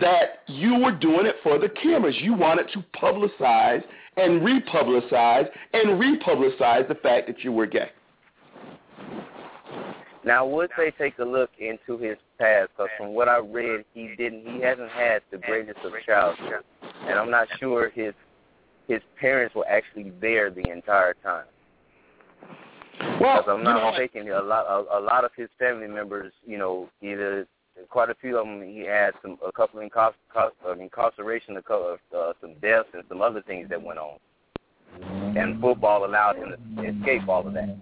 that 0.00 0.42
you 0.46 0.78
were 0.78 0.96
doing 0.96 1.26
it 1.26 1.36
for 1.42 1.58
the 1.58 1.68
cameras. 1.68 2.16
You 2.20 2.34
wanted 2.34 2.68
to 2.72 2.84
publicize 3.00 3.82
and 4.16 4.44
republicize 4.44 5.46
and 5.72 6.00
republicize 6.00 6.84
the 6.88 6.94
fact 6.96 7.26
that 7.28 7.44
you 7.44 7.52
were 7.52 7.66
gay. 7.66 7.90
Now, 10.28 10.44
would 10.44 10.68
they 10.76 10.90
take 10.90 11.18
a 11.20 11.24
look 11.24 11.48
into 11.58 11.96
his 11.96 12.18
past? 12.38 12.68
Because 12.76 12.90
from 12.98 13.14
what 13.14 13.30
I 13.30 13.38
read, 13.38 13.86
he 13.94 14.14
didn't. 14.18 14.46
He 14.46 14.60
hasn't 14.60 14.90
had 14.90 15.22
the 15.30 15.38
greatest 15.38 15.78
of 15.82 15.92
childhood, 16.04 16.64
and 17.06 17.18
I'm 17.18 17.30
not 17.30 17.48
sure 17.58 17.88
his 17.88 18.12
his 18.88 19.00
parents 19.18 19.54
were 19.54 19.66
actually 19.66 20.12
there 20.20 20.50
the 20.50 20.70
entire 20.70 21.14
time. 21.22 21.46
Well, 23.22 23.42
I'm 23.48 23.64
not 23.64 23.92
mistaken, 23.92 24.28
a 24.30 24.42
lot 24.42 24.66
a, 24.66 24.98
a 24.98 25.00
lot 25.00 25.24
of 25.24 25.30
his 25.34 25.48
family 25.58 25.88
members, 25.88 26.30
you 26.46 26.58
know, 26.58 26.90
either 27.00 27.46
quite 27.88 28.10
a 28.10 28.14
few 28.16 28.36
of 28.36 28.46
them 28.46 28.60
he 28.60 28.80
had 28.80 29.12
some 29.22 29.38
a 29.46 29.50
couple 29.50 29.80
of 29.80 29.90
I 30.36 30.72
incarceration, 30.78 31.56
a 31.56 31.62
couple 31.62 31.94
of 31.94 32.00
uh, 32.14 32.32
some 32.42 32.52
deaths 32.60 32.90
and 32.92 33.02
some 33.08 33.22
other 33.22 33.40
things 33.40 33.70
that 33.70 33.82
went 33.82 33.98
on, 33.98 34.18
and 35.38 35.58
football 35.58 36.04
allowed 36.04 36.36
him 36.36 36.76
to 36.76 36.82
escape 36.82 37.26
all 37.26 37.46
of 37.46 37.54
that. 37.54 37.78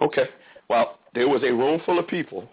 Okay, 0.00 0.24
well, 0.70 0.98
there 1.16 1.28
was 1.28 1.42
a 1.42 1.50
room 1.50 1.80
full 1.86 1.98
of 1.98 2.06
people, 2.06 2.46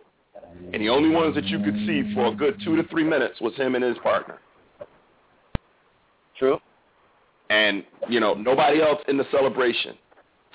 and 0.72 0.82
the 0.82 0.88
only 0.88 1.09
ones 1.09 1.36
that 1.36 1.43
you 1.45 1.59
could 1.59 1.76
see 1.86 2.14
for 2.16 2.28
a 2.28 2.32
good 2.34 2.59
two 2.64 2.78
to 2.78 2.88
three 2.88 3.03
minutes 3.03 3.39
was 3.41 3.53
him 3.55 3.76
and 3.76 3.84
his 3.84 3.97
partner. 4.01 4.39
True. 6.39 6.57
And 7.49 7.84
you 8.09 8.20
know 8.20 8.34
nobody 8.34 8.82
else 8.82 9.01
in 9.07 9.18
the 9.18 9.26
celebration 9.32 9.95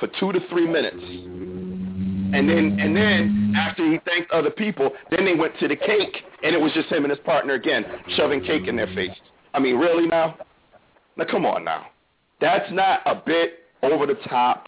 for 0.00 0.08
two 0.18 0.32
to 0.32 0.40
three 0.48 0.66
minutes. 0.66 0.96
And 1.00 2.48
then 2.48 2.78
and 2.80 2.96
then 2.96 3.54
after 3.54 3.90
he 3.90 3.98
thanked 4.06 4.30
other 4.32 4.50
people, 4.50 4.90
then 5.10 5.26
they 5.26 5.34
went 5.34 5.58
to 5.60 5.68
the 5.68 5.76
cake 5.76 6.16
and 6.42 6.54
it 6.54 6.60
was 6.60 6.72
just 6.72 6.88
him 6.88 7.04
and 7.04 7.10
his 7.10 7.20
partner 7.20 7.54
again, 7.54 7.84
shoving 8.16 8.40
cake 8.40 8.68
in 8.68 8.76
their 8.76 8.92
face. 8.94 9.16
I 9.52 9.58
mean, 9.58 9.76
really 9.76 10.06
now? 10.06 10.38
Now 11.16 11.24
come 11.30 11.44
on 11.44 11.62
now. 11.62 11.86
That's 12.40 12.70
not 12.72 13.00
a 13.04 13.14
bit 13.14 13.64
over 13.82 14.06
the 14.06 14.14
top. 14.28 14.66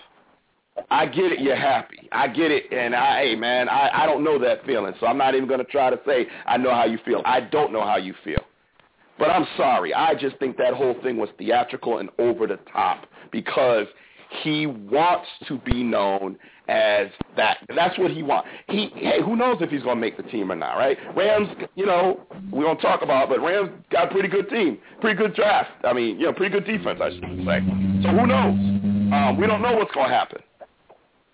I 0.90 1.06
get 1.06 1.32
it, 1.32 1.40
you're 1.40 1.56
happy. 1.56 2.08
I 2.12 2.28
get 2.28 2.50
it, 2.50 2.72
and 2.72 2.94
I, 2.94 3.22
hey 3.22 3.34
man, 3.36 3.68
I, 3.68 4.02
I 4.02 4.06
don't 4.06 4.24
know 4.24 4.38
that 4.38 4.64
feeling, 4.66 4.94
so 5.00 5.06
I'm 5.06 5.18
not 5.18 5.34
even 5.34 5.48
going 5.48 5.64
to 5.64 5.70
try 5.70 5.90
to 5.90 6.00
say 6.06 6.26
I 6.46 6.56
know 6.56 6.74
how 6.74 6.84
you 6.84 6.98
feel. 7.04 7.22
I 7.24 7.40
don't 7.40 7.72
know 7.72 7.82
how 7.82 7.96
you 7.96 8.14
feel. 8.24 8.42
But 9.18 9.30
I'm 9.30 9.46
sorry. 9.56 9.92
I 9.92 10.14
just 10.14 10.36
think 10.38 10.56
that 10.56 10.72
whole 10.72 10.96
thing 11.02 11.18
was 11.18 11.28
theatrical 11.36 11.98
and 11.98 12.08
over 12.18 12.46
the 12.46 12.58
top 12.72 13.06
because 13.30 13.86
he 14.42 14.66
wants 14.66 15.28
to 15.46 15.58
be 15.58 15.82
known 15.82 16.38
as 16.68 17.08
that. 17.36 17.58
That's 17.74 17.98
what 17.98 18.12
he 18.12 18.22
wants. 18.22 18.48
He, 18.68 18.90
hey, 18.94 19.20
who 19.22 19.36
knows 19.36 19.58
if 19.60 19.70
he's 19.70 19.82
going 19.82 19.96
to 19.96 20.00
make 20.00 20.16
the 20.16 20.22
team 20.22 20.50
or 20.50 20.54
not, 20.54 20.76
right? 20.76 20.96
Rams, 21.14 21.48
you 21.74 21.84
know, 21.84 22.20
we 22.52 22.60
don't 22.60 22.78
talk 22.78 23.02
about, 23.02 23.28
but 23.28 23.40
Rams 23.40 23.70
got 23.90 24.08
a 24.08 24.10
pretty 24.10 24.28
good 24.28 24.48
team, 24.48 24.78
pretty 25.00 25.18
good 25.18 25.34
draft. 25.34 25.70
I 25.84 25.92
mean, 25.92 26.18
you 26.18 26.26
know, 26.26 26.32
pretty 26.32 26.52
good 26.52 26.64
defense, 26.64 27.00
I 27.02 27.10
should 27.10 27.44
say. 27.44 27.60
So 28.02 28.08
who 28.08 28.26
knows? 28.26 28.54
Um, 29.12 29.36
we 29.38 29.46
don't 29.46 29.60
know 29.60 29.76
what's 29.76 29.92
going 29.92 30.08
to 30.08 30.14
happen. 30.14 30.40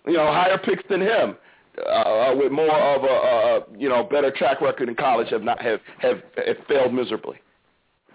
You 0.07 0.17
know, 0.17 0.27
higher 0.27 0.57
picks 0.57 0.83
than 0.89 1.01
him. 1.01 1.37
Uh, 1.77 2.33
with 2.35 2.51
more 2.51 2.75
of 2.75 3.03
a, 3.03 3.07
a 3.07 3.79
you 3.79 3.87
know 3.87 4.03
better 4.03 4.31
track 4.31 4.61
record 4.61 4.89
in 4.89 4.95
college 4.95 5.29
have 5.29 5.43
not 5.43 5.61
have 5.61 5.79
have, 5.99 6.23
have 6.37 6.57
failed 6.67 6.91
miserably 6.91 7.39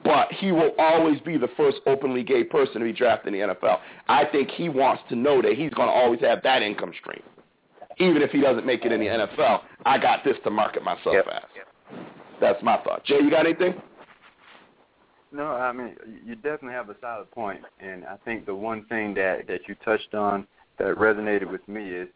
but 0.05 0.32
he 0.32 0.53
will 0.53 0.72
always 0.78 1.20
be 1.20 1.36
the 1.36 1.49
first 1.57 1.78
openly 1.86 2.22
gay 2.22 2.45
person 2.45 2.80
to 2.80 2.84
be 2.84 2.93
drafted 2.93 3.34
in 3.34 3.40
the 3.40 3.55
NFL. 3.55 3.78
I 4.09 4.24
think 4.24 4.51
he 4.51 4.68
wants 4.68 5.03
to 5.09 5.16
know 5.16 5.40
that 5.43 5.53
he's 5.53 5.72
going 5.74 5.88
to 5.88 5.95
always 5.95 6.20
have 6.20 6.43
that 6.43 6.62
income 6.62 6.93
stream. 7.01 7.22
Even 7.99 8.22
if 8.22 8.30
he 8.30 8.40
doesn't 8.40 8.66
make 8.66 8.84
it 8.84 8.93
in 8.93 9.01
the 9.01 9.07
NFL, 9.07 9.61
I 9.84 9.99
got 9.99 10.24
this 10.24 10.36
to 10.45 10.51
market 10.51 10.82
myself 10.82 11.14
yep. 11.14 11.26
as. 11.30 11.99
That's 12.40 12.62
my 12.62 12.78
thought. 12.78 13.05
Jay, 13.05 13.18
you 13.20 13.30
got 13.30 13.47
anything? 13.47 13.74
No, 15.30 15.45
I 15.45 15.72
mean 15.72 15.97
you 16.26 16.34
definitely 16.34 16.72
have 16.72 16.90
a 16.90 16.97
solid 17.01 17.30
point, 17.30 17.62
and 17.80 18.05
I 18.05 18.16
think 18.24 18.45
the 18.45 18.55
one 18.55 18.84
thing 18.86 19.14
that 19.14 19.47
that 19.47 19.61
you 19.66 19.74
touched 19.82 20.14
on 20.14 20.47
that 20.83 20.97
resonated 20.97 21.51
with 21.51 21.66
me 21.68 21.91
is, 21.91 22.09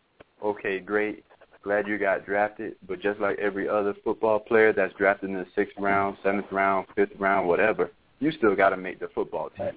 okay, 0.45 0.81
great, 0.81 1.25
glad 1.63 1.87
you 1.87 1.99
got 1.99 2.27
drafted, 2.27 2.75
but 2.89 3.01
just 3.01 3.21
like 3.21 3.39
every 3.39 3.69
other 3.69 3.95
football 4.03 4.41
player 4.41 4.73
that's 4.73 4.93
drafted 4.95 5.31
in 5.31 5.37
the 5.37 5.47
sixth 5.55 5.75
round, 5.79 6.17
seventh 6.25 6.51
round, 6.51 6.87
fifth 6.97 7.13
round, 7.19 7.47
whatever, 7.47 7.93
you 8.19 8.33
still 8.33 8.57
got 8.57 8.71
to 8.71 8.77
make 8.77 8.99
the 8.99 9.09
football 9.15 9.51
team. 9.57 9.71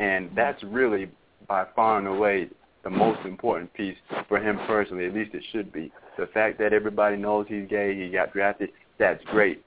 And 0.00 0.28
that's 0.34 0.60
really 0.64 1.08
by 1.46 1.66
far 1.76 1.98
and 1.98 2.08
away 2.08 2.48
the 2.82 2.90
most 2.90 3.20
important 3.24 3.72
piece 3.74 3.96
for 4.28 4.38
him 4.38 4.58
personally, 4.66 5.06
at 5.06 5.14
least 5.14 5.34
it 5.34 5.44
should 5.52 5.72
be. 5.72 5.92
The 6.18 6.26
fact 6.28 6.58
that 6.58 6.72
everybody 6.72 7.16
knows 7.16 7.46
he's 7.48 7.68
gay, 7.68 7.94
he 7.94 8.10
got 8.10 8.32
drafted, 8.32 8.70
that's 8.98 9.22
great. 9.26 9.62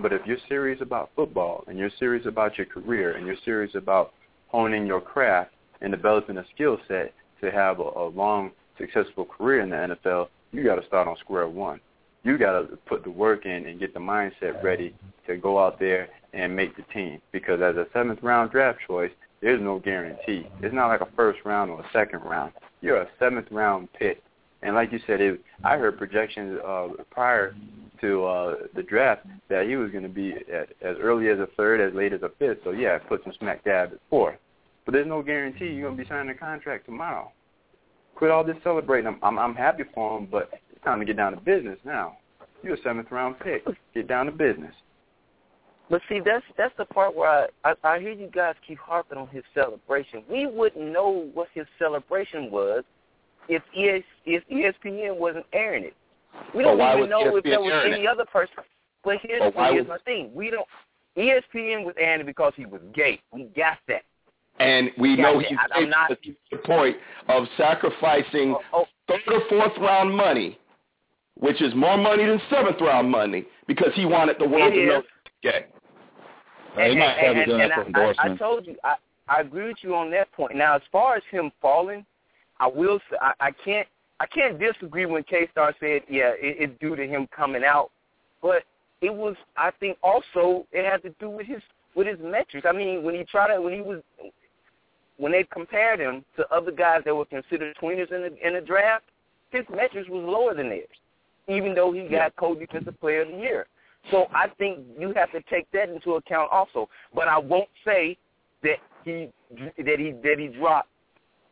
But 0.00 0.14
if 0.14 0.22
you're 0.24 0.38
serious 0.48 0.80
about 0.80 1.10
football 1.14 1.64
and 1.66 1.78
you're 1.78 1.90
serious 1.98 2.26
about 2.26 2.56
your 2.56 2.66
career 2.66 3.16
and 3.16 3.26
you're 3.26 3.36
serious 3.44 3.74
about 3.74 4.14
honing 4.48 4.86
your 4.86 5.00
craft 5.00 5.50
and 5.82 5.92
developing 5.92 6.38
a 6.38 6.44
skill 6.54 6.78
set 6.88 7.12
to 7.40 7.50
have 7.50 7.80
a, 7.80 7.82
a 7.82 8.08
long, 8.08 8.50
successful 8.78 9.24
career 9.24 9.60
in 9.60 9.70
the 9.70 9.96
NFL, 9.96 10.28
you 10.52 10.64
got 10.64 10.76
to 10.76 10.86
start 10.86 11.08
on 11.08 11.16
square 11.18 11.48
one. 11.48 11.80
You 12.22 12.38
got 12.38 12.60
to 12.60 12.76
put 12.88 13.04
the 13.04 13.10
work 13.10 13.46
in 13.46 13.66
and 13.66 13.78
get 13.78 13.94
the 13.94 14.00
mindset 14.00 14.62
ready 14.62 14.94
to 15.26 15.36
go 15.36 15.64
out 15.64 15.78
there 15.78 16.08
and 16.32 16.54
make 16.54 16.76
the 16.76 16.82
team. 16.92 17.20
Because 17.32 17.60
as 17.60 17.76
a 17.76 17.86
seventh 17.92 18.22
round 18.22 18.50
draft 18.50 18.78
choice, 18.86 19.12
there's 19.40 19.60
no 19.60 19.78
guarantee. 19.78 20.46
It's 20.62 20.74
not 20.74 20.88
like 20.88 21.00
a 21.00 21.08
first 21.14 21.40
round 21.44 21.70
or 21.70 21.80
a 21.80 21.90
second 21.92 22.20
round. 22.20 22.52
You're 22.80 23.02
a 23.02 23.08
seventh 23.18 23.46
round 23.50 23.88
pick, 23.92 24.22
and 24.62 24.74
like 24.74 24.92
you 24.92 24.98
said, 25.06 25.20
it, 25.20 25.40
I 25.64 25.76
heard 25.76 25.98
projections 25.98 26.58
uh, 26.66 26.88
prior 27.10 27.54
to 28.00 28.24
uh, 28.24 28.54
the 28.74 28.82
draft 28.82 29.26
that 29.48 29.66
he 29.66 29.76
was 29.76 29.90
going 29.90 30.02
to 30.02 30.08
be 30.08 30.34
at, 30.52 30.70
as 30.82 30.96
early 31.00 31.28
as 31.28 31.38
a 31.38 31.48
third, 31.56 31.80
as 31.80 31.94
late 31.94 32.12
as 32.12 32.22
a 32.22 32.30
fifth. 32.38 32.58
So 32.64 32.70
yeah, 32.70 32.98
puts 32.98 33.24
him 33.24 33.32
smack 33.38 33.64
dab 33.64 33.92
at 33.92 33.98
fourth. 34.10 34.36
But 34.86 34.92
there's 34.92 35.06
no 35.06 35.20
guarantee 35.20 35.66
you're 35.66 35.88
going 35.88 35.96
to 35.98 36.02
be 36.04 36.08
signing 36.08 36.30
a 36.30 36.34
contract 36.38 36.86
tomorrow. 36.86 37.30
Quit 38.14 38.30
all 38.30 38.44
this 38.44 38.56
celebrating. 38.62 39.08
I'm, 39.08 39.18
I'm, 39.22 39.38
I'm 39.38 39.54
happy 39.54 39.82
for 39.92 40.16
him, 40.16 40.28
but 40.30 40.48
it's 40.70 40.82
time 40.84 41.00
to 41.00 41.04
get 41.04 41.16
down 41.16 41.32
to 41.32 41.40
business 41.40 41.78
now. 41.84 42.16
You're 42.62 42.74
a 42.74 42.82
seventh 42.82 43.10
round 43.10 43.38
pick. 43.40 43.64
Get 43.94 44.08
down 44.08 44.26
to 44.26 44.32
business. 44.32 44.72
But 45.90 46.00
see, 46.08 46.20
that's 46.24 46.44
that's 46.56 46.74
the 46.78 46.84
part 46.84 47.14
where 47.14 47.48
I, 47.64 47.70
I 47.70 47.74
I 47.84 48.00
hear 48.00 48.10
you 48.10 48.28
guys 48.28 48.54
keep 48.66 48.78
harping 48.78 49.18
on 49.18 49.28
his 49.28 49.44
celebration. 49.54 50.24
We 50.28 50.46
wouldn't 50.46 50.84
know 50.84 51.28
what 51.32 51.48
his 51.54 51.66
celebration 51.78 52.50
was 52.50 52.82
if 53.48 53.62
ES, 53.76 54.02
if 54.24 54.42
ESPN 54.48 55.16
wasn't 55.16 55.46
airing 55.52 55.84
it. 55.84 55.94
We 56.54 56.64
don't 56.64 56.80
even 56.80 57.08
know 57.08 57.24
ESPN 57.24 57.38
if 57.38 57.44
there 57.44 57.60
was 57.60 57.84
any 57.86 58.02
it? 58.04 58.08
other 58.08 58.24
person. 58.24 58.56
But 59.04 59.18
here's, 59.22 59.52
But 59.54 59.72
here's 59.72 59.86
was- 59.86 59.88
my 59.88 59.98
thing: 59.98 60.32
we 60.34 60.50
don't. 60.50 60.66
ESPN 61.16 61.84
was 61.84 61.94
airing 61.98 62.22
it 62.22 62.26
because 62.26 62.52
he 62.56 62.66
was 62.66 62.80
gay. 62.92 63.20
We 63.32 63.44
got 63.56 63.78
that. 63.86 64.02
And 64.58 64.90
we 64.96 65.10
Yeah, 65.14 65.22
know 65.22 65.38
he's 65.38 65.58
I- 65.58 65.66
I'm 65.72 65.90
not- 65.90 66.08
to 66.22 66.34
the 66.50 66.58
point 66.58 66.96
of 67.28 67.46
sacrificing 67.56 68.54
Oh, 68.54 68.62
oh, 68.72 68.88
third 69.08 69.22
or 69.32 69.40
fourth 69.48 69.76
round 69.78 70.14
money, 70.14 70.58
which 71.34 71.60
is 71.60 71.74
more 71.74 71.96
money 71.98 72.24
than 72.24 72.40
seventh 72.48 72.80
round 72.80 73.10
money, 73.10 73.44
because 73.66 73.92
he 73.94 74.06
wanted 74.06 74.38
the 74.38 74.48
world 74.48 74.72
It 74.72 74.76
to 74.76 74.86
know 74.86 74.98
is. 75.00 75.04
he's 75.42 75.52
gay. 75.52 75.66
He 76.90 76.96
might 76.96 77.16
have 77.18 77.34
been 77.34 77.48
doing 77.48 77.60
and 77.62 77.70
that 77.70 77.86
for 77.92 78.00
I, 78.00 78.28
I, 78.28 78.32
I 78.32 78.36
told 78.36 78.66
you, 78.66 78.76
I, 78.84 78.96
I 79.28 79.40
agree 79.40 79.68
with 79.68 79.82
you 79.82 79.94
on 79.94 80.10
that 80.12 80.30
point. 80.32 80.54
Now, 80.54 80.76
as 80.76 80.82
far 80.92 81.16
as 81.16 81.22
him 81.30 81.50
falling, 81.60 82.04
I 82.60 82.66
will. 82.66 82.98
Say, 83.10 83.16
I, 83.20 83.32
I 83.40 83.50
can't. 83.50 83.88
I 84.20 84.26
can't 84.26 84.58
disagree 84.58 85.04
when 85.04 85.22
K 85.24 85.46
Star 85.52 85.74
said, 85.78 86.02
yeah, 86.08 86.30
it, 86.38 86.56
it's 86.58 86.80
due 86.80 86.96
to 86.96 87.06
him 87.06 87.28
coming 87.36 87.64
out, 87.64 87.90
but 88.40 88.62
it 89.02 89.12
was. 89.12 89.36
I 89.56 89.70
think 89.72 89.98
also 90.02 90.66
it 90.72 90.90
had 90.90 91.02
to 91.02 91.10
do 91.20 91.28
with 91.28 91.46
his 91.46 91.60
with 91.94 92.06
his 92.06 92.18
metrics. 92.20 92.66
I 92.68 92.72
mean, 92.72 93.02
when 93.02 93.14
he 93.14 93.24
tried 93.24 93.54
to, 93.54 93.60
when 93.60 93.72
he 93.74 93.80
was, 93.80 94.00
when 95.18 95.32
they 95.32 95.44
compared 95.44 96.00
him 96.00 96.24
to 96.36 96.46
other 96.54 96.70
guys 96.70 97.02
that 97.04 97.14
were 97.14 97.24
considered 97.24 97.76
tweeners 97.82 98.12
in 98.12 98.22
the 98.22 98.46
in 98.46 98.54
the 98.54 98.60
draft, 98.60 99.04
his 99.50 99.64
metrics 99.74 100.08
was 100.08 100.22
lower 100.24 100.54
than 100.54 100.68
theirs, 100.68 100.88
even 101.48 101.74
though 101.74 101.92
he 101.92 102.08
got 102.08 102.34
co-defensive 102.36 102.98
player 103.00 103.22
of 103.22 103.28
the 103.28 103.36
year. 103.38 103.66
So 104.10 104.26
I 104.32 104.48
think 104.58 104.80
you 104.98 105.12
have 105.16 105.32
to 105.32 105.40
take 105.50 105.70
that 105.72 105.88
into 105.88 106.12
account 106.14 106.50
also. 106.52 106.88
But 107.14 107.28
I 107.28 107.38
won't 107.38 107.68
say 107.84 108.16
that 108.62 108.76
he 109.04 109.30
that 109.78 109.98
he 109.98 110.12
that 110.22 110.36
he 110.38 110.48
dropped 110.48 110.88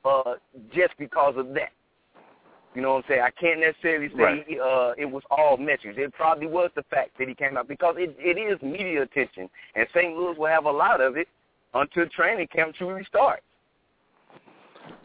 uh, 0.04 0.34
just 0.72 0.94
because 0.98 1.34
of 1.36 1.48
that. 1.54 1.70
You 2.74 2.82
know 2.82 2.94
what 2.94 3.04
I'm 3.04 3.08
saying? 3.08 3.20
I 3.22 3.30
can't 3.30 3.60
necessarily 3.60 4.08
say 4.08 4.14
Right. 4.22 4.58
uh, 4.60 4.94
it 4.98 5.04
was 5.04 5.22
all 5.30 5.56
metrics. 5.56 5.96
It 5.96 6.12
probably 6.12 6.48
was 6.48 6.70
the 6.74 6.82
fact 6.90 7.10
that 7.18 7.28
he 7.28 7.34
came 7.34 7.56
out 7.56 7.68
because 7.68 7.94
it, 7.98 8.16
it 8.18 8.36
is 8.36 8.60
media 8.62 9.02
attention, 9.02 9.48
and 9.76 9.86
St. 9.94 10.16
Louis 10.16 10.36
will 10.36 10.48
have 10.48 10.64
a 10.64 10.70
lot 10.70 11.00
of 11.00 11.16
it 11.16 11.28
until 11.74 12.06
training 12.08 12.48
camp 12.48 12.74
truly 12.74 13.04
starts. 13.04 13.42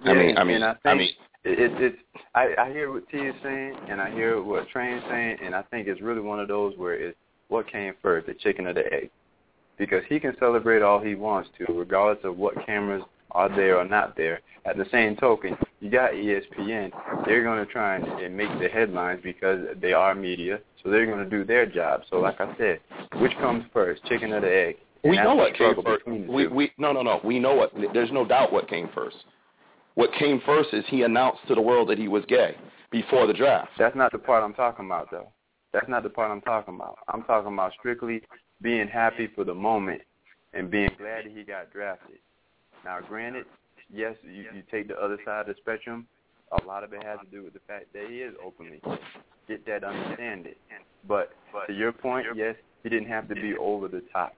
I 0.06 0.14
mean, 0.14 0.38
I 0.38 0.44
mean, 0.44 0.64
I 0.64 0.76
I 0.86 0.94
mean, 0.94 1.10
it, 1.44 1.60
it, 1.60 1.82
it's. 1.82 1.98
I, 2.36 2.54
I 2.58 2.72
hear 2.72 2.92
what 2.92 3.10
T 3.10 3.18
is 3.18 3.36
saying, 3.44 3.76
and 3.90 4.02
I 4.02 4.12
hear 4.12 4.42
what 4.42 4.68
Trey 4.70 4.96
is 4.96 5.04
saying, 5.10 5.38
and 5.44 5.56
I 5.56 5.62
think 5.64 5.88
it's 5.88 6.02
really 6.02 6.22
one 6.22 6.40
of 6.40 6.48
those 6.48 6.78
where 6.78 6.94
it's 6.94 7.18
what 7.48 7.68
came 7.68 7.94
first, 8.02 8.28
the 8.28 8.34
chicken 8.34 8.68
or 8.68 8.74
the 8.74 8.92
egg, 8.92 9.10
because 9.78 10.04
he 10.08 10.20
can 10.20 10.36
celebrate 10.40 10.82
all 10.82 11.00
he 11.00 11.16
wants 11.16 11.50
to, 11.58 11.74
regardless 11.74 12.24
of 12.24 12.38
what 12.38 12.66
cameras 12.66 13.04
are 13.32 13.50
there 13.56 13.78
or 13.78 13.86
not 13.86 14.16
there. 14.16 14.40
At 14.66 14.78
the 14.78 14.86
same 14.92 15.16
token, 15.16 15.58
you 15.80 15.90
got 15.90 16.12
ESPN. 16.12 16.92
They're 17.26 17.44
going 17.44 17.66
to 17.66 17.72
try 17.72 17.96
and, 17.96 18.06
and 18.06 18.36
make 18.36 18.50
the 18.60 18.68
headlines 18.68 19.22
because 19.24 19.66
they 19.82 19.94
are 19.94 20.14
media, 20.14 20.60
so 20.84 20.90
they're 20.90 21.06
going 21.06 21.24
to 21.24 21.30
do 21.30 21.44
their 21.44 21.66
job. 21.66 22.02
So, 22.10 22.18
like 22.18 22.40
I 22.40 22.56
said, 22.58 22.80
which 23.16 23.32
comes 23.40 23.64
first, 23.74 24.04
chicken 24.06 24.34
or 24.34 24.42
the 24.42 24.54
egg? 24.54 24.76
And 25.04 25.12
we 25.12 25.18
that's 25.18 25.26
know 25.26 25.36
what 25.36 25.56
came 25.56 25.76
first. 25.82 26.06
We, 26.06 26.48
we, 26.48 26.72
no, 26.78 26.92
no, 26.92 27.02
no. 27.02 27.22
We 27.24 27.40
know 27.40 27.56
what. 27.56 27.72
There's 27.94 28.12
no 28.12 28.26
doubt 28.26 28.52
what 28.52 28.68
came 28.68 28.90
first. 28.94 29.16
What 30.00 30.14
came 30.14 30.42
first 30.46 30.70
is 30.72 30.86
he 30.88 31.02
announced 31.02 31.42
to 31.50 31.56
the 31.56 31.62
world 31.62 31.90
that 31.90 31.98
he 31.98 32.08
was 32.08 32.24
gay 32.30 32.56
before 32.90 33.28
the 33.28 33.34
draft. 33.34 33.72
That's 33.78 33.98
not 33.98 34.14
the 34.14 34.18
part 34.18 34.46
I'm 34.46 34.54
talking 34.54 34.86
about, 34.86 35.12
though. 35.12 35.28
That's 35.74 35.90
not 35.90 36.04
the 36.04 36.10
part 36.10 36.32
I'm 36.32 36.40
talking 36.40 36.76
about. 36.76 37.00
I'm 37.10 37.24
talking 37.24 37.52
about 37.52 37.74
strictly 37.78 38.22
being 38.62 38.88
happy 38.88 39.28
for 39.36 39.44
the 39.44 39.54
moment 39.54 40.02
and 40.54 40.72
being 40.72 40.90
glad 40.98 41.26
that 41.26 41.32
he 41.36 41.44
got 41.44 41.74
drafted. 41.74 42.20
Now, 42.86 43.00
granted, 43.02 43.46
yes, 43.94 44.16
you, 44.24 44.46
you 44.56 44.64
take 44.72 44.88
the 44.88 44.96
other 44.96 45.18
side 45.26 45.42
of 45.42 45.48
the 45.48 45.56
spectrum. 45.60 46.08
A 46.54 46.66
lot 46.66 46.86
of 46.86 46.94
it 46.94 47.04
has 47.04 47.20
to 47.20 47.30
do 47.30 47.44
with 47.44 47.52
the 47.52 47.60
fact 47.68 47.92
that 47.92 48.06
he 48.10 48.20
is 48.20 48.34
openly. 48.42 48.82
Get 49.50 49.66
that, 49.66 49.84
understand 49.84 50.46
it. 50.48 50.58
But 51.10 51.32
to 51.68 51.74
your 51.74 51.92
point, 51.92 52.26
yes, 52.38 52.56
he 52.84 52.90
didn't 52.90 53.10
have 53.10 53.28
to 53.28 53.36
be 53.36 53.54
over 53.60 53.90
the 53.90 54.04
top. 54.14 54.34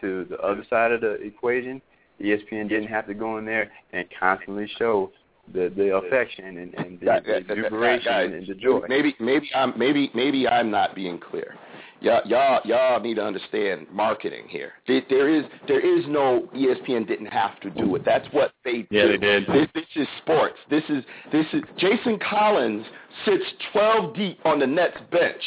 To 0.00 0.24
the 0.30 0.38
other 0.38 0.64
side 0.70 0.90
of 0.90 1.02
the 1.02 1.16
equation, 1.16 1.82
ESPN 2.20 2.68
didn't 2.68 2.88
have 2.88 3.06
to 3.06 3.14
go 3.14 3.38
in 3.38 3.44
there 3.44 3.70
and 3.92 4.06
constantly 4.18 4.68
show 4.78 5.10
the 5.52 5.72
the 5.76 5.96
affection 5.96 6.44
and, 6.58 6.74
and 6.74 7.00
the, 7.00 7.06
Guys, 7.06 7.22
the 7.26 7.32
guys, 7.32 7.56
jubilation 7.64 8.04
guys, 8.04 8.30
and 8.32 8.46
the 8.46 8.54
joy. 8.54 8.80
Maybe, 8.88 9.14
maybe 9.18 9.50
I'm, 9.54 9.76
maybe, 9.76 10.10
maybe 10.14 10.46
I'm 10.46 10.70
not 10.70 10.94
being 10.94 11.18
clear. 11.18 11.54
Y'all, 12.00 12.22
y'all, 12.26 12.60
y'all 12.64 13.00
need 13.00 13.14
to 13.14 13.24
understand 13.24 13.86
marketing 13.92 14.46
here. 14.48 14.72
There, 14.88 15.02
there 15.08 15.28
is, 15.28 15.44
there 15.68 15.78
is 15.80 16.04
no 16.08 16.48
ESPN 16.54 17.06
didn't 17.06 17.26
have 17.26 17.60
to 17.60 17.70
do 17.70 17.94
it. 17.94 18.04
That's 18.04 18.26
what 18.32 18.52
they 18.64 18.86
Yeah, 18.90 19.02
do. 19.02 19.08
they 19.12 19.16
did. 19.18 19.46
This, 19.46 19.68
this 19.74 19.84
is 19.94 20.08
sports. 20.18 20.56
This 20.68 20.82
is, 20.88 21.04
this 21.30 21.46
is. 21.52 21.62
Jason 21.78 22.18
Collins 22.28 22.84
sits 23.24 23.44
12 23.72 24.16
deep 24.16 24.38
on 24.44 24.58
the 24.58 24.66
Nets 24.66 24.96
bench, 25.12 25.42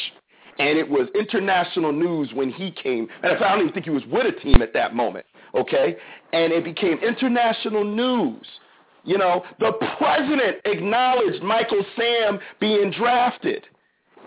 and 0.58 0.78
it 0.78 0.88
was 0.88 1.08
international 1.14 1.92
news 1.92 2.30
when 2.32 2.50
he 2.50 2.70
came. 2.70 3.06
And 3.22 3.32
I 3.36 3.50
don't 3.50 3.60
even 3.60 3.72
think 3.74 3.84
he 3.84 3.90
was 3.90 4.04
with 4.10 4.24
a 4.26 4.40
team 4.40 4.62
at 4.62 4.72
that 4.72 4.94
moment. 4.94 5.26
Okay, 5.56 5.96
and 6.32 6.52
it 6.52 6.64
became 6.64 6.98
international 6.98 7.84
news. 7.84 8.46
You 9.04 9.18
know, 9.18 9.44
the 9.60 9.72
president 9.98 10.56
acknowledged 10.64 11.42
Michael 11.42 11.84
Sam 11.96 12.38
being 12.60 12.90
drafted. 12.90 13.64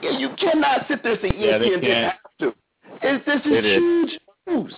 You 0.01 0.29
cannot 0.39 0.87
sit 0.87 1.03
there 1.03 1.13
and 1.13 1.21
say 1.21 1.31
Yeah, 1.37 1.57
they 1.57 1.65
didn't 1.65 1.81
can't. 1.81 2.13
have 2.13 2.37
to. 2.39 2.47
It, 3.01 3.25
this 3.25 3.41
is 3.45 3.51
did. 3.51 3.65
huge 3.65 4.19
news. 4.47 4.73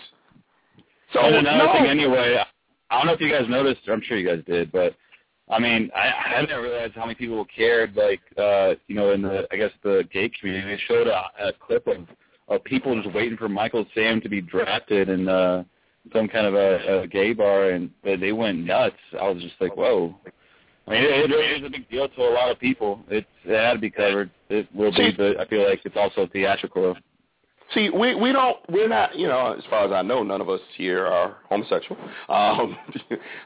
So 1.14 1.20
and 1.20 1.36
another 1.36 1.66
no, 1.66 1.74
thing, 1.74 1.86
anyway, 1.86 2.38
I 2.90 2.98
don't 2.98 3.06
know 3.06 3.14
if 3.14 3.22
you 3.22 3.30
guys 3.30 3.46
noticed. 3.48 3.88
Or 3.88 3.94
I'm 3.94 4.02
sure 4.02 4.18
you 4.18 4.28
guys 4.28 4.44
did, 4.48 4.72
but 4.72 4.96
I 5.50 5.60
mean, 5.60 5.92
I, 5.96 6.38
I 6.38 6.42
didn't 6.42 6.62
realize 6.62 6.92
how 6.96 7.02
many 7.02 7.16
people 7.16 7.46
cared. 7.56 7.96
Like, 7.96 8.22
uh, 8.38 8.74
you 8.88 8.96
know, 8.96 9.12
in 9.12 9.22
the 9.22 9.48
I 9.52 9.58
guess 9.58 9.72
the 9.84 10.08
gay 10.12 10.30
community, 10.40 10.68
they 10.76 10.82
showed 10.88 11.08
a, 11.08 11.24
a 11.48 11.54
clip 11.60 11.86
of 11.88 12.08
of 12.48 12.64
people 12.64 13.00
just 13.02 13.14
waiting 13.14 13.38
for 13.38 13.48
Michael 13.50 13.86
Sam 13.94 14.20
to 14.22 14.30
be 14.30 14.42
drafted 14.42 15.10
in 15.10 15.30
uh, 15.30 15.64
some 16.14 16.28
kind 16.28 16.48
of 16.48 16.56
a, 16.56 17.02
a 17.02 17.08
gay 17.08 17.34
bar, 17.34 17.72
and 17.72 17.90
they 18.04 18.16
they 18.16 18.32
went 18.32 18.60
nuts. 18.60 18.96
I 19.20 19.28
was 19.30 19.42
just 19.42 19.56
like, 19.60 19.76
whoa. 19.76 20.16
I 20.88 20.92
mean, 20.92 21.04
it, 21.04 21.32
it 21.32 21.62
is 21.62 21.68
a 21.68 21.70
big 21.70 21.90
deal 21.90 22.10
to 22.10 22.22
a 22.22 22.34
lot 22.34 22.50
of 22.50 22.60
people. 22.60 23.02
It's, 23.08 23.28
it 23.46 23.56
had 23.56 23.74
to 23.74 23.80
be 23.80 23.92
covered. 23.92 24.32
It 24.50 24.68
will 24.74 24.92
be, 24.92 25.12
but 25.16 25.40
I 25.40 25.46
feel 25.46 25.68
like 25.68 25.82
it's 25.86 25.96
also 25.96 26.28
theatrical. 26.34 26.96
See, 27.74 27.90
we 27.90 28.16
we 28.16 28.34
don't 28.34 28.58
we're 28.70 28.90
not 28.90 29.18
you 29.18 29.28
know 29.28 29.54
as 29.58 29.64
far 29.70 29.86
as 29.86 29.92
I 29.92 30.02
know 30.02 30.24
none 30.24 30.42
of 30.42 30.50
us 30.50 30.60
here 30.76 31.06
are 31.06 31.38
homosexual, 31.48 31.98
um, 32.30 32.78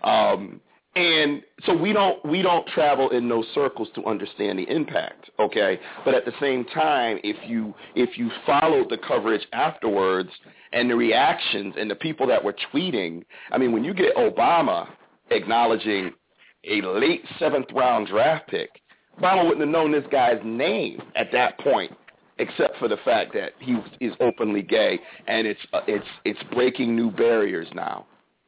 um, 0.03 0.61
and 0.95 1.41
so 1.65 1.75
we 1.75 1.91
don't 1.91 2.23
we 2.25 2.41
don't 2.41 2.65
travel 2.67 3.09
in 3.09 3.27
those 3.27 3.45
circles 3.53 3.89
to 3.95 4.05
understand 4.05 4.59
the 4.59 4.63
impact. 4.63 5.29
Okay, 5.39 5.79
but 6.05 6.13
at 6.13 6.25
the 6.25 6.31
same 6.39 6.63
time, 6.65 7.19
if 7.23 7.37
you 7.47 7.73
if 7.95 8.17
you 8.17 8.29
followed 8.45 8.89
the 8.89 8.97
coverage 8.97 9.45
afterwards 9.51 10.29
and 10.71 10.89
the 10.89 10.95
reactions 10.95 11.75
and 11.77 11.91
the 11.91 11.95
people 11.95 12.25
that 12.27 12.43
were 12.43 12.55
tweeting, 12.73 13.23
I 13.51 13.57
mean, 13.57 13.71
when 13.71 13.83
you 13.83 13.93
get 13.93 14.15
Obama 14.15 14.87
acknowledging 15.31 16.11
a 16.63 16.81
late 16.81 17.23
seventh 17.39 17.67
round 17.73 18.07
draft 18.07 18.47
pick, 18.47 18.69
Obama 19.19 19.43
wouldn't 19.43 19.61
have 19.61 19.69
known 19.69 19.91
this 19.91 20.05
guy's 20.11 20.39
name 20.43 21.01
at 21.15 21.31
that 21.33 21.59
point 21.59 21.91
except 22.37 22.77
for 22.77 22.87
the 22.87 22.97
fact 23.05 23.33
that 23.33 23.53
he 23.59 23.77
is 24.01 24.13
openly 24.19 24.61
gay, 24.61 24.99
and 25.27 25.47
it's 25.47 25.59
uh, 25.73 25.81
it's 25.87 26.07
it's 26.23 26.39
breaking 26.53 26.95
new 26.95 27.11
barriers 27.11 27.67
now, 27.73 28.05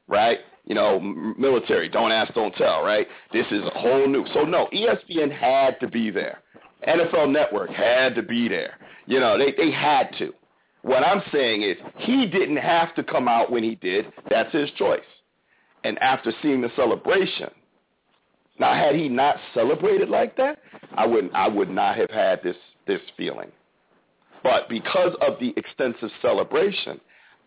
right? 0.07 0.39
You 0.67 0.75
know, 0.75 0.99
military, 0.99 1.87
don't 1.87 2.11
ask, 2.11 2.33
don't 2.33 2.53
tell, 2.55 2.83
right? 2.83 3.07
This 3.31 3.45
is 3.51 3.63
a 3.63 3.79
whole 3.79 4.05
new. 4.05 4.25
So 4.33 4.43
no, 4.43 4.67
ESPN 4.73 5.31
had 5.31 5.79
to 5.79 5.87
be 5.87 6.11
there. 6.11 6.39
NFL 6.85 7.31
Network 7.31 7.69
had 7.69 8.15
to 8.15 8.21
be 8.21 8.49
there. 8.49 8.77
You 9.05 9.21
know, 9.21 9.37
they 9.37 9.53
they 9.57 9.71
had 9.71 10.09
to. 10.19 10.33
What 10.81 11.05
I'm 11.05 11.21
saying 11.31 11.63
is 11.63 11.77
he 11.97 12.25
didn't 12.25 12.57
have 12.57 12.93
to 12.95 13.03
come 13.03 13.27
out 13.29 13.49
when 13.49 13.63
he 13.63 13.75
did. 13.75 14.05
That's 14.29 14.53
his 14.53 14.69
choice. 14.77 14.99
And 15.85 15.97
after 15.99 16.33
seeing 16.41 16.61
the 16.61 16.69
celebration, 16.75 17.49
now 18.59 18.73
had 18.73 18.95
he 18.95 19.07
not 19.07 19.37
celebrated 19.53 20.09
like 20.09 20.35
that, 20.35 20.59
I 20.95 21.05
wouldn't 21.05 21.33
I 21.33 21.47
would 21.47 21.69
not 21.69 21.95
have 21.95 22.09
had 22.09 22.43
this 22.43 22.57
this 22.87 23.01
feeling. 23.15 23.51
But 24.43 24.67
because 24.69 25.13
of 25.21 25.39
the 25.39 25.53
extensive 25.57 26.09
celebration, 26.21 26.99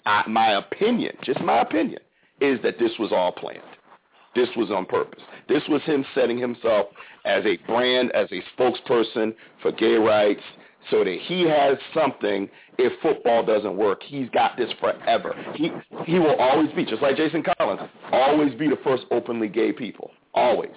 I, 0.07 0.27
my 0.29 0.53
opinion, 0.53 1.17
just 1.23 1.41
my 1.41 1.61
opinion, 1.61 2.01
is 2.41 2.61
that 2.63 2.79
this 2.79 2.93
was 2.99 3.13
all 3.13 3.33
planned. 3.33 3.61
this 4.35 4.49
was 4.57 4.71
on 4.71 4.87
purpose. 4.87 5.23
This 5.49 5.63
was 5.69 5.83
him 5.83 6.05
setting 6.15 6.39
himself 6.39 6.87
as 7.25 7.45
a 7.45 7.57
brand, 7.67 8.13
as 8.13 8.29
a 8.33 8.41
spokesperson 8.57 9.35
for 9.61 9.73
gay 9.73 9.97
rights, 9.97 10.43
so 10.91 11.05
that 11.05 11.19
he 11.27 11.43
has 11.43 11.77
something 11.93 12.49
if 12.79 12.93
football 13.03 13.45
doesn't 13.45 13.77
work. 13.77 14.03
He's 14.03 14.31
got 14.31 14.57
this 14.57 14.71
forever. 14.81 15.35
He 15.55 15.71
he 16.07 16.19
will 16.19 16.37
always 16.37 16.71
be, 16.73 16.85
just 16.85 17.03
like 17.03 17.17
Jason 17.17 17.43
Collins, 17.59 17.83
always 18.13 18.55
be 18.55 18.69
the 18.69 18.79
first 18.83 19.05
openly 19.11 19.49
gay 19.49 19.73
people. 19.73 20.11
Always. 20.35 20.71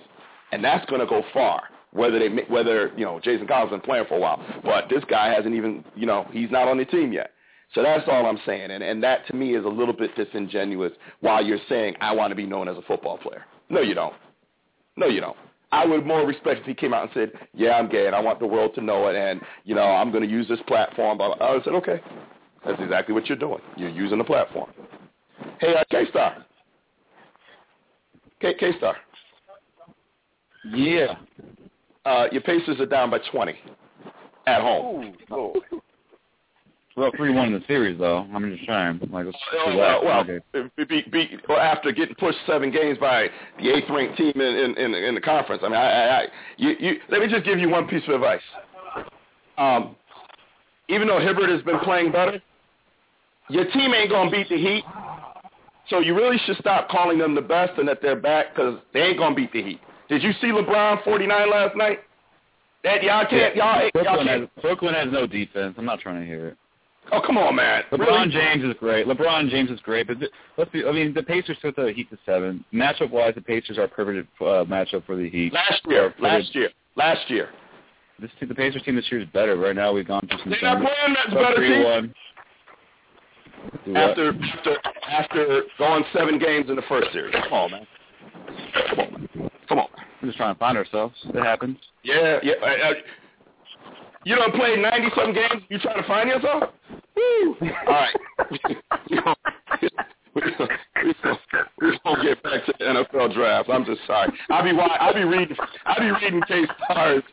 And 0.52 0.64
that's 0.64 0.86
going 0.90 1.00
to 1.00 1.08
go 1.08 1.24
far. 1.34 1.64
Whether 1.92 2.18
they 2.20 2.30
whether 2.50 2.92
you 2.98 3.06
know 3.06 3.20
Jason 3.24 3.48
Collins 3.48 3.70
been 3.72 3.82
playing 3.82 4.06
for 4.10 4.16
a 4.16 4.20
while, 4.20 4.44
but 4.64 4.90
this 4.90 5.04
guy 5.08 5.32
hasn't 5.32 5.54
even 5.54 5.86
you 5.96 6.08
know 6.08 6.28
he's 6.32 6.50
not 6.52 6.68
on 6.68 6.78
the 6.78 6.86
team 6.86 7.14
yet. 7.14 7.32
So 7.74 7.82
that's 7.82 8.08
all 8.08 8.26
I'm 8.26 8.40
saying, 8.46 8.72
and 8.72 8.84
and 8.84 9.02
that 9.04 9.26
to 9.28 9.36
me 9.36 9.56
is 9.56 9.66
a 9.66 9.70
little 9.70 9.94
bit 9.94 10.16
disingenuous. 10.16 10.94
While 11.22 11.44
you're 11.44 11.60
saying 11.68 11.96
I 12.02 12.14
want 12.14 12.32
to 12.32 12.36
be 12.36 12.46
known 12.46 12.68
as 12.68 12.78
a 12.78 12.82
football 12.84 13.18
player, 13.18 13.46
no, 13.70 13.82
you 13.82 13.96
don't. 13.96 14.14
No, 14.96 15.08
you 15.08 15.22
don't. 15.22 15.38
I 15.72 15.88
would 15.88 16.06
more 16.06 16.24
respect 16.26 16.62
if 16.62 16.66
he 16.68 16.76
came 16.76 16.94
out 16.94 17.04
and 17.04 17.12
said, 17.16 17.32
"Yeah, 17.56 17.72
I'm 17.72 17.90
gay, 17.90 18.06
and 18.06 18.16
I 18.16 18.20
want 18.20 18.40
the 18.40 18.46
world 18.46 18.76
to 18.76 18.82
know 18.82 19.08
it, 19.08 19.16
and 19.16 19.42
you 19.64 19.74
know, 19.74 19.82
I'm 19.82 20.12
going 20.12 20.24
to 20.24 20.30
use 20.30 20.48
this 20.48 20.60
platform." 20.68 21.18
But 21.18 21.42
I 21.42 21.58
said, 21.64 21.74
"Okay, 21.74 22.00
that's 22.64 22.80
exactly 22.80 23.16
what 23.16 23.28
you're 23.28 23.40
doing. 23.40 23.62
You're 23.76 23.90
using 23.90 24.20
the 24.20 24.24
platform." 24.24 24.72
Hey, 25.60 25.74
uh, 25.74 25.84
K 25.90 26.06
Star. 26.12 26.46
K 28.40 28.54
K 28.60 28.78
Star. 28.78 28.96
Yeah. 30.66 31.16
Uh, 32.06 32.26
your 32.32 32.42
Pacers 32.42 32.80
are 32.80 32.86
down 32.86 33.10
by 33.10 33.20
20 33.32 33.54
at 34.46 34.62
home. 34.62 35.16
Ooh, 35.32 35.82
Well, 36.96 37.12
three 37.18 37.32
one 37.34 37.48
in 37.48 37.54
the 37.54 37.66
series 37.68 37.98
though. 37.98 38.28
I'm 38.34 38.50
just 38.52 38.66
trying. 38.66 39.00
Like, 39.12 39.26
let's 39.26 39.38
Well, 39.52 39.72
see 39.72 39.78
well, 39.78 40.06
well 40.06 40.20
Okay. 40.22 40.40
be, 40.78 41.04
be, 41.12 41.38
well, 41.50 41.58
after 41.58 41.92
getting 41.92 42.16
pushed 42.16 42.38
seven 42.46 42.70
games 42.72 43.00
by 43.00 43.30
the 43.60 43.70
eighth-ranked 43.70 44.16
team 44.18 44.34
in, 44.36 44.76
in, 44.78 44.94
in, 44.94 45.16
the 45.16 45.22
conference, 45.22 45.64
I 45.66 45.70
mean, 45.70 45.78
I, 45.78 45.90
I, 45.90 46.20
I, 46.20 46.28
you, 46.58 46.76
you, 46.80 47.00
let 47.10 47.22
me 47.22 47.28
just 47.28 47.46
give 47.46 47.58
you 47.58 47.70
one 47.70 47.88
piece 47.88 48.04
of 48.08 48.14
advice. 48.14 48.42
Um, 49.58 49.96
even 50.88 51.08
though 51.08 51.20
Hibbert 51.20 51.50
has 51.50 51.64
been 51.64 51.80
playing 51.80 52.12
better, 52.12 52.42
your 53.50 53.66
team 53.72 53.94
ain't 53.94 54.12
gonna 54.12 54.30
beat 54.30 54.50
the 54.50 54.58
Heat, 54.58 54.84
so 55.90 56.00
you 56.00 56.16
really 56.16 56.38
should 56.46 56.58
stop 56.58 56.90
calling 56.90 57.18
them 57.18 57.34
the 57.34 57.42
best 57.42 57.78
and 57.80 57.88
that 57.88 58.02
they're 58.02 58.16
back 58.16 58.56
because 58.56 58.80
they 58.94 59.02
ain't 59.02 59.18
gonna 59.18 59.36
beat 59.36 59.52
the 59.52 59.64
Heat. 59.64 59.80
Did 60.10 60.22
you 60.22 60.32
see 60.42 60.48
LeBron 60.48 61.04
49 61.04 61.50
last 61.50 61.76
night? 61.76 62.00
That 62.84 63.02
y'all 63.02 63.26
can't, 63.26 63.56
y'all, 63.56 63.82
y'all 63.82 63.92
Brooklyn 63.94 64.28
can't. 64.28 64.62
Brooklyn 64.62 64.94
has 64.94 65.12
no 65.12 65.26
defense. 65.26 65.76
I'm 65.78 65.86
not 65.86 66.00
trying 66.00 66.20
to 66.20 66.26
hear 66.26 66.50
it. 66.50 66.58
Oh, 67.12 67.22
come 67.26 67.38
on, 67.38 67.56
man. 67.56 67.84
LeBron 67.92 68.00
Really? 68.00 68.30
James 68.32 68.64
is 68.64 68.74
great. 68.80 69.06
LeBron 69.06 69.50
James 69.50 69.70
is 69.70 69.80
great, 69.82 70.08
but 70.08 70.20
th- 70.20 70.32
let's 70.58 70.72
be. 70.72 70.84
I 70.86 70.92
mean, 70.92 71.14
the 71.14 71.22
Pacers 71.22 71.58
took 71.62 71.76
the 71.76 71.92
Heat 71.94 72.10
to 72.10 72.18
seven. 72.26 72.64
Matchup 72.74 73.12
wise, 73.12 73.36
the 73.36 73.42
Pacers 73.42 73.78
are 73.78 73.84
a 73.84 73.88
perfect 73.88 74.28
uh, 74.42 74.64
matchup 74.66 75.06
for 75.06 75.16
the 75.16 75.30
Heat. 75.30 75.54
Last 75.54 75.82
year, 75.88 76.12
For 76.16 76.22
the- 76.22 76.28
last 76.28 76.56
year, 76.56 76.70
last 76.96 77.30
year. 77.30 77.50
This 78.20 78.32
team, 78.40 78.48
the 78.48 78.56
Pacers 78.56 78.82
team 78.84 78.96
this 78.96 79.06
year 79.12 79.20
is 79.22 79.28
better. 79.34 79.58
Right 79.58 79.76
now, 79.76 79.92
we've 79.92 80.08
gone 80.08 80.22
through 80.28 80.38
some. 80.40 80.50
They're 80.52 80.62
not 80.62 80.78
playing 80.82 81.16
that 81.16 81.34
better 81.36 81.62
team. 81.62 82.14
3-1. 83.86 83.96
After 83.96 84.30
after 84.30 84.78
after 85.10 85.62
going 85.78 86.04
seven 86.14 86.38
games 86.40 86.70
in 86.70 86.76
the 86.76 86.82
first 86.84 87.12
series. 87.12 87.34
Come 87.34 87.54
on, 87.54 87.72
man. 87.72 87.88
Come 88.90 89.00
on, 89.00 89.12
man. 89.12 89.50
Come 89.68 89.80
on. 89.80 89.88
We're 90.22 90.28
just 90.30 90.38
trying 90.38 90.54
to 90.56 90.60
find 90.60 90.78
ourselves. 90.78 91.16
It 91.34 91.44
happens. 91.44 91.78
Yeah, 92.04 92.40
yeah. 92.44 92.54
Uh, 92.62 92.66
uh, 92.66 92.94
you 94.26 94.36
don't 94.36 94.54
play 94.56 94.76
ninety 94.76 95.10
some 95.16 95.34
games. 95.34 95.64
You 95.70 95.80
trying 95.80 96.02
to 96.02 96.08
find 96.08 96.30
yourself? 96.30 96.64
Woo! 97.16 97.56
All 97.62 97.94
right. 97.94 98.16
we 98.52 100.42
gonna, 100.42 100.68
we 101.04 101.14
we 101.82 101.92
we 101.92 102.24
get 102.24 102.44
back 102.44 102.66
to 102.66 102.74
the 102.80 102.86
NFL 102.86 103.34
draft. 103.34 103.70
I'm 103.70 103.86
just 103.86 104.02
sorry. 104.08 104.32
I'll 104.50 104.64
be 104.64 104.72
I'll 104.80 105.14
be 105.14 105.24
reading 105.24 105.56
I'll 105.86 106.00
be 106.00 106.12
reading 106.12 106.42
K 106.48 106.64
Stars 106.86 107.24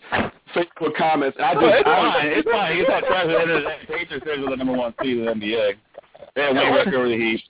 Facebook 0.55 0.95
comments. 0.97 1.36
And 1.38 1.47
I 1.47 1.55
just 1.55 1.62
Well, 1.62 1.78
it's 1.78 1.88
I, 1.88 2.12
fine. 2.12 2.26
It's 2.28 2.51
fine. 2.51 2.76
He's 2.76 2.88
not 2.88 3.05
trying 3.05 3.28
to 3.28 3.34
the. 3.34 3.95
Pacers 3.95 4.22
are 4.26 4.51
the 4.51 4.57
number 4.57 4.76
one 4.76 4.95
seed 5.03 5.18
in 5.18 5.24
the 5.24 5.32
NBA. 5.32 5.72
They 6.34 6.43
have 6.43 6.57
one 6.57 6.74
record 6.74 6.95
over 6.95 7.09
the 7.09 7.16
Heat. 7.16 7.43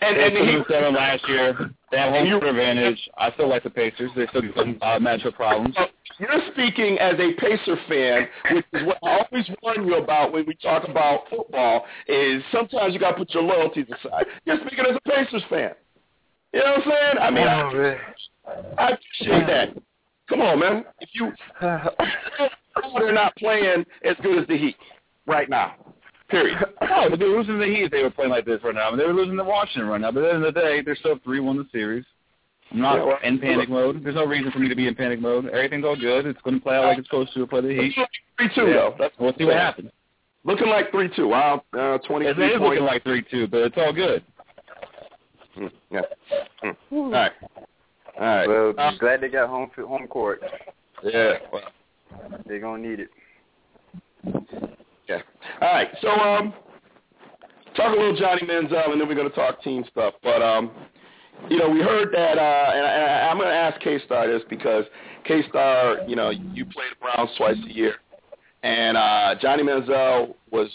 And 0.00 0.16
and 0.16 0.34
took 0.34 0.66
he, 0.66 0.74
seven 0.74 0.94
last 0.94 1.28
year. 1.28 1.70
They 1.90 1.98
have 1.98 2.12
home 2.12 2.28
court 2.30 2.48
advantage. 2.48 2.98
I 3.16 3.30
still 3.32 3.48
like 3.48 3.62
the 3.62 3.70
Pacers. 3.70 4.10
They 4.16 4.26
still 4.28 4.42
give 4.42 4.54
them 4.54 4.78
uh, 4.82 4.98
matchup 4.98 5.34
problems. 5.34 5.76
You're 6.22 6.40
speaking 6.52 6.98
as 7.00 7.14
a 7.18 7.32
Pacer 7.34 7.76
fan, 7.88 8.28
which 8.52 8.64
is 8.74 8.86
what 8.86 8.98
I 9.02 9.24
always 9.24 9.50
warn 9.60 9.84
you 9.84 9.96
about 9.96 10.32
when 10.32 10.46
we 10.46 10.54
talk 10.54 10.88
about 10.88 11.22
football. 11.28 11.84
Is 12.06 12.44
sometimes 12.52 12.94
you 12.94 13.00
got 13.00 13.12
to 13.12 13.16
put 13.16 13.34
your 13.34 13.42
loyalties 13.42 13.86
aside. 13.86 14.26
You're 14.44 14.58
speaking 14.64 14.84
as 14.88 14.96
a 14.96 15.10
Pacers 15.10 15.42
fan. 15.50 15.72
You 16.54 16.60
know 16.60 16.74
what 16.76 16.86
I'm 16.86 16.92
saying? 16.92 17.18
I 17.20 17.30
mean, 17.30 17.48
Oh, 17.48 17.72
man. 17.72 17.98
I, 18.78 18.82
I 18.84 18.90
appreciate 18.90 19.46
that. 19.48 19.82
Come 20.28 20.42
on, 20.42 20.60
man. 20.60 20.84
If 21.00 21.08
you 21.12 21.32
they're 21.60 23.12
not 23.12 23.34
playing 23.34 23.84
as 24.04 24.14
good 24.22 24.38
as 24.42 24.46
the 24.46 24.56
Heat 24.56 24.76
right 25.26 25.50
now, 25.50 25.74
period. 26.28 26.56
No, 26.82 27.10
but 27.10 27.18
they're 27.18 27.28
losing 27.28 27.58
the 27.58 27.66
Heat 27.66 27.84
if 27.84 27.90
they 27.90 28.02
were 28.04 28.10
playing 28.10 28.30
like 28.30 28.44
this 28.44 28.60
right 28.62 28.76
now. 28.76 28.86
I 28.86 28.90
mean, 28.90 28.98
they 28.98 29.06
were 29.06 29.12
losing 29.12 29.36
to 29.36 29.44
Washington 29.44 29.88
right 29.88 30.00
now. 30.00 30.12
But 30.12 30.22
at 30.22 30.26
the 30.28 30.34
end 30.34 30.44
of 30.44 30.54
the 30.54 30.60
day, 30.60 30.82
they're 30.82 30.94
still 30.94 31.16
3-1 31.16 31.56
the 31.56 31.66
series. 31.72 32.04
I'm 32.72 32.80
not 32.80 32.96
Yeah, 32.96 33.04
well, 33.04 33.18
in 33.22 33.38
panic 33.38 33.68
mode. 33.68 34.02
There's 34.02 34.14
no 34.14 34.24
reason 34.24 34.50
for 34.50 34.58
me 34.58 34.68
to 34.68 34.74
be 34.74 34.86
in 34.88 34.94
panic 34.94 35.20
mode. 35.20 35.46
Everything's 35.46 35.84
all 35.84 35.96
good. 35.96 36.26
It's 36.26 36.40
going 36.42 36.56
to 36.56 36.62
play 36.62 36.76
out 36.76 36.84
like 36.84 36.98
it's 36.98 37.06
supposed 37.08 37.34
to 37.34 37.46
play 37.46 37.60
the 37.60 37.68
Heat. 37.68 37.94
Three 38.38 38.48
two 38.54 38.66
though. 38.72 38.94
That's 38.98 39.14
We'll 39.18 39.34
see 39.38 39.44
what 39.44 39.54
happens. 39.56 39.90
Looking 40.44 40.68
like 40.68 40.90
three 40.90 41.08
two. 41.14 41.28
Wow, 41.28 41.62
uh, 41.78 41.98
twenty 41.98 42.26
It 42.26 42.34
three 42.36 42.46
is 42.52 42.58
points. 42.58 42.80
looking 42.80 42.84
like 42.84 43.04
3-2, 43.04 43.50
but 43.50 43.60
it's 43.60 43.76
all 43.76 43.92
good. 43.92 44.24
Mm, 45.58 45.70
yeah. 45.90 46.00
Mm. 46.64 46.76
All 46.90 47.10
right. 47.10 47.32
All 48.18 48.26
right. 48.26 48.48
Well, 48.48 48.74
Uh, 48.78 48.92
glad 48.98 49.20
they 49.20 49.28
got 49.28 49.48
home 49.48 49.70
home 49.76 50.06
court. 50.08 50.42
yeah. 51.04 51.34
Well, 51.52 51.62
They're 52.46 52.58
gonna 52.60 52.82
need 52.82 53.00
it. 53.00 53.08
Yeah. 55.08 55.20
All 55.60 55.72
right. 55.72 55.88
So 56.00 56.08
um, 56.08 56.52
talk 57.76 57.94
a 57.94 57.98
little 58.00 58.16
Johnny 58.16 58.42
Manziel, 58.42 58.90
and 58.92 59.00
then 59.00 59.08
we're 59.08 59.14
going 59.14 59.28
to 59.28 59.34
talk 59.34 59.62
team 59.62 59.84
stuff. 59.90 60.14
But 60.22 60.42
um, 60.42 60.70
you 61.48 61.58
know, 61.58 61.68
we 61.68 61.80
heard 61.80 62.12
that, 62.12 62.38
uh, 62.38 62.72
and, 62.74 62.86
I, 62.86 63.28
I'm 63.30 63.36
going 63.36 63.48
to 63.48 63.54
ask 63.54 63.80
K 63.80 63.98
Star 64.04 64.26
this 64.26 64.42
because 64.48 64.84
K 65.24 65.42
Star, 65.48 65.98
you 66.06 66.16
know, 66.16 66.30
you 66.30 66.64
play 66.64 66.84
the 66.90 66.96
Browns 67.00 67.30
twice 67.36 67.56
a 67.68 67.72
year, 67.72 67.96
and 68.62 68.96
uh, 68.96 69.34
Johnny 69.40 69.62
Manziel 69.62 70.34
was 70.50 70.68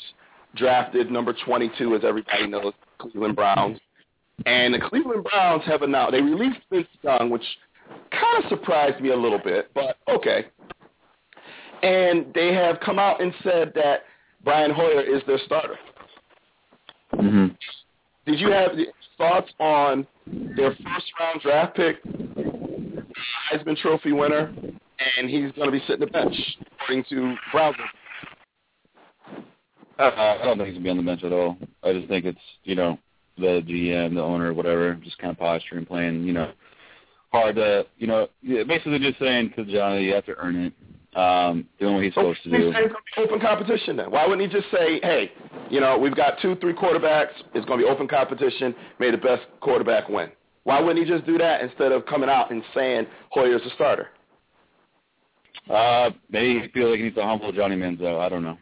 drafted 0.55 1.11
number 1.11 1.33
22, 1.45 1.95
as 1.95 2.01
everybody 2.03 2.47
knows, 2.47 2.73
Cleveland 2.99 3.35
Browns. 3.35 3.79
And 4.45 4.73
the 4.73 4.79
Cleveland 4.79 5.23
Browns 5.23 5.63
have 5.65 5.81
announced 5.81 6.11
they 6.11 6.21
released 6.21 6.59
Vince 6.71 6.87
Young, 7.01 7.29
which 7.29 7.43
kind 8.11 8.43
of 8.43 8.49
surprised 8.49 9.01
me 9.01 9.09
a 9.09 9.15
little 9.15 9.39
bit, 9.39 9.71
but 9.73 9.97
okay. 10.07 10.45
And 11.81 12.33
they 12.33 12.53
have 12.53 12.79
come 12.79 12.99
out 12.99 13.21
and 13.21 13.33
said 13.43 13.71
that 13.75 14.03
Brian 14.43 14.71
Hoyer 14.71 15.01
is 15.01 15.21
their 15.27 15.39
starter. 15.45 15.77
Mm-hmm. 17.13 17.47
Did 18.25 18.39
you 18.39 18.51
have 18.51 18.71
thoughts 19.17 19.51
on 19.59 20.05
their 20.55 20.71
first 20.71 21.11
round 21.19 21.41
draft 21.41 21.75
pick, 21.75 22.03
Heisman 23.51 23.77
Trophy 23.77 24.11
winner, 24.11 24.53
and 25.17 25.29
he's 25.29 25.51
going 25.53 25.67
to 25.67 25.71
be 25.71 25.81
sitting 25.87 25.99
the 25.99 26.07
bench, 26.07 26.35
according 26.73 27.05
to 27.09 27.35
Browns? 27.51 27.75
Uh, 29.99 30.11
I 30.15 30.37
don't 30.43 30.57
think 30.57 30.69
he's 30.69 30.77
gonna 30.77 30.83
be 30.83 30.89
on 30.91 30.97
the 30.97 31.03
bench 31.03 31.23
at 31.23 31.33
all. 31.33 31.57
I 31.83 31.91
just 31.91 32.07
think 32.07 32.25
it's 32.25 32.37
you 32.63 32.75
know 32.75 32.99
the 33.37 33.63
GM, 33.67 34.13
the 34.13 34.21
owner, 34.21 34.53
whatever, 34.53 34.93
just 34.95 35.17
kind 35.17 35.31
of 35.31 35.39
posturing, 35.39 35.85
playing 35.85 36.23
you 36.23 36.33
know 36.33 36.51
hard 37.31 37.55
to 37.55 37.85
you 37.97 38.05
know 38.05 38.27
basically 38.43 38.99
just 38.99 39.19
saying 39.19 39.53
to 39.55 39.65
Johnny 39.65 40.05
you 40.05 40.13
have 40.13 40.25
to 40.25 40.35
earn 40.37 40.55
it, 40.55 40.73
um, 41.17 41.65
doing 41.79 41.95
what 41.95 42.03
he's 42.03 42.13
supposed 42.13 42.43
to 42.43 42.51
do. 42.51 42.71
open 43.17 43.39
competition 43.39 43.97
then. 43.97 44.11
Why 44.11 44.27
wouldn't 44.27 44.51
he 44.51 44.55
just 44.55 44.71
say, 44.71 44.99
hey, 45.01 45.31
you 45.69 45.81
know, 45.81 45.97
we've 45.97 46.15
got 46.15 46.35
two, 46.41 46.55
three 46.57 46.73
quarterbacks. 46.73 47.31
It's 47.55 47.65
going 47.65 47.79
to 47.79 47.85
be 47.85 47.89
open 47.89 48.07
competition. 48.07 48.75
May 48.99 49.09
the 49.09 49.17
best 49.17 49.43
quarterback 49.59 50.09
win. 50.09 50.29
Why 50.63 50.79
wouldn't 50.79 51.03
he 51.03 51.11
just 51.11 51.25
do 51.25 51.37
that 51.39 51.61
instead 51.61 51.91
of 51.91 52.05
coming 52.05 52.29
out 52.29 52.51
and 52.51 52.61
saying 52.75 53.07
Hoyer's 53.31 53.63
a 53.65 53.73
starter? 53.73 54.09
Uh, 55.67 56.11
maybe 56.29 56.59
he 56.59 56.67
feels 56.67 56.91
like 56.91 56.97
he 56.97 57.05
needs 57.05 57.15
to 57.15 57.23
humble 57.23 57.51
Johnny 57.51 57.75
Manziel. 57.75 58.19
I 58.19 58.29
don't 58.29 58.43
know. 58.43 58.57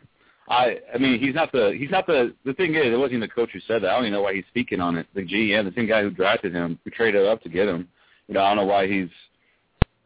I 0.48 0.78
I 0.94 1.00
mean 1.00 1.20
he's 1.20 1.34
not 1.34 1.52
the 1.52 1.76
he's 1.76 1.90
not 1.90 2.06
the 2.06 2.36
the 2.46 2.54
thing 2.54 2.76
is 2.76 2.86
it 2.86 2.98
wasn't 2.98 3.14
even 3.14 3.22
the 3.22 3.28
coach 3.28 3.50
who 3.52 3.60
said 3.62 3.82
that. 3.82 3.90
I 3.90 3.96
don't 3.96 4.04
even 4.04 4.14
know 4.14 4.22
why 4.22 4.36
he's 4.36 4.46
speaking 4.50 4.80
on 4.80 4.96
it. 4.96 5.08
The 5.16 5.22
GM, 5.22 5.66
the 5.66 5.74
same 5.76 5.88
guy 5.88 6.04
who 6.04 6.12
drafted 6.12 6.54
him, 6.54 6.80
who 6.84 6.92
traded 6.92 7.26
up 7.26 7.42
to 7.42 7.50
get 7.50 7.68
him. 7.68 7.88
You 8.28 8.36
know 8.36 8.44
I 8.44 8.50
don't 8.50 8.58
know 8.58 8.72
why 8.72 8.88
he's 8.88 9.10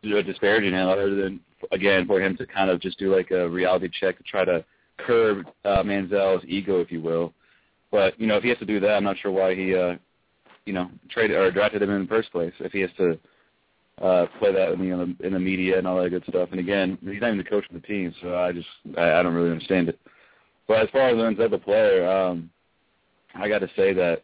you 0.01 0.11
know, 0.11 0.21
disparaging 0.21 0.71
him 0.71 0.87
other 0.87 1.13
than 1.13 1.41
again 1.71 2.05
for 2.07 2.21
him 2.21 2.35
to 2.37 2.45
kind 2.45 2.69
of 2.69 2.79
just 2.79 2.99
do 2.99 3.15
like 3.15 3.31
a 3.31 3.49
reality 3.49 3.89
check 3.99 4.17
to 4.17 4.23
try 4.23 4.45
to 4.45 4.63
curb 4.97 5.45
uh, 5.65 5.83
Manziel's 5.83 6.43
ego, 6.47 6.79
if 6.81 6.91
you 6.91 7.01
will. 7.01 7.33
But 7.91 8.19
you 8.19 8.27
know 8.27 8.37
if 8.37 8.43
he 8.43 8.49
has 8.49 8.57
to 8.59 8.65
do 8.65 8.79
that, 8.79 8.91
I'm 8.91 9.03
not 9.03 9.17
sure 9.17 9.31
why 9.31 9.55
he 9.55 9.75
uh 9.75 9.95
you 10.65 10.73
know 10.73 10.89
traded 11.09 11.37
or 11.37 11.51
drafted 11.51 11.81
him 11.81 11.89
in 11.91 12.01
the 12.03 12.07
first 12.07 12.31
place. 12.31 12.53
If 12.59 12.71
he 12.71 12.81
has 12.81 12.91
to 12.97 13.19
uh, 14.01 14.27
play 14.39 14.53
that 14.53 14.71
in 14.71 14.79
the 14.79 15.25
in 15.25 15.33
the 15.33 15.39
media 15.39 15.77
and 15.77 15.85
all 15.85 16.01
that 16.01 16.09
good 16.09 16.23
stuff. 16.27 16.49
And 16.51 16.59
again, 16.59 16.97
he's 17.01 17.21
not 17.21 17.27
even 17.27 17.37
the 17.37 17.43
coach 17.43 17.65
of 17.69 17.73
the 17.73 17.85
team, 17.85 18.13
so 18.21 18.35
I 18.35 18.51
just 18.51 18.67
I, 18.97 19.13
I 19.13 19.23
don't 19.23 19.33
really 19.33 19.51
understand 19.51 19.89
it. 19.89 19.99
But 20.67 20.81
as 20.81 20.89
far 20.91 21.09
as 21.09 21.15
Manziel 21.15 21.51
the 21.51 21.57
player, 21.57 22.09
um, 22.09 22.49
I 23.35 23.49
got 23.49 23.59
to 23.59 23.69
say 23.75 23.93
that 23.93 24.23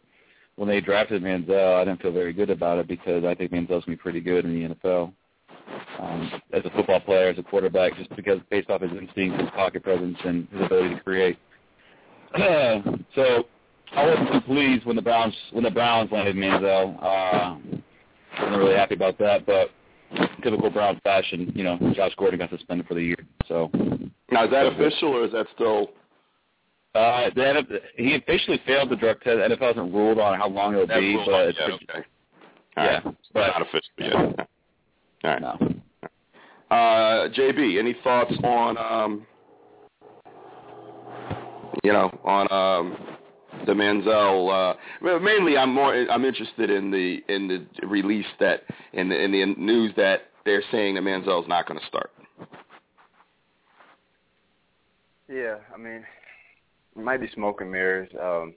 when 0.56 0.70
they 0.70 0.80
drafted 0.80 1.24
Manziel, 1.24 1.76
I 1.76 1.84
didn't 1.84 2.02
feel 2.02 2.14
very 2.14 2.34
good 2.34 2.50
about 2.50 2.80
it 2.80 2.88
because 2.88 3.26
I 3.26 3.36
think 3.36 3.52
Manziel's 3.52 3.84
gonna 3.86 3.98
be 3.98 4.02
pretty 4.02 4.22
good 4.22 4.46
in 4.46 4.54
the 4.54 4.76
NFL. 4.76 5.12
Um, 6.00 6.42
as 6.54 6.64
a 6.66 6.70
football 6.72 7.00
player, 7.00 7.30
as 7.30 7.40
a 7.40 7.44
quarterback, 7.44 7.96
just 7.98 8.14
because 8.16 8.40
based 8.50 8.70
off 8.70 8.82
his 8.82 8.92
instincts, 8.92 9.40
his 9.42 9.50
pocket 9.52 9.84
presence, 9.84 10.18
and 10.24 10.48
his 10.52 10.62
ability 10.66 10.96
to 10.96 11.02
create. 11.02 11.38
so 13.16 13.46
I 13.94 14.06
wasn't 14.06 14.32
too 14.32 14.42
pleased 14.42 14.86
when 14.86 14.96
the 14.96 15.02
Browns 15.02 15.34
when 15.52 15.64
the 15.64 15.72
Browns 15.72 16.12
landed 16.12 16.36
Manziel. 16.36 16.98
Uh, 17.02 17.58
wasn't 18.40 18.58
really 18.58 18.76
happy 18.76 18.96
about 18.96 19.18
that, 19.20 19.46
but 19.46 19.72
typical 20.44 20.70
Brown 20.70 21.00
fashion, 21.04 21.52
you 21.56 21.64
know, 21.64 21.78
Josh 21.96 22.14
Gordon 22.18 22.40
got 22.40 22.50
suspended 22.50 22.88
for 22.88 22.94
the 22.94 23.02
year. 23.02 23.26
So 23.48 23.70
now 24.32 24.46
is 24.46 24.52
that 24.52 24.68
official 24.68 25.10
or 25.10 25.26
is 25.26 25.32
that 25.32 25.48
still? 25.56 25.92
Uh, 26.94 27.30
the 27.36 27.82
he 27.98 28.16
officially 28.16 28.62
failed 28.66 28.90
the 28.90 28.96
drug 28.96 29.20
test. 29.22 29.38
The 29.38 29.56
NFL 29.56 29.76
hasn't 29.76 29.94
ruled 29.94 30.20
on 30.20 30.38
how 30.40 30.48
long 30.48 30.74
it'll 30.74 30.88
be, 30.88 31.22
but 31.26 31.50
it's, 31.50 31.60
okay. 31.60 32.06
All 32.78 32.86
yeah, 32.86 33.02
right. 33.04 33.16
but 33.34 33.48
not 33.48 33.62
official 33.62 33.82
yet. 33.98 34.50
All 35.26 35.32
right. 35.32 35.42
No. 35.42 35.58
Uh, 36.70 37.30
JB, 37.30 37.80
any 37.80 37.96
thoughts 38.04 38.34
on 38.44 38.78
um, 38.78 39.26
you 41.84 41.92
know, 41.92 42.12
on 42.24 42.52
um, 42.52 42.98
the 43.66 43.74
Manziel. 43.74 44.76
Uh, 44.76 45.20
mainly, 45.20 45.58
I'm 45.58 45.74
more 45.74 45.94
I'm 45.94 46.26
interested 46.26 46.70
in 46.70 46.92
the 46.92 47.20
in 47.28 47.48
the 47.48 47.88
release 47.88 48.26
that 48.40 48.64
in 48.94 49.10
the 49.10 49.20
in 49.20 49.32
the 49.32 49.46
news 49.58 49.94
that 49.98 50.28
they're 50.46 50.64
saying 50.72 50.96
that 50.96 51.04
Manziel's 51.04 51.48
not 51.48 51.68
going 51.68 51.80
to 51.80 51.86
start. 51.88 52.12
Yeah, 55.28 55.56
I 55.74 55.78
mean, 55.78 56.06
it 56.96 57.04
might 57.04 57.20
be 57.20 57.30
smoke 57.34 57.62
and 57.62 57.72
mirrors. 57.72 58.10
Um, 58.22 58.54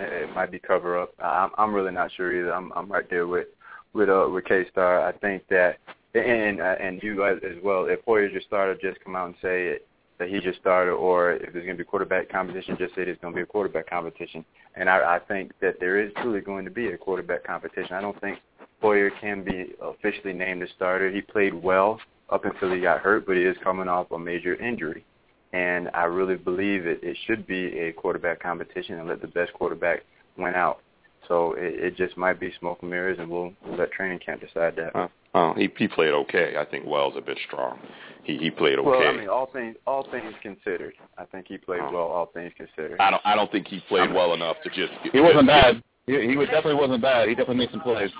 it, 0.00 0.24
it 0.24 0.34
might 0.34 0.50
be 0.50 0.58
cover 0.58 0.98
up. 0.98 1.12
I'm 1.22 1.50
I'm 1.58 1.74
really 1.74 1.92
not 1.92 2.10
sure 2.16 2.34
either. 2.38 2.54
I'm 2.54 2.72
I'm 2.74 2.90
right 2.90 3.08
there 3.10 3.26
with 3.26 3.48
with 3.96 4.08
uh 4.08 4.28
with 4.32 4.44
K 4.44 4.64
Star. 4.70 5.06
I 5.06 5.12
think 5.12 5.42
that 5.48 5.78
and 6.14 6.60
uh, 6.60 6.76
and 6.80 7.02
you 7.02 7.24
as, 7.24 7.38
well. 7.62 7.86
If 7.86 8.00
Hoyer 8.04 8.28
just 8.28 8.46
started, 8.46 8.78
just 8.80 9.02
come 9.04 9.16
out 9.16 9.26
and 9.26 9.34
say 9.42 9.66
it, 9.68 9.86
that 10.18 10.28
he 10.28 10.40
just 10.40 10.58
started, 10.58 10.92
or 10.92 11.32
if 11.32 11.52
there's 11.52 11.64
going 11.64 11.76
to 11.76 11.82
be 11.82 11.84
quarterback 11.84 12.28
competition, 12.28 12.76
just 12.78 12.94
say 12.94 13.04
there's 13.04 13.18
going 13.20 13.34
to 13.34 13.36
be 13.36 13.42
a 13.42 13.46
quarterback 13.46 13.88
competition. 13.88 14.44
And 14.74 14.88
I, 14.88 15.16
I 15.16 15.18
think 15.18 15.52
that 15.60 15.78
there 15.80 16.00
is 16.00 16.12
truly 16.22 16.40
going 16.40 16.64
to 16.64 16.70
be 16.70 16.88
a 16.88 16.98
quarterback 16.98 17.44
competition. 17.44 17.92
I 17.92 18.00
don't 18.00 18.18
think 18.20 18.38
Hoyer 18.80 19.10
can 19.20 19.42
be 19.42 19.74
officially 19.82 20.32
named 20.32 20.62
the 20.62 20.68
starter. 20.76 21.10
He 21.10 21.20
played 21.20 21.54
well 21.54 22.00
up 22.30 22.44
until 22.44 22.72
he 22.72 22.80
got 22.80 23.00
hurt, 23.00 23.26
but 23.26 23.36
he 23.36 23.42
is 23.42 23.56
coming 23.62 23.88
off 23.88 24.10
a 24.10 24.18
major 24.18 24.54
injury. 24.56 25.04
And 25.52 25.88
I 25.94 26.04
really 26.04 26.36
believe 26.36 26.86
it, 26.86 27.00
it 27.02 27.16
should 27.26 27.46
be 27.46 27.78
a 27.78 27.92
quarterback 27.92 28.40
competition 28.42 28.98
and 28.98 29.08
let 29.08 29.20
the 29.20 29.28
best 29.28 29.52
quarterback 29.52 30.02
win 30.36 30.54
out. 30.54 30.80
So 31.28 31.54
it, 31.54 31.74
it 31.84 31.96
just 31.96 32.16
might 32.16 32.38
be 32.38 32.52
smoke 32.58 32.78
and 32.82 32.90
mirrors, 32.90 33.18
and 33.18 33.28
we'll, 33.28 33.52
we'll 33.64 33.78
let 33.78 33.92
training 33.92 34.20
camp 34.20 34.40
decide 34.40 34.76
that. 34.76 34.94
Uh, 34.94 35.08
uh, 35.34 35.54
he 35.54 35.68
he 35.76 35.88
played 35.88 36.10
okay. 36.10 36.54
I 36.58 36.64
think 36.64 36.86
Wells 36.86 37.14
a 37.16 37.20
bit 37.20 37.38
strong. 37.46 37.78
He 38.24 38.38
he 38.38 38.50
played 38.50 38.78
okay. 38.78 38.88
Well, 38.88 39.06
I 39.06 39.16
mean, 39.16 39.28
all 39.28 39.50
things 39.52 39.76
all 39.86 40.08
things 40.10 40.34
considered, 40.42 40.94
I 41.18 41.24
think 41.24 41.46
he 41.48 41.58
played 41.58 41.82
well. 41.92 42.08
All 42.08 42.30
things 42.32 42.52
considered. 42.56 43.00
I 43.00 43.10
don't 43.10 43.22
I 43.24 43.34
don't 43.34 43.50
think 43.50 43.66
he 43.68 43.80
played 43.88 44.12
well 44.12 44.34
enough 44.34 44.56
to 44.64 44.70
just. 44.70 44.92
He 45.12 45.20
wasn't 45.20 45.46
bad. 45.46 45.82
He, 46.06 46.12
he 46.28 46.36
was 46.36 46.46
definitely 46.48 46.74
wasn't 46.74 47.02
bad. 47.02 47.28
He 47.28 47.34
definitely 47.34 47.56
made 47.56 47.70
some 47.70 47.80
plays. 47.80 48.10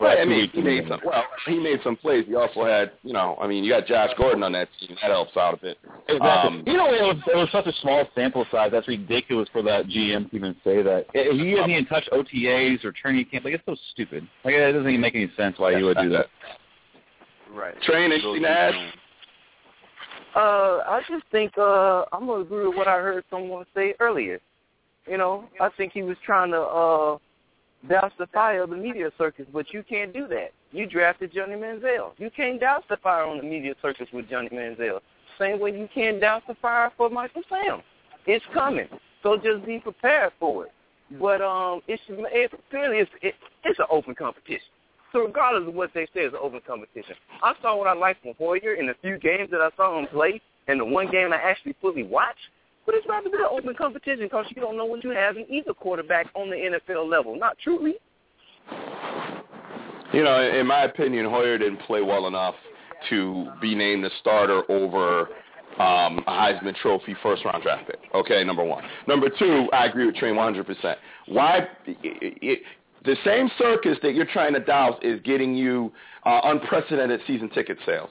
Right, 0.00 0.18
I 0.18 0.24
mean, 0.24 0.48
he 0.54 0.62
made 0.62 0.88
some. 0.88 0.98
Well, 1.04 1.24
he 1.46 1.58
made 1.58 1.80
some 1.84 1.94
plays. 1.94 2.24
He 2.26 2.34
also 2.34 2.64
had, 2.64 2.92
you 3.02 3.12
know, 3.12 3.36
I 3.38 3.46
mean, 3.46 3.62
you 3.62 3.70
got 3.70 3.86
Josh 3.86 4.10
Gordon 4.16 4.42
on 4.42 4.52
that 4.52 4.68
team. 4.80 4.96
That 5.02 5.10
helps 5.10 5.36
out 5.36 5.52
a 5.52 5.56
bit. 5.58 5.78
Exactly. 6.08 6.58
Um, 6.58 6.62
you 6.66 6.78
know, 6.78 6.86
it 6.86 7.02
was, 7.02 7.16
it 7.26 7.36
was 7.36 7.48
such 7.52 7.66
a 7.66 7.72
small 7.82 8.06
sample 8.14 8.46
size. 8.50 8.70
That's 8.72 8.88
ridiculous 8.88 9.46
for 9.52 9.62
that 9.62 9.86
GM 9.86 10.30
to 10.30 10.36
even 10.36 10.56
say 10.64 10.82
that. 10.82 11.04
He 11.12 11.52
hasn't 11.52 11.70
even 11.70 11.84
touched 11.84 12.08
OTAs 12.12 12.82
or 12.82 12.92
training 12.92 13.26
camp. 13.26 13.44
Like 13.44 13.54
it's 13.54 13.64
so 13.66 13.76
stupid. 13.92 14.26
Like 14.42 14.54
it 14.54 14.72
doesn't 14.72 14.88
even 14.88 15.02
make 15.02 15.14
any 15.14 15.30
sense 15.36 15.58
why 15.58 15.76
he 15.76 15.82
would 15.82 15.98
do 15.98 16.08
that. 16.08 16.26
Right. 17.52 17.74
Training, 17.82 18.20
Nash. 18.40 18.74
Uh, 20.34 20.38
I 20.86 21.02
just 21.10 21.24
think 21.30 21.58
uh, 21.58 22.04
I'm 22.12 22.26
gonna 22.26 22.42
agree 22.42 22.68
with 22.68 22.76
what 22.76 22.88
I 22.88 22.98
heard 22.98 23.24
someone 23.28 23.66
say 23.74 23.94
earlier. 24.00 24.40
You 25.06 25.18
know, 25.18 25.44
I 25.60 25.68
think 25.76 25.92
he 25.92 26.02
was 26.02 26.16
trying 26.24 26.52
to 26.52 26.60
uh, 26.60 27.18
douse 27.88 28.12
the 28.18 28.26
fire 28.28 28.62
of 28.62 28.70
the 28.70 28.76
media 28.76 29.10
circus, 29.16 29.46
but 29.52 29.72
you 29.72 29.82
can't 29.82 30.12
do 30.12 30.26
that. 30.28 30.50
You 30.72 30.86
drafted 30.86 31.32
Johnny 31.32 31.54
Manziel. 31.54 32.12
You 32.18 32.30
can't 32.30 32.60
douse 32.60 32.84
the 32.88 32.96
fire 32.98 33.24
on 33.24 33.38
the 33.38 33.42
media 33.42 33.74
circus 33.80 34.06
with 34.12 34.28
Johnny 34.28 34.48
Manziel. 34.50 35.00
Same 35.38 35.58
way 35.58 35.72
you 35.72 35.88
can't 35.94 36.20
douse 36.20 36.42
the 36.46 36.54
fire 36.60 36.92
for 36.96 37.08
Michael 37.08 37.42
Sam. 37.48 37.80
It's 38.26 38.44
coming, 38.52 38.88
so 39.22 39.36
just 39.36 39.64
be 39.64 39.78
prepared 39.78 40.32
for 40.38 40.66
it. 40.66 40.72
But 41.18 41.40
um, 41.40 41.80
it's 41.88 42.02
it, 42.08 42.52
clearly 42.70 42.98
it's 42.98 43.10
it, 43.22 43.34
it's 43.64 43.78
an 43.78 43.86
open 43.90 44.14
competition. 44.14 44.68
So 45.12 45.20
regardless 45.24 45.66
of 45.68 45.74
what 45.74 45.90
they 45.92 46.04
say, 46.06 46.20
it's 46.20 46.34
an 46.34 46.40
open 46.40 46.60
competition. 46.64 47.16
I 47.42 47.54
saw 47.62 47.76
what 47.76 47.88
I 47.88 47.94
liked 47.94 48.22
from 48.22 48.34
Hoyer 48.38 48.74
in 48.74 48.86
the 48.86 48.94
few 49.02 49.18
games 49.18 49.50
that 49.50 49.60
I 49.60 49.70
saw 49.76 49.98
him 49.98 50.06
play, 50.06 50.40
and 50.68 50.78
the 50.78 50.84
one 50.84 51.10
game 51.10 51.32
I 51.32 51.36
actually 51.36 51.74
fully 51.80 52.04
watched. 52.04 52.38
But 52.86 52.94
it's 52.94 53.06
rather 53.08 53.28
an 53.28 53.46
open 53.50 53.74
competition 53.74 54.24
because 54.24 54.46
you 54.54 54.62
don't 54.62 54.76
know 54.76 54.84
what 54.86 55.04
you 55.04 55.10
have 55.10 55.36
in 55.36 55.46
either 55.50 55.74
quarterback 55.74 56.26
on 56.34 56.50
the 56.50 56.56
NFL 56.56 57.08
level. 57.08 57.38
Not 57.38 57.56
truly. 57.62 57.94
You 60.12 60.24
know, 60.24 60.40
in 60.40 60.66
my 60.66 60.84
opinion, 60.84 61.26
Hoyer 61.26 61.56
didn't 61.58 61.80
play 61.82 62.02
well 62.02 62.26
enough 62.26 62.54
to 63.10 63.46
be 63.60 63.74
named 63.74 64.04
the 64.04 64.10
starter 64.20 64.62
over 64.70 65.28
um, 65.78 66.18
a 66.26 66.30
Heisman 66.30 66.74
Trophy 66.76 67.16
first 67.22 67.44
round 67.44 67.62
draft 67.62 67.86
pick. 67.86 68.00
Okay, 68.14 68.42
number 68.44 68.64
one. 68.64 68.84
Number 69.06 69.28
two, 69.38 69.68
I 69.72 69.86
agree 69.86 70.06
with 70.06 70.16
Train 70.16 70.34
100%. 70.34 70.96
Why? 71.28 71.68
It, 71.86 72.60
the 73.04 73.16
same 73.24 73.50
circus 73.56 73.96
that 74.02 74.14
you're 74.14 74.26
trying 74.26 74.52
to 74.54 74.60
douse 74.60 74.98
is 75.00 75.20
getting 75.22 75.54
you 75.54 75.92
uh, 76.26 76.40
unprecedented 76.44 77.20
season 77.26 77.48
ticket 77.50 77.78
sales. 77.86 78.10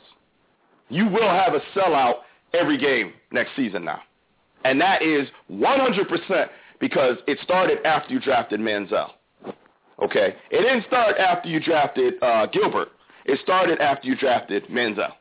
You 0.90 1.06
will 1.06 1.30
have 1.30 1.54
a 1.54 1.60
sellout 1.78 2.22
every 2.54 2.78
game 2.78 3.14
next 3.32 3.52
season 3.56 3.86
now. 3.86 4.00
And 4.66 4.80
that 4.82 5.01
is 5.01 5.28
100% 5.51 6.47
because 6.80 7.18
it 7.28 7.38
started 7.43 7.80
after 7.86 8.14
you 8.14 8.20
drafted 8.20 8.60
Manziel. 8.60 9.12
Okay? 10.01 10.36
It 10.51 10.62
didn't 10.62 10.86
start 10.88 11.18
after 11.18 11.49
you 11.49 11.60
drafted 11.60 12.16
uh, 12.22 12.45
Gilbert. 12.47 12.89
It 13.26 13.39
started 13.43 13.80
after 13.80 14.07
you 14.07 14.16
drafted 14.16 14.66
Manziel. 14.68 15.14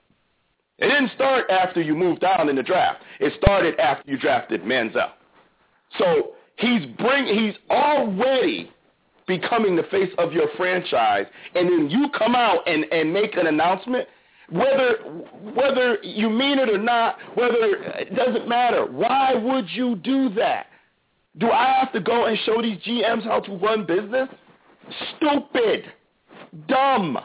It 0.79 0.87
didn't 0.87 1.11
start 1.15 1.51
after 1.51 1.81
you 1.81 1.95
moved 1.95 2.21
down 2.21 2.49
in 2.49 2.57
the 2.57 2.63
draft. 2.63 3.03
It 3.19 3.33
started 3.39 3.79
after 3.81 4.11
you 4.11 4.17
drafted 4.19 4.63
Manziel. 4.63 5.11
So 5.99 6.35
he's 6.57 6.87
bring 6.99 7.27
he's 7.27 7.55
already 7.71 8.71
becoming 9.27 9.77
the 9.77 9.83
face 9.85 10.11
of 10.19 10.33
your 10.33 10.49
franchise, 10.57 11.27
and 11.55 11.69
then 11.69 11.91
you 11.91 12.09
come 12.17 12.35
out 12.35 12.67
and, 12.67 12.85
and 12.93 13.13
make 13.13 13.37
an 13.37 13.47
announcement, 13.47 14.09
whether 14.51 14.97
whether 15.55 15.99
you 16.03 16.31
mean 16.31 16.59
it 16.59 16.71
or 16.71 16.79
not, 16.79 17.17
whether 17.35 17.77
it 17.99 18.15
doesn't 18.15 18.49
matter. 18.49 18.87
Why 18.87 19.35
would 19.35 19.67
you 19.71 19.97
do 19.97 20.31
that? 20.31 20.67
Do 21.39 21.51
I 21.51 21.75
have 21.79 21.93
to 21.93 22.01
go 22.01 22.27
and 22.27 22.39
show 22.45 22.61
these 22.63 22.79
GMs 22.79 23.25
how 23.25 23.41
to 23.41 23.57
run 23.57 23.85
business? 23.85 24.29
Stupid, 25.17 25.85
dumb, 26.67 27.19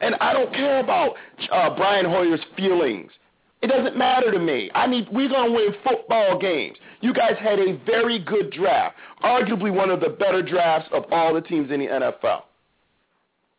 and 0.00 0.14
I 0.16 0.32
don't 0.32 0.52
care 0.52 0.80
about 0.80 1.14
uh, 1.50 1.74
Brian 1.74 2.04
Hoyer's 2.04 2.40
feelings. 2.56 3.10
It 3.62 3.68
doesn't 3.68 3.96
matter 3.96 4.30
to 4.30 4.38
me. 4.38 4.70
I 4.74 4.86
need 4.86 5.08
we're 5.10 5.30
gonna 5.30 5.50
win 5.50 5.74
football 5.82 6.38
games. 6.38 6.76
You 7.00 7.14
guys 7.14 7.36
had 7.40 7.58
a 7.58 7.80
very 7.86 8.18
good 8.18 8.50
draft, 8.50 8.96
arguably 9.22 9.74
one 9.74 9.88
of 9.88 10.00
the 10.00 10.10
better 10.10 10.42
drafts 10.42 10.90
of 10.92 11.04
all 11.10 11.32
the 11.32 11.40
teams 11.40 11.70
in 11.70 11.80
the 11.80 11.86
NFL. 11.86 12.42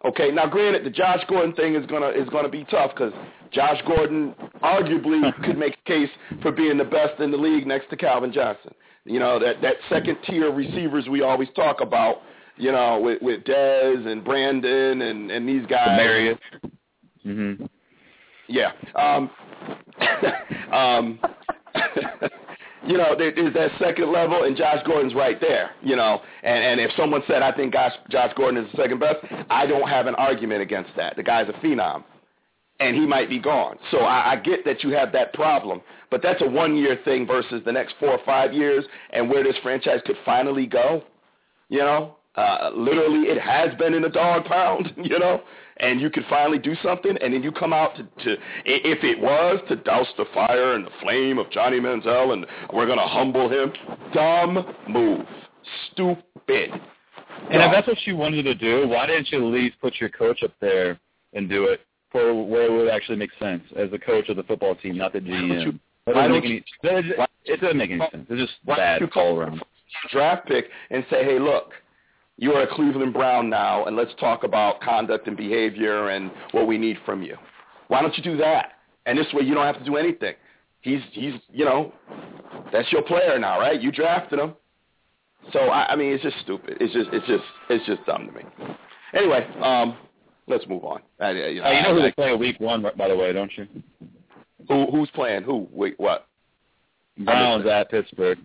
Okay, 0.06 0.30
now 0.30 0.46
granted, 0.46 0.86
the 0.86 0.92
Josh 0.92 1.24
Gordon 1.28 1.54
thing 1.54 1.76
is 1.76 1.86
gonna 1.88 2.10
is 2.10 2.30
gonna 2.30 2.50
be 2.50 2.64
tough 2.66 2.92
because 2.96 3.12
Josh 3.52 3.82
Gordon 3.88 4.36
arguably 4.64 5.34
could 5.44 5.58
make 5.58 5.78
a 5.86 5.90
case 5.90 6.10
for 6.42 6.52
being 6.52 6.78
the 6.78 6.84
best 6.84 7.20
in 7.20 7.32
the 7.32 7.38
league 7.38 7.66
next 7.66 7.90
to 7.90 7.98
Calvin 7.98 8.32
Johnson. 8.32 8.74
You 9.06 9.20
know 9.20 9.40
that 9.40 9.62
that 9.64 9.76
second 9.90 10.18
tier 10.28 10.52
receivers 10.52 11.08
we 11.10 11.22
always 11.22 11.50
talk 11.56 11.82
about. 11.82 12.18
You 12.58 12.72
know 12.72 13.00
with 13.00 13.22
with 13.22 13.44
Dez 13.46 14.06
and 14.06 14.24
Brandon 14.24 15.02
and 15.02 15.32
and 15.32 15.50
these 15.50 15.66
guys. 15.66 15.98
Marius. 15.98 16.40
Mhm. 17.26 17.68
Yeah. 18.48 18.72
Um, 18.94 19.30
um, 20.72 21.20
you 22.88 22.98
know, 22.98 23.16
there, 23.18 23.34
there's 23.34 23.54
that 23.54 23.72
second 23.80 24.12
level, 24.12 24.44
and 24.44 24.56
Josh 24.56 24.84
Gordon's 24.86 25.14
right 25.14 25.40
there. 25.40 25.72
You 25.82 25.96
know, 25.96 26.22
and 26.44 26.64
and 26.64 26.80
if 26.80 26.92
someone 26.98 27.22
said 27.28 27.42
I 27.42 27.52
think 27.52 27.74
Josh, 27.74 27.94
Josh 28.10 28.34
Gordon 28.36 28.64
is 28.64 28.72
the 28.72 28.78
second 28.84 29.00
best, 29.00 29.18
I 29.50 29.66
don't 29.66 29.88
have 29.88 30.08
an 30.08 30.16
argument 30.16 30.62
against 30.62 30.92
that. 30.98 31.16
The 31.16 31.24
guy's 31.24 31.50
a 31.50 31.54
phenom, 31.66 32.04
and 32.80 32.96
he 32.96 33.06
might 33.06 33.30
be 33.30 33.40
gone. 33.40 33.78
So 33.92 34.00
I, 34.00 34.34
I 34.34 34.36
get 34.38 34.66
that 34.66 34.84
you 34.84 34.92
have 34.92 35.12
that 35.14 35.34
problem, 35.34 35.82
but 36.12 36.22
that's 36.22 36.42
a 36.42 36.48
one-year 36.48 37.00
thing 37.06 37.26
versus 37.26 37.62
the 37.66 37.72
next 37.72 37.96
four 38.00 38.10
or 38.10 38.26
five 38.26 38.54
years, 38.54 38.86
and 39.12 39.30
where 39.30 39.44
this 39.44 39.56
franchise 39.64 40.02
could 40.06 40.18
finally 40.24 40.66
go. 40.66 41.04
You 41.70 41.80
know, 41.80 42.16
uh, 42.36 42.70
literally, 42.76 43.28
it 43.28 43.42
has 43.42 43.74
been 43.78 43.94
in 43.94 44.04
a 44.06 44.10
dog 44.10 44.46
pound. 44.46 44.94
You 45.06 45.20
know, 45.20 45.42
and 45.78 46.00
you 46.00 46.10
could 46.10 46.24
finally 46.30 46.58
do 46.60 46.76
something, 46.84 47.18
and 47.22 47.34
then 47.34 47.44
you 47.44 47.52
come 47.52 47.74
out 47.74 47.96
to, 47.96 48.04
to 48.24 48.34
if 48.66 49.04
it 49.04 49.20
was 49.20 49.60
to 49.70 49.76
douse 49.76 50.08
the 50.18 50.26
fire 50.34 50.74
and 50.74 50.86
the 50.86 50.92
flame 51.02 51.38
of 51.38 51.50
Johnny 51.52 51.80
Manziel, 51.80 52.34
and 52.34 52.46
we're 52.74 52.86
going 52.86 52.98
to 52.98 53.06
humble 53.06 53.50
him, 53.50 53.74
dumb 54.14 54.66
move, 54.88 55.26
stupid. 55.92 56.24
bid. 56.48 56.70
And 56.72 57.62
if 57.62 57.72
that's 57.72 57.88
what 57.88 57.98
you 58.06 58.16
wanted 58.16 58.44
to 58.44 58.56
do, 58.56 58.88
why 58.88 59.06
didn't 59.08 59.30
you 59.32 59.40
at 59.46 59.54
least 59.54 59.76
put 59.82 59.96
your 60.00 60.10
coach 60.10 60.42
up 60.44 60.52
there 60.62 61.00
and 61.34 61.50
do 61.50 61.66
it 61.66 61.82
for 62.12 62.34
where 62.48 62.64
it 62.66 62.72
would 62.72 62.88
actually 62.88 63.18
make 63.18 63.30
sense 63.40 63.62
as 63.76 63.92
the 63.92 64.00
coach 64.00 64.30
of 64.30 64.38
the 64.38 64.44
football 64.44 64.76
team, 64.76 64.98
not 64.98 65.12
the 65.14 65.20
GM? 65.20 65.78
That 66.06 66.16
why 66.16 66.28
doesn't 66.28 66.42
don't 66.42 66.44
make 66.44 66.64
any, 66.84 67.14
why- 67.18 67.28
it 67.44 67.62
doesn't 67.62 67.78
make 67.78 67.92
any 67.92 68.00
sense. 68.12 68.26
It's 68.30 68.42
just 68.42 68.66
bad 68.66 69.02
you 69.02 69.08
all 69.08 69.12
call- 69.12 69.40
around. 69.40 69.64
draft 70.12 70.48
pick 70.48 70.66
and 70.92 71.06
say, 71.10 71.24
hey, 71.24 71.40
look, 71.40 71.74
you 72.38 72.54
are 72.54 72.64
a 72.64 72.68
Cleveland 72.76 73.14
Brown 73.14 73.50
now, 73.50 73.86
and 73.86 73.96
let's 73.96 74.12
talk 74.20 74.44
about 74.44 74.82
conduct 74.82 75.28
and 75.28 75.38
behavior 75.38 76.10
and 76.10 76.32
what 76.52 76.68
we 76.68 76.78
need 76.78 76.98
from 77.06 77.24
you. 77.24 77.38
Why 77.88 78.02
don't 78.02 78.16
you 78.18 78.24
do 78.24 78.38
that? 78.38 78.74
And 79.06 79.18
this 79.18 79.28
way, 79.34 79.44
you 79.44 79.54
don't 79.54 79.66
have 79.66 79.78
to 79.80 79.86
do 79.86 79.96
anything. 79.98 80.34
He's 80.82 81.02
he's 81.12 81.34
you 81.52 81.66
know, 81.66 81.94
that's 82.72 82.92
your 82.92 83.02
player 83.04 83.38
now, 83.40 83.60
right? 83.60 83.80
You 83.82 83.92
drafted 83.92 84.40
him. 84.40 84.54
So 85.54 85.60
I, 85.60 85.94
I 85.94 85.96
mean, 85.96 86.12
it's 86.12 86.24
just 86.24 86.38
stupid. 86.42 86.78
It's 86.80 86.94
just 86.94 87.10
it's 87.14 87.26
just 87.28 87.44
it's 87.70 87.86
just 87.86 88.06
dumb 88.06 88.28
to 88.28 88.32
me. 88.34 88.44
Anyway, 89.14 89.48
um, 89.62 89.96
let's 90.48 90.66
move 90.68 90.84
on. 90.84 91.02
I, 91.20 91.32
you 91.32 91.62
know, 91.62 91.68
Uh, 91.68 91.72
you 91.72 91.82
know 91.84 91.96
who 91.96 92.02
they 92.02 92.12
play 92.12 92.36
week 92.36 92.60
one, 92.60 92.84
by 92.98 93.08
the 93.08 93.16
way, 93.16 93.32
don't 93.32 93.52
you? 93.58 93.68
who 94.68 94.88
who's 94.92 95.10
playing? 95.12 95.44
Who? 95.44 95.68
Wait, 95.72 95.94
what? 96.00 96.28
Browns 97.18 97.66
at 97.68 97.90
Pittsburgh. 97.92 98.40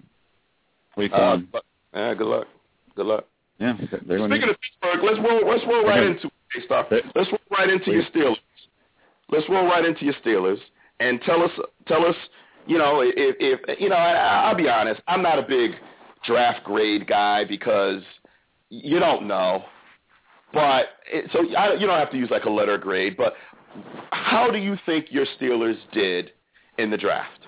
Week 0.96 1.10
Uh, 1.14 1.38
one. 1.38 1.48
uh, 1.94 2.14
good 2.14 2.26
luck. 2.26 2.46
Good 2.94 3.06
luck. 3.06 3.24
Yeah, 3.60 3.76
Speaking 3.76 4.48
of 4.48 4.56
Pittsburgh, 4.56 5.04
let's 5.04 5.18
roll. 5.18 5.46
Let's 5.46 5.64
roll 5.66 5.84
right 5.84 6.02
into. 6.02 6.30
Okay. 6.70 7.02
Let's 7.14 7.30
roll 7.30 7.58
right 7.58 7.68
into 7.68 7.92
your 7.92 8.04
Steelers. 8.04 8.36
Let's 9.28 9.48
roll 9.50 9.66
right 9.66 9.84
into 9.84 10.06
your 10.06 10.14
Steelers 10.24 10.58
and 10.98 11.20
tell 11.22 11.42
us. 11.42 11.50
Tell 11.86 12.06
us. 12.06 12.16
You 12.66 12.78
know, 12.78 13.00
if, 13.02 13.12
if 13.16 13.80
you 13.80 13.90
know, 13.90 13.96
I, 13.96 14.48
I'll 14.48 14.56
be 14.56 14.68
honest. 14.68 15.02
I'm 15.06 15.22
not 15.22 15.38
a 15.38 15.42
big 15.42 15.72
draft 16.26 16.64
grade 16.64 17.06
guy 17.06 17.44
because 17.44 18.02
you 18.70 18.98
don't 18.98 19.28
know. 19.28 19.64
But 20.54 20.86
it, 21.12 21.30
so 21.32 21.40
I, 21.54 21.74
you 21.74 21.86
don't 21.86 21.98
have 21.98 22.10
to 22.12 22.16
use 22.16 22.30
like 22.30 22.44
a 22.44 22.50
letter 22.50 22.78
grade. 22.78 23.16
But 23.16 23.34
how 24.10 24.50
do 24.50 24.58
you 24.58 24.76
think 24.86 25.06
your 25.10 25.26
Steelers 25.38 25.76
did 25.92 26.32
in 26.78 26.90
the 26.90 26.96
draft? 26.96 27.40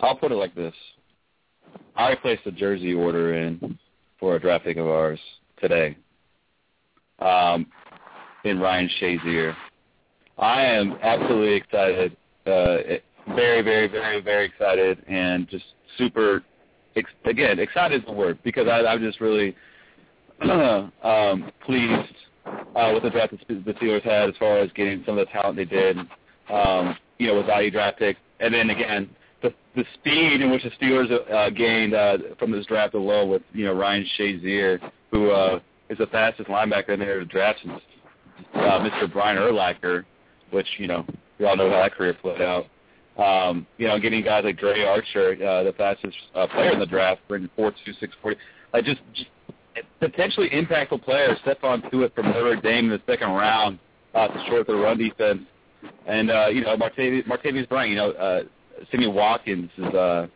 I'll 0.00 0.16
put 0.16 0.32
it 0.32 0.36
like 0.36 0.54
this. 0.54 0.74
I 1.96 2.14
placed 2.14 2.46
a 2.46 2.52
jersey 2.52 2.94
order 2.94 3.34
in 3.34 3.78
for 4.18 4.36
a 4.36 4.40
draft 4.40 4.64
pick 4.64 4.76
of 4.76 4.86
ours 4.86 5.20
today. 5.60 5.96
Um, 7.18 7.66
in 8.44 8.58
Ryan 8.58 8.90
Shazier. 9.00 9.54
I 10.38 10.62
am 10.62 10.96
absolutely 11.02 11.54
excited. 11.54 12.16
Uh, 12.46 12.78
very, 13.34 13.62
very, 13.62 13.86
very, 13.86 14.20
very 14.20 14.46
excited, 14.46 15.04
and 15.06 15.48
just 15.48 15.64
super. 15.98 16.42
Ex- 16.96 17.10
again, 17.24 17.60
excited 17.60 18.00
is 18.00 18.06
the 18.06 18.12
word 18.12 18.38
because 18.42 18.66
I, 18.66 18.80
I'm 18.80 19.00
just 19.00 19.20
really 19.20 19.54
um, 20.42 21.52
pleased 21.64 22.14
uh, 22.74 22.90
with 22.92 23.04
the 23.04 23.10
draft 23.10 23.32
that 23.32 23.64
the 23.64 23.72
Steelers 23.74 24.02
had 24.02 24.28
as 24.28 24.34
far 24.38 24.58
as 24.58 24.70
getting 24.72 25.04
some 25.06 25.16
of 25.16 25.26
the 25.26 25.32
talent 25.32 25.56
they 25.56 25.64
did. 25.64 25.98
Um, 26.48 26.96
you 27.18 27.28
know, 27.28 27.36
with 27.36 27.46
value 27.46 27.70
draft 27.70 27.98
pick, 27.98 28.16
and 28.40 28.52
then 28.52 28.70
again, 28.70 29.08
the 29.42 29.54
the 29.74 29.84
speed 29.94 30.40
in 30.40 30.50
which 30.50 30.62
the 30.62 30.70
Steelers 30.70 31.10
uh, 31.32 31.50
gained 31.50 31.94
uh, 31.94 32.18
from 32.38 32.50
this 32.50 32.66
draft 32.66 32.94
alone 32.94 33.28
with 33.30 33.42
you 33.52 33.64
know 33.64 33.72
Ryan 33.72 34.06
Shazier, 34.18 34.78
who 35.10 35.30
uh, 35.30 35.60
is 35.88 35.98
the 35.98 36.06
fastest 36.06 36.48
linebacker 36.48 36.90
in 36.90 37.00
their 37.00 37.24
draft 37.24 37.60
since 37.62 37.80
uh, 38.54 38.80
Mr. 38.80 39.10
Brian 39.10 39.36
Urlacher, 39.36 40.04
which 40.50 40.66
you 40.78 40.86
know 40.86 41.04
we 41.38 41.46
all 41.46 41.56
know 41.56 41.70
how 41.70 41.82
that 41.82 41.94
career 41.94 42.14
played 42.14 42.42
out. 42.42 42.66
Um, 43.18 43.66
you 43.76 43.86
know, 43.86 43.98
getting 43.98 44.22
guys 44.22 44.44
like 44.44 44.58
Dri 44.58 44.84
Archer, 44.84 45.32
uh, 45.32 45.62
the 45.64 45.74
fastest 45.76 46.16
uh, 46.34 46.46
player 46.46 46.72
in 46.72 46.78
the 46.78 46.86
draft, 46.86 47.20
running 47.28 47.50
four 47.56 47.72
two 47.84 47.92
six 48.00 48.14
forty, 48.22 48.36
like 48.72 48.84
just, 48.84 49.00
just 49.14 49.28
potentially 49.98 50.48
impactful 50.50 51.02
players. 51.02 51.38
Stephon 51.44 51.88
Tuitt 51.90 52.14
from 52.14 52.26
Notre 52.26 52.56
Dame 52.56 52.86
in 52.86 52.90
the 52.90 53.02
second 53.06 53.30
round 53.30 53.78
uh, 54.14 54.28
to 54.28 54.44
short 54.48 54.66
the 54.66 54.74
run 54.74 54.98
defense, 54.98 55.42
and 56.06 56.30
uh, 56.30 56.46
you 56.48 56.62
know 56.62 56.76
Martavis, 56.76 57.26
Martavis 57.26 57.68
Bryant. 57.68 57.90
You 57.90 57.96
know, 57.96 58.10
uh, 58.12 58.42
Sammy 58.90 59.06
Watkins 59.06 59.70
is 59.76 59.94
uh, 59.94 60.26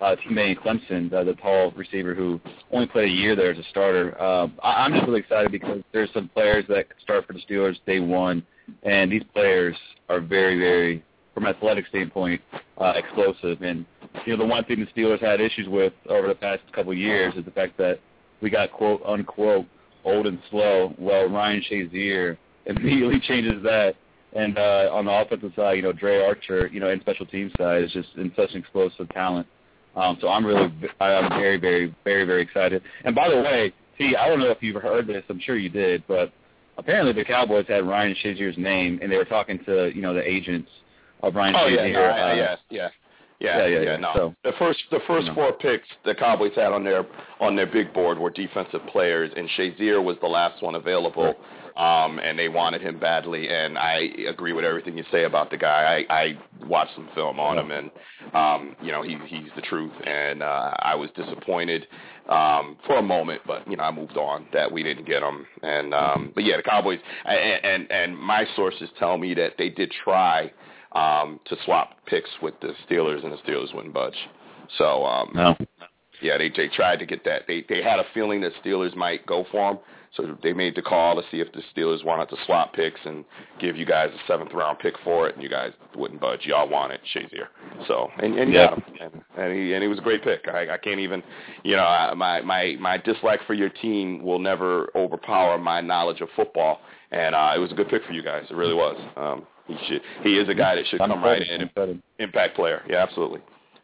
uh, 0.00 0.16
teammate 0.16 0.50
in 0.50 0.56
Clemson, 0.56 1.12
uh, 1.12 1.24
the 1.24 1.34
tall 1.34 1.72
receiver 1.72 2.14
who 2.14 2.40
only 2.72 2.86
played 2.86 3.08
a 3.08 3.12
year 3.12 3.34
there 3.34 3.50
as 3.50 3.58
a 3.58 3.64
starter. 3.70 4.20
Um, 4.20 4.54
I, 4.62 4.84
I'm 4.84 4.92
just 4.92 5.06
really 5.06 5.20
excited 5.20 5.52
because 5.52 5.82
there's 5.92 6.10
some 6.12 6.28
players 6.28 6.64
that 6.68 6.86
start 7.02 7.26
for 7.26 7.32
the 7.32 7.40
Steelers 7.40 7.76
day 7.86 8.00
one, 8.00 8.44
and 8.82 9.10
these 9.10 9.24
players 9.32 9.76
are 10.08 10.20
very, 10.20 10.58
very, 10.58 11.04
from 11.34 11.46
an 11.46 11.54
athletic 11.54 11.86
standpoint, 11.88 12.40
uh, 12.78 12.92
explosive. 12.96 13.62
And 13.62 13.84
you 14.24 14.36
know, 14.36 14.44
the 14.44 14.48
one 14.48 14.64
thing 14.64 14.80
the 14.80 15.00
Steelers 15.00 15.20
had 15.20 15.40
issues 15.40 15.68
with 15.68 15.92
over 16.08 16.28
the 16.28 16.34
past 16.34 16.62
couple 16.72 16.92
of 16.92 16.98
years 16.98 17.34
is 17.36 17.44
the 17.44 17.50
fact 17.50 17.76
that 17.78 18.00
we 18.40 18.50
got 18.50 18.72
quote 18.72 19.02
unquote 19.04 19.66
old 20.04 20.26
and 20.26 20.38
slow. 20.50 20.94
Well, 20.98 21.28
Ryan 21.28 21.62
Shazier 21.70 22.36
immediately 22.66 23.20
changes 23.26 23.62
that. 23.64 23.96
And 24.34 24.58
uh, 24.58 24.90
on 24.92 25.06
the 25.06 25.12
offensive 25.12 25.52
side, 25.56 25.76
you 25.78 25.82
know, 25.82 25.92
Dri 25.92 26.22
Archer, 26.22 26.68
you 26.68 26.80
know, 26.80 26.90
in 26.90 27.00
special 27.00 27.26
team 27.26 27.50
side 27.58 27.82
is 27.84 27.92
just 27.92 28.08
in 28.16 28.30
such 28.36 28.50
an 28.52 28.58
explosive 28.58 29.08
talent. 29.10 29.46
Um, 29.96 30.18
so 30.20 30.28
I'm 30.28 30.44
really, 30.44 30.72
I'm 31.00 31.28
very, 31.30 31.56
very, 31.58 31.94
very, 32.04 32.24
very 32.24 32.42
excited. 32.42 32.82
And 33.04 33.14
by 33.14 33.28
the 33.30 33.36
way, 33.36 33.72
T, 33.96 34.14
I 34.16 34.28
don't 34.28 34.38
know 34.38 34.50
if 34.50 34.58
you've 34.62 34.80
heard 34.82 35.06
this. 35.06 35.24
I'm 35.28 35.40
sure 35.40 35.56
you 35.56 35.70
did, 35.70 36.04
but 36.06 36.32
apparently 36.76 37.12
the 37.12 37.24
Cowboys 37.24 37.64
had 37.68 37.86
Ryan 37.86 38.14
Shazier's 38.22 38.58
name, 38.58 39.00
and 39.02 39.10
they 39.10 39.16
were 39.16 39.24
talking 39.24 39.58
to, 39.64 39.90
you 39.94 40.02
know, 40.02 40.14
the 40.14 40.28
agents 40.28 40.70
of 41.22 41.34
Ryan 41.34 41.56
Oh 41.56 41.58
Shazier. 41.60 41.86
yeah, 41.86 41.92
no, 41.92 42.00
uh, 42.04 42.34
yeah, 42.34 42.56
yeah. 42.70 42.88
Yeah, 43.40 43.58
Yeah, 43.58 43.66
yeah, 43.66 43.66
yeah, 43.78 43.90
yeah. 43.92 43.96
no. 43.96 44.12
So- 44.14 44.34
the 44.44 44.52
first 44.58 44.80
the 44.90 45.00
first 45.06 45.26
You 45.26 45.32
know. 45.32 45.34
four 45.36 45.52
picks 45.52 45.86
the 46.04 46.14
Cowboys 46.14 46.52
had 46.56 46.72
on 46.72 46.84
their 46.84 47.04
on 47.40 47.56
their 47.56 47.66
big 47.66 47.92
board 47.94 48.18
were 48.18 48.30
defensive 48.30 48.84
players, 48.88 49.30
and 49.36 49.48
Shazier 49.56 50.02
was 50.02 50.16
the 50.20 50.26
last 50.28 50.60
one 50.62 50.74
available, 50.74 51.34
um, 51.78 52.18
and 52.18 52.38
they 52.38 52.48
wanted 52.48 52.82
him 52.82 52.98
badly. 52.98 53.48
And 53.48 53.78
I 53.78 54.10
agree 54.28 54.52
with 54.52 54.64
everything 54.64 54.98
you 54.98 55.04
say 55.10 55.24
about 55.24 55.50
the 55.50 55.56
guy. 55.56 56.04
I, 56.10 56.14
I 56.14 56.38
watched 56.66 56.94
some 56.96 57.08
film 57.14 57.38
on 57.40 57.56
him, 57.58 57.70
and 57.70 57.90
um, 58.34 58.76
you 58.82 58.92
know 58.92 59.02
he 59.02 59.16
he's 59.26 59.50
the 59.56 59.62
truth. 59.62 59.92
And 60.04 60.42
uh, 60.42 60.72
I 60.80 60.94
was 60.96 61.08
disappointed 61.16 61.86
um, 62.28 62.76
for 62.84 62.98
a 62.98 63.02
moment, 63.02 63.42
but 63.46 63.68
you 63.70 63.76
know 63.76 63.84
I 63.84 63.92
moved 63.92 64.16
on 64.16 64.46
that 64.52 64.70
we 64.70 64.82
didn't 64.82 65.06
get 65.06 65.22
him. 65.22 65.46
And 65.62 65.94
um, 65.94 66.32
but 66.34 66.44
yeah, 66.44 66.56
the 66.56 66.64
Cowboys 66.64 66.98
and 67.24 67.64
and, 67.64 67.92
and 67.92 68.18
my 68.18 68.44
sources 68.56 68.90
tell 68.98 69.16
me 69.16 69.32
that 69.34 69.52
they 69.56 69.70
did 69.70 69.92
try 70.04 70.52
um, 70.92 71.38
to 71.46 71.56
swap 71.64 72.04
picks 72.06 72.30
with 72.42 72.54
the 72.60 72.72
Steelers, 72.88 73.22
and 73.24 73.32
the 73.32 73.38
Steelers 73.38 73.72
wouldn't 73.74 73.94
budge. 73.94 74.16
So 74.78 75.04
um, 75.06 75.30
No. 75.32 75.56
yeah, 76.20 76.36
they 76.38 76.48
they 76.48 76.68
tried 76.68 76.98
to 76.98 77.06
get 77.06 77.24
that. 77.24 77.42
They 77.46 77.64
they 77.68 77.82
had 77.82 78.00
a 78.00 78.04
feeling 78.12 78.40
that 78.40 78.52
Steelers 78.64 78.96
might 78.96 79.24
go 79.26 79.46
for 79.52 79.70
him, 79.70 79.78
so 80.16 80.36
they 80.42 80.52
made 80.52 80.74
the 80.74 80.82
call 80.82 81.14
to 81.16 81.22
see 81.30 81.40
if 81.40 81.52
the 81.52 81.62
Steelers 81.74 82.04
wanted 82.04 82.28
to 82.30 82.36
swap 82.46 82.72
picks 82.72 83.00
and 83.04 83.24
give 83.60 83.76
you 83.76 83.84
guys 83.84 84.10
a 84.12 84.26
seventh 84.26 84.52
round 84.52 84.78
pick 84.78 84.94
for 85.04 85.28
it, 85.28 85.34
and 85.34 85.42
you 85.42 85.48
guys 85.48 85.72
wouldn't 85.96 86.20
budge. 86.20 86.44
Y'all 86.46 86.68
wanted 86.68 87.00
Shazier, 87.14 87.46
so 87.86 88.10
and 88.22 88.38
and 88.38 88.52
Yeah. 88.52 88.68
got 88.68 88.78
him, 88.78 88.84
and, 89.00 89.22
and 89.36 89.52
he 89.56 89.74
and 89.74 89.82
he 89.82 89.88
was 89.88 89.98
a 89.98 90.02
great 90.02 90.22
pick. 90.22 90.46
I, 90.48 90.74
I 90.74 90.78
can't 90.78 91.00
even, 91.00 91.22
you 91.62 91.76
know, 91.76 91.84
I, 91.84 92.14
my 92.14 92.40
my 92.40 92.76
my 92.80 92.96
dislike 92.96 93.40
for 93.46 93.54
your 93.54 93.68
team 93.68 94.22
will 94.22 94.38
never 94.38 94.90
overpower 94.96 95.58
my 95.58 95.80
knowledge 95.80 96.20
of 96.20 96.28
football, 96.36 96.80
and 97.10 97.34
uh, 97.34 97.52
it 97.54 97.58
was 97.58 97.70
a 97.72 97.74
good 97.74 97.88
pick 97.88 98.04
for 98.04 98.12
you 98.12 98.22
guys. 98.22 98.44
It 98.50 98.56
really 98.56 98.74
was. 98.74 98.96
Um, 99.16 99.46
he 99.66 99.76
should 99.86 100.02
he 100.22 100.38
is 100.38 100.48
a 100.48 100.54
guy 100.54 100.74
that 100.74 100.86
should 100.86 101.00
I'm 101.00 101.10
come 101.10 101.22
right 101.22 101.42
in 101.42 101.60
excited. 101.62 102.02
impact 102.18 102.56
player. 102.56 102.82
Yeah, 102.88 103.02
absolutely, 103.02 103.40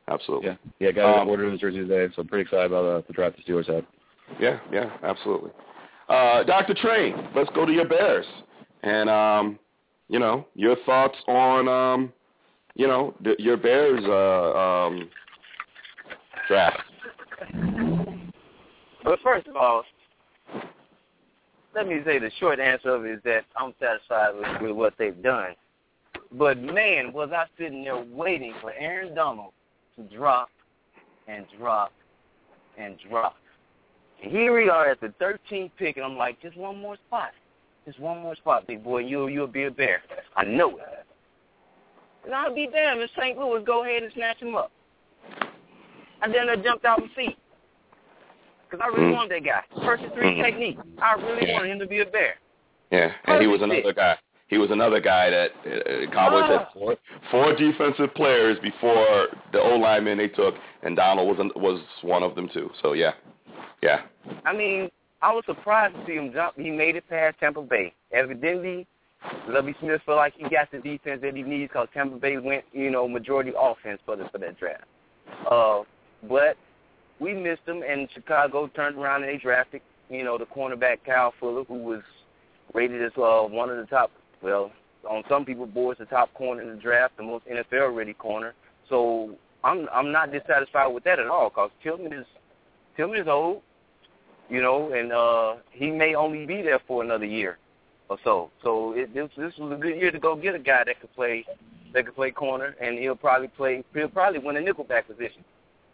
absolutely. 0.09 0.49
Yeah, 0.49 0.57
yeah. 0.81 0.91
Got 0.93 1.21
Um, 1.21 1.27
to 1.27 1.31
order 1.31 1.51
his 1.51 1.61
jersey 1.61 1.87
today, 1.87 2.13
so 2.17 2.23
I'm 2.23 2.29
pretty 2.29 2.43
excited 2.43 2.67
about 2.67 2.85
uh, 2.87 3.03
the 3.07 3.13
draft 3.13 3.37
the 3.37 3.43
Steelers 3.53 3.67
had. 3.67 3.85
Yeah, 4.41 4.59
yeah, 4.73 4.91
absolutely. 5.03 5.51
Uh, 6.09 6.43
Dr. 6.45 6.75
Train, 6.75 7.15
let's 7.35 7.51
go 7.55 7.65
to 7.65 7.73
your 7.73 7.89
Bears. 7.89 8.27
And, 8.83 9.09
um, 9.09 9.59
you 10.09 10.19
know, 10.19 10.47
your 10.55 10.77
thoughts 10.85 11.17
on, 11.27 11.69
um, 11.69 12.13
you 12.75 12.87
know, 12.87 13.15
the, 13.23 13.35
your 13.39 13.57
Bears 13.57 14.05
uh, 14.05 14.59
um, 14.59 15.11
draft. 16.49 16.83
But 19.03 19.19
first 19.23 19.47
of 19.47 19.57
all, 19.57 19.85
let 21.75 21.89
me 21.89 22.01
say 22.05 22.19
the 22.19 22.31
short 22.39 22.61
answer 22.61 22.91
of 22.95 23.05
it 23.05 23.13
is 23.13 23.21
that 23.25 23.45
I'm 23.57 23.75
satisfied 23.81 24.35
with, 24.35 24.63
with 24.63 24.77
what 24.77 24.95
they've 24.99 25.21
done. 25.23 25.55
But 26.33 26.61
man, 26.61 27.13
was 27.13 27.31
I 27.33 27.47
sitting 27.59 27.85
there 27.85 28.05
waiting 28.05 28.55
for 28.61 28.73
Aaron 28.73 29.15
Donald 29.15 29.53
to 29.97 30.03
drop 30.17 30.49
and 31.29 31.47
drop 31.59 31.93
and 32.79 32.97
drop. 33.09 33.37
Here 34.31 34.55
we 34.55 34.69
are 34.69 34.89
at 34.89 35.01
the 35.01 35.13
13th 35.21 35.71
pick, 35.79 35.97
and 35.97 36.05
I'm 36.05 36.17
like, 36.17 36.41
just 36.41 36.57
one 36.57 36.81
more 36.81 36.97
spot. 37.07 37.31
Just 37.87 38.01
one 38.01 38.21
more 38.23 38.35
spot, 38.37 38.67
big 38.67 38.83
boy. 38.83 38.99
You'll, 39.01 39.29
you'll 39.29 39.47
be 39.47 39.65
a 39.65 39.71
bear. 39.71 40.03
I 40.37 40.45
know 40.45 40.79
it. 40.79 40.85
And 42.25 42.35
I'll 42.35 42.55
be 42.55 42.67
damned 42.73 43.03
if 43.03 43.11
St. 43.19 43.39
Louis 43.39 43.63
go 43.67 43.85
ahead 43.85 44.03
and 44.03 44.13
snatch 44.15 44.39
him 44.39 44.55
up. 44.55 44.73
And 46.23 46.33
then 46.35 46.49
I 46.49 46.57
jumped 46.57 46.87
out 46.87 47.01
my 47.01 47.09
seat. 47.15 47.37
Because 48.71 48.83
I 48.83 48.89
really 48.97 49.13
Mm. 49.13 49.17
wanted 49.17 49.43
that 49.43 49.45
guy. 49.45 49.85
First 49.85 50.03
and 50.05 50.13
three 50.15 50.35
Mhm. 50.37 50.43
technique. 50.45 50.79
I 51.01 51.13
really 51.15 51.47
Yeah. 51.49 51.53
wanted 51.55 51.73
him 51.73 51.79
to 51.81 51.87
be 51.87 52.01
a 52.01 52.07
bear. 52.07 52.37
Yeah, 52.91 53.13
and 53.27 53.41
he 53.43 53.47
was 53.47 53.61
Perfect 53.61 53.81
another 53.81 53.93
guy. 53.93 54.19
He 54.49 54.59
was 54.59 54.71
another 54.71 55.01
guy 55.01 55.31
that 55.31 55.51
uh, 55.67 56.07
Cowboys 56.13 56.45
had 56.49 56.61
Ah. 56.61 56.71
four, 56.73 56.97
four 57.31 57.53
defensive 57.55 58.15
players 58.15 58.59
before 58.61 59.29
the 59.53 59.61
O 59.61 59.77
lineman 59.77 60.17
they 60.17 60.29
took, 60.29 60.55
and 60.83 60.97
Donald 60.97 61.29
was 61.29 61.53
was 61.57 61.81
one 62.03 62.23
of 62.23 62.35
them 62.35 62.49
too. 62.49 62.71
So 62.81 62.95
yeah, 62.95 63.13
Yeah. 63.85 64.01
I 64.47 64.57
mean, 64.57 64.89
I 65.21 65.31
was 65.35 65.45
surprised 65.47 65.95
to 65.95 66.07
see 66.07 66.15
him 66.15 66.33
jump. 66.33 66.57
He 66.57 66.71
made 66.71 66.97
it 66.97 67.05
past 67.07 67.37
Tampa 67.39 67.61
Bay. 67.61 67.93
Evidently, 68.13 68.87
Lovie 69.47 69.77
Smith 69.79 70.01
felt 70.07 70.17
like 70.17 70.33
he 70.39 70.45
got 70.45 70.71
the 70.73 70.79
defense 70.79 71.21
that 71.21 71.37
he 71.37 71.43
needs 71.43 71.69
because 71.69 71.89
Tampa 71.93 72.17
Bay 72.17 72.39
went, 72.39 72.65
you 72.73 72.91
know, 72.91 73.07
majority 73.07 73.53
offense 73.59 74.01
for 74.07 74.17
the 74.17 74.25
for 74.33 74.39
that 74.39 74.59
draft. 74.59 74.85
Uh, 75.51 75.83
but 76.27 76.57
we 77.21 77.35
missed 77.35 77.61
him, 77.67 77.83
and 77.87 78.09
Chicago 78.15 78.69
turned 78.69 78.97
around 78.97 79.23
and 79.23 79.35
they 79.35 79.37
drafted, 79.37 79.83
you 80.09 80.25
know, 80.25 80.39
the 80.39 80.47
cornerback 80.47 80.99
Kyle 81.05 81.35
Fuller, 81.39 81.65
who 81.65 81.75
was 81.75 82.01
rated 82.73 83.03
as 83.03 83.13
uh, 83.19 83.43
one 83.43 83.69
of 83.69 83.77
the 83.77 83.87
top, 83.87 84.11
well, 84.43 84.73
on 85.09 85.23
some 85.29 85.45
people's 85.45 85.71
boards, 85.71 85.99
the 85.99 86.07
top 86.07 86.33
corner 86.33 86.63
in 86.63 86.71
the 86.71 86.81
draft, 86.83 87.19
the 87.19 87.23
most 87.23 87.45
NFL 87.45 87.95
ready 87.95 88.15
corner. 88.15 88.55
So 88.89 89.37
I'm 89.63 89.89
I'm 89.93 90.11
not 90.11 90.33
dissatisfied 90.33 90.95
with 90.95 91.05
that 91.05 91.19
at 91.19 91.27
all 91.27 91.51
because 91.51 91.71
Tillman 91.83 92.15
is 92.15 92.25
Tillman 92.97 93.21
is 93.21 93.29
old, 93.29 93.61
you 94.51 94.63
know, 94.63 94.93
and 94.93 95.13
uh, 95.13 95.57
he 95.71 95.91
may 95.91 96.15
only 96.15 96.47
be 96.47 96.63
there 96.63 96.81
for 96.87 97.03
another 97.03 97.25
year 97.25 97.59
or 98.09 98.19
so. 98.25 98.51
So 98.63 98.93
it, 98.93 99.15
this 99.15 99.31
this 99.37 99.57
was 99.59 99.73
a 99.73 99.77
good 99.77 99.97
year 99.97 100.11
to 100.11 100.19
go 100.19 100.37
get 100.37 100.55
a 100.55 100.59
guy 100.59 100.85
that 100.85 101.01
could 101.01 101.15
play 101.15 101.45
that 101.93 102.07
could 102.07 102.15
play 102.15 102.31
corner, 102.31 102.75
and 102.81 102.99
he'll 102.99 103.17
probably 103.17 103.49
play 103.49 103.85
he'll 103.95 104.09
probably 104.09 104.41
win 104.41 104.57
a 104.57 104.61
nickelback 104.61 105.07
position 105.07 105.45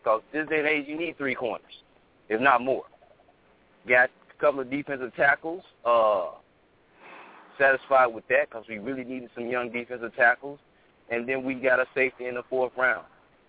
because 0.02 0.22
this 0.32 0.48
day 0.48 0.58
and 0.58 0.68
age 0.68 0.86
you 0.88 0.98
need 0.98 1.16
three 1.16 1.34
corners, 1.34 1.82
if 2.28 2.40
not 2.40 2.62
more. 2.62 2.84
Got 3.88 4.10
a 4.36 4.40
couple 4.40 4.60
of 4.60 4.70
defensive 4.70 5.14
tackles. 5.14 5.62
Uh, 5.84 6.30
satisfied 7.58 8.06
with 8.06 8.26
that 8.28 8.48
because 8.48 8.64
we 8.68 8.78
really 8.78 9.04
needed 9.04 9.28
some 9.34 9.46
young 9.46 9.70
defensive 9.70 10.14
tackles, 10.16 10.58
and 11.10 11.28
then 11.28 11.44
we 11.44 11.54
got 11.54 11.78
a 11.78 11.86
safety 11.94 12.26
in 12.26 12.34
the 12.34 12.42
fourth 12.48 12.72
round. 12.76 13.04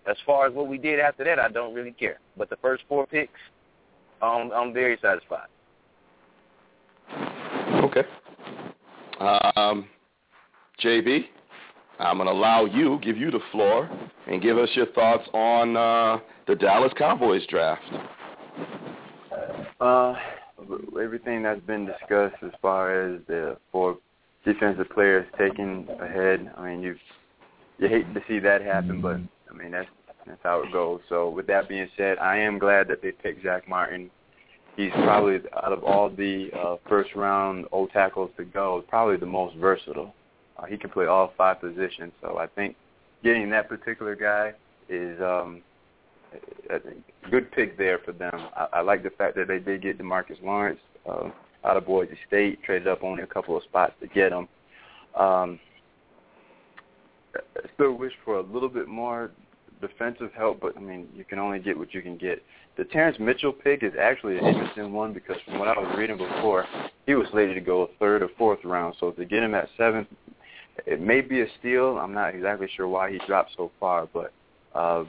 As 0.06 0.16
far 0.26 0.46
as 0.46 0.52
what 0.52 0.68
we 0.68 0.78
did 0.78 1.00
after 1.00 1.24
that, 1.24 1.38
I 1.38 1.48
don't 1.48 1.74
really 1.74 1.92
care. 1.92 2.18
But 2.36 2.50
the 2.50 2.56
first 2.56 2.82
four 2.88 3.06
picks, 3.06 3.40
um, 4.22 4.50
I'm 4.54 4.72
very 4.72 4.98
satisfied. 5.02 5.48
Okay. 7.84 8.02
Um, 9.20 9.86
JB, 10.82 11.24
I'm 11.98 12.16
going 12.16 12.26
to 12.26 12.32
allow 12.32 12.64
you, 12.64 12.98
give 13.02 13.16
you 13.16 13.30
the 13.30 13.40
floor, 13.50 13.90
and 14.26 14.40
give 14.40 14.58
us 14.58 14.68
your 14.74 14.86
thoughts 14.86 15.28
on 15.32 15.76
uh, 15.76 16.18
the 16.46 16.54
Dallas 16.54 16.92
Cowboys 16.96 17.46
draft. 17.48 17.82
Uh, 19.80 20.14
everything 21.00 21.42
that's 21.42 21.60
been 21.62 21.86
discussed 21.86 22.36
as 22.42 22.52
far 22.60 23.14
as 23.14 23.20
the 23.26 23.56
four 23.70 23.98
defensive 24.44 24.88
players 24.90 25.26
taking 25.38 25.88
ahead. 26.00 26.52
I 26.56 26.70
mean, 26.70 26.82
you 26.82 26.96
you 27.78 27.88
hate 27.88 28.12
to 28.14 28.20
see 28.28 28.38
that 28.38 28.62
happen, 28.62 29.00
but 29.00 29.16
I 29.50 29.56
mean 29.56 29.72
that's 29.72 29.88
that's 30.26 30.40
how 30.42 30.62
it 30.62 30.72
goes. 30.72 31.00
So 31.08 31.28
with 31.30 31.46
that 31.48 31.68
being 31.68 31.88
said, 31.96 32.18
I 32.18 32.36
am 32.38 32.58
glad 32.58 32.88
that 32.88 33.02
they 33.02 33.12
picked 33.12 33.42
Zack 33.42 33.68
Martin. 33.68 34.10
He's 34.76 34.92
probably 34.92 35.40
out 35.56 35.72
of 35.72 35.84
all 35.84 36.08
the 36.08 36.50
uh, 36.58 36.76
first 36.88 37.14
round 37.14 37.66
old 37.72 37.90
tackles 37.90 38.30
to 38.38 38.44
go, 38.44 38.84
probably 38.88 39.16
the 39.16 39.26
most 39.26 39.56
versatile. 39.56 40.14
Uh, 40.56 40.64
he 40.64 40.76
can 40.76 40.90
play 40.90 41.06
all 41.06 41.32
five 41.36 41.60
positions. 41.60 42.12
So 42.22 42.38
I 42.38 42.46
think 42.46 42.76
getting 43.22 43.50
that 43.50 43.68
particular 43.68 44.16
guy 44.16 44.52
is 44.88 45.20
um, 45.20 45.62
a 46.70 46.78
good 47.30 47.50
pick 47.52 47.76
there 47.76 47.98
for 47.98 48.12
them. 48.12 48.48
I, 48.56 48.68
I 48.74 48.80
like 48.80 49.02
the 49.02 49.10
fact 49.10 49.36
that 49.36 49.48
they 49.48 49.58
did 49.58 49.82
get 49.82 49.98
Demarcus 49.98 50.42
Lawrence 50.42 50.80
uh, 51.08 51.30
out 51.64 51.76
of 51.76 51.86
Boise 51.86 52.16
State, 52.26 52.62
traded 52.62 52.88
up 52.88 53.04
only 53.04 53.22
a 53.22 53.26
couple 53.26 53.56
of 53.56 53.62
spots 53.64 53.92
to 54.00 54.06
get 54.08 54.32
him. 54.32 54.48
Um, 55.18 55.60
I 57.34 57.68
still 57.74 57.92
wish 57.92 58.12
for 58.24 58.38
a 58.38 58.42
little 58.42 58.68
bit 58.68 58.88
more 58.88 59.30
defensive 59.82 60.30
help, 60.34 60.60
but 60.60 60.76
I 60.76 60.80
mean, 60.80 61.08
you 61.14 61.24
can 61.24 61.38
only 61.38 61.58
get 61.58 61.76
what 61.76 61.92
you 61.92 62.00
can 62.00 62.16
get. 62.16 62.42
The 62.78 62.84
Terrance 62.84 63.18
Mitchell 63.18 63.52
pick 63.52 63.82
is 63.82 63.92
actually 64.00 64.38
an 64.38 64.46
interesting 64.46 64.92
one 64.94 65.12
because 65.12 65.36
from 65.44 65.58
what 65.58 65.68
I 65.68 65.78
was 65.78 65.94
reading 65.98 66.16
before, 66.16 66.64
he 67.04 67.14
was 67.14 67.26
slated 67.30 67.54
to 67.56 67.60
go 67.60 67.82
a 67.82 67.86
third 67.98 68.22
or 68.22 68.30
fourth 68.38 68.60
round. 68.64 68.94
So 68.98 69.10
to 69.10 69.24
get 69.26 69.42
him 69.42 69.54
at 69.54 69.68
seventh, 69.76 70.08
it 70.86 71.00
may 71.00 71.20
be 71.20 71.42
a 71.42 71.46
steal. 71.58 71.98
I'm 71.98 72.14
not 72.14 72.34
exactly 72.34 72.68
sure 72.74 72.88
why 72.88 73.12
he 73.12 73.20
dropped 73.26 73.50
so 73.56 73.70
far, 73.78 74.08
but 74.10 74.32
uh, 74.74 75.04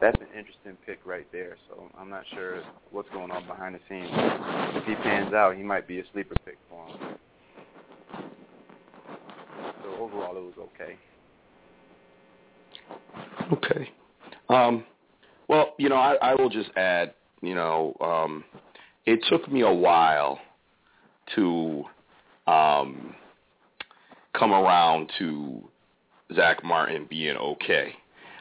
that's 0.00 0.20
an 0.20 0.26
interesting 0.36 0.76
pick 0.84 0.98
right 1.04 1.26
there. 1.30 1.56
So 1.68 1.88
I'm 1.96 2.10
not 2.10 2.24
sure 2.34 2.62
what's 2.90 3.08
going 3.10 3.30
on 3.30 3.46
behind 3.46 3.76
the 3.76 3.80
scenes. 3.88 4.10
If 4.74 4.84
he 4.84 4.96
pans 4.96 5.32
out, 5.32 5.56
he 5.56 5.62
might 5.62 5.86
be 5.86 6.00
a 6.00 6.02
sleeper 6.12 6.34
pick 6.44 6.58
for 6.68 6.88
him. 6.88 7.18
So 9.84 9.94
overall, 10.00 10.36
it 10.36 10.42
was 10.42 10.54
okay. 10.58 10.96
Okay. 13.52 13.90
Um, 14.48 14.84
well, 15.48 15.74
you 15.78 15.88
know, 15.88 15.96
I, 15.96 16.14
I 16.22 16.34
will 16.34 16.48
just 16.48 16.70
add, 16.76 17.14
you 17.40 17.54
know, 17.54 17.96
um, 18.00 18.44
it 19.06 19.20
took 19.28 19.50
me 19.50 19.62
a 19.62 19.72
while 19.72 20.38
to 21.34 21.84
um, 22.46 23.14
come 24.34 24.52
around 24.52 25.10
to 25.18 25.62
Zack 26.34 26.64
Martin 26.64 27.06
being 27.08 27.36
okay. 27.36 27.94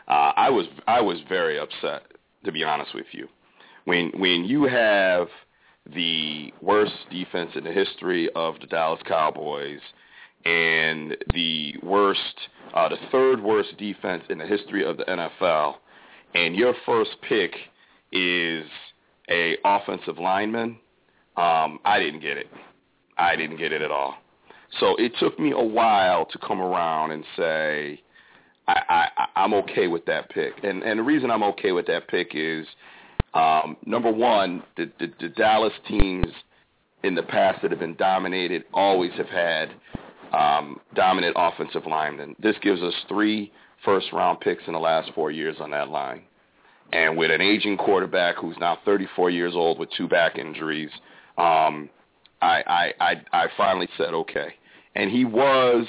Uh, 0.08 0.32
I 0.36 0.50
was 0.50 0.66
I 0.88 1.02
was 1.02 1.20
very 1.30 1.60
upset, 1.60 2.04
to 2.46 2.52
be 2.52 2.64
honest 2.64 2.94
with 2.94 3.08
you. 3.12 3.28
When 3.86 4.12
when 4.16 4.46
you 4.46 4.64
have 4.64 5.28
the 5.94 6.54
worst 6.62 6.94
defense 7.10 7.52
in 7.56 7.64
the 7.64 7.72
history 7.72 8.30
of 8.36 8.60
the 8.60 8.68
Dallas 8.68 9.02
Cowboys 9.08 9.80
and 10.46 11.18
the 11.34 11.76
worst, 11.84 12.20
uh, 12.74 12.90
the 12.90 12.98
third 13.12 13.42
worst 13.42 13.78
defense 13.78 14.24
in 14.30 14.38
the 14.38 14.46
history 14.46 14.86
of 14.86 14.98
the 14.98 15.04
NFL, 15.04 15.76
and 16.34 16.56
your 16.56 16.74
first 16.86 17.12
pick 17.28 17.54
is 18.12 18.66
a 19.30 19.58
offensive 19.64 20.18
lineman, 20.18 20.78
um, 21.38 21.80
I 21.86 22.00
didn't 22.00 22.22
get 22.22 22.38
it. 22.38 22.48
I 23.18 23.36
didn't 23.36 23.58
get 23.58 23.72
it 23.72 23.82
at 23.82 23.92
all. 23.92 24.16
So 24.80 24.96
it 24.98 25.14
took 25.20 25.40
me 25.40 25.52
a 25.52 25.60
while 25.60 26.26
to 26.26 26.38
come 26.40 26.62
around 26.62 27.12
and 27.12 27.24
say, 27.38 28.02
I, 28.68 29.08
I, 29.18 29.26
I'm 29.36 29.54
okay 29.56 29.88
with 29.88 30.06
that 30.06 30.30
pick. 30.30 30.54
And, 30.64 30.84
and 30.84 31.00
the 31.00 31.04
reason 31.04 31.30
I'm 31.30 31.44
okay 31.44 31.72
with 31.72 31.88
that 31.88 32.08
pick 32.08 32.32
is, 32.34 32.66
um, 33.34 33.78
number 33.86 34.12
one, 34.12 34.64
the, 34.78 34.92
the, 35.00 35.08
the 35.20 35.30
Dallas 35.30 35.74
teams 35.88 36.28
in 37.04 37.16
the 37.16 37.24
past 37.24 37.62
that 37.62 37.72
have 37.72 37.80
been 37.80 37.96
dominated 37.96 38.64
always 38.74 39.12
have 39.18 39.30
had 39.30 39.72
um, 40.32 40.80
dominant 40.96 41.36
offensive 41.38 41.86
linemen. 41.86 42.36
This 42.40 42.56
gives 42.62 42.82
us 42.82 42.94
three 43.08 43.52
first-round 43.84 44.40
picks 44.40 44.64
in 44.68 44.74
the 44.74 44.80
last 44.80 45.12
four 45.16 45.32
years 45.32 45.58
on 45.60 45.72
that 45.72 45.90
line. 45.90 46.24
And 46.94 47.18
with 47.18 47.32
an 47.32 47.42
aging 47.42 47.78
quarterback 47.78 48.36
who's 48.36 48.58
now 48.60 48.78
34 48.86 49.30
years 49.30 49.54
old 49.56 49.80
with 49.80 49.90
two 49.98 50.08
back 50.08 50.38
injuries, 50.38 50.90
um, 51.38 51.90
I, 52.42 52.64
I, 52.68 52.94
I, 53.00 53.14
I 53.34 53.48
finally 53.58 53.88
said 53.98 54.14
okay. 54.14 54.54
And 54.96 55.10
he 55.10 55.24
was 55.24 55.86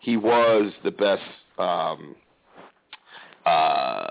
he 0.00 0.16
was 0.16 0.72
the 0.82 0.90
best 0.90 1.22
um, 1.58 2.16
uh, 3.46 4.06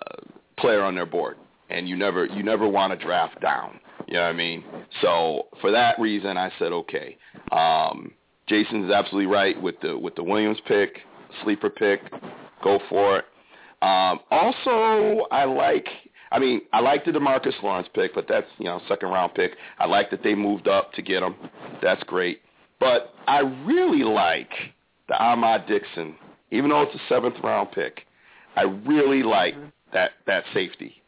player 0.57 0.81
on 0.81 0.95
their 0.95 1.05
board, 1.05 1.37
and 1.69 1.87
you 1.87 1.97
never 1.97 2.25
you 2.25 2.41
never 2.41 2.67
want 2.67 2.97
to 2.97 3.05
draft 3.05 3.41
down. 3.41 3.79
You 4.07 4.15
know 4.15 4.21
what 4.21 4.29
I 4.29 4.33
mean? 4.33 4.63
So 5.01 5.47
for 5.61 5.71
that 5.71 5.99
reason, 5.99 6.37
I 6.37 6.51
said 6.57 6.71
okay. 6.71 7.17
Um, 7.51 8.11
Jason's 8.53 8.91
absolutely 8.91 9.27
right 9.27 9.59
with 9.61 9.75
the 9.81 9.97
with 9.97 10.15
the 10.15 10.23
Williams 10.23 10.59
pick, 10.67 10.99
sleeper 11.43 11.69
pick. 11.69 12.01
Go 12.63 12.79
for 12.89 13.19
it. 13.19 13.25
Um, 13.81 14.19
also, 14.31 15.25
I 15.31 15.45
like. 15.45 15.87
I 16.31 16.39
mean, 16.39 16.61
I 16.71 16.79
like 16.79 17.05
the 17.05 17.11
Demarcus 17.11 17.61
Lawrence 17.61 17.87
pick, 17.93 18.15
but 18.15 18.25
that's 18.27 18.47
you 18.57 18.65
know 18.65 18.81
second 18.87 19.09
round 19.09 19.33
pick. 19.35 19.51
I 19.79 19.85
like 19.85 20.09
that 20.11 20.23
they 20.23 20.35
moved 20.35 20.67
up 20.67 20.93
to 20.93 21.01
get 21.01 21.21
him. 21.21 21.35
That's 21.81 22.01
great. 22.03 22.41
But 22.79 23.13
I 23.27 23.39
really 23.39 24.03
like 24.03 24.49
the 25.07 25.15
Ahmad 25.15 25.67
Dixon 25.67 26.15
even 26.53 26.69
though 26.69 26.83
it's 26.83 26.95
a 26.95 27.01
seventh 27.09 27.35
round 27.43 27.71
pick, 27.71 28.05
I 28.55 28.61
really 28.61 29.23
like 29.23 29.55
that 29.91 30.11
that 30.27 30.43
safety. 30.53 31.01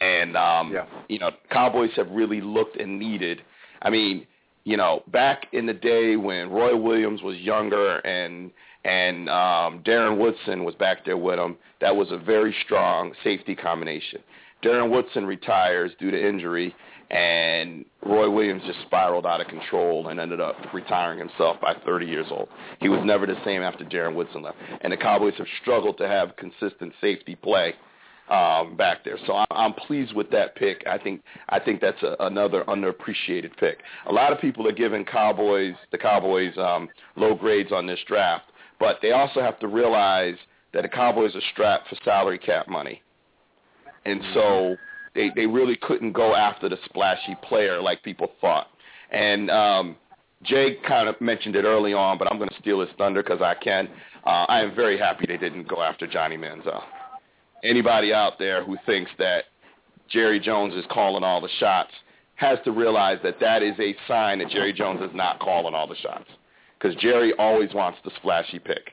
And 0.00 0.36
um, 0.36 0.72
yeah. 0.72 0.86
you 1.08 1.18
know, 1.18 1.30
Cowboys 1.50 1.90
have 1.96 2.10
really 2.10 2.40
looked 2.40 2.76
and 2.76 2.98
needed. 2.98 3.40
I 3.82 3.90
mean, 3.90 4.26
you 4.64 4.76
know, 4.76 5.02
back 5.08 5.46
in 5.52 5.66
the 5.66 5.72
day 5.72 6.16
when 6.16 6.50
Roy 6.50 6.76
Williams 6.76 7.22
was 7.22 7.36
younger 7.38 7.98
and 7.98 8.50
and 8.84 9.28
um, 9.28 9.82
Darren 9.84 10.18
Woodson 10.18 10.64
was 10.64 10.74
back 10.74 11.04
there 11.04 11.18
with 11.18 11.38
him, 11.38 11.56
that 11.82 11.94
was 11.94 12.08
a 12.10 12.16
very 12.16 12.54
strong 12.64 13.12
safety 13.22 13.54
combination. 13.54 14.20
Darren 14.64 14.90
Woodson 14.90 15.26
retires 15.26 15.90
due 15.98 16.10
to 16.10 16.28
injury, 16.28 16.74
and 17.10 17.84
Roy 18.02 18.30
Williams 18.30 18.62
just 18.66 18.80
spiraled 18.86 19.26
out 19.26 19.42
of 19.42 19.48
control 19.48 20.08
and 20.08 20.18
ended 20.18 20.40
up 20.40 20.56
retiring 20.72 21.18
himself 21.18 21.60
by 21.60 21.74
30 21.84 22.06
years 22.06 22.26
old. 22.30 22.48
He 22.80 22.88
was 22.88 23.00
never 23.04 23.26
the 23.26 23.36
same 23.44 23.62
after 23.62 23.84
Darren 23.84 24.14
Woodson 24.14 24.42
left, 24.42 24.56
and 24.80 24.92
the 24.92 24.96
Cowboys 24.96 25.34
have 25.36 25.46
struggled 25.60 25.98
to 25.98 26.08
have 26.08 26.36
consistent 26.36 26.94
safety 27.02 27.34
play 27.34 27.74
um, 28.30 28.76
back 28.76 29.04
there. 29.04 29.18
So 29.26 29.44
I'm 29.50 29.74
pleased 29.74 30.14
with 30.14 30.30
that 30.30 30.54
pick. 30.54 30.84
I 30.86 30.98
think 30.98 31.22
I 31.48 31.58
think 31.58 31.80
that's 31.80 32.02
a, 32.02 32.16
another 32.20 32.64
underappreciated 32.64 33.56
pick. 33.58 33.78
A 34.06 34.12
lot 34.12 34.32
of 34.32 34.40
people 34.40 34.66
are 34.68 34.72
giving 34.72 35.04
Cowboys 35.04 35.74
the 35.92 35.98
Cowboys 35.98 36.56
um, 36.56 36.88
low 37.16 37.34
grades 37.34 37.72
on 37.72 37.86
this 37.86 37.98
draft, 38.06 38.44
but 38.78 38.98
they 39.02 39.12
also 39.12 39.40
have 39.40 39.58
to 39.60 39.68
realize 39.68 40.36
that 40.72 40.82
the 40.82 40.88
Cowboys 40.88 41.34
are 41.34 41.42
strapped 41.52 41.88
for 41.88 41.96
salary 42.04 42.38
cap 42.38 42.68
money, 42.68 43.02
and 44.04 44.20
so 44.32 44.76
they 45.14 45.30
they 45.34 45.46
really 45.46 45.76
couldn't 45.76 46.12
go 46.12 46.34
after 46.34 46.68
the 46.68 46.78
splashy 46.84 47.36
player 47.42 47.82
like 47.82 48.02
people 48.02 48.30
thought. 48.40 48.68
And 49.10 49.50
um, 49.50 49.96
Jay 50.44 50.76
kind 50.86 51.08
of 51.08 51.20
mentioned 51.20 51.56
it 51.56 51.64
early 51.64 51.92
on, 51.92 52.16
but 52.16 52.30
I'm 52.30 52.38
going 52.38 52.48
to 52.48 52.56
steal 52.60 52.80
his 52.80 52.90
thunder 52.96 53.22
because 53.22 53.42
I 53.42 53.54
can. 53.54 53.88
Uh, 54.24 54.46
I 54.48 54.60
am 54.60 54.74
very 54.74 54.98
happy 54.98 55.26
they 55.26 55.36
didn't 55.36 55.66
go 55.66 55.82
after 55.82 56.06
Johnny 56.06 56.36
Manziel. 56.36 56.82
Anybody 57.62 58.12
out 58.12 58.38
there 58.38 58.64
who 58.64 58.76
thinks 58.86 59.10
that 59.18 59.44
Jerry 60.08 60.40
Jones 60.40 60.74
is 60.74 60.84
calling 60.90 61.22
all 61.24 61.40
the 61.40 61.48
shots 61.58 61.90
has 62.36 62.58
to 62.64 62.72
realize 62.72 63.18
that 63.22 63.38
that 63.40 63.62
is 63.62 63.74
a 63.78 63.94
sign 64.08 64.38
that 64.38 64.48
Jerry 64.48 64.72
Jones 64.72 65.00
is 65.02 65.14
not 65.14 65.40
calling 65.40 65.74
all 65.74 65.86
the 65.86 65.96
shots 65.96 66.24
because 66.78 66.96
Jerry 66.96 67.34
always 67.38 67.72
wants 67.74 67.98
the 68.04 68.10
splashy 68.16 68.58
pick. 68.58 68.92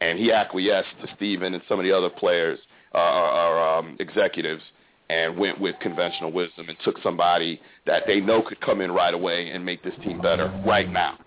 And 0.00 0.18
he 0.18 0.32
acquiesced 0.32 1.00
to 1.00 1.08
Steven 1.16 1.54
and 1.54 1.62
some 1.68 1.78
of 1.78 1.84
the 1.84 1.92
other 1.92 2.10
players 2.10 2.58
uh, 2.94 2.98
or, 2.98 3.30
or 3.30 3.78
um, 3.78 3.96
executives 4.00 4.62
and 5.08 5.36
went 5.36 5.60
with 5.60 5.76
conventional 5.80 6.30
wisdom 6.30 6.68
and 6.68 6.76
took 6.84 6.96
somebody 7.02 7.60
that 7.86 8.02
they 8.06 8.20
know 8.20 8.42
could 8.42 8.60
come 8.60 8.80
in 8.80 8.92
right 8.92 9.14
away 9.14 9.50
and 9.50 9.64
make 9.64 9.82
this 9.82 9.94
team 10.02 10.20
better 10.20 10.52
right 10.66 10.90
now. 10.90 11.18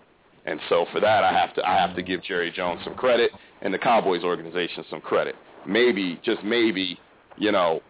And 0.46 0.60
so 0.68 0.86
for 0.92 1.00
that, 1.00 1.24
I 1.24 1.32
have 1.32 1.54
to 1.56 1.68
I 1.68 1.74
have 1.74 1.94
to 1.96 2.02
give 2.02 2.22
Jerry 2.22 2.50
Jones 2.50 2.80
some 2.84 2.94
credit 2.94 3.30
and 3.62 3.72
the 3.72 3.78
Cowboys 3.78 4.22
organization 4.22 4.84
some 4.88 5.00
credit. 5.00 5.34
Maybe, 5.68 6.20
just 6.24 6.42
maybe, 6.42 6.98
you 7.36 7.52
know, 7.52 7.80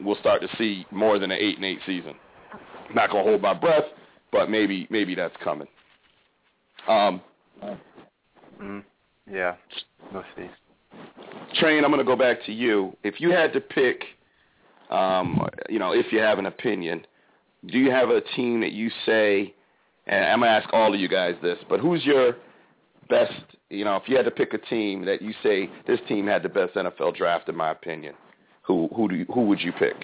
we'll 0.00 0.16
start 0.16 0.42
to 0.42 0.48
see 0.56 0.86
more 0.90 1.18
than 1.18 1.30
an 1.30 1.38
eight 1.40 1.56
and 1.56 1.64
eight 1.64 1.80
season. 1.86 2.14
not 2.94 3.10
gonna 3.10 3.24
hold 3.24 3.42
my 3.42 3.54
breath, 3.54 3.84
but 4.30 4.50
maybe 4.50 4.86
maybe 4.90 5.14
that's 5.14 5.34
coming. 5.42 5.68
Um, 6.86 7.20
mm, 8.60 8.84
yeah, 9.30 9.54
we'll 10.12 10.24
see. 10.36 10.48
Train, 11.54 11.84
I'm 11.84 11.90
gonna 11.90 12.04
go 12.04 12.16
back 12.16 12.44
to 12.46 12.52
you. 12.52 12.96
If 13.02 13.20
you 13.20 13.30
had 13.30 13.52
to 13.54 13.60
pick 13.60 14.04
um, 14.90 15.48
you 15.68 15.78
know, 15.78 15.92
if 15.92 16.12
you 16.12 16.20
have 16.20 16.38
an 16.38 16.46
opinion, 16.46 17.06
do 17.66 17.78
you 17.78 17.90
have 17.90 18.10
a 18.10 18.20
team 18.36 18.60
that 18.60 18.72
you 18.72 18.90
say, 19.06 19.54
and 20.06 20.24
I'm 20.24 20.40
going 20.40 20.50
to 20.50 20.56
ask 20.56 20.72
all 20.72 20.94
of 20.94 21.00
you 21.00 21.08
guys 21.08 21.34
this, 21.42 21.58
but 21.68 21.80
who's 21.80 22.04
your 22.04 22.36
best, 23.08 23.32
you 23.74 23.84
know, 23.84 23.96
if 23.96 24.08
you 24.08 24.16
had 24.16 24.24
to 24.24 24.30
pick 24.30 24.54
a 24.54 24.58
team 24.58 25.04
that 25.04 25.22
you 25.22 25.32
say 25.42 25.68
this 25.86 26.00
team 26.08 26.26
had 26.26 26.42
the 26.42 26.48
best 26.48 26.74
NFL 26.74 27.16
draft 27.16 27.48
in 27.48 27.56
my 27.56 27.70
opinion, 27.70 28.14
who 28.62 28.88
who 28.94 29.08
do 29.08 29.16
you, 29.16 29.26
who 29.32 29.42
would 29.42 29.60
you 29.60 29.72
pick? 29.72 29.96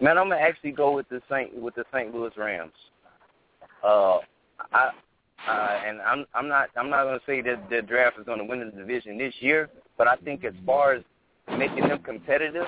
Man, 0.00 0.18
I'm 0.18 0.28
gonna 0.28 0.40
actually 0.40 0.72
go 0.72 0.92
with 0.92 1.08
the 1.08 1.20
Saint 1.30 1.54
with 1.54 1.74
the 1.74 1.84
St. 1.92 2.14
Louis 2.14 2.32
Rams. 2.36 2.72
Uh, 3.84 4.18
I 4.72 4.90
uh, 5.48 5.80
and 5.86 6.00
I'm 6.02 6.24
I'm 6.34 6.48
not 6.48 6.70
I'm 6.76 6.90
not 6.90 7.04
gonna 7.04 7.20
say 7.26 7.40
that 7.42 7.68
the 7.70 7.82
draft 7.82 8.18
is 8.18 8.26
gonna 8.26 8.44
win 8.44 8.60
the 8.60 8.76
division 8.76 9.18
this 9.18 9.34
year, 9.40 9.68
but 9.98 10.08
I 10.08 10.16
think 10.16 10.44
as 10.44 10.54
far 10.64 10.94
as 10.94 11.02
making 11.56 11.88
them 11.88 11.98
competitive, 12.02 12.66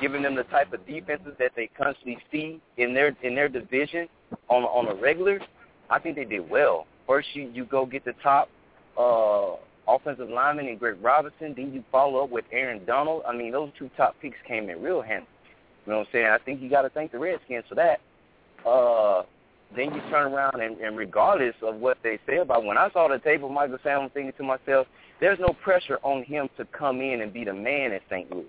giving 0.00 0.22
them 0.22 0.34
the 0.34 0.44
type 0.44 0.72
of 0.72 0.86
defenses 0.86 1.32
that 1.38 1.52
they 1.56 1.68
constantly 1.68 2.18
see 2.30 2.60
in 2.76 2.94
their 2.94 3.16
in 3.22 3.34
their 3.34 3.48
division 3.48 4.08
on 4.48 4.64
on 4.64 4.88
a 4.88 4.94
regular, 4.94 5.40
I 5.90 5.98
think 5.98 6.16
they 6.16 6.24
did 6.24 6.48
well. 6.48 6.86
First, 7.06 7.28
you 7.34 7.50
you 7.54 7.64
go 7.64 7.86
get 7.86 8.04
the 8.04 8.14
top 8.22 8.48
uh, 8.98 9.56
offensive 9.88 10.28
lineman 10.28 10.66
in 10.68 10.78
Greg 10.78 10.96
Robinson. 11.00 11.54
Then 11.56 11.72
you 11.72 11.84
follow 11.90 12.24
up 12.24 12.30
with 12.30 12.44
Aaron 12.52 12.84
Donald. 12.84 13.22
I 13.26 13.34
mean, 13.34 13.52
those 13.52 13.70
two 13.78 13.90
top 13.96 14.16
picks 14.20 14.38
came 14.46 14.68
in 14.68 14.82
real 14.82 15.02
handy. 15.02 15.26
You 15.86 15.92
know 15.92 15.98
what 15.98 16.08
I'm 16.08 16.12
saying? 16.12 16.26
I 16.26 16.38
think 16.38 16.60
you 16.60 16.68
got 16.68 16.82
to 16.82 16.90
thank 16.90 17.12
the 17.12 17.18
Redskins 17.18 17.64
for 17.68 17.76
that. 17.76 18.00
Uh, 18.68 19.22
then 19.74 19.94
you 19.94 20.00
turn 20.10 20.32
around 20.32 20.60
and, 20.60 20.78
and 20.78 20.96
regardless 20.96 21.54
of 21.62 21.76
what 21.76 21.98
they 22.02 22.18
say 22.26 22.38
about 22.38 22.64
when 22.64 22.78
I 22.78 22.90
saw 22.92 23.08
the 23.08 23.18
tape 23.18 23.42
of 23.42 23.50
Michael 23.50 23.78
Sam, 23.82 24.02
I'm 24.02 24.10
thinking 24.10 24.32
to 24.38 24.42
myself, 24.42 24.86
there's 25.20 25.38
no 25.38 25.54
pressure 25.62 25.98
on 26.02 26.22
him 26.24 26.48
to 26.56 26.64
come 26.66 27.00
in 27.00 27.20
and 27.20 27.32
be 27.32 27.44
the 27.44 27.54
man 27.54 27.92
at 27.92 28.02
St. 28.10 28.30
Louis. 28.30 28.46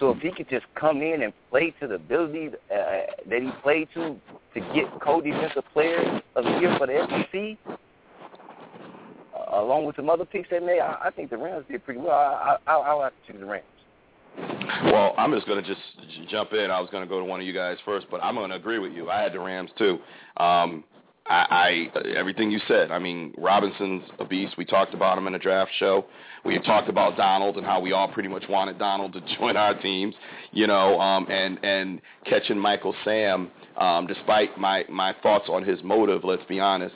So 0.00 0.10
if 0.10 0.18
he 0.18 0.32
could 0.32 0.48
just 0.48 0.64
come 0.74 1.02
in 1.02 1.22
and 1.22 1.32
play 1.50 1.74
to 1.78 1.86
the 1.86 1.94
ability 1.94 2.48
uh, 2.48 2.84
that 3.28 3.42
he 3.42 3.50
played 3.62 3.88
to 3.94 4.16
to 4.54 4.60
get 4.74 4.86
co-defensive 5.00 5.62
player 5.72 6.20
of 6.34 6.44
the 6.44 6.58
year 6.58 6.76
for 6.76 6.86
the 6.88 7.06
SEC, 7.08 7.76
uh, 9.36 9.60
along 9.60 9.84
with 9.84 9.94
some 9.94 10.10
other 10.10 10.24
picks 10.24 10.48
they 10.50 10.58
made, 10.58 10.80
I, 10.80 10.98
I 11.04 11.10
think 11.10 11.30
the 11.30 11.36
Rams 11.36 11.64
did 11.70 11.84
pretty 11.84 12.00
well. 12.00 12.16
I, 12.16 12.56
I, 12.66 12.72
I'll 12.72 13.02
have 13.02 13.12
to 13.12 13.32
choose 13.32 13.40
the 13.40 13.46
Rams. 13.46 13.64
Well, 14.84 15.14
I'm 15.18 15.32
just 15.32 15.46
going 15.46 15.62
to 15.62 15.68
just 15.68 15.80
jump 16.28 16.52
in. 16.52 16.70
I 16.70 16.80
was 16.80 16.88
going 16.90 17.04
to 17.04 17.08
go 17.08 17.20
to 17.20 17.24
one 17.24 17.40
of 17.40 17.46
you 17.46 17.52
guys 17.52 17.76
first, 17.84 18.06
but 18.10 18.22
I'm 18.24 18.34
going 18.34 18.50
to 18.50 18.56
agree 18.56 18.78
with 18.78 18.92
you. 18.92 19.10
I 19.10 19.20
had 19.20 19.32
the 19.32 19.40
Rams 19.40 19.70
too. 19.76 19.98
Um, 20.38 20.82
I, 21.30 21.86
I 21.94 21.98
everything 22.16 22.50
you 22.50 22.58
said. 22.66 22.90
I 22.90 22.98
mean, 22.98 23.32
Robinson's 23.38 24.02
a 24.18 24.24
beast. 24.24 24.54
We 24.58 24.64
talked 24.64 24.94
about 24.94 25.16
him 25.16 25.28
in 25.28 25.34
a 25.34 25.38
draft 25.38 25.70
show. 25.78 26.04
We 26.44 26.54
had 26.54 26.64
talked 26.64 26.88
about 26.88 27.16
Donald 27.16 27.56
and 27.56 27.64
how 27.64 27.80
we 27.80 27.92
all 27.92 28.08
pretty 28.08 28.28
much 28.28 28.44
wanted 28.48 28.78
Donald 28.78 29.12
to 29.12 29.20
join 29.38 29.56
our 29.56 29.80
teams, 29.80 30.14
you 30.52 30.66
know, 30.66 30.98
um, 31.00 31.26
and 31.30 31.58
and 31.62 32.00
catching 32.26 32.58
Michael 32.58 32.94
Sam, 33.04 33.50
um, 33.80 34.08
despite 34.08 34.58
my 34.58 34.84
my 34.88 35.14
thoughts 35.22 35.46
on 35.48 35.64
his 35.64 35.78
motive. 35.84 36.24
Let's 36.24 36.44
be 36.48 36.58
honest. 36.58 36.94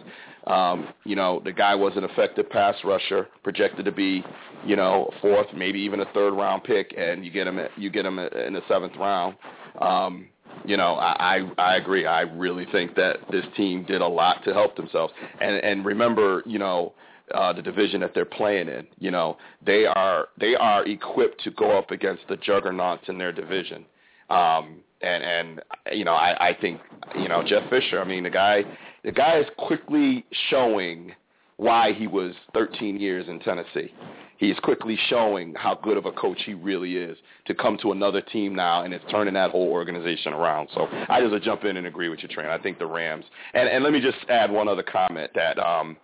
Um, 0.49 0.89
you 1.05 1.17
know, 1.17 1.41
the 1.43 1.53
guy 1.53 1.75
was 1.75 1.93
an 1.97 2.05
effective 2.05 2.51
pass 2.51 2.75
rusher, 2.85 3.29
projected 3.43 3.87
to 3.87 3.93
be, 3.93 4.23
you 4.67 4.77
know, 4.77 5.11
fourth, 5.23 5.47
maybe 5.57 5.79
even 5.79 6.01
a 6.01 6.05
third 6.13 6.35
round 6.35 6.65
pick, 6.65 6.93
and 6.99 7.25
you 7.25 7.31
get 7.31 7.47
him 7.47 7.59
at, 7.59 7.71
you 7.79 7.89
get 7.89 8.05
him 8.05 8.19
in 8.19 8.53
the 8.53 8.61
seventh 8.69 8.93
round. 8.99 9.37
Um, 9.81 10.27
you 10.65 10.77
know, 10.77 10.95
I, 10.95 11.39
I 11.59 11.63
I 11.63 11.77
agree. 11.77 12.07
I 12.07 12.23
really 12.23 12.67
think 12.73 12.95
that 12.97 13.19
this 13.31 13.45
team 13.57 13.85
did 13.85 14.01
a 14.01 14.07
lot 14.07 14.45
to 14.45 14.53
help 14.53 14.77
themselves. 14.77 15.13
And 15.41 15.57
and 15.57 15.85
remember, 15.85 16.43
you 16.47 16.59
know, 16.59 16.95
uh, 17.33 17.53
the 17.53 17.63
division 17.63 18.01
that 18.01 18.13
they're 18.15 18.25
playing 18.25 18.69
in. 18.69 18.87
You 18.99 19.11
know, 19.11 19.37
they 19.65 19.87
are 19.87 20.29
they 20.39 20.55
are 20.55 20.85
equipped 20.87 21.43
to 21.45 21.51
go 21.51 21.77
up 21.77 21.91
against 21.91 22.23
the 22.29 22.37
juggernauts 22.37 23.09
in 23.09 23.19
their 23.19 23.33
division. 23.33 23.85
Um, 24.31 24.81
and 25.03 25.23
and 25.23 25.63
you 25.93 26.05
know, 26.05 26.15
I, 26.15 26.49
I 26.49 26.57
think 26.61 26.81
you 27.17 27.29
know 27.29 27.43
Jeff 27.47 27.69
Fisher. 27.71 28.01
I 28.01 28.05
mean, 28.05 28.25
the 28.25 28.31
guy 28.31 28.63
the 29.05 29.13
guy 29.13 29.39
is 29.39 29.47
quickly 29.59 30.25
showing 30.51 31.13
why 31.57 31.93
he 31.93 32.07
was 32.07 32.35
13 32.53 32.99
years 32.99 33.29
in 33.29 33.39
Tennessee 33.39 33.93
he 34.37 34.51
is 34.51 34.59
quickly 34.61 34.99
showing 35.09 35.55
how 35.55 35.75
good 35.75 35.97
of 35.97 36.07
a 36.07 36.13
coach 36.13 36.39
he 36.45 36.55
really 36.55 36.97
is 36.97 37.17
to 37.47 37.55
come 37.55 37.79
to 37.83 37.93
another 37.93 38.21
team 38.21 38.55
now, 38.55 38.83
and 38.83 38.93
it's 38.93 39.05
turning 39.11 39.35
that 39.35 39.51
whole 39.51 39.69
organization 39.69 40.33
around. 40.33 40.69
So 40.75 40.89
I 41.09 41.21
just 41.21 41.45
jump 41.45 41.65
in 41.65 41.77
and 41.77 41.87
agree 41.87 42.09
with 42.09 42.23
you, 42.23 42.29
Trent. 42.29 42.49
I 42.49 42.59
think 42.59 42.79
the 42.79 42.87
Rams. 42.87 43.25
And, 43.55 43.69
and 43.69 43.85
let 43.85 43.93
me 43.93 44.01
just 44.01 44.19
add 44.29 44.51
one 44.51 44.69
other 44.69 44.83
comment 44.83 45.31
that 45.35 45.59
um, 45.59 45.97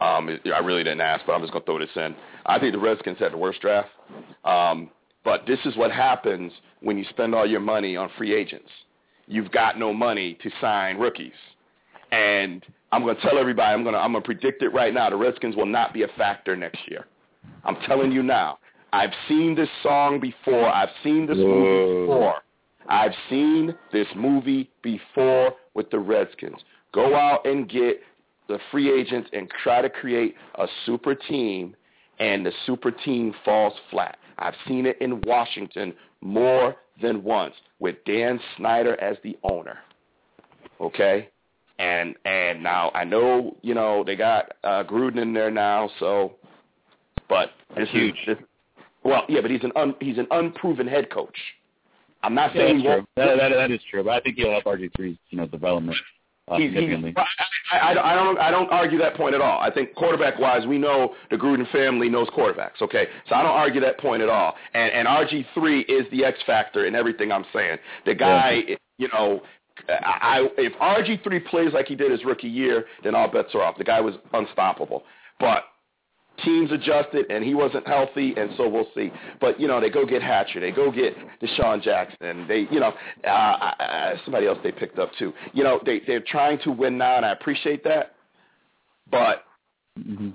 um, 0.00 0.38
I 0.54 0.58
really 0.58 0.84
didn't 0.84 1.00
ask, 1.00 1.24
but 1.26 1.32
I'm 1.32 1.40
just 1.42 1.52
to 1.52 1.60
throw 1.60 1.78
this 1.78 1.88
in. 1.96 2.14
I 2.46 2.58
think 2.58 2.72
the 2.72 2.80
Redskins 2.80 3.18
had 3.18 3.32
the 3.32 3.38
worst 3.38 3.60
draft. 3.60 3.88
Um, 4.44 4.90
but 5.24 5.46
this 5.46 5.58
is 5.64 5.76
what 5.76 5.92
happens 5.92 6.52
when 6.80 6.98
you 6.98 7.04
spend 7.10 7.34
all 7.34 7.46
your 7.46 7.60
money 7.60 7.96
on 7.96 8.10
free 8.18 8.34
agents. 8.34 8.68
You've 9.26 9.52
got 9.52 9.78
no 9.78 9.92
money 9.92 10.36
to 10.42 10.50
sign 10.60 10.98
rookies. 10.98 11.32
And 12.10 12.64
I'm 12.90 13.02
going 13.02 13.16
to 13.16 13.22
tell 13.22 13.38
everybody, 13.38 13.72
I'm 13.72 13.84
going 13.84 13.94
to, 13.94 14.00
I'm 14.00 14.12
going 14.12 14.22
to 14.22 14.26
predict 14.26 14.62
it 14.62 14.70
right 14.70 14.92
now. 14.92 15.08
The 15.08 15.16
Redskins 15.16 15.56
will 15.56 15.66
not 15.66 15.94
be 15.94 16.02
a 16.02 16.08
factor 16.18 16.56
next 16.56 16.80
year. 16.88 17.06
I'm 17.64 17.76
telling 17.86 18.12
you 18.12 18.22
now. 18.22 18.58
I've 18.92 19.12
seen 19.28 19.54
this 19.54 19.68
song 19.82 20.20
before. 20.20 20.68
I've 20.68 20.90
seen 21.02 21.26
this 21.26 21.38
movie 21.38 22.06
before. 22.06 22.34
I've 22.88 23.14
seen 23.30 23.74
this 23.92 24.06
movie 24.14 24.70
before 24.82 25.52
with 25.74 25.90
the 25.90 25.98
Redskins. 25.98 26.58
Go 26.92 27.14
out 27.14 27.46
and 27.46 27.68
get 27.68 28.00
the 28.48 28.58
free 28.70 28.92
agents 28.92 29.30
and 29.32 29.48
try 29.62 29.80
to 29.80 29.88
create 29.88 30.34
a 30.56 30.66
super 30.84 31.14
team, 31.14 31.74
and 32.18 32.44
the 32.44 32.52
super 32.66 32.90
team 32.90 33.34
falls 33.44 33.72
flat. 33.90 34.18
I've 34.38 34.54
seen 34.68 34.84
it 34.86 35.00
in 35.00 35.22
Washington 35.22 35.94
more 36.20 36.76
than 37.00 37.22
once 37.22 37.54
with 37.78 37.96
Dan 38.04 38.38
Snyder 38.56 39.00
as 39.00 39.16
the 39.24 39.38
owner. 39.42 39.78
Okay? 40.80 41.28
And 41.78 42.14
and 42.24 42.62
now 42.62 42.90
I 42.94 43.04
know, 43.04 43.56
you 43.62 43.74
know, 43.74 44.04
they 44.04 44.16
got 44.16 44.52
uh 44.64 44.84
Gruden 44.84 45.22
in 45.22 45.32
there 45.32 45.50
now, 45.50 45.90
so 45.98 46.34
but 47.32 47.50
That's 47.74 47.90
huge. 47.90 48.14
This, 48.26 48.36
well, 49.04 49.22
yeah, 49.26 49.40
but 49.40 49.50
he's 49.50 49.64
an 49.64 49.72
un, 49.74 49.94
he's 50.00 50.18
an 50.18 50.26
unproven 50.30 50.86
head 50.86 51.10
coach. 51.10 51.36
I'm 52.22 52.34
not 52.34 52.54
yeah, 52.54 52.60
saying 52.60 52.82
that's 52.82 52.96
true. 52.96 53.06
That, 53.16 53.36
that, 53.38 53.48
that 53.56 53.70
is 53.70 53.80
true, 53.90 54.04
but 54.04 54.10
I 54.10 54.20
think 54.20 54.36
he'll 54.36 54.50
help 54.50 54.64
RG3's 54.64 55.18
you 55.30 55.38
know 55.38 55.46
development. 55.46 55.96
Uh, 56.46 56.58
he's, 56.58 56.68
significantly. 56.68 57.14
He's, 57.16 57.24
I, 57.72 57.94
I, 57.94 58.12
I 58.12 58.14
don't 58.14 58.38
I 58.38 58.50
don't 58.50 58.70
argue 58.70 58.98
that 58.98 59.16
point 59.16 59.34
at 59.34 59.40
all. 59.40 59.60
I 59.60 59.70
think 59.70 59.94
quarterback 59.94 60.38
wise, 60.38 60.66
we 60.66 60.76
know 60.76 61.14
the 61.30 61.36
Gruden 61.36 61.70
family 61.72 62.10
knows 62.10 62.28
quarterbacks. 62.28 62.82
Okay, 62.82 63.06
so 63.30 63.34
I 63.34 63.42
don't 63.42 63.52
argue 63.52 63.80
that 63.80 63.98
point 63.98 64.22
at 64.22 64.28
all. 64.28 64.54
And 64.74 64.92
and 64.92 65.08
RG 65.08 65.46
three 65.54 65.80
is 65.82 66.06
the 66.10 66.26
X 66.26 66.38
factor 66.46 66.84
in 66.84 66.94
everything 66.94 67.32
I'm 67.32 67.46
saying. 67.50 67.78
The 68.04 68.14
guy, 68.14 68.62
yeah. 68.68 68.76
you 68.98 69.08
know, 69.08 69.40
I, 69.88 69.94
I 70.20 70.48
if 70.58 70.74
RG 70.74 71.24
three 71.24 71.40
plays 71.40 71.72
like 71.72 71.86
he 71.86 71.96
did 71.96 72.10
his 72.10 72.26
rookie 72.26 72.48
year, 72.48 72.84
then 73.02 73.14
all 73.14 73.28
bets 73.28 73.54
are 73.54 73.62
off. 73.62 73.78
The 73.78 73.84
guy 73.84 74.02
was 74.02 74.16
unstoppable. 74.34 75.04
But 75.40 75.64
teams 76.44 76.70
adjusted 76.72 77.26
and 77.30 77.44
he 77.44 77.54
wasn't 77.54 77.86
healthy 77.86 78.34
and 78.36 78.50
so 78.56 78.68
we'll 78.68 78.88
see 78.94 79.10
but 79.40 79.58
you 79.60 79.68
know 79.68 79.80
they 79.80 79.90
go 79.90 80.04
get 80.04 80.22
hatcher 80.22 80.60
they 80.60 80.70
go 80.70 80.90
get 80.90 81.14
DeSean 81.40 81.82
Jackson 81.82 82.46
they 82.48 82.66
you 82.70 82.80
know 82.80 82.92
uh, 83.24 83.28
uh, 83.28 84.14
somebody 84.24 84.46
else 84.46 84.58
they 84.62 84.72
picked 84.72 84.98
up 84.98 85.10
too 85.18 85.32
you 85.52 85.64
know 85.64 85.80
they 85.84 86.00
they're 86.06 86.24
trying 86.26 86.58
to 86.60 86.70
win 86.70 86.98
now 86.98 87.16
and 87.16 87.26
I 87.26 87.32
appreciate 87.32 87.84
that 87.84 88.14
but 89.10 89.44
mm-hmm. 89.98 90.30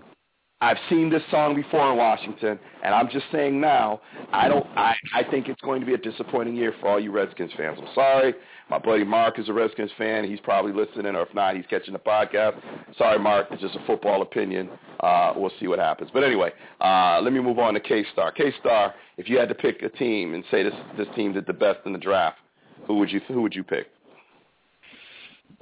I've 0.59 0.77
seen 0.89 1.09
this 1.11 1.21
song 1.29 1.55
before 1.55 1.91
in 1.91 1.97
Washington, 1.97 2.57
and 2.83 2.95
I'm 2.95 3.09
just 3.09 3.25
saying 3.31 3.61
now, 3.61 4.01
I 4.33 4.47
don't. 4.47 4.65
I 4.75 4.95
I 5.13 5.23
think 5.29 5.49
it's 5.49 5.61
going 5.61 5.81
to 5.81 5.85
be 5.85 5.93
a 5.93 5.97
disappointing 5.97 6.55
year 6.55 6.73
for 6.79 6.89
all 6.89 6.99
you 6.99 7.11
Redskins 7.11 7.51
fans. 7.55 7.77
I'm 7.79 7.93
sorry. 7.93 8.33
My 8.69 8.77
buddy 8.77 9.05
Mark 9.05 9.39
is 9.39 9.47
a 9.47 9.53
Redskins 9.53 9.91
fan. 9.97 10.29
He's 10.29 10.41
probably 10.41 10.73
listening, 10.73 11.15
or 11.15 11.21
if 11.21 11.33
not, 11.33 11.55
he's 11.55 11.65
catching 11.69 11.93
the 11.93 11.99
podcast. 11.99 12.61
Sorry, 12.97 13.17
Mark. 13.17 13.47
It's 13.51 13.61
just 13.61 13.75
a 13.75 13.85
football 13.85 14.21
opinion. 14.21 14.69
Uh, 14.99 15.33
we'll 15.35 15.51
see 15.59 15.67
what 15.67 15.79
happens. 15.79 16.09
But 16.13 16.23
anyway, 16.23 16.51
uh, 16.81 17.21
let 17.21 17.31
me 17.31 17.39
move 17.39 17.59
on 17.59 17.73
to 17.75 17.79
K 17.79 18.03
Star. 18.11 18.31
K 18.31 18.51
Star, 18.59 18.93
if 19.17 19.29
you 19.29 19.37
had 19.37 19.47
to 19.49 19.55
pick 19.55 19.81
a 19.83 19.89
team 19.89 20.33
and 20.33 20.43
say 20.51 20.63
this 20.63 20.73
this 20.97 21.07
team 21.15 21.33
did 21.33 21.47
the 21.47 21.53
best 21.53 21.79
in 21.85 21.93
the 21.93 21.99
draft, 21.99 22.39
who 22.85 22.97
would 22.97 23.09
you 23.09 23.21
who 23.29 23.41
would 23.41 23.55
you 23.55 23.63
pick? 23.63 23.87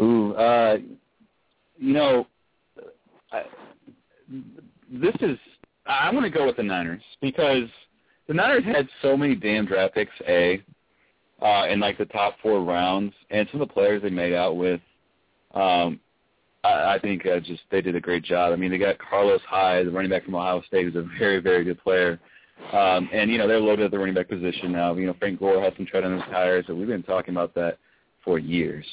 Ooh, 0.02 0.34
uh, 0.34 0.78
you 1.78 1.94
know, 1.94 2.28
I, 3.32 3.44
this 4.92 5.16
is 5.22 5.38
I'm 5.86 6.16
going 6.16 6.24
to 6.24 6.36
go 6.36 6.48
with 6.48 6.58
the 6.58 6.64
Niners 6.64 7.04
because 7.22 7.70
the 8.28 8.34
Niners 8.34 8.64
had 8.64 8.88
so 9.02 9.16
many 9.16 9.36
damn 9.36 9.66
draft 9.66 9.94
picks, 9.94 10.12
a 10.28 10.64
uh, 11.42 11.66
in 11.70 11.80
like 11.80 11.98
the 11.98 12.06
top 12.06 12.36
four 12.42 12.64
rounds, 12.64 13.14
and 13.30 13.48
some 13.52 13.62
of 13.62 13.68
the 13.68 13.74
players 13.74 14.02
they 14.02 14.10
made 14.10 14.34
out 14.34 14.56
with, 14.56 14.82
um, 15.54 16.00
I, 16.64 16.96
I 16.96 17.00
think 17.02 17.26
uh, 17.26 17.40
just 17.40 17.62
they 17.72 17.82
did 17.82 17.96
a 17.96 18.02
great 18.02 18.24
job. 18.24 18.54
I 18.54 18.56
mean, 18.56 18.72
they 18.72 18.78
got 18.78 18.98
Carlos 18.98 19.42
Hyde, 19.48 19.88
the 19.88 19.92
running 19.92 20.12
back 20.12 20.26
from 20.26 20.36
Ohio 20.36 20.62
State, 20.68 20.86
who's 20.86 20.96
a 20.96 21.08
very 21.20 21.40
very 21.40 21.64
good 21.64 21.82
player. 21.82 22.20
Um, 22.72 23.10
and 23.12 23.30
you 23.30 23.38
know 23.38 23.48
they're 23.48 23.60
loaded 23.60 23.86
at 23.86 23.92
the 23.92 24.00
running 24.00 24.16
back 24.16 24.30
position 24.30 24.72
now. 24.72 24.96
You 24.96 25.08
know 25.08 25.16
Frank 25.20 25.40
Gore 25.40 25.62
has 25.62 25.74
some 25.76 25.86
tread 25.86 26.04
on 26.04 26.14
his 26.14 26.24
tires, 26.32 26.66
so 26.68 26.76
we've 26.76 26.88
been 26.88 27.04
talking 27.04 27.34
about 27.34 27.54
that 27.56 27.78
for 28.24 28.40
years. 28.40 28.86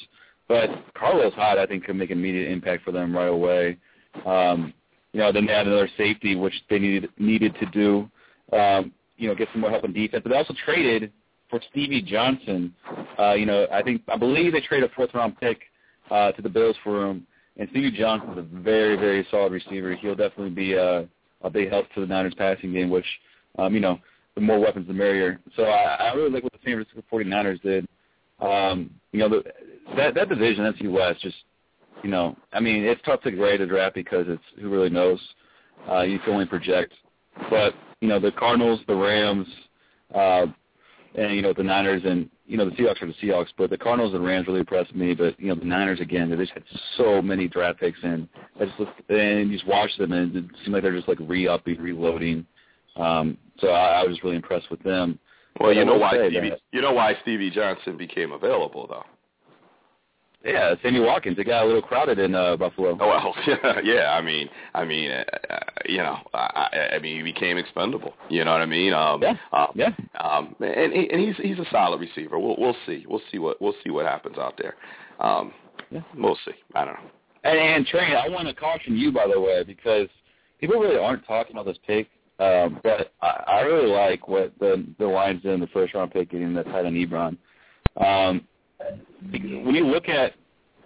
But 0.47 0.69
Carlos 0.93 1.33
Hyde, 1.33 1.57
I 1.57 1.65
think, 1.65 1.85
could 1.85 1.95
make 1.95 2.11
an 2.11 2.19
immediate 2.19 2.51
impact 2.51 2.83
for 2.83 2.91
them 2.91 3.15
right 3.15 3.29
away. 3.29 3.77
Um, 4.25 4.73
you 5.13 5.21
know, 5.21 5.31
then 5.31 5.45
they 5.45 5.53
had 5.53 5.67
another 5.67 5.89
safety, 5.97 6.35
which 6.35 6.53
they 6.69 6.79
needed 6.79 7.09
needed 7.17 7.55
to 7.59 7.65
do. 7.67 8.09
Um, 8.55 8.91
you 9.17 9.29
know, 9.29 9.35
get 9.35 9.47
some 9.53 9.61
more 9.61 9.69
help 9.69 9.85
in 9.85 9.93
defense. 9.93 10.21
But 10.23 10.31
they 10.31 10.37
also 10.37 10.53
traded 10.65 11.11
for 11.53 11.61
Stevie 11.69 12.01
Johnson. 12.01 12.73
Uh, 13.19 13.33
you 13.33 13.45
know, 13.45 13.67
I 13.71 13.83
think 13.83 14.01
I 14.11 14.17
believe 14.17 14.53
they 14.53 14.61
traded 14.61 14.89
a 14.89 14.93
fourth 14.95 15.13
round 15.13 15.39
pick 15.39 15.59
uh, 16.09 16.31
to 16.31 16.41
the 16.41 16.49
Bills 16.49 16.75
for 16.83 17.07
him. 17.07 17.27
And 17.57 17.69
Stevie 17.69 17.91
Johnson 17.91 18.31
is 18.31 18.39
a 18.39 18.61
very, 18.61 18.95
very 18.95 19.27
solid 19.29 19.51
receiver. 19.51 19.95
He'll 19.95 20.15
definitely 20.15 20.49
be 20.49 20.75
uh, 20.75 21.03
a 21.43 21.49
big 21.51 21.69
help 21.69 21.85
to 21.93 22.01
the 22.01 22.07
Niners 22.07 22.33
passing 22.35 22.73
game, 22.73 22.89
which, 22.89 23.05
um, 23.59 23.75
you 23.75 23.79
know, 23.79 23.99
the 24.33 24.41
more 24.41 24.59
weapons, 24.59 24.87
the 24.87 24.93
merrier. 24.93 25.39
So 25.55 25.65
I, 25.65 26.09
I 26.09 26.13
really 26.15 26.31
like 26.31 26.41
what 26.41 26.53
the 26.53 26.59
San 26.65 26.73
Francisco 26.73 27.03
49ers 27.11 27.61
did. 27.61 27.87
Um, 28.39 28.89
you 29.11 29.19
know, 29.19 29.29
the, 29.29 29.43
that 29.95 30.15
that 30.15 30.29
division, 30.29 30.63
that's 30.63 30.81
U.S. 30.81 31.15
Just 31.21 31.35
you 32.03 32.09
know, 32.09 32.35
I 32.51 32.59
mean, 32.59 32.83
it's 32.83 33.01
tough 33.05 33.21
to 33.21 33.31
grade 33.31 33.61
a 33.61 33.67
draft 33.67 33.93
because 33.93 34.25
it's 34.27 34.43
who 34.59 34.69
really 34.69 34.89
knows. 34.89 35.19
Uh, 35.87 36.01
you 36.01 36.17
can 36.17 36.33
only 36.33 36.47
project, 36.47 36.93
but 37.51 37.75
you 38.01 38.07
know, 38.07 38.19
the 38.19 38.31
Cardinals, 38.31 38.79
the 38.87 38.95
Rams, 38.95 39.47
uh, 40.15 40.47
and 41.15 41.35
you 41.35 41.41
know 41.41 41.53
the 41.53 41.63
Niners 41.63 42.01
and 42.05 42.29
you 42.45 42.57
know 42.57 42.69
the 42.69 42.75
Seahawks 42.75 43.01
are 43.01 43.07
the 43.07 43.13
Seahawks, 43.21 43.47
but 43.57 43.69
the 43.69 43.77
Cardinals 43.77 44.13
and 44.13 44.23
Rams 44.23 44.47
really 44.47 44.59
impressed 44.59 44.93
me. 44.95 45.13
But 45.13 45.39
you 45.39 45.47
know 45.49 45.55
the 45.55 45.65
Niners 45.65 45.99
again, 45.99 46.29
they 46.29 46.35
just 46.35 46.51
had 46.51 46.63
so 46.97 47.21
many 47.21 47.47
draft 47.47 47.79
picks 47.79 47.99
and 48.03 48.27
I 48.59 48.65
just 48.65 48.79
looked, 48.79 49.09
and 49.09 49.49
you 49.51 49.57
just 49.57 49.67
watched 49.67 49.97
them 49.97 50.11
and 50.11 50.35
it 50.35 50.45
seemed 50.63 50.73
like 50.73 50.83
they're 50.83 50.95
just 50.95 51.07
like 51.07 51.19
re-upping, 51.21 51.79
reloading. 51.81 52.45
Um, 52.95 53.37
so 53.59 53.69
I, 53.69 54.01
I 54.01 54.03
was 54.05 54.21
really 54.23 54.35
impressed 54.35 54.69
with 54.69 54.81
them. 54.83 55.17
Well, 55.59 55.69
But 55.69 55.77
you 55.77 55.85
know 55.85 55.97
why 55.97 56.11
Stevie. 56.29 56.49
that- 56.49 56.59
You 56.71 56.81
know 56.81 56.93
why 56.93 57.15
Stevie 57.21 57.49
Johnson 57.51 57.95
became 57.97 58.31
available, 58.31 58.87
though. 58.87 59.03
Yeah, 60.43 60.75
Sammy 60.81 60.99
Watkins. 60.99 61.39
It 61.39 61.45
got 61.45 61.63
a 61.63 61.65
little 61.65 61.81
crowded 61.81 62.19
in 62.19 62.35
uh, 62.35 62.57
Buffalo. 62.57 62.97
Oh 62.99 63.07
well, 63.07 63.35
yeah, 63.47 63.79
yeah. 63.83 64.11
I 64.11 64.21
mean, 64.21 64.49
I 64.73 64.83
mean, 64.83 65.09
uh, 65.09 65.23
uh, 65.49 65.59
you 65.85 65.97
know, 65.97 66.17
I, 66.33 66.67
I 66.73 66.95
I 66.95 66.99
mean, 66.99 67.17
he 67.17 67.23
became 67.31 67.57
expendable. 67.57 68.13
You 68.29 68.43
know 68.43 68.51
what 68.51 68.61
I 68.61 68.65
mean? 68.65 68.93
Um, 68.93 69.21
Yeah, 69.21 69.35
um, 69.53 69.67
yeah. 69.73 69.89
Um, 70.19 70.55
and 70.59 70.91
and 70.93 71.21
he's 71.21 71.35
he's 71.37 71.59
a 71.59 71.69
solid 71.71 72.01
receiver. 72.01 72.37
We'll 72.39 72.55
we'll 72.57 72.75
see. 72.85 73.05
We'll 73.07 73.21
see 73.31 73.39
what 73.39 73.61
we'll 73.61 73.75
see 73.83 73.89
what 73.89 74.05
happens 74.05 74.37
out 74.37 74.59
there. 74.61 74.75
Um, 75.19 75.53
Yeah. 75.91 76.01
we'll 76.17 76.37
see. 76.45 76.53
I 76.75 76.85
don't 76.85 76.95
know. 76.95 77.09
And, 77.45 77.57
and 77.57 77.85
Trey, 77.85 78.15
I 78.15 78.27
want 78.29 78.47
to 78.47 78.53
caution 78.53 78.97
you, 78.97 79.11
by 79.11 79.27
the 79.27 79.39
way, 79.39 79.63
because 79.63 80.07
people 80.59 80.79
really 80.79 80.97
aren't 80.97 81.25
talking 81.25 81.55
about 81.55 81.65
this 81.65 81.77
pick. 81.85 82.07
Um, 82.39 82.79
but 82.83 83.13
I, 83.21 83.43
I 83.47 83.61
really 83.61 83.89
like 83.89 84.27
what 84.27 84.51
the 84.59 84.85
the 84.99 85.05
Lions 85.05 85.41
did 85.41 85.53
in 85.53 85.59
the 85.61 85.67
first 85.67 85.93
round 85.93 86.11
pick, 86.11 86.31
getting 86.31 86.53
the 86.53 86.63
tight 86.63 86.85
end 86.85 86.97
Ebron. 86.97 87.37
Um, 87.95 88.45
when 89.31 89.75
you 89.75 89.87
look 89.87 90.09
at 90.09 90.33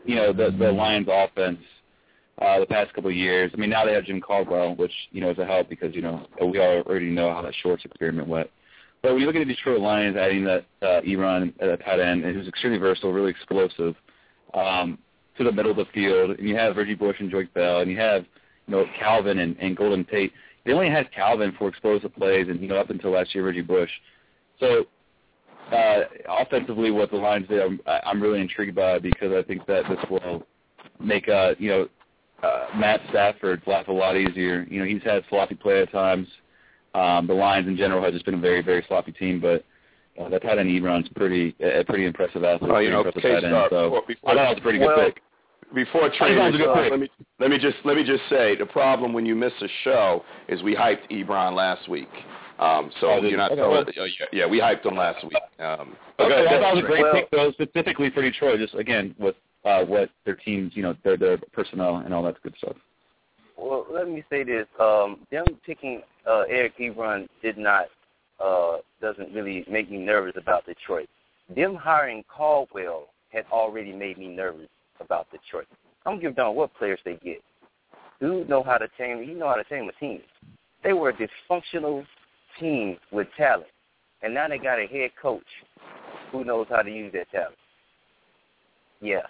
you 0.06 0.16
know 0.16 0.34
the 0.34 0.56
the 0.58 0.72
Lions 0.72 1.08
offense 1.10 1.60
uh, 2.42 2.60
the 2.60 2.66
past 2.66 2.94
couple 2.94 3.10
of 3.10 3.16
years, 3.16 3.52
I 3.54 3.58
mean 3.58 3.70
now 3.70 3.86
they 3.86 3.94
have 3.94 4.06
Jim 4.06 4.22
Caldwell, 4.22 4.76
which 4.76 4.94
you 5.12 5.22
know 5.22 5.32
is 5.32 5.38
a 5.38 5.46
help 5.46 5.70
because 5.70 5.96
you 5.96 6.02
know 6.02 6.28
we 6.42 6.60
already 6.60 7.10
know 7.10 7.32
how 7.34 7.42
that 7.42 7.54
Schwartz 7.62 7.86
experiment 7.86 8.28
went. 8.28 8.50
But 9.02 9.14
when 9.14 9.22
you 9.22 9.28
look 9.28 9.36
at 9.36 9.40
the 9.40 9.54
Detroit 9.54 9.80
Lions 9.80 10.18
adding 10.18 10.44
that 10.46 10.66
uh, 10.82 11.02
Ebron 11.02 11.54
at 11.62 11.84
tight 11.86 12.00
end, 12.00 12.24
who's 12.24 12.48
extremely 12.48 12.80
versatile, 12.80 13.14
really 13.14 13.30
explosive, 13.30 13.96
um, 14.54 14.98
to 15.38 15.44
the 15.44 15.52
middle 15.52 15.72
of 15.72 15.78
the 15.78 15.86
field, 15.94 16.32
and 16.32 16.48
you 16.48 16.56
have 16.56 16.78
Reggie 16.78 16.96
Bush 16.96 17.18
and 17.20 17.32
Joique 17.32 17.54
Bell, 17.54 17.82
and 17.82 17.92
you 17.92 17.98
have 17.98 18.26
you 18.66 18.76
know 18.76 18.86
Calvin 19.00 19.40
and, 19.40 19.56
and 19.60 19.78
Golden 19.78 20.04
Tate. 20.06 20.34
They 20.66 20.74
only 20.74 20.90
had 20.90 21.12
Calvin 21.12 21.54
for 21.58 21.70
explosive 21.70 22.14
plays, 22.16 22.48
and 22.50 22.60
you 22.60 22.68
know 22.68 22.78
up 22.78 22.90
until 22.90 23.12
last 23.12 23.34
year 23.34 23.46
Reggie 23.46 23.62
Bush. 23.62 23.92
So 24.60 24.86
uh, 25.72 26.02
offensively, 26.30 26.92
what 26.92 27.12
the 27.12 27.18
Lions 27.18 27.48
did, 27.48 27.62
I'm, 27.62 27.80
I'm 28.06 28.22
really 28.22 28.42
intrigued 28.42 28.76
by 28.76 29.00
because 29.00 29.32
I 29.34 29.44
think 29.44 29.66
that 29.68 29.84
this 29.90 30.00
will 30.10 30.44
make 31.00 31.28
uh, 31.30 31.54
you 31.60 31.70
know 31.70 31.90
uh, 32.44 32.68
Matt 32.78 33.02
Stafford's 33.10 33.66
life 33.68 33.88
a 33.88 33.92
lot 33.92 34.16
easier. 34.18 34.66
You 34.70 34.80
know 34.80 34.86
he's 34.86 35.04
had 35.04 35.24
sloppy 35.30 35.56
play 35.56 35.82
at 35.82 35.92
times. 35.92 36.28
Um, 36.94 37.28
the 37.28 37.34
Lions 37.34 37.68
in 37.68 37.78
general 37.78 38.02
have 38.04 38.14
just 38.14 38.26
been 38.26 38.36
a 38.36 38.40
very 38.40 38.62
very 38.62 38.84
sloppy 38.88 39.12
team, 39.12 39.40
but 39.40 39.64
uh, 40.20 40.30
that 40.30 40.42
tight 40.42 40.58
end 40.58 40.70
Ebron's 40.70 41.10
pretty 41.16 41.56
a 41.60 41.84
pretty 41.84 42.06
impressive 42.06 42.44
athlete. 42.44 42.72
Oh, 42.74 42.80
you 42.80 42.90
know, 42.90 43.00
impressive 43.00 43.22
tight 43.22 43.44
end. 43.44 43.68
So 43.70 43.90
before- 43.90 44.04
before- 44.08 44.32
I 44.32 44.36
thought 44.36 44.46
it 44.46 44.50
was 44.50 44.58
a 44.58 44.62
pretty 44.62 44.80
good 44.80 44.86
well, 44.88 45.06
pick. 45.06 45.22
Before 45.76 46.10
Trey, 46.10 46.36
thought 46.36 46.48
it 46.48 46.52
was 46.54 46.56
a 46.56 46.58
good 46.64 46.74
pick. 46.76 46.92
let 46.92 47.00
me 47.00 47.10
let 47.40 47.50
me 47.50 47.58
just 47.58 47.78
let 47.84 47.98
me 47.98 48.04
just 48.04 48.24
say 48.30 48.56
the 48.56 48.66
problem 48.66 49.14
when 49.14 49.26
you 49.26 49.36
miss 49.36 49.54
a 49.62 49.68
show 49.84 50.24
is 50.48 50.64
we 50.64 50.76
hyped 50.76 51.10
Ebron 51.12 51.54
last 51.56 51.90
week. 51.90 52.10
Um, 52.60 52.92
so 53.00 53.12
Oh, 53.12 53.22
you're 53.22 53.38
not 53.38 53.52
you? 53.52 53.58
throwing, 53.58 53.88
Okay. 53.88 54.00
uh, 54.02 54.04
yeah, 54.06 54.26
yeah, 54.32 54.46
we 54.48 54.60
hyped 54.60 54.86
him 54.86 54.96
last 54.96 55.24
week. 55.24 55.38
Um, 55.60 55.96
but 56.18 56.26
Okay, 56.26 56.36
go 56.36 56.46
ahead, 56.46 56.48
I 56.48 56.62
thought 56.62 56.72
it 56.72 56.76
was 56.76 56.84
a 56.84 56.88
great 56.88 57.04
Well- 57.04 57.14
pick, 57.14 57.30
though, 57.30 57.52
specifically 57.52 58.10
for 58.10 58.22
Detroit. 58.22 58.60
Just 58.60 58.74
again 58.74 59.16
with 59.20 59.36
uh, 59.64 59.84
what 59.86 60.10
their 60.26 60.36
teams, 60.36 60.76
you 60.76 60.82
know, 60.84 60.96
their 61.04 61.18
their 61.18 61.38
personnel 61.52 61.98
and 61.98 62.14
all 62.14 62.24
that 62.24 62.42
good 62.42 62.56
stuff. 62.58 62.76
Well, 63.58 63.86
let 63.90 64.08
me 64.08 64.24
say 64.30 64.44
this. 64.44 64.68
Um, 64.80 65.26
them 65.32 65.46
picking 65.66 66.02
uh, 66.26 66.42
Eric 66.50 66.78
Ebron 66.80 67.28
did 67.42 67.58
not 67.58 67.88
uh, 68.40 68.78
doesn't 69.02 69.34
really 69.34 69.66
make 69.70 69.90
me 69.92 69.98
nervous 69.98 70.36
about 70.38 70.66
Detroit. 70.66 71.10
Them 71.56 71.76
hiring 71.76 72.24
Caldwell 72.28 73.08
had 73.30 73.46
already 73.52 73.94
made 73.94 74.18
me 74.18 74.28
nervous 74.28 74.70
about 75.00 75.28
Detroit. 75.32 75.68
I 76.06 76.10
don't 76.12 76.22
give 76.22 76.34
a 76.34 76.36
damn 76.36 76.56
what 76.56 76.74
players 76.76 77.00
they 77.04 77.16
get. 77.16 77.42
Dude 78.20 78.50
know 78.50 78.64
how 78.64 78.78
to 78.78 78.88
tame. 78.98 79.24
He 79.24 79.34
know 79.34 79.48
how 79.48 79.56
to 79.56 79.64
tame 79.64 79.90
a 79.90 79.94
team. 79.94 80.22
They 80.84 80.94
were 80.94 81.10
a 81.10 81.14
dysfunctional 81.14 82.06
team 82.60 82.98
with 83.12 83.28
talent, 83.38 83.68
and 84.22 84.34
now 84.34 84.48
they 84.48 84.58
got 84.58 84.80
a 84.80 84.88
head 84.88 85.12
coach 85.22 85.44
who 86.32 86.44
knows 86.44 86.68
how 86.70 86.82
to 86.82 86.90
use 86.92 87.12
that 87.14 87.30
talent. 87.32 87.56
Yeah. 89.02 89.22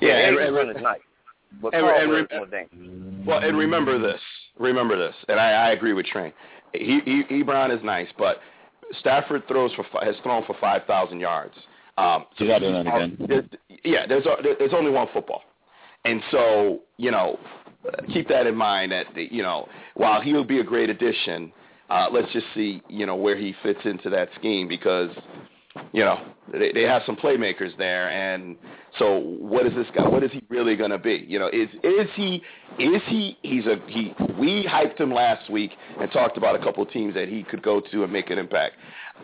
Yeah, 0.00 0.28
and- 0.28 0.36
Eric 0.38 0.74
and- 0.76 0.82
nice, 0.82 1.00
but 1.60 1.74
and- 1.74 1.84
and 1.86 1.96
Caldwell 1.96 2.16
is 2.20 2.26
re- 2.30 2.38
more 2.38 2.46
dangerous. 2.46 3.26
Well, 3.26 3.38
and 3.38 3.56
remember 3.56 3.98
this. 3.98 4.20
Remember 4.58 4.96
this, 4.96 5.14
and 5.28 5.38
I, 5.38 5.68
I 5.68 5.70
agree 5.72 5.92
with 5.92 6.06
Train. 6.06 6.32
He, 6.72 7.00
he, 7.04 7.22
Ebron 7.42 7.76
is 7.76 7.82
nice, 7.84 8.08
but 8.18 8.40
Stafford 9.00 9.46
throws 9.48 9.72
for 9.74 9.84
has 10.04 10.14
thrown 10.22 10.44
for 10.46 10.54
five 10.60 10.82
thousand 10.86 11.20
yards. 11.20 11.54
Um, 11.98 12.26
He's 12.36 12.48
not 12.48 12.60
doing 12.60 12.72
that 12.84 12.86
again. 12.86 13.16
there- 13.28 13.44
yeah, 13.84 14.06
there's 14.06 14.26
a- 14.26 14.42
there's 14.58 14.74
only 14.74 14.90
one 14.90 15.08
football, 15.12 15.42
and 16.04 16.22
so 16.30 16.80
you 16.98 17.10
know, 17.10 17.38
keep 18.12 18.28
that 18.28 18.46
in 18.46 18.54
mind. 18.54 18.92
That 18.92 19.06
the, 19.14 19.28
you 19.30 19.42
know, 19.42 19.68
while 19.94 20.20
he 20.20 20.32
will 20.32 20.44
be 20.44 20.60
a 20.60 20.64
great 20.64 20.90
addition, 20.90 21.52
uh, 21.90 22.08
let's 22.12 22.32
just 22.32 22.46
see 22.54 22.82
you 22.88 23.06
know 23.06 23.16
where 23.16 23.36
he 23.36 23.54
fits 23.62 23.80
into 23.84 24.10
that 24.10 24.28
scheme 24.38 24.68
because 24.68 25.10
you 25.92 26.04
know 26.04 26.18
they, 26.52 26.72
they 26.72 26.82
have 26.82 27.02
some 27.06 27.16
playmakers 27.16 27.76
there, 27.76 28.10
and 28.10 28.56
so 28.98 29.18
what 29.18 29.66
is 29.66 29.74
this 29.74 29.86
guy? 29.94 30.08
What 30.08 30.22
is 30.22 30.30
he 30.32 30.42
really 30.48 30.76
going 30.76 30.90
to 30.90 30.98
be? 30.98 31.24
You 31.28 31.38
know, 31.38 31.48
is 31.48 31.68
is 31.82 32.08
he 32.14 32.42
is 32.78 33.02
he 33.06 33.36
he's 33.42 33.66
a 33.66 33.76
he? 33.88 34.14
We 34.38 34.64
hyped 34.68 34.98
him 34.98 35.12
last 35.12 35.50
week 35.50 35.72
and 36.00 36.10
talked 36.12 36.36
about 36.36 36.54
a 36.54 36.58
couple 36.58 36.82
of 36.82 36.90
teams 36.90 37.14
that 37.14 37.28
he 37.28 37.42
could 37.42 37.62
go 37.62 37.80
to 37.92 38.04
and 38.04 38.12
make 38.12 38.30
an 38.30 38.38
impact. 38.38 38.76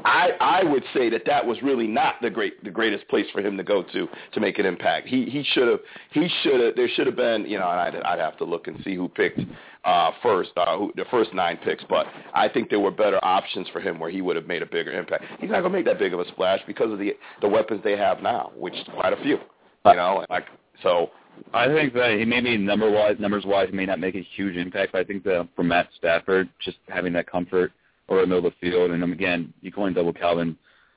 I 0.05 0.31
I 0.40 0.65
would 0.65 0.85
say 0.94 1.11
that 1.11 1.23
that 1.27 1.47
was 1.47 1.59
really 1.62 1.86
not 1.86 2.16
the 2.23 2.31
great 2.31 2.62
the 2.65 2.70
greatest 2.70 3.07
place 3.09 3.27
for 3.32 3.40
him 3.40 3.57
to 3.57 3.62
go 3.62 3.82
to 3.82 4.09
to 4.32 4.40
make 4.40 4.59
an 4.59 4.66
impact. 4.66 5.09
He 5.09 5.27
he 5.27 5.44
should 5.53 5.69
have 5.69 5.81
he 6.11 6.28
should 6.43 6.61
have 6.61 6.77
there 6.77 6.89
should 6.89 7.07
have 7.07 7.16
been 7.16 7.47
you 7.47 7.59
know 7.59 7.66
I'd 7.66 7.97
I'd 7.97 8.19
have 8.19 8.36
to 8.39 8.44
look 8.44 8.66
and 8.66 8.78
see 8.85 8.94
who 8.94 9.09
picked 9.09 9.40
uh 9.85 10.12
first 10.23 10.51
uh 10.57 10.77
who, 10.78 10.93
the 10.97 11.05
first 11.11 11.35
nine 11.35 11.59
picks, 11.62 11.85
but 11.89 12.07
I 12.35 12.49
think 12.49 12.70
there 12.70 12.81
were 12.81 12.90
better 12.90 13.23
options 13.23 13.69
for 13.69 13.81
him 13.81 13.99
where 13.99 14.11
he 14.11 14.23
would 14.23 14.36
have 14.36 14.47
made 14.47 14.62
a 14.62 14.66
bigger 14.66 14.93
impact. 14.93 15.24
He's 15.40 15.51
not 15.51 15.61
going 15.61 15.73
to 15.73 15.78
make 15.78 15.86
that 15.86 15.99
big 15.99 16.15
of 16.15 16.20
a 16.20 16.28
splash 16.28 16.61
because 16.66 16.90
of 16.90 16.99
the 16.99 17.12
the 17.41 17.49
weapons 17.49 17.81
they 17.83 17.97
have 17.97 18.21
now, 18.23 18.53
which 18.57 18.75
is 18.75 18.87
quite 18.95 19.13
a 19.13 19.23
few. 19.23 19.39
You 19.85 19.97
know, 19.97 20.25
like 20.31 20.47
so 20.83 21.11
I 21.53 21.67
think 21.67 21.93
that 21.95 22.17
he 22.19 22.25
maybe 22.25 22.57
number 22.57 22.91
wise, 22.91 23.17
numbers 23.19 23.45
wise, 23.45 23.69
may 23.73 23.87
not 23.87 24.01
make 24.01 24.15
a 24.15 24.27
huge 24.37 24.57
impact. 24.57 24.93
But 24.93 25.01
I 25.01 25.05
think 25.05 25.25
that 25.25 25.49
for 25.55 25.63
Matt 25.63 25.89
Stafford, 25.97 26.49
just 26.65 26.79
having 26.89 27.13
that 27.15 27.31
comfort 27.31 27.73
over 28.09 28.21
the 28.21 28.27
middle 28.27 28.47
of 28.47 28.53
the 28.53 28.71
field, 28.71 28.91
and 28.91 29.03
um, 29.03 29.13
again, 29.13 29.53
you 29.61 29.73
can 29.73 29.83
only 29.83 29.95
double 29.95 30.13
Calvin. 30.13 30.57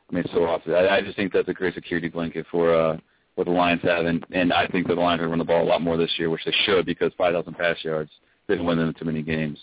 I 0.10 0.16
mean, 0.16 0.26
so 0.34 0.46
often. 0.46 0.74
I, 0.74 0.98
I 0.98 1.02
just 1.02 1.16
think 1.16 1.34
that's 1.34 1.50
a 1.50 1.54
great 1.54 1.74
security 1.74 2.10
blanket 2.10 2.46
for 2.52 2.74
uh, 2.74 2.98
what 3.36 3.46
the 3.46 3.52
Lions 3.52 3.82
have, 3.84 4.06
and 4.06 4.26
and 4.32 4.54
I 4.54 4.68
think 4.68 4.88
that 4.88 4.96
the 4.96 5.02
Lions 5.02 5.22
are 5.22 5.30
run 5.30 5.40
the 5.40 5.46
ball 5.46 5.64
a 5.64 5.66
lot 5.66 5.82
more 5.82 5.98
this 5.98 6.14
year, 6.18 6.30
which 6.30 6.46
they 6.46 6.54
should 6.66 6.86
because 6.86 7.12
5,000 7.18 7.54
pass 7.56 7.78
yards 7.84 8.12
didn't 8.48 8.66
win 8.66 8.78
them 8.78 8.94
too 8.98 9.06
many 9.06 9.22
games. 9.22 9.58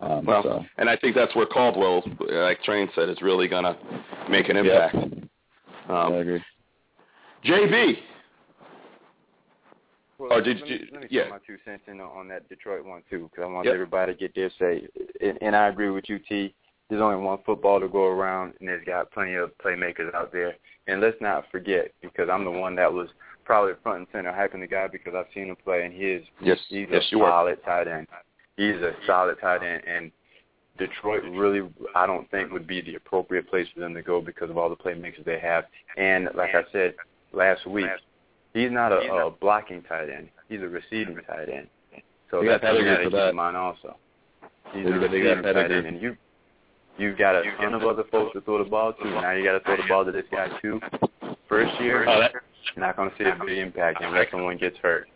Um, 0.00 0.24
Well, 0.24 0.42
so. 0.42 0.64
and 0.76 0.88
I 0.88 0.96
think 0.96 1.16
that's 1.16 1.34
where 1.34 1.46
Caldwell, 1.46 2.02
like 2.30 2.62
Train 2.62 2.88
said, 2.94 3.08
is 3.08 3.20
really 3.22 3.48
going 3.48 3.64
to 3.64 3.76
make 4.30 4.48
an 4.48 4.56
impact. 4.56 4.96
I 4.96 5.27
Um, 5.88 6.12
agree. 6.14 6.44
JB, 7.44 7.94
Well, 10.18 10.32
Or 10.32 10.40
did 10.42 10.58
let 10.60 10.68
you- 10.68 10.78
me, 10.80 10.88
let 10.92 11.02
me 11.02 11.08
yeah. 11.12 11.22
put 11.24 11.30
my 11.30 11.38
two 11.46 11.58
cents 11.64 11.84
in 11.86 12.00
on, 12.00 12.08
on 12.10 12.28
that 12.28 12.48
Detroit 12.48 12.84
one 12.84 13.02
too, 13.08 13.28
because 13.30 13.44
I 13.44 13.52
want 13.52 13.66
Yep. 13.66 13.74
everybody 13.74 14.12
to 14.14 14.18
get 14.18 14.34
their 14.34 14.50
say. 14.58 14.88
And, 15.20 15.38
and 15.40 15.54
I 15.54 15.68
agree 15.68 15.90
with 15.90 16.08
you, 16.08 16.18
T. 16.18 16.54
There's 16.90 17.00
only 17.02 17.22
one 17.24 17.38
football 17.46 17.78
to 17.80 17.86
go 17.88 18.06
around, 18.06 18.54
and 18.58 18.68
there's 18.68 18.84
got 18.84 19.10
plenty 19.12 19.34
of 19.34 19.56
playmakers 19.58 20.12
out 20.14 20.32
there. 20.32 20.56
And 20.88 21.00
let's 21.00 21.20
not 21.20 21.44
forget, 21.52 21.92
because 22.02 22.28
I'm 22.28 22.44
the 22.44 22.50
one 22.50 22.74
that 22.76 22.92
was 22.92 23.08
probably 23.44 23.74
front 23.82 23.98
and 23.98 24.06
center 24.10 24.32
hyping 24.32 24.60
the 24.60 24.66
guy 24.66 24.88
because 24.88 25.14
I've 25.14 25.32
seen 25.32 25.48
him 25.50 25.56
play, 25.56 25.84
and 25.84 25.94
he 25.94 26.04
is 26.10 26.24
yes, 26.40 26.58
he's 26.68 26.88
yes, 26.90 27.04
a 27.12 27.16
you 27.16 27.22
are. 27.22 27.30
solid 27.30 27.62
tight 27.64 27.86
end. 27.86 28.08
He's 28.56 28.76
a 28.76 28.94
solid 29.06 29.38
tight 29.40 29.62
end, 29.62 29.82
and 29.86 30.10
Detroit 30.78 31.22
really, 31.32 31.68
I 31.94 32.06
don't 32.06 32.30
think, 32.30 32.52
would 32.52 32.66
be 32.66 32.80
the 32.80 32.94
appropriate 32.94 33.48
place 33.48 33.66
for 33.74 33.80
them 33.80 33.94
to 33.94 34.02
go 34.02 34.20
because 34.20 34.50
of 34.50 34.56
all 34.58 34.68
the 34.70 34.76
playmakers 34.76 35.24
they 35.24 35.38
have. 35.40 35.64
And 35.96 36.28
like 36.34 36.54
I 36.54 36.62
said 36.72 36.94
last 37.32 37.66
week, 37.66 37.86
he's 38.54 38.70
not 38.70 38.92
a, 38.92 38.96
a 39.26 39.30
blocking 39.30 39.82
tight 39.82 40.08
end. 40.08 40.28
He's 40.48 40.60
a 40.60 40.68
receiving 40.68 41.16
tight 41.26 41.48
end. 41.48 41.66
So 42.30 42.42
that's 42.44 42.62
something 42.62 42.84
that 42.84 43.02
keep 43.04 43.12
in 43.14 43.36
mind 43.36 43.56
also. 43.56 43.96
He's 44.72 44.86
a 44.86 44.90
got- 44.90 45.10
they 45.10 45.20
got 45.22 45.38
receiving 45.38 45.54
tight 45.54 45.70
end, 45.72 45.86
and 45.86 46.00
you 46.00 46.16
you've 46.98 47.16
got 47.18 47.34
a 47.36 47.42
ton 47.60 47.74
of 47.74 47.82
other 47.84 48.04
folks 48.10 48.32
to 48.34 48.40
throw 48.42 48.62
the 48.62 48.68
ball 48.68 48.92
to. 48.92 49.04
Now 49.04 49.32
you 49.32 49.44
got 49.44 49.52
to 49.58 49.60
throw 49.60 49.76
the 49.76 49.82
ball 49.88 50.04
to 50.04 50.12
this 50.12 50.24
guy 50.30 50.48
too. 50.60 50.80
First 51.48 51.80
year, 51.80 52.04
Oh, 52.08 52.20
that, 52.20 52.32
not 52.76 52.96
going 52.96 53.10
to 53.10 53.16
see 53.16 53.24
a 53.24 53.36
big 53.44 53.58
impact 53.58 53.98
unless 54.02 54.30
someone 54.30 54.58
gets 54.58 54.76
hurt. 54.78 55.08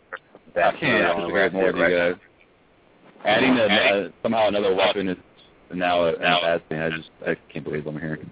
I 0.55 0.71
can't 0.79 0.81
disagree 1.17 1.33
way 1.33 1.41
I 1.41 1.43
with 1.45 1.51
see 1.51 1.57
more 1.57 1.69
it 1.69 1.75
of 1.75 1.89
you 1.91 1.97
guys. 1.97 2.15
Adding 3.25 3.57
a, 3.57 3.63
uh, 3.65 4.09
somehow 4.21 4.47
another 4.47 4.75
weapon 4.75 5.07
is 5.09 5.17
now 5.75 6.03
a, 6.05 6.13
a 6.13 6.17
bad 6.17 6.69
thing. 6.69 6.79
I 6.79 6.89
just 6.89 7.09
I 7.25 7.35
can't 7.51 7.65
believe 7.65 7.87
I'm 7.87 7.99
hearing. 7.99 8.29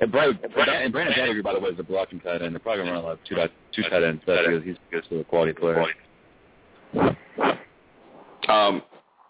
And 0.00 0.10
Brandon, 0.10 0.38
and 0.42 0.92
Brandon 0.92 1.14
Pettigrew, 1.14 1.42
by 1.42 1.52
the 1.52 1.60
way, 1.60 1.70
is 1.70 1.78
a 1.78 1.82
blocking 1.82 2.20
tight 2.20 2.42
end. 2.42 2.54
They're 2.54 2.60
probably 2.60 2.84
going 2.84 2.88
to 2.88 2.94
run 2.94 3.04
a 3.04 3.06
lot 3.06 3.12
of 3.12 3.18
two, 3.28 3.36
two 3.74 3.88
tight 3.88 4.02
ends 4.02 4.22
because 4.24 4.62
he's 4.64 4.76
just 4.92 5.10
a 5.12 5.24
quality 5.24 5.52
player. 5.52 5.84
Um, 8.48 8.82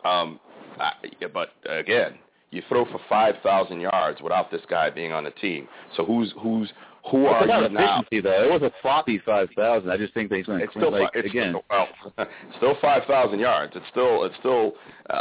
um, 0.04 0.40
I, 0.78 0.92
but 1.32 1.50
again, 1.68 2.14
you 2.50 2.62
throw 2.68 2.84
for 2.86 3.00
five 3.08 3.34
thousand 3.42 3.80
yards 3.80 4.20
without 4.22 4.50
this 4.50 4.62
guy 4.68 4.90
being 4.90 5.12
on 5.12 5.24
the 5.24 5.30
team. 5.32 5.68
So 5.96 6.04
who's 6.04 6.32
who's 6.40 6.72
who 7.10 7.26
It's 7.26 7.34
are 7.50 7.62
you 7.62 7.68
now? 7.68 8.02
though. 8.10 8.44
It 8.44 8.50
was 8.50 8.62
a 8.62 8.72
floppy 8.82 9.18
5,000. 9.24 9.90
I 9.90 9.96
just 9.96 10.14
think 10.14 10.30
going 10.30 10.44
to 10.44 10.64
It's 10.64 10.72
still 10.72 10.90
like, 10.92 11.10
it's 11.14 11.28
again. 11.28 11.54
well, 11.70 11.88
still 12.56 12.76
five 12.80 13.02
thousand 13.06 13.40
yards. 13.40 13.72
It's 13.76 13.84
still 13.90 14.24
it's 14.24 14.34
still 14.40 14.72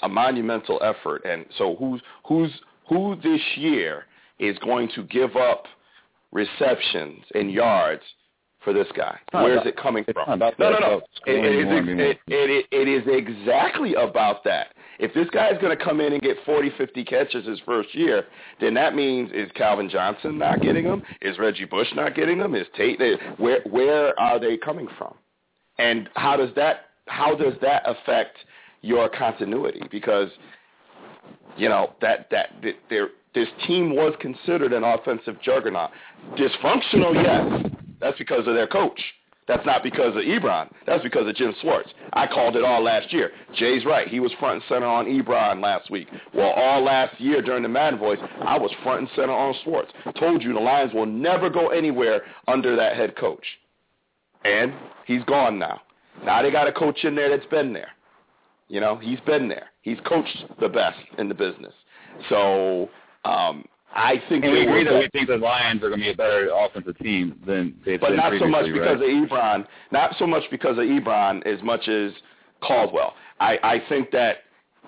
a 0.03 0.07
monumental 0.09 0.81
effort. 0.83 1.23
And 1.25 1.45
so 1.57 1.75
who's 1.77 2.01
who's 2.27 2.51
who 2.89 3.15
this 3.21 3.41
year 3.57 4.05
is 4.39 4.57
going 4.59 4.89
to 4.95 5.03
give 5.03 5.35
up 5.35 5.65
receptions 6.31 7.23
and 7.35 7.51
yards 7.51 8.01
for 8.63 8.73
this 8.73 8.87
guy? 8.95 9.17
Where 9.31 9.51
is 9.53 9.57
about- 9.57 9.67
it 9.67 9.77
coming 9.77 10.05
from? 10.13 10.39
no, 10.39 10.51
no, 10.59 10.69
no. 10.79 11.01
It's 11.03 11.19
It, 11.25 11.31
it, 11.31 11.65
more 11.65 11.73
is, 11.73 11.77
and 11.79 11.85
being 11.87 11.99
it, 11.99 12.19
it, 12.27 12.65
it 12.71 12.87
is 12.87 13.03
exactly 13.07 13.93
about 13.95 14.43
that. 14.45 14.67
If 14.99 15.13
this 15.13 15.29
guy's 15.31 15.59
going 15.59 15.75
to 15.75 15.83
come 15.83 15.99
in 15.99 16.13
and 16.13 16.21
get 16.21 16.37
40, 16.45 16.71
50 16.77 17.03
catches 17.03 17.45
his 17.45 17.59
first 17.65 17.93
year, 17.95 18.25
then 18.61 18.73
that 18.75 18.95
means 18.95 19.31
is 19.33 19.49
Calvin 19.55 19.89
Johnson 19.89 20.37
not 20.37 20.61
getting 20.61 20.85
them? 20.85 21.03
Is 21.21 21.39
Reggie 21.39 21.65
Bush 21.65 21.87
not 21.95 22.15
getting 22.15 22.37
them? 22.37 22.55
Is 22.55 22.67
Tate? 22.75 23.01
Eh, 23.01 23.15
where 23.37 23.61
where 23.69 24.17
are 24.19 24.39
they 24.39 24.57
coming 24.57 24.87
from? 24.97 25.15
And 25.79 26.09
how 26.15 26.37
does 26.37 26.49
that 26.55 26.87
how 27.07 27.35
does 27.35 27.53
that 27.61 27.83
affect 27.85 28.37
your 28.81 29.09
continuity? 29.09 29.81
Because 29.91 30.29
you 31.57 31.69
know 31.69 31.93
that 32.01 32.27
that 32.31 32.49
that 32.61 32.75
there 32.89 33.09
this 33.33 33.47
team 33.67 33.95
was 33.95 34.13
considered 34.19 34.73
an 34.73 34.83
offensive 34.83 35.41
juggernaut. 35.41 35.89
Dysfunctional, 36.37 37.15
yes. 37.15 37.71
That's 37.99 38.17
because 38.17 38.47
of 38.47 38.53
their 38.53 38.67
coach. 38.67 38.99
That's 39.47 39.65
not 39.65 39.83
because 39.83 40.15
of 40.15 40.23
Ebron. 40.23 40.69
That's 40.87 41.03
because 41.03 41.27
of 41.27 41.35
Jim 41.35 41.53
Schwartz. 41.61 41.89
I 42.13 42.27
called 42.27 42.55
it 42.55 42.63
all 42.63 42.81
last 42.81 43.11
year. 43.11 43.31
Jay's 43.55 43.85
right. 43.85 44.07
He 44.07 44.19
was 44.19 44.31
front 44.39 44.55
and 44.55 44.63
center 44.69 44.85
on 44.85 45.05
Ebron 45.05 45.61
last 45.61 45.91
week. 45.91 46.07
Well, 46.33 46.51
all 46.51 46.83
last 46.83 47.19
year 47.19 47.41
during 47.41 47.63
the 47.63 47.69
Madden 47.69 47.99
Voice, 47.99 48.19
I 48.41 48.57
was 48.57 48.71
front 48.83 49.01
and 49.01 49.09
center 49.15 49.33
on 49.33 49.53
Schwartz. 49.63 49.91
Told 50.17 50.41
you 50.41 50.53
the 50.53 50.59
Lions 50.59 50.93
will 50.93 51.05
never 51.05 51.49
go 51.49 51.69
anywhere 51.69 52.21
under 52.47 52.75
that 52.75 52.95
head 52.95 53.17
coach. 53.17 53.45
And 54.45 54.73
he's 55.05 55.23
gone 55.25 55.59
now. 55.59 55.81
Now 56.23 56.41
they 56.41 56.51
got 56.51 56.67
a 56.67 56.73
coach 56.73 57.03
in 57.03 57.15
there 57.15 57.29
that's 57.29 57.49
been 57.49 57.73
there. 57.73 57.89
You 58.69 58.79
know, 58.79 58.97
he's 58.97 59.19
been 59.21 59.49
there. 59.49 59.67
He's 59.81 59.97
coached 60.07 60.45
the 60.59 60.69
best 60.69 60.99
in 61.17 61.27
the 61.27 61.35
business. 61.35 61.73
So 62.29 62.89
um, 63.25 63.65
I 63.95 64.21
think 64.27 64.43
And 64.43 64.53
we 64.53 64.61
agree 64.63 64.83
that 64.83 64.93
we 64.93 65.07
think 65.13 65.27
the 65.27 65.37
Lions 65.37 65.83
are 65.83 65.89
going 65.89 65.99
to 65.99 66.05
be 66.05 66.11
a 66.11 66.15
better 66.15 66.49
offensive 66.51 66.97
team 66.97 67.39
than 67.45 67.75
they've 67.85 67.99
but 67.99 68.09
been 68.09 68.17
not 68.17 68.33
so 68.39 68.47
much 68.47 68.65
because 68.65 68.99
right? 68.99 69.23
of 69.23 69.29
Ebron. 69.29 69.67
Not 69.91 70.15
so 70.17 70.25
much 70.25 70.43
because 70.49 70.77
of 70.77 70.85
Ebron 70.85 71.45
as 71.45 71.61
much 71.61 71.87
as 71.87 72.11
Caldwell. 72.61 73.13
I, 73.39 73.59
I 73.63 73.83
think 73.89 74.09
that 74.11 74.37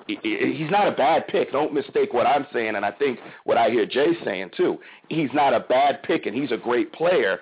he- 0.08 0.20
he- 0.24 0.54
he's 0.54 0.72
not 0.72 0.88
a 0.88 0.92
bad 0.92 1.28
pick. 1.28 1.52
Don't 1.52 1.74
mistake 1.74 2.14
what 2.14 2.26
I'm 2.26 2.48
saying, 2.52 2.76
and 2.76 2.86
I 2.86 2.92
think 2.92 3.20
what 3.44 3.58
I 3.58 3.70
hear 3.70 3.86
Jay 3.86 4.14
saying 4.24 4.52
too. 4.58 4.80
He's 5.10 5.30
not 5.34 5.54
a 5.54 5.60
bad 5.60 6.02
pick, 6.04 6.26
and 6.26 6.36
he's 6.36 6.52
a 6.52 6.58
great 6.58 6.92
player. 6.92 7.42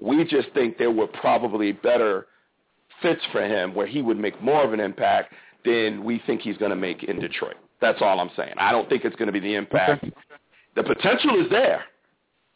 We 0.00 0.24
just 0.24 0.50
think 0.54 0.78
there 0.78 0.92
were 0.92 1.08
probably 1.08 1.72
better 1.72 2.26
fits 3.02 3.20
for 3.32 3.42
him 3.44 3.74
where 3.74 3.86
he 3.86 4.00
would 4.02 4.18
make 4.18 4.40
more 4.42 4.62
of 4.64 4.72
an 4.72 4.80
impact 4.80 5.32
than 5.64 6.04
we 6.04 6.18
think 6.26 6.40
he's 6.40 6.56
going 6.56 6.70
to 6.70 6.76
make 6.76 7.02
in 7.04 7.18
Detroit. 7.18 7.56
That's 7.80 7.98
all 8.00 8.18
I'm 8.20 8.30
saying. 8.36 8.54
I 8.58 8.72
don't 8.72 8.88
think 8.88 9.04
it's 9.04 9.16
going 9.16 9.26
to 9.26 9.32
be 9.32 9.40
the 9.40 9.54
impact. 9.54 10.04
The 10.78 10.84
potential 10.84 11.44
is 11.44 11.50
there. 11.50 11.82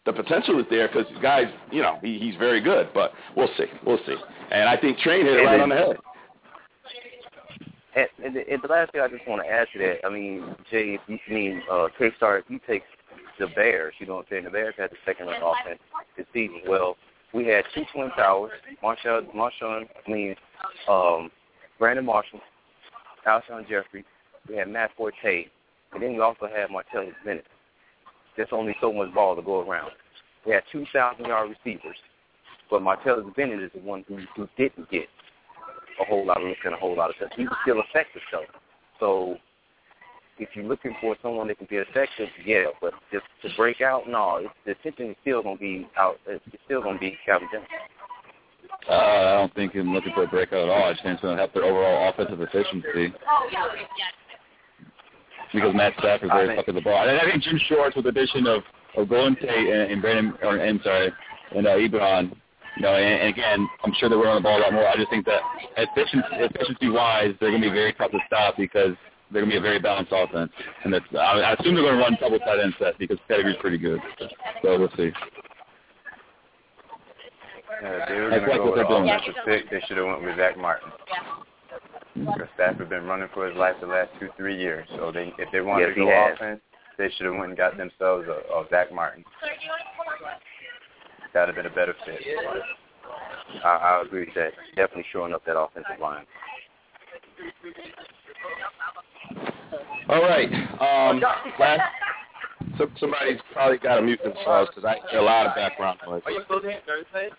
The 0.06 0.12
potential 0.12 0.60
is 0.60 0.66
there 0.70 0.86
because 0.86 1.06
guys, 1.20 1.46
you 1.72 1.82
know, 1.82 1.98
he, 2.02 2.20
he's 2.20 2.36
very 2.36 2.60
good. 2.60 2.88
But 2.94 3.10
we'll 3.36 3.50
see, 3.58 3.64
we'll 3.84 3.98
see. 4.06 4.14
And 4.52 4.68
I 4.68 4.76
think 4.76 4.98
Train 4.98 5.26
hit 5.26 5.40
it 5.40 5.42
right 5.42 5.58
on 5.58 5.70
the 5.70 5.74
head. 5.74 5.96
And, 7.96 8.06
and, 8.24 8.36
the, 8.36 8.48
and 8.48 8.62
the 8.62 8.68
last 8.68 8.92
thing 8.92 9.00
I 9.00 9.08
just 9.08 9.26
want 9.26 9.42
to 9.44 9.50
add 9.50 9.66
to 9.72 9.78
that, 9.80 10.06
I 10.06 10.08
mean, 10.08 10.54
Jay, 10.70 10.94
if 10.94 11.00
you 11.08 11.18
I 11.28 11.32
mean, 11.32 11.62
uh, 11.68 11.88
K-Star, 11.98 12.38
if 12.38 12.44
you 12.46 12.60
take 12.64 12.84
the 13.40 13.48
Bears, 13.56 13.92
you 13.98 14.06
know 14.06 14.14
what 14.14 14.26
I'm 14.26 14.26
saying? 14.30 14.44
The 14.44 14.50
Bears 14.50 14.74
had 14.78 14.90
the 14.90 14.96
second 15.04 15.26
ranked 15.26 15.44
offense 15.44 15.80
this 16.16 16.26
season. 16.32 16.60
Well, 16.68 16.96
we 17.34 17.48
had 17.48 17.64
two 17.74 17.82
Twin 17.92 18.10
Towers, 18.10 18.52
Marshall, 18.82 19.26
Marshall, 19.34 19.84
I 20.06 20.10
mean, 20.10 20.36
um, 20.88 21.28
Brandon 21.80 22.04
Marshall, 22.04 22.40
Alshon 23.26 23.68
Jeffery. 23.68 24.04
We 24.48 24.56
had 24.56 24.68
Matt 24.68 24.92
Forte, 24.96 25.46
and 25.92 26.02
then 26.02 26.12
we 26.12 26.20
also 26.20 26.46
had 26.46 26.68
Martellus 26.70 27.14
Bennett. 27.24 27.46
There's 28.36 28.48
only 28.52 28.74
so 28.80 28.92
much 28.92 29.12
ball 29.14 29.36
to 29.36 29.42
go 29.42 29.68
around. 29.68 29.92
We 30.46 30.52
had 30.52 30.62
2,000-yard 30.74 31.50
receivers, 31.50 31.96
but 32.70 32.82
Martellus 32.82 33.34
Bennett 33.36 33.62
is 33.62 33.70
the 33.74 33.80
one 33.80 34.04
who, 34.08 34.18
who 34.36 34.48
didn't 34.56 34.90
get 34.90 35.06
a 36.00 36.04
whole 36.04 36.26
lot 36.26 36.40
of 36.40 36.48
looks 36.48 36.60
and 36.64 36.74
a 36.74 36.78
whole 36.78 36.96
lot 36.96 37.10
of 37.10 37.16
stuff. 37.16 37.30
He 37.36 37.44
was 37.44 37.56
still 37.62 37.80
effective 37.80 38.22
though. 38.32 38.44
So 38.98 39.36
if 40.38 40.48
you're 40.54 40.64
looking 40.64 40.94
for 41.00 41.16
someone 41.22 41.48
that 41.48 41.58
can 41.58 41.66
be 41.68 41.76
effective, 41.76 42.28
yeah, 42.44 42.64
but 42.80 42.94
just 43.12 43.24
to 43.42 43.50
break 43.56 43.80
out, 43.80 44.08
no, 44.08 44.36
it's, 44.36 44.54
the 44.64 44.72
attention 44.72 45.10
is 45.10 45.16
still 45.20 45.42
gonna 45.42 45.58
be 45.58 45.86
out. 45.96 46.16
It's 46.26 46.42
still 46.64 46.82
gonna 46.82 46.98
be 46.98 47.16
Calvin 47.24 47.48
Johnson. 47.52 47.68
Uh, 48.88 48.92
I 48.92 49.34
don't 49.38 49.54
think 49.54 49.72
him 49.74 49.92
looking 49.92 50.12
for 50.14 50.24
a 50.24 50.26
breakout 50.26 50.64
at 50.64 50.68
all. 50.68 50.84
I 50.84 50.92
just 50.92 51.04
think 51.04 51.14
it's 51.14 51.22
going 51.22 51.36
to 51.36 51.40
help 51.40 51.54
their 51.54 51.64
overall 51.64 52.08
offensive 52.08 52.40
efficiency. 52.40 53.14
Because 55.52 55.74
Matt 55.74 55.92
Stafford's 55.98 56.32
I 56.32 56.36
very 56.36 56.46
think- 56.48 56.58
fucking 56.60 56.74
the 56.74 56.80
ball. 56.80 57.06
And 57.08 57.18
I 57.18 57.24
think 57.30 57.42
Jim 57.42 57.58
Schwartz 57.68 57.94
with 57.96 58.04
the 58.04 58.10
addition 58.10 58.46
of, 58.46 58.62
of 58.96 59.08
Golden 59.08 59.36
Tate 59.36 59.68
and, 59.68 59.92
and 59.92 60.00
Brandon, 60.02 60.34
or 60.42 60.58
I'm 60.60 60.80
sorry, 60.82 61.12
and 61.54 61.66
uh, 61.66 61.70
Ebron, 61.76 62.32
you 62.76 62.82
know, 62.82 62.94
and, 62.94 63.20
and 63.20 63.28
again, 63.28 63.68
I'm 63.84 63.92
sure 63.98 64.08
they're 64.08 64.18
running 64.18 64.36
the 64.42 64.48
ball 64.48 64.58
a 64.58 64.62
lot 64.62 64.72
more. 64.72 64.86
I 64.88 64.96
just 64.96 65.10
think 65.10 65.26
that 65.26 65.40
efficiency, 65.76 66.26
efficiency-wise, 66.32 67.34
they're 67.40 67.50
going 67.50 67.60
to 67.62 67.68
be 67.68 67.74
very 67.74 67.92
tough 67.92 68.10
to 68.12 68.18
stop 68.26 68.56
because 68.56 68.94
they're 69.30 69.42
going 69.42 69.50
to 69.50 69.54
be 69.54 69.58
a 69.58 69.60
very 69.60 69.78
balanced 69.78 70.12
offense. 70.14 70.50
And 70.84 70.92
that's, 70.92 71.04
I, 71.12 71.16
I 71.40 71.52
assume 71.54 71.74
they're 71.74 71.84
going 71.84 71.96
to 71.96 72.02
run 72.02 72.16
double 72.20 72.38
tight 72.38 72.60
end 72.60 72.74
set 72.78 72.98
because 72.98 73.18
Pettigrew's 73.28 73.56
pretty 73.60 73.78
good. 73.78 74.00
So 74.62 74.78
we'll 74.78 74.88
see. 74.96 75.10
Uh, 77.84 78.06
they 78.08 78.14
were 78.20 78.30
going 78.30 78.40
to 78.40 78.46
go 78.46 78.64
with 78.66 78.74
they're 78.76 78.84
an 78.84 78.90
doing. 79.04 79.10
offensive 79.10 79.34
pick. 79.44 79.70
They 79.70 79.80
should 79.86 79.96
have 79.96 80.06
went 80.06 80.22
with 80.22 80.36
Zack 80.36 80.56
Martin. 80.56 80.90
Because 82.14 82.48
Stafford 82.54 82.88
been 82.88 83.04
running 83.04 83.28
for 83.32 83.48
his 83.48 83.56
life 83.56 83.76
the 83.80 83.86
last 83.86 84.10
two, 84.20 84.28
three 84.36 84.58
years. 84.58 84.86
So 84.96 85.10
they, 85.10 85.32
if 85.38 85.50
they 85.50 85.60
wanted 85.60 85.88
Yes, 85.88 85.94
to 85.96 86.00
go 86.00 86.10
has. 86.10 86.34
offense, 86.34 86.60
they 86.98 87.10
should 87.16 87.26
have 87.26 87.34
went 87.34 87.50
and 87.50 87.56
got 87.56 87.76
themselves 87.76 88.28
a, 88.28 88.54
a 88.54 88.66
Zack 88.70 88.92
Martin. 88.92 89.24
That'd 91.32 91.54
have 91.54 91.56
been 91.56 91.72
a 91.72 91.74
better 91.74 91.94
fit. 92.04 92.20
I, 93.64 93.68
I 93.68 94.02
agree 94.04 94.26
with 94.26 94.34
that. 94.34 94.52
Definitely 94.76 95.06
showing 95.12 95.32
up 95.32 95.44
that 95.46 95.58
offensive 95.58 95.98
line. 96.00 96.26
All 100.08 100.22
right. 100.22 100.52
Um, 100.52 101.22
last, 101.58 101.80
so 102.76 102.88
somebody's 103.00 103.40
probably 103.52 103.78
got 103.78 103.96
to 103.96 104.02
mute 104.02 104.20
themselves 104.22 104.70
because 104.74 104.84
I 104.84 105.10
hear 105.10 105.20
a 105.20 105.24
lot 105.24 105.46
of 105.46 105.54
background 105.54 106.00
noise. 106.06 106.22
Are 106.26 106.32
you 106.32 106.42
still 106.44 106.60
there, 106.60 106.80
Thursday? 106.86 107.30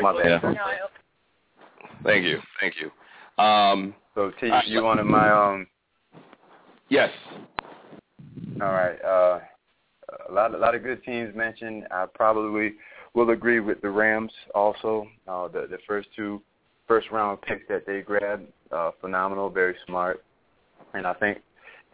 My 0.00 0.12
bad. 0.12 0.40
Thank 2.04 2.24
you. 2.24 2.38
Thank 2.60 2.74
you. 2.80 2.90
Um, 3.38 3.94
So 4.14 4.32
T, 4.40 4.50
Uh, 4.50 4.62
you 4.66 4.82
wanted 4.82 5.04
my 5.04 5.30
um. 5.30 5.66
yes. 6.88 7.10
All 8.60 8.72
right. 8.72 9.02
Uh, 9.04 9.40
a 10.28 10.32
lot, 10.32 10.54
a 10.54 10.58
lot 10.58 10.74
of 10.74 10.82
good 10.82 11.02
teams 11.04 11.34
mentioned. 11.34 11.86
I 11.90 12.06
probably 12.14 12.74
will 13.14 13.30
agree 13.30 13.60
with 13.60 13.80
the 13.82 13.90
Rams 13.90 14.32
also. 14.54 15.06
Uh, 15.28 15.48
the 15.48 15.66
the 15.66 15.78
first 15.86 16.08
two 16.16 16.40
first 16.88 17.10
round 17.10 17.42
picks 17.42 17.66
that 17.68 17.84
they 17.86 18.00
grabbed, 18.00 18.46
uh, 18.72 18.92
phenomenal, 19.00 19.50
very 19.50 19.76
smart, 19.86 20.24
and 20.94 21.06
I 21.06 21.12
think 21.14 21.38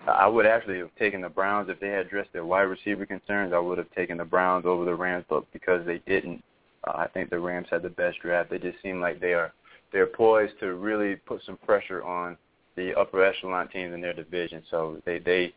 I 0.06 0.26
would 0.26 0.46
actually 0.46 0.78
have 0.78 0.94
taken 0.96 1.20
the 1.22 1.28
Browns 1.28 1.68
if 1.70 1.80
they 1.80 1.88
had 1.88 2.06
addressed 2.06 2.32
their 2.32 2.44
wide 2.44 2.62
receiver 2.62 3.06
concerns. 3.06 3.52
I 3.52 3.58
would 3.58 3.78
have 3.78 3.90
taken 3.92 4.18
the 4.18 4.24
Browns 4.24 4.66
over 4.66 4.84
the 4.84 4.94
Rams, 4.94 5.24
but 5.28 5.50
because 5.52 5.84
they 5.86 5.98
didn't, 6.06 6.42
uh, 6.86 6.92
I 6.96 7.08
think 7.08 7.30
the 7.30 7.38
Rams 7.38 7.68
had 7.70 7.82
the 7.82 7.90
best 7.90 8.18
draft. 8.20 8.50
They 8.50 8.58
just 8.58 8.80
seem 8.82 9.00
like 9.00 9.20
they 9.20 9.32
are 9.32 9.52
they're 9.92 10.06
poised 10.06 10.58
to 10.60 10.74
really 10.74 11.16
put 11.16 11.42
some 11.44 11.56
pressure 11.58 12.02
on 12.02 12.36
the 12.76 12.94
upper 12.98 13.24
echelon 13.24 13.68
teams 13.68 13.94
in 13.94 14.00
their 14.00 14.14
division. 14.14 14.62
So 14.70 15.00
they 15.04 15.18
they 15.18 15.52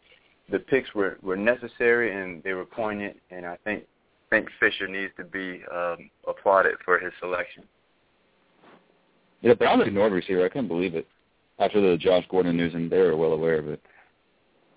the 0.52 0.60
picks 0.60 0.94
were 0.94 1.18
were 1.22 1.38
necessary 1.38 2.14
and 2.16 2.44
they 2.44 2.54
were 2.54 2.66
poignant, 2.66 3.18
and 3.32 3.46
I 3.46 3.58
think 3.64 3.84
think 4.30 4.50
Fisher 4.60 4.88
needs 4.88 5.14
to 5.18 5.24
be 5.24 5.62
um, 5.74 6.10
applauded 6.28 6.76
for 6.84 7.00
his 7.00 7.14
selection. 7.20 7.64
Yeah, 9.42 9.52
the 9.52 9.56
Browns 9.56 9.84
ignored 9.86 10.12
receiver. 10.12 10.46
I 10.46 10.50
couldn't 10.50 10.68
believe 10.68 10.96
it. 10.96 11.08
After 11.60 11.80
the 11.80 11.98
Josh 11.98 12.26
Gordon 12.30 12.58
news, 12.58 12.74
and 12.74 12.92
they 12.92 12.98
were 12.98 13.16
well 13.16 13.32
aware 13.32 13.60
of 13.60 13.70
it. 13.70 13.82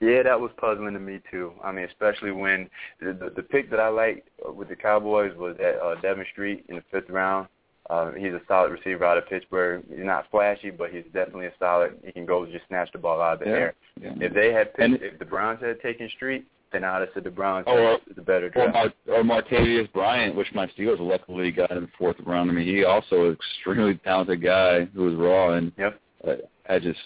Yeah, 0.00 0.22
that 0.22 0.38
was 0.38 0.52
puzzling 0.58 0.94
to 0.94 1.00
me 1.00 1.20
too. 1.28 1.52
I 1.64 1.72
mean, 1.72 1.86
especially 1.86 2.30
when 2.30 2.70
the 3.00 3.12
the, 3.12 3.32
the 3.34 3.42
pick 3.42 3.68
that 3.70 3.80
I 3.80 3.88
liked 3.88 4.28
with 4.54 4.68
the 4.68 4.76
Cowboys 4.76 5.36
was 5.36 5.56
at 5.58 5.80
uh, 5.80 6.00
Devin 6.00 6.24
Street 6.32 6.64
in 6.68 6.76
the 6.76 6.84
fifth 6.92 7.10
round. 7.10 7.48
Uh, 7.90 8.10
he's 8.12 8.32
a 8.34 8.40
solid 8.46 8.70
receiver 8.70 9.04
out 9.04 9.16
of 9.16 9.26
Pittsburgh. 9.28 9.82
He's 9.88 10.04
not 10.04 10.26
flashy, 10.30 10.70
but 10.70 10.90
he's 10.90 11.04
definitely 11.14 11.46
a 11.46 11.52
solid. 11.58 11.98
He 12.04 12.12
can 12.12 12.26
go 12.26 12.44
just 12.44 12.66
snatch 12.68 12.90
the 12.92 12.98
ball 12.98 13.20
out 13.22 13.34
of 13.34 13.38
the 13.40 13.46
Yeah, 13.46 13.52
air. 13.52 13.74
yeah. 14.00 14.12
If 14.20 14.34
they 14.34 14.52
had 14.52 14.74
picked, 14.74 14.80
And- 14.80 15.02
if 15.02 15.18
the 15.18 15.24
Browns 15.24 15.60
had 15.62 15.80
taken 15.80 16.08
Street, 16.10 16.44
then 16.70 16.84
I'd 16.84 17.00
have 17.00 17.08
said 17.14 17.24
the 17.24 17.30
Browns 17.30 17.64
Or- 17.66 17.76
had 17.92 18.00
the 18.14 18.20
better 18.20 18.46
Or, 18.46 18.50
draft. 18.50 18.74
Mar- 19.06 19.16
or 19.16 19.22
Martavis 19.22 19.90
Bryant, 19.92 20.34
which 20.34 20.52
my 20.54 20.66
Steelers 20.66 20.98
luckily 21.00 21.50
got 21.50 21.70
in 21.70 21.80
the 21.80 21.88
fourth 21.98 22.16
round. 22.26 22.50
I 22.50 22.54
mean, 22.54 22.66
he 22.66 22.84
also 22.84 23.26
an 23.28 23.32
extremely 23.32 23.94
talented 24.04 24.42
guy 24.42 24.84
who 24.84 25.04
was 25.04 25.14
raw, 25.14 25.52
and 25.54 25.72
Yep. 25.78 25.98
uh, 26.26 26.34
I 26.68 26.78
just 26.78 27.00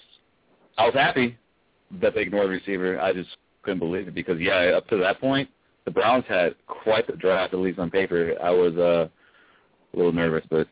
I 0.79 0.87
was 0.87 0.95
happy 0.95 1.37
that 2.01 2.15
they 2.15 2.23
ignored 2.23 2.47
the 2.47 2.51
receiver. 2.55 2.99
I 3.01 3.13
just 3.13 3.37
couldn't 3.63 3.79
believe 3.79 4.09
it 4.09 4.15
because 4.15 4.41
yeah, 4.41 4.73
up 4.77 4.89
to 4.89 4.97
that 4.97 5.21
point, 5.21 5.49
the 5.85 5.91
Browns 5.93 6.25
had 6.27 6.57
quite 6.67 7.07
the 7.07 7.13
draft, 7.13 7.53
at 7.55 7.61
least 7.61 7.79
on 7.79 7.89
paper. 7.91 8.35
I 8.43 8.51
was 8.51 8.77
uh, 8.77 9.09
a 9.93 9.97
little 9.97 10.13
nervous, 10.13 10.45
but 10.51 10.69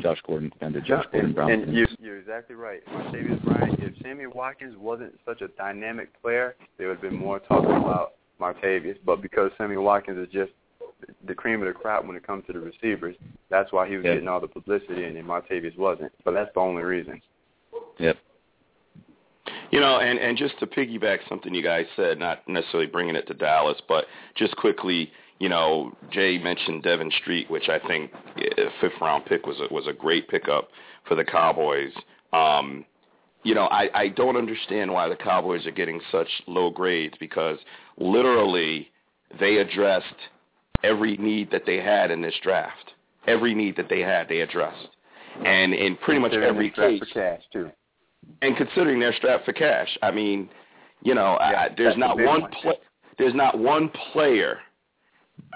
Josh 0.00 0.18
Gordon 0.26 0.50
defended 0.50 0.84
Josh 0.84 1.04
Gordon. 1.12 1.36
and, 1.38 1.62
and 1.64 1.74
you, 1.74 1.86
you're 1.98 2.18
exactly 2.18 2.54
right. 2.54 2.84
Martavis 2.86 3.42
Bryant, 3.44 3.80
if 3.80 3.94
Sammy 4.02 4.26
Watkins 4.26 4.76
wasn't 4.78 5.18
such 5.26 5.40
a 5.40 5.48
dynamic 5.48 6.10
player, 6.22 6.54
there 6.78 6.88
would 6.88 6.98
have 6.98 7.02
been 7.02 7.18
more 7.18 7.38
talk 7.40 7.64
about 7.64 8.14
Martavis. 8.40 8.96
But 9.04 9.22
because 9.22 9.50
Sammy 9.58 9.76
Watkins 9.76 10.18
is 10.18 10.32
just 10.32 10.52
the 11.26 11.34
cream 11.34 11.60
of 11.62 11.68
the 11.68 11.72
crop 11.74 12.04
when 12.06 12.16
it 12.16 12.26
comes 12.26 12.44
to 12.46 12.52
the 12.52 12.60
receivers, 12.60 13.16
that's 13.50 13.72
why 13.72 13.88
he 13.88 13.96
was 13.96 14.04
Yeah. 14.04 14.14
getting 14.14 14.28
all 14.28 14.40
the 14.40 14.48
publicity 14.48 15.04
and 15.04 15.16
then 15.16 15.24
Martavis 15.24 15.76
wasn't. 15.76 16.12
But 16.24 16.32
that's 16.32 16.52
the 16.54 16.60
only 16.60 16.82
reason. 16.82 17.20
Yep. 17.98 18.16
You 19.70 19.80
know, 19.80 19.98
and 19.98 20.18
and 20.18 20.36
just 20.38 20.58
to 20.60 20.66
piggyback 20.66 21.18
something 21.28 21.52
you 21.54 21.62
guys 21.62 21.86
said, 21.96 22.18
not 22.18 22.46
necessarily 22.48 22.86
bringing 22.86 23.16
it 23.16 23.26
to 23.26 23.34
Dallas, 23.34 23.80
but 23.88 24.06
just 24.36 24.56
quickly, 24.56 25.10
you 25.38 25.48
know, 25.48 25.92
Jay 26.10 26.38
mentioned 26.38 26.82
Devin 26.82 27.10
Street, 27.20 27.50
which 27.50 27.68
I 27.68 27.78
think 27.86 28.10
a 28.36 28.70
fifth 28.80 29.00
round 29.00 29.26
pick 29.26 29.46
was 29.46 29.56
a, 29.60 29.72
was 29.72 29.86
a 29.86 29.92
great 29.92 30.28
pickup 30.28 30.68
for 31.08 31.14
the 31.14 31.24
Cowboys. 31.24 31.92
Um, 32.32 32.84
you 33.42 33.54
know, 33.54 33.64
I, 33.64 33.90
I 33.94 34.08
don't 34.08 34.36
understand 34.36 34.92
why 34.92 35.08
the 35.08 35.16
Cowboys 35.16 35.66
are 35.66 35.70
getting 35.72 36.00
such 36.10 36.28
low 36.46 36.70
grades 36.70 37.14
because 37.20 37.58
literally 37.98 38.90
they 39.38 39.58
addressed 39.58 40.06
every 40.82 41.16
need 41.16 41.50
that 41.50 41.62
they 41.66 41.76
had 41.76 42.10
in 42.10 42.22
this 42.22 42.34
draft. 42.42 42.92
Every 43.26 43.54
need 43.54 43.76
that 43.76 43.88
they 43.88 44.00
had, 44.00 44.28
they 44.28 44.40
addressed. 44.40 44.88
And 45.44 45.74
in 45.74 45.96
pretty 45.96 46.20
much 46.20 46.32
every 46.32 46.70
draft 46.70 46.92
case, 46.92 46.98
for 47.00 47.06
cash 47.06 47.42
too. 47.52 47.70
and 48.42 48.56
considering 48.56 49.00
they're 49.00 49.14
strapped 49.14 49.44
for 49.44 49.52
cash, 49.52 49.88
I 50.02 50.10
mean, 50.10 50.48
you 51.02 51.14
know, 51.14 51.36
Yeah, 51.40 51.68
I, 51.70 51.74
there's 51.76 51.96
not 51.96 52.16
one 52.16 52.42
one. 52.42 52.50
pla 52.62 52.72
there's 53.18 53.34
not 53.34 53.58
one 53.58 53.90
player. 54.12 54.58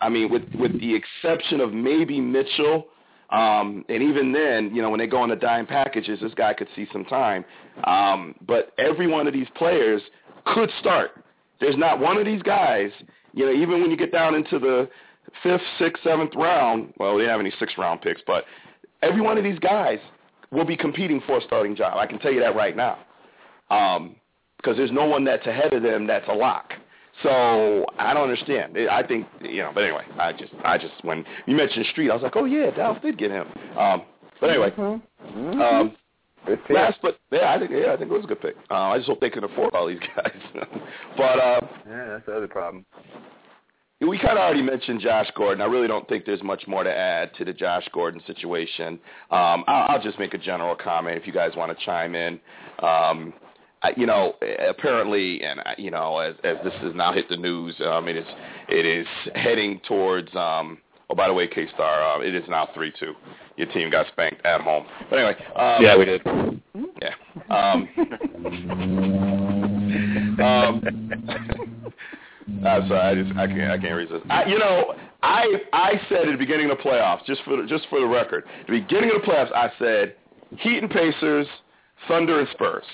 I 0.01 0.09
mean, 0.09 0.31
with 0.31 0.45
with 0.59 0.81
the 0.81 0.95
exception 0.95 1.61
of 1.61 1.73
maybe 1.73 2.21
Mitchell, 2.21 2.87
um, 3.31 3.85
and 3.89 4.03
even 4.03 4.33
then, 4.33 4.75
you 4.75 4.83
know, 4.83 4.91
when 4.91 4.99
they 4.99 5.07
go 5.07 5.19
on 5.19 5.29
the 5.29 5.37
dime 5.37 5.67
packages, 5.67 6.21
this 6.21 6.33
guy 6.35 6.55
could 6.55 6.69
see 6.75 6.87
some 6.93 7.05
time. 7.05 7.45
Um, 7.85 8.35
but 8.47 8.73
every 8.79 9.07
one 9.07 9.27
of 9.27 9.33
these 9.33 9.49
players 9.57 10.01
could 10.47 10.71
start. 10.81 11.25
There's 11.61 11.77
not 11.77 11.99
one 11.99 12.17
of 12.17 12.25
these 12.25 12.43
guys. 12.43 12.91
You 13.33 13.47
know, 13.47 13.53
even 13.53 13.81
when 13.81 13.91
you 13.91 13.97
get 13.97 14.13
down 14.13 14.35
into 14.35 14.59
the 14.59 14.89
fifth, 15.43 15.63
sixth, 15.79 16.03
seventh 16.03 16.33
round. 16.37 16.93
Well, 16.99 17.17
they 17.17 17.25
don't 17.25 17.33
have 17.33 17.41
any 17.41 17.53
sixth 17.59 17.77
round 17.79 18.01
picks, 18.01 18.21
but 18.27 18.45
every 19.03 19.21
one 19.21 19.39
of 19.39 19.45
these 19.45 19.59
guys 19.59 19.99
will 20.51 20.65
be 20.65 20.77
competing 20.77 21.21
for 21.27 21.39
a 21.39 21.43
starting 21.43 21.77
job. 21.77 21.97
I 21.97 22.07
can 22.07 22.19
tell 22.19 22.33
you 22.33 22.41
that 22.41 22.57
right 22.57 22.77
now. 22.77 22.99
Um, 23.71 24.17
because 24.57 24.77
there's 24.77 24.91
no 24.91 25.05
one 25.05 25.25
that's 25.25 25.47
ahead 25.47 25.73
of 25.73 25.83
them 25.85 26.07
that's 26.07 26.27
a 26.29 26.33
lock. 26.33 26.73
So 27.23 27.85
I 27.99 28.15
don't 28.15 28.25
understand. 28.25 28.77
I 28.91 29.03
think 29.03 29.27
you 29.41 29.63
know, 29.63 29.73
but 29.75 29.85
anyway, 29.85 30.05
I 30.19 30.33
just 30.33 30.53
I 30.65 30.79
just 30.79 30.95
when 31.03 31.25
you 31.47 31.57
mentioned 31.57 31.87
Street, 31.93 32.11
I 32.11 32.15
was 32.15 32.23
like, 32.23 32.37
oh 32.37 32.45
yeah, 32.45 32.71
Dallas 32.71 32.99
did 33.03 33.19
get 33.19 33.31
him. 33.31 33.47
Um, 33.77 34.03
but 34.41 34.51
anyway, 34.51 34.73
um, 34.79 35.97
Good 36.47 36.65
pick. 36.67 36.77
last 36.77 36.99
but 37.03 37.19
yeah, 37.33 37.53
I 37.53 37.59
think 37.59 37.73
yeah, 37.73 37.93
I 37.93 37.97
think 37.97 38.11
it 38.11 38.15
was 38.15 38.25
a 38.25 38.29
good 38.29 38.41
pick. 38.41 38.55
Uh, 38.71 38.75
I 38.75 38.97
just 38.99 39.09
hope 39.09 39.21
they 39.21 39.31
can 39.31 39.45
afford 39.45 39.75
all 39.75 39.89
these 39.89 39.99
guys. 40.17 40.33
but 41.17 41.39
uh, 41.41 41.61
Yeah, 41.89 42.07
that's 42.11 42.27
the 42.27 42.37
other 42.37 42.47
problem. 42.49 42.87
we 44.01 44.17
kind 44.19 44.39
of 44.39 44.45
already 44.45 44.63
mentioned 44.63 45.01
Josh 45.01 45.27
Gordon. 45.35 45.61
I 45.61 45.65
really 45.67 45.89
don't 45.89 46.09
think 46.09 46.25
there's 46.25 46.43
much 46.43 46.63
more 46.69 46.85
to 46.85 46.95
add 46.97 47.35
to 47.35 47.45
the 47.45 47.53
Josh 47.53 47.89
Gordon 47.93 48.23
situation. 48.27 49.01
Um, 49.33 49.65
I'll, 49.67 49.97
I'll 49.97 50.03
just 50.03 50.19
make 50.21 50.35
a 50.35 50.39
general 50.39 50.77
comment 50.77 51.17
if 51.19 51.27
you 51.27 51.33
guys 51.33 51.51
want 51.57 51.77
to 51.77 51.85
chime 51.85 52.15
in. 52.15 52.35
Um, 52.81 53.35
I, 53.35 53.48
you 53.97 54.07
know, 54.07 54.35
apparently, 54.69 55.43
and 55.43 55.61
you 55.77 55.91
know, 55.91 56.19
as, 56.19 56.35
as 56.45 56.57
this 56.65 56.75
has 56.83 56.95
now 56.95 57.13
hit 57.13 57.29
the 57.29 57.37
news, 57.37 57.75
um, 57.85 58.09
it 58.09 58.17
is 58.17 58.27
it 58.69 58.87
is 58.87 59.07
heading 59.35 59.81
towards. 59.87 60.35
Um, 60.35 60.79
oh, 61.11 61.15
by 61.15 61.29
the 61.29 61.35
way, 61.35 61.47
K 61.47 61.67
Star, 61.75 62.03
uh, 62.03 62.21
it 62.21 62.35
is 62.35 62.45
now 62.49 62.69
three 62.75 62.93
two. 62.99 63.15
Your 63.57 63.69
team 63.73 63.91
got 63.91 64.07
spanked 64.09 64.45
at 64.45 64.61
home. 64.61 64.87
But 65.11 65.19
anyway, 65.19 65.37
um, 65.57 65.83
yeah, 65.83 65.97
we 65.97 66.05
did. 66.05 66.23
yeah. 67.03 67.15
Um, 67.51 67.89
um, 70.41 71.93
I'm 72.67 72.89
sorry, 72.89 73.01
I 73.01 73.15
just 73.15 73.37
I 73.37 73.47
can't 73.47 73.71
I 73.71 73.79
can't 73.79 73.95
resist. 73.95 74.25
I, 74.31 74.45
you 74.47 74.59
know, 74.59 74.95
I 75.23 75.47
I 75.73 76.01
said 76.09 76.29
at 76.29 76.33
the 76.33 76.39
beginning 76.39 76.71
of 76.71 76.79
the 76.79 76.83
playoffs, 76.83 77.25
just 77.27 77.43
for 77.45 77.57
the, 77.57 77.67
just 77.69 77.87
for 77.91 78.01
the 78.01 78.07
record, 78.07 78.45
the 78.67 78.81
beginning 78.81 79.11
of 79.15 79.23
the 79.23 79.27
playoffs, 79.27 79.53
I 79.55 79.71
said 79.79 80.17
Heat 80.59 80.79
and 80.79 80.91
Pacers, 80.91 81.47
Thunder 82.09 82.41
and 82.41 82.49
Spurs. 82.53 82.85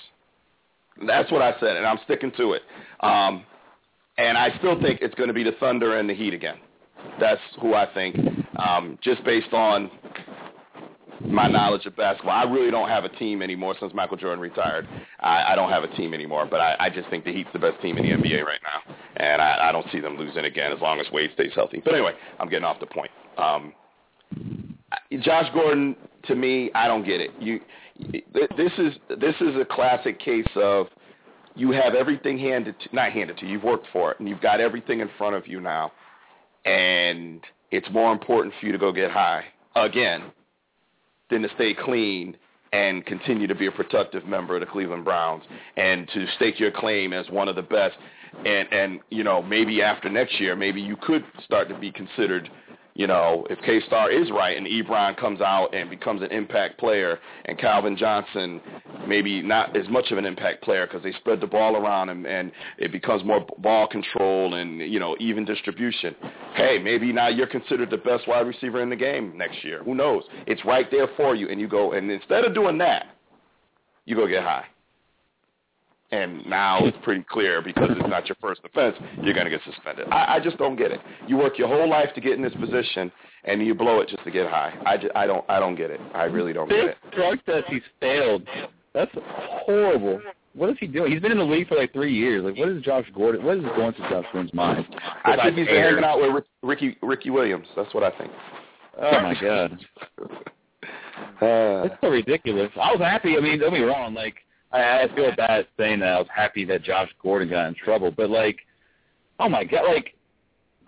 That's 1.06 1.30
what 1.30 1.42
I 1.42 1.58
said, 1.60 1.76
and 1.76 1.86
I'm 1.86 1.98
sticking 2.04 2.32
to 2.36 2.52
it. 2.52 2.62
Um, 3.00 3.44
and 4.16 4.38
I 4.38 4.56
still 4.58 4.80
think 4.80 5.00
it's 5.02 5.14
going 5.14 5.28
to 5.28 5.34
be 5.34 5.42
the 5.42 5.52
Thunder 5.58 5.98
and 5.98 6.08
the 6.08 6.14
Heat 6.14 6.34
again. 6.34 6.56
That's 7.20 7.40
who 7.60 7.74
I 7.74 7.92
think, 7.92 8.16
um, 8.56 8.98
just 9.02 9.24
based 9.24 9.52
on 9.52 9.90
my 11.20 11.48
knowledge 11.48 11.86
of 11.86 11.96
basketball. 11.96 12.34
I 12.34 12.44
really 12.44 12.70
don't 12.70 12.88
have 12.88 13.04
a 13.04 13.08
team 13.08 13.42
anymore 13.42 13.74
since 13.80 13.92
Michael 13.94 14.16
Jordan 14.16 14.40
retired. 14.40 14.86
I, 15.20 15.52
I 15.52 15.54
don't 15.54 15.70
have 15.70 15.84
a 15.84 15.96
team 15.96 16.14
anymore, 16.14 16.46
but 16.48 16.60
I, 16.60 16.76
I 16.78 16.90
just 16.90 17.08
think 17.10 17.24
the 17.24 17.32
Heat's 17.32 17.50
the 17.52 17.58
best 17.58 17.80
team 17.82 17.96
in 17.98 18.04
the 18.04 18.12
NBA 18.12 18.44
right 18.44 18.60
now, 18.62 18.94
and 19.16 19.40
I, 19.40 19.68
I 19.68 19.72
don't 19.72 19.86
see 19.92 20.00
them 20.00 20.16
losing 20.16 20.44
again 20.44 20.72
as 20.72 20.80
long 20.80 21.00
as 21.00 21.06
Wade 21.12 21.30
stays 21.34 21.52
healthy. 21.54 21.82
But 21.84 21.94
anyway, 21.94 22.12
I'm 22.38 22.48
getting 22.48 22.64
off 22.64 22.80
the 22.80 22.86
point. 22.86 23.10
Um, 23.38 23.72
Josh 25.20 25.50
Gordon, 25.52 25.96
to 26.24 26.34
me, 26.34 26.70
I 26.74 26.86
don't 26.88 27.04
get 27.04 27.20
it. 27.20 27.30
You, 27.40 27.60
this 27.96 28.72
is 28.78 28.94
this 29.20 29.34
is 29.40 29.54
a 29.60 29.64
classic 29.64 30.18
case 30.18 30.46
of 30.56 30.86
you 31.54 31.70
have 31.70 31.94
everything 31.94 32.38
handed, 32.38 32.74
to, 32.80 32.94
not 32.94 33.12
handed 33.12 33.38
to 33.38 33.46
you. 33.46 33.52
You've 33.52 33.62
worked 33.62 33.86
for 33.92 34.10
it, 34.10 34.18
and 34.18 34.28
you've 34.28 34.40
got 34.40 34.60
everything 34.60 35.00
in 35.00 35.08
front 35.16 35.36
of 35.36 35.46
you 35.46 35.60
now, 35.60 35.92
and 36.64 37.40
it's 37.70 37.86
more 37.92 38.12
important 38.12 38.54
for 38.58 38.66
you 38.66 38.72
to 38.72 38.78
go 38.78 38.92
get 38.92 39.10
high 39.10 39.44
again 39.76 40.24
than 41.30 41.42
to 41.42 41.48
stay 41.54 41.74
clean 41.74 42.36
and 42.72 43.06
continue 43.06 43.46
to 43.46 43.54
be 43.54 43.66
a 43.68 43.72
productive 43.72 44.26
member 44.26 44.54
of 44.54 44.60
the 44.60 44.66
Cleveland 44.66 45.04
Browns 45.04 45.44
and 45.76 46.08
to 46.12 46.26
stake 46.36 46.58
your 46.58 46.72
claim 46.72 47.12
as 47.12 47.28
one 47.30 47.48
of 47.48 47.54
the 47.54 47.62
best. 47.62 47.94
And 48.44 48.72
and 48.72 49.00
you 49.10 49.22
know 49.22 49.40
maybe 49.40 49.80
after 49.80 50.10
next 50.10 50.40
year, 50.40 50.56
maybe 50.56 50.80
you 50.80 50.96
could 50.96 51.24
start 51.44 51.68
to 51.68 51.78
be 51.78 51.92
considered 51.92 52.50
you 52.94 53.08
know, 53.08 53.44
if 53.50 53.58
K-Star 53.60 54.10
is 54.10 54.30
right 54.30 54.56
and 54.56 54.66
Ebron 54.66 55.16
comes 55.16 55.40
out 55.40 55.74
and 55.74 55.90
becomes 55.90 56.22
an 56.22 56.30
impact 56.30 56.78
player 56.78 57.18
and 57.44 57.58
Calvin 57.58 57.96
Johnson 57.96 58.60
maybe 59.08 59.42
not 59.42 59.76
as 59.76 59.88
much 59.88 60.12
of 60.12 60.18
an 60.18 60.24
impact 60.24 60.62
player 60.62 60.86
because 60.86 61.02
they 61.02 61.12
spread 61.12 61.40
the 61.40 61.46
ball 61.46 61.76
around 61.76 62.08
and, 62.08 62.24
and 62.24 62.52
it 62.78 62.92
becomes 62.92 63.24
more 63.24 63.44
ball 63.58 63.88
control 63.88 64.54
and, 64.54 64.78
you 64.78 65.00
know, 65.00 65.16
even 65.18 65.44
distribution. 65.44 66.14
Hey, 66.54 66.78
maybe 66.78 67.12
now 67.12 67.28
you're 67.28 67.48
considered 67.48 67.90
the 67.90 67.96
best 67.96 68.28
wide 68.28 68.46
receiver 68.46 68.80
in 68.80 68.90
the 68.90 68.96
game 68.96 69.36
next 69.36 69.64
year. 69.64 69.82
Who 69.82 69.96
knows? 69.96 70.22
It's 70.46 70.64
right 70.64 70.88
there 70.90 71.08
for 71.16 71.34
you. 71.34 71.48
And 71.48 71.60
you 71.60 71.68
go, 71.68 71.92
and 71.92 72.10
instead 72.10 72.44
of 72.44 72.54
doing 72.54 72.78
that, 72.78 73.06
you 74.06 74.14
go 74.14 74.28
get 74.28 74.44
high. 74.44 74.66
And 76.14 76.46
now 76.46 76.84
it's 76.86 76.96
pretty 77.02 77.24
clear 77.28 77.60
because 77.60 77.88
it's 77.90 78.08
not 78.08 78.28
your 78.28 78.36
first 78.40 78.60
offense, 78.64 78.94
you're 79.20 79.34
going 79.34 79.46
to 79.46 79.50
get 79.50 79.60
suspended. 79.64 80.06
I, 80.12 80.36
I 80.36 80.40
just 80.40 80.56
don't 80.58 80.76
get 80.76 80.92
it. 80.92 81.00
You 81.26 81.36
work 81.36 81.58
your 81.58 81.66
whole 81.66 81.88
life 81.90 82.10
to 82.14 82.20
get 82.20 82.34
in 82.34 82.42
this 82.42 82.54
position, 82.54 83.10
and 83.44 83.60
you 83.66 83.74
blow 83.74 83.98
it 83.98 84.08
just 84.08 84.22
to 84.22 84.30
get 84.30 84.48
high. 84.48 84.72
I, 84.86 84.96
just, 84.96 85.14
I 85.16 85.26
don't 85.26 85.44
I 85.48 85.58
don't 85.58 85.74
get 85.74 85.90
it. 85.90 86.00
I 86.14 86.24
really 86.24 86.52
don't 86.52 86.68
get 86.68 86.84
it. 86.84 86.96
drug 87.12 87.38
test 87.46 87.64
he's 87.68 87.82
failed. 87.98 88.46
That's 88.92 89.10
horrible. 89.66 90.20
What 90.54 90.70
is 90.70 90.76
he 90.78 90.86
doing? 90.86 91.10
He's 91.10 91.20
been 91.20 91.32
in 91.32 91.38
the 91.38 91.44
league 91.44 91.66
for 91.66 91.74
like 91.76 91.92
three 91.92 92.14
years. 92.14 92.44
Like, 92.44 92.56
what 92.56 92.68
is 92.68 92.80
Josh 92.82 93.06
Gordon? 93.12 93.44
What 93.44 93.56
is 93.56 93.64
going 93.74 93.92
through 93.94 94.08
Josh 94.08 94.24
Gordon's 94.32 94.54
mind? 94.54 94.86
I 95.24 95.36
think 95.42 95.58
he's 95.58 95.66
hanging 95.66 96.04
out 96.04 96.20
with 96.20 96.44
Ricky 96.62 96.96
Ricky 97.02 97.30
Williams. 97.30 97.66
That's 97.74 97.92
what 97.92 98.04
I 98.04 98.16
think. 98.16 98.30
Oh 99.00 99.20
my 99.20 99.34
god. 99.40 99.84
Uh, 101.40 101.84
It's 101.86 101.94
so 102.00 102.08
ridiculous. 102.08 102.70
I 102.80 102.92
was 102.92 103.00
happy. 103.00 103.36
I 103.36 103.40
mean, 103.40 103.58
don't 103.58 103.72
be 103.72 103.80
me 103.80 103.84
wrong. 103.84 104.14
Like, 104.14 104.36
I, 104.74 105.04
I 105.04 105.14
feel 105.14 105.34
bad 105.36 105.66
saying 105.78 106.00
that. 106.00 106.08
I 106.08 106.18
was 106.18 106.28
happy 106.34 106.64
that 106.66 106.82
Josh 106.82 107.08
Gordon 107.22 107.48
got 107.48 107.68
in 107.68 107.74
trouble, 107.74 108.10
but 108.10 108.28
like, 108.28 108.58
oh 109.38 109.48
my 109.48 109.64
god, 109.64 109.84
like, 109.86 110.14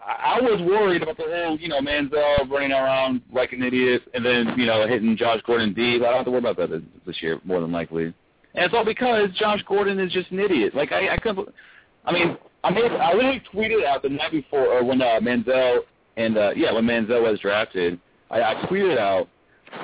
I, 0.05 0.41
was 0.41 0.61
worried 0.63 1.03
about 1.03 1.17
the 1.17 1.25
whole, 1.25 1.59
you 1.59 1.69
know, 1.69 1.81
Manziel 1.81 2.49
running 2.49 2.73
around 2.73 3.23
like 3.33 3.53
an 3.53 3.63
idiot 3.63 4.03
and 4.15 4.25
then, 4.25 4.55
you 4.57 4.67
know, 4.67 4.87
hitting 4.87 5.17
Josh 5.17 5.41
Gordon 5.45 5.73
deep. 5.73 6.03
I 6.03 6.07
don't 6.07 6.17
have 6.17 6.25
to 6.27 6.31
worry 6.31 6.41
about 6.41 6.57
that 6.59 6.71
this, 6.71 6.83
this 7.07 7.23
year, 7.23 7.41
more 7.45 7.61
than 7.61 7.73
likely. 7.73 8.05
And 8.05 8.15
it's 8.65 8.75
all 8.75 8.85
because 8.85 9.31
Josh 9.37 9.63
Gordon 9.67 9.99
is 9.99 10.13
just 10.13 10.31
an 10.31 10.39
idiot. 10.39 10.75
Like, 10.77 10.93
I, 10.93 11.15
I 11.15 11.17
couldn't. 11.17 11.49
I 12.05 12.13
mean, 12.13 12.37
I 12.63 12.71
made, 12.71 12.93
I 12.93 13.15
literally 13.15 13.43
tweeted 13.53 13.85
out 13.85 14.03
the 14.03 14.09
night 14.11 14.31
before, 14.31 14.67
or 14.67 14.85
when 14.85 15.03
uh, 15.03 15.19
Manziel 15.21 15.81
and 16.17 16.39
uh, 16.39 16.51
yeah, 16.55 16.73
when 16.73 16.85
Manziel 16.85 17.23
was 17.23 17.41
drafted, 17.41 17.99
I, 18.31 18.43
I 18.43 18.55
tweeted 18.67 18.99
out 18.99 19.29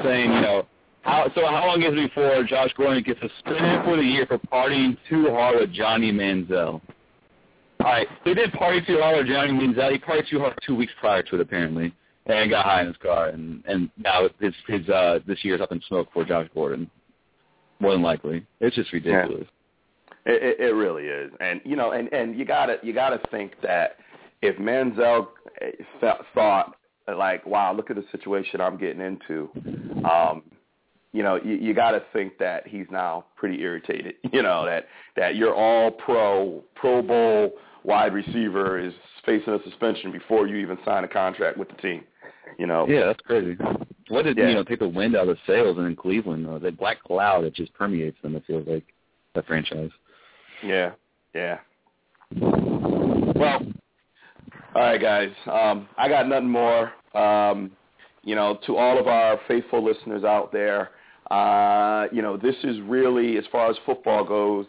saying, 0.04 0.32
you 0.32 0.40
know, 0.40 0.66
how, 1.02 1.30
so 1.34 1.46
how 1.46 1.66
long 1.66 1.82
is 1.82 1.92
it 1.92 2.14
before 2.14 2.44
Josh 2.44 2.70
Gordon 2.76 3.02
gets 3.02 3.20
suspended 3.20 3.84
for 3.84 3.96
the 3.96 4.02
year 4.02 4.26
for 4.26 4.38
partying 4.38 4.96
too 5.08 5.28
hard 5.30 5.60
with 5.60 5.72
Johnny 5.72 6.12
Manziel? 6.12 6.80
All 7.80 7.90
right, 7.90 8.06
so 8.22 8.30
he 8.30 8.34
did 8.34 8.52
party 8.52 8.80
too 8.86 8.98
hard 9.00 9.18
with 9.18 9.26
Johnny 9.26 9.52
Manziel. 9.52 9.92
He 9.92 9.98
partied 9.98 10.28
too 10.28 10.38
hard 10.38 10.56
two 10.64 10.76
weeks 10.76 10.92
prior 11.00 11.22
to 11.24 11.34
it, 11.34 11.40
apparently, 11.40 11.92
and 12.26 12.50
got 12.50 12.64
high 12.64 12.82
in 12.82 12.86
his 12.86 12.96
car. 12.98 13.28
And 13.28 13.64
and 13.66 13.90
now 13.96 14.28
his 14.38 14.54
his 14.68 14.88
uh, 14.88 15.18
this 15.26 15.38
year's 15.42 15.60
up 15.60 15.72
in 15.72 15.82
smoke 15.88 16.08
for 16.12 16.24
Josh 16.24 16.48
Gordon, 16.54 16.88
more 17.80 17.92
than 17.92 18.02
likely. 18.02 18.46
It's 18.60 18.76
just 18.76 18.92
ridiculous. 18.92 19.48
It, 20.24 20.60
it, 20.60 20.60
it 20.60 20.74
really 20.74 21.06
is, 21.06 21.32
and 21.40 21.60
you 21.64 21.74
know, 21.74 21.90
and 21.90 22.12
and 22.12 22.38
you 22.38 22.44
gotta 22.44 22.76
you 22.84 22.92
gotta 22.92 23.20
think 23.32 23.54
that 23.62 23.96
if 24.40 24.56
Manziel 24.58 25.26
felt, 26.00 26.20
thought 26.32 26.76
like, 27.08 27.44
wow, 27.44 27.74
look 27.74 27.90
at 27.90 27.96
the 27.96 28.04
situation 28.12 28.60
I'm 28.60 28.76
getting 28.76 29.00
into, 29.00 29.48
um, 30.08 30.42
you 31.12 31.22
know, 31.22 31.39
you, 31.43 31.55
you 31.55 31.74
got 31.74 31.90
to 31.93 32.02
think 32.12 32.39
that 32.39 32.66
he's 32.66 32.86
now 32.90 33.24
pretty 33.36 33.60
irritated. 33.62 34.14
You 34.32 34.43
know 34.43 34.64
that 34.64 34.86
that 35.16 35.36
your 35.36 35.55
all 35.55 35.90
pro 35.90 36.62
Pro 36.74 37.02
Bowl 37.02 37.52
wide 37.84 38.14
receiver 38.14 38.78
is 38.78 38.94
facing 39.26 39.52
a 39.55 39.62
suspension 39.64 40.10
before 40.12 40.47
you 40.47 40.56
even 40.56 40.78
sign 40.84 41.05
a 41.05 41.09
contract 41.09 41.59
with 41.59 41.68
the 41.68 41.74
team. 41.76 42.05
You 42.59 42.66
know, 42.66 42.86
Yeah, 42.89 43.06
that's 43.06 43.20
crazy. 43.20 43.56
What 44.09 44.24
did 44.24 44.36
Yeah. 44.39 44.48
you 44.48 44.55
know 44.55 44.64
take 44.64 44.78
the 44.80 44.89
wind 44.89 45.14
out 45.16 45.28
of 45.28 45.36
the 45.36 45.52
sails 45.52 45.78
in 45.78 45.97
Cleveland? 45.97 46.47
Uh, 46.47 46.59
that 46.59 46.78
black 46.78 47.02
cloud 47.02 47.44
that 47.44 47.55
just 47.55 47.72
permeates 47.74 48.16
them. 48.22 48.36
It 48.36 48.44
feels 48.47 48.66
like 48.66 48.84
that 49.34 49.47
franchise. 49.47 49.90
Yeah, 50.62 50.93
yeah. 51.34 51.59
Well, 52.40 53.60
all 54.74 54.82
right, 54.82 55.01
guys. 55.01 55.30
Um, 55.51 55.89
I 55.98 56.09
got 56.09 56.28
nothing 56.28 56.48
more. 56.51 56.93
Um, 57.14 57.70
you 58.22 58.34
know, 58.34 58.59
to 58.66 58.76
all 58.76 58.98
of 58.98 59.06
our 59.09 59.39
faithful 59.48 59.84
listeners 59.84 60.24
out 60.24 60.52
there, 60.52 60.90
uh, 61.32 62.09
you 62.12 62.20
know, 62.20 62.36
this 62.36 62.56
is 62.62 62.76
really, 62.82 63.38
as 63.38 63.44
far 63.50 63.70
as 63.70 63.76
football 63.86 64.22
goes, 64.22 64.66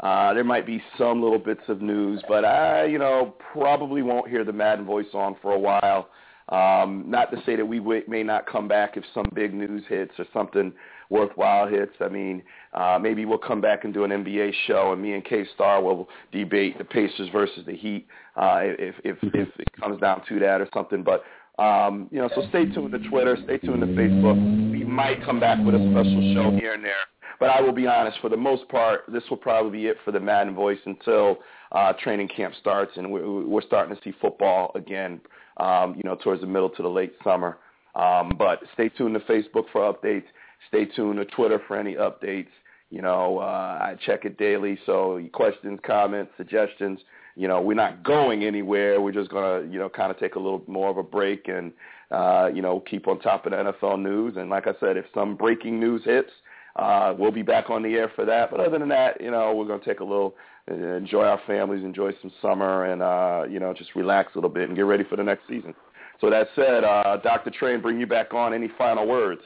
uh, 0.00 0.32
there 0.32 0.44
might 0.44 0.66
be 0.66 0.82
some 0.96 1.22
little 1.22 1.38
bits 1.38 1.60
of 1.68 1.82
news, 1.82 2.22
but 2.26 2.44
I, 2.44 2.86
you 2.86 2.98
know, 2.98 3.34
probably 3.52 4.00
won't 4.00 4.28
hear 4.28 4.42
the 4.42 4.52
Madden 4.52 4.86
voice 4.86 5.06
on 5.12 5.36
for 5.42 5.52
a 5.52 5.58
while. 5.58 6.08
Um, 6.48 7.04
not 7.06 7.30
to 7.32 7.42
say 7.44 7.56
that 7.56 7.66
we 7.66 7.78
w- 7.78 8.04
may 8.06 8.22
not 8.22 8.46
come 8.46 8.68
back 8.68 8.96
if 8.96 9.04
some 9.12 9.26
big 9.34 9.52
news 9.52 9.82
hits 9.88 10.12
or 10.18 10.24
something 10.32 10.72
worthwhile 11.10 11.66
hits. 11.66 11.92
I 12.00 12.08
mean, 12.08 12.42
uh, 12.72 12.98
maybe 13.00 13.24
we'll 13.24 13.38
come 13.38 13.60
back 13.60 13.84
and 13.84 13.92
do 13.92 14.04
an 14.04 14.10
NBA 14.10 14.52
show, 14.66 14.92
and 14.92 15.02
me 15.02 15.14
and 15.14 15.24
K 15.24 15.44
Star 15.54 15.82
will 15.82 16.08
debate 16.32 16.78
the 16.78 16.84
Pacers 16.84 17.28
versus 17.32 17.66
the 17.66 17.74
Heat 17.74 18.06
uh, 18.36 18.60
if 18.62 18.94
if 19.04 19.18
if 19.22 19.48
it 19.58 19.68
comes 19.80 20.00
down 20.00 20.22
to 20.28 20.38
that 20.38 20.60
or 20.60 20.68
something. 20.72 21.02
But 21.02 21.24
um, 21.58 22.08
you 22.10 22.18
know, 22.18 22.28
so 22.34 22.46
stay 22.50 22.66
tuned 22.66 22.92
to 22.92 23.08
Twitter, 23.08 23.36
stay 23.44 23.58
tuned 23.58 23.80
to 23.80 23.86
Facebook. 23.86 24.70
We 24.70 24.84
might 24.84 25.24
come 25.24 25.40
back 25.40 25.58
with 25.64 25.74
a 25.74 25.78
special 25.78 26.34
show 26.34 26.50
here 26.58 26.74
and 26.74 26.84
there. 26.84 26.94
But 27.38 27.50
I 27.50 27.60
will 27.60 27.72
be 27.72 27.86
honest, 27.86 28.18
for 28.20 28.30
the 28.30 28.36
most 28.36 28.68
part, 28.68 29.02
this 29.08 29.22
will 29.28 29.36
probably 29.36 29.78
be 29.78 29.86
it 29.86 29.96
for 30.04 30.10
the 30.10 30.20
Madden 30.20 30.54
Voice 30.54 30.78
until 30.86 31.38
uh, 31.72 31.92
training 32.02 32.28
camp 32.34 32.54
starts, 32.60 32.92
and 32.96 33.10
we're, 33.10 33.46
we're 33.46 33.62
starting 33.62 33.94
to 33.94 34.02
see 34.02 34.14
football 34.20 34.72
again. 34.74 35.20
Um, 35.58 35.94
you 35.96 36.02
know, 36.04 36.16
towards 36.16 36.42
the 36.42 36.46
middle 36.46 36.68
to 36.68 36.82
the 36.82 36.88
late 36.88 37.14
summer. 37.24 37.56
Um, 37.94 38.32
but 38.38 38.60
stay 38.74 38.90
tuned 38.90 39.14
to 39.14 39.20
Facebook 39.20 39.64
for 39.72 39.90
updates. 39.90 40.24
Stay 40.68 40.84
tuned 40.84 41.16
to 41.16 41.24
Twitter 41.24 41.62
for 41.66 41.78
any 41.78 41.94
updates. 41.94 42.50
You 42.90 43.00
know, 43.00 43.38
uh, 43.38 43.78
I 43.80 43.96
check 44.04 44.26
it 44.26 44.36
daily. 44.36 44.78
So 44.84 45.18
questions, 45.32 45.80
comments, 45.82 46.30
suggestions. 46.36 47.00
You 47.36 47.48
know, 47.48 47.60
we're 47.60 47.74
not 47.74 48.02
going 48.02 48.44
anywhere. 48.44 49.00
We're 49.00 49.12
just 49.12 49.30
gonna, 49.30 49.66
you 49.70 49.78
know, 49.78 49.88
kind 49.88 50.10
of 50.10 50.18
take 50.18 50.36
a 50.36 50.38
little 50.38 50.62
more 50.66 50.88
of 50.88 50.96
a 50.96 51.02
break 51.02 51.48
and, 51.48 51.72
uh, 52.10 52.48
you 52.52 52.62
know, 52.62 52.80
keep 52.80 53.06
on 53.08 53.20
top 53.20 53.44
of 53.44 53.52
the 53.52 53.58
NFL 53.58 54.02
news. 54.02 54.36
And 54.36 54.48
like 54.48 54.66
I 54.66 54.72
said, 54.80 54.96
if 54.96 55.04
some 55.14 55.36
breaking 55.36 55.78
news 55.78 56.02
hits, 56.04 56.30
uh, 56.76 57.14
we'll 57.18 57.30
be 57.30 57.42
back 57.42 57.68
on 57.68 57.82
the 57.82 57.94
air 57.94 58.10
for 58.16 58.24
that. 58.24 58.50
But 58.50 58.60
other 58.60 58.78
than 58.78 58.88
that, 58.88 59.20
you 59.20 59.30
know, 59.30 59.54
we're 59.54 59.66
gonna 59.66 59.84
take 59.84 60.00
a 60.00 60.04
little, 60.04 60.34
uh, 60.70 60.74
enjoy 60.74 61.24
our 61.24 61.40
families, 61.46 61.84
enjoy 61.84 62.12
some 62.22 62.32
summer, 62.40 62.86
and 62.86 63.02
uh, 63.02 63.44
you 63.48 63.60
know, 63.60 63.74
just 63.74 63.94
relax 63.94 64.34
a 64.34 64.38
little 64.38 64.50
bit 64.50 64.68
and 64.68 64.76
get 64.76 64.86
ready 64.86 65.04
for 65.04 65.16
the 65.16 65.24
next 65.24 65.46
season. 65.46 65.74
So 66.20 66.30
that 66.30 66.48
said, 66.56 66.84
uh, 66.84 67.18
Dr. 67.22 67.50
Train, 67.50 67.82
bring 67.82 68.00
you 68.00 68.06
back 68.06 68.32
on. 68.32 68.54
Any 68.54 68.68
final 68.78 69.06
words? 69.06 69.42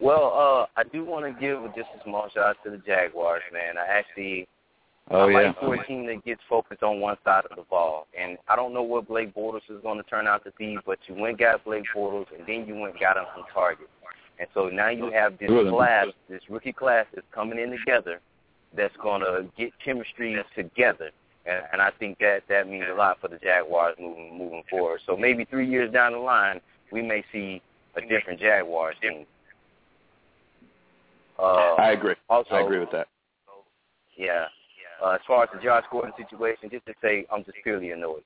Well, 0.00 0.68
uh, 0.76 0.80
I 0.80 0.84
do 0.84 1.04
want 1.04 1.24
to 1.24 1.40
give 1.40 1.64
just 1.74 1.88
a 1.98 2.04
small 2.04 2.28
shout 2.32 2.44
out 2.44 2.56
to 2.64 2.70
the 2.70 2.78
Jaguars, 2.78 3.42
man. 3.52 3.74
I 3.78 3.98
actually 3.98 4.46
Oh 5.10 5.20
I 5.20 5.30
yeah. 5.30 5.46
like 5.48 5.60
for 5.60 5.74
a 5.74 5.86
team 5.86 6.06
that 6.06 6.24
gets 6.24 6.40
focused 6.48 6.82
on 6.82 7.00
one 7.00 7.16
side 7.24 7.44
of 7.50 7.56
the 7.56 7.62
ball. 7.62 8.06
And 8.18 8.36
I 8.48 8.56
don't 8.56 8.74
know 8.74 8.82
what 8.82 9.08
Blake 9.08 9.34
Bortles 9.34 9.62
is 9.70 9.80
going 9.82 9.96
to 9.96 10.04
turn 10.04 10.26
out 10.26 10.44
to 10.44 10.52
be, 10.58 10.78
but 10.84 10.98
you 11.06 11.14
went 11.14 11.38
got 11.38 11.64
Blake 11.64 11.84
Bortles, 11.94 12.26
and 12.36 12.46
then 12.46 12.66
you 12.66 12.76
went 12.78 13.00
got 13.00 13.16
him 13.16 13.24
on 13.36 13.44
target. 13.52 13.88
And 14.38 14.48
so 14.54 14.68
now 14.68 14.90
you 14.90 15.10
have 15.10 15.38
this 15.38 15.48
Two 15.48 15.70
class, 15.70 16.06
this 16.28 16.42
rookie 16.48 16.72
class 16.72 17.06
that's 17.14 17.26
coming 17.34 17.58
in 17.58 17.70
together 17.70 18.20
that's 18.76 18.96
going 19.02 19.22
to 19.22 19.46
get 19.56 19.70
chemistry 19.84 20.36
together. 20.54 21.10
And, 21.46 21.62
and 21.72 21.82
I 21.82 21.90
think 21.98 22.18
that 22.18 22.42
that 22.48 22.68
means 22.68 22.84
a 22.90 22.94
lot 22.94 23.18
for 23.20 23.28
the 23.28 23.38
Jaguars 23.38 23.96
moving 23.98 24.36
moving 24.36 24.62
forward. 24.68 25.00
So 25.06 25.16
maybe 25.16 25.44
three 25.44 25.68
years 25.68 25.92
down 25.92 26.12
the 26.12 26.18
line, 26.18 26.60
we 26.92 27.02
may 27.02 27.24
see 27.32 27.62
a 27.96 28.00
different 28.02 28.40
Jaguars 28.40 28.96
team. 29.00 29.26
Uh, 31.38 31.74
I 31.78 31.92
agree. 31.92 32.14
also, 32.28 32.54
I 32.54 32.60
agree 32.60 32.80
with 32.80 32.90
that. 32.90 33.06
yeah. 34.16 34.46
Uh, 35.04 35.10
as 35.10 35.20
far 35.26 35.44
as 35.44 35.48
the 35.54 35.60
Josh 35.62 35.84
Gordon 35.92 36.12
situation, 36.16 36.68
just 36.70 36.84
to 36.86 36.92
say, 37.02 37.24
I'm 37.32 37.44
just 37.44 37.58
purely 37.62 37.92
annoyed. 37.92 38.22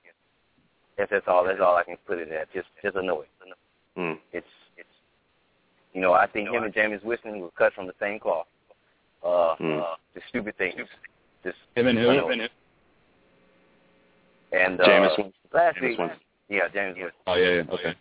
That's 0.96 1.10
that's 1.10 1.26
all. 1.28 1.44
That's 1.44 1.60
all 1.60 1.76
I 1.76 1.84
can 1.84 1.96
put 2.06 2.18
it 2.18 2.30
at. 2.30 2.52
Just 2.52 2.68
just 2.82 2.96
annoyed. 2.96 3.26
Mm. 3.98 4.18
It's 4.32 4.46
it's 4.76 4.88
you 5.92 6.00
know 6.00 6.12
I 6.14 6.26
think 6.26 6.48
him 6.48 6.62
and 6.64 6.72
James 6.72 7.02
Winston 7.04 7.40
were 7.40 7.50
cut 7.58 7.72
from 7.74 7.86
the 7.86 7.92
same 8.00 8.18
cloth. 8.20 8.46
Uh, 9.24 9.54
Hmm. 9.56 9.78
uh 9.80 9.94
just 10.14 10.28
stupid 10.28 10.56
things. 10.58 10.74
Just 11.44 11.56
Him 11.76 11.86
and 11.88 11.98
who? 11.98 12.08
annoyed. 12.10 12.50
And 14.52 14.80
uh, 14.80 14.84
Jameis 14.84 15.08
Winston. 15.18 15.32
last 15.54 15.76
Jameis 15.76 15.82
week, 15.82 15.98
Winston. 15.98 16.20
yeah, 16.48 16.68
James 16.72 16.96
Winston. 16.96 17.22
Oh 17.26 17.34
yeah, 17.34 17.50
yeah. 17.50 17.74
Okay. 17.74 17.94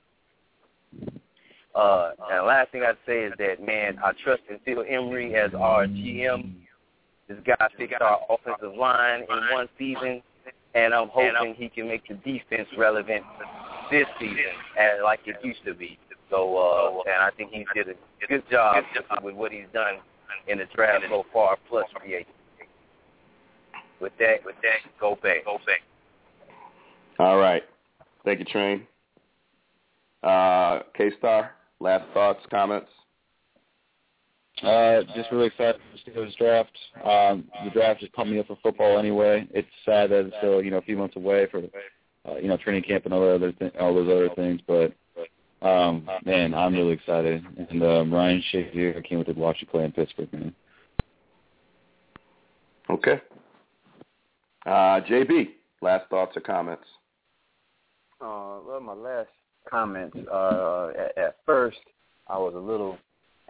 Uh, 1.74 2.12
and 2.30 2.40
the 2.40 2.44
last 2.44 2.72
thing 2.72 2.84
I'd 2.84 2.98
say 3.06 3.24
is 3.24 3.34
that 3.38 3.66
man, 3.66 3.98
I 4.04 4.12
trust 4.24 4.42
in 4.50 4.60
Phil 4.66 4.84
Emery 4.88 5.36
as 5.36 5.54
our 5.54 5.86
GM. 5.88 6.54
This 7.32 7.40
guy 7.46 7.68
fixed 7.78 8.02
our 8.02 8.20
offensive 8.30 8.76
line 8.78 9.22
in 9.22 9.54
one 9.54 9.70
season, 9.80 10.22
and 10.76 10.94
I'm 10.94 11.08
hoping 11.08 11.56
he 11.56 11.70
can 11.70 11.88
make 11.88 12.06
the 12.06 12.16
defense 12.16 12.68
relevant 12.78 13.24
this 13.90 14.06
season, 14.20 14.52
as 14.78 15.00
like 15.02 15.22
it 15.26 15.38
used 15.42 15.64
to 15.66 15.74
be. 15.74 15.98
So, 16.30 16.58
uh, 16.58 17.10
and 17.10 17.24
I 17.24 17.30
think 17.38 17.52
he 17.52 17.66
did 17.74 17.88
a 17.88 18.28
good 18.28 18.44
job 18.52 18.84
with 19.24 19.36
what 19.36 19.54
he's 19.54 19.66
done 19.74 19.96
in 20.50 20.58
the 20.58 20.66
draft 20.76 21.06
so 21.10 21.26
far, 21.32 21.58
plus 21.70 21.86
free 22.02 22.16
agency. 22.16 22.34
With 24.02 24.14
that, 24.20 24.44
with 24.44 24.56
that, 24.62 24.92
go 25.00 25.18
back, 25.24 25.46
go 25.46 25.58
back. 25.66 25.82
All 27.18 27.38
right. 27.38 27.64
Thank 28.26 28.40
you, 28.40 28.46
Train. 28.46 28.88
Uh, 30.22 30.80
K-Star, 30.98 31.52
last 31.80 32.06
thoughts, 32.14 32.42
comments? 32.50 32.90
Uh, 34.64 35.02
just 35.16 35.32
really 35.32 35.48
excited 35.48 35.76
to 35.76 35.98
see 36.06 36.12
this 36.12 36.36
draft. 36.36 36.72
Um, 37.04 37.46
the 37.64 37.72
draft 37.72 38.00
just 38.00 38.14
pumped 38.14 38.32
me 38.32 38.40
up 38.40 38.48
for 38.48 38.58
football 38.62 39.00
anyway. 39.00 39.48
It's 39.52 39.68
sad 39.86 40.12
that 40.12 40.28
it's 40.28 40.36
still, 40.38 40.62
you 40.62 40.70
know, 40.70 40.78
a 40.78 40.84
few 40.84 40.98
months 40.98 41.16
away 41.16 41.48
for, 41.50 41.62
uh, 42.30 42.38
you 42.38 42.48
know, 42.48 42.58
training 42.58 42.84
camp 42.84 43.06
and 43.06 43.14
all 43.14 43.22
the 43.22 43.34
other 43.34 43.52
th- 43.54 43.76
all 43.80 43.94
those 43.94 44.08
other 44.08 44.30
things. 44.36 44.62
But 44.68 44.94
um, 45.68 46.08
man, 46.26 46.54
I'm 46.54 46.74
really 46.74 46.94
excited. 46.94 47.44
And 47.58 47.84
um, 47.84 48.14
Ryan 48.14 48.44
Shazier, 48.54 48.98
I 48.98 49.02
can't 49.02 49.20
wait 49.20 49.34
to 49.34 49.40
watch 49.40 49.58
you 49.62 49.68
play 49.68 49.84
in 49.84 49.92
Pittsburgh, 49.92 50.32
man. 50.32 50.54
Okay. 52.90 53.22
Uh, 54.66 55.02
JB, 55.02 55.50
last 55.82 56.08
thoughts 56.10 56.38
or 56.38 56.42
comments? 56.42 56.84
Uh, 58.20 58.60
well, 58.68 58.80
my 58.82 58.94
last 58.94 59.30
comments. 59.70 60.16
Uh, 60.32 60.90
at, 60.90 61.18
at 61.18 61.36
first, 61.46 61.80
I 62.28 62.38
was 62.38 62.54
a 62.56 62.60
little 62.60 62.98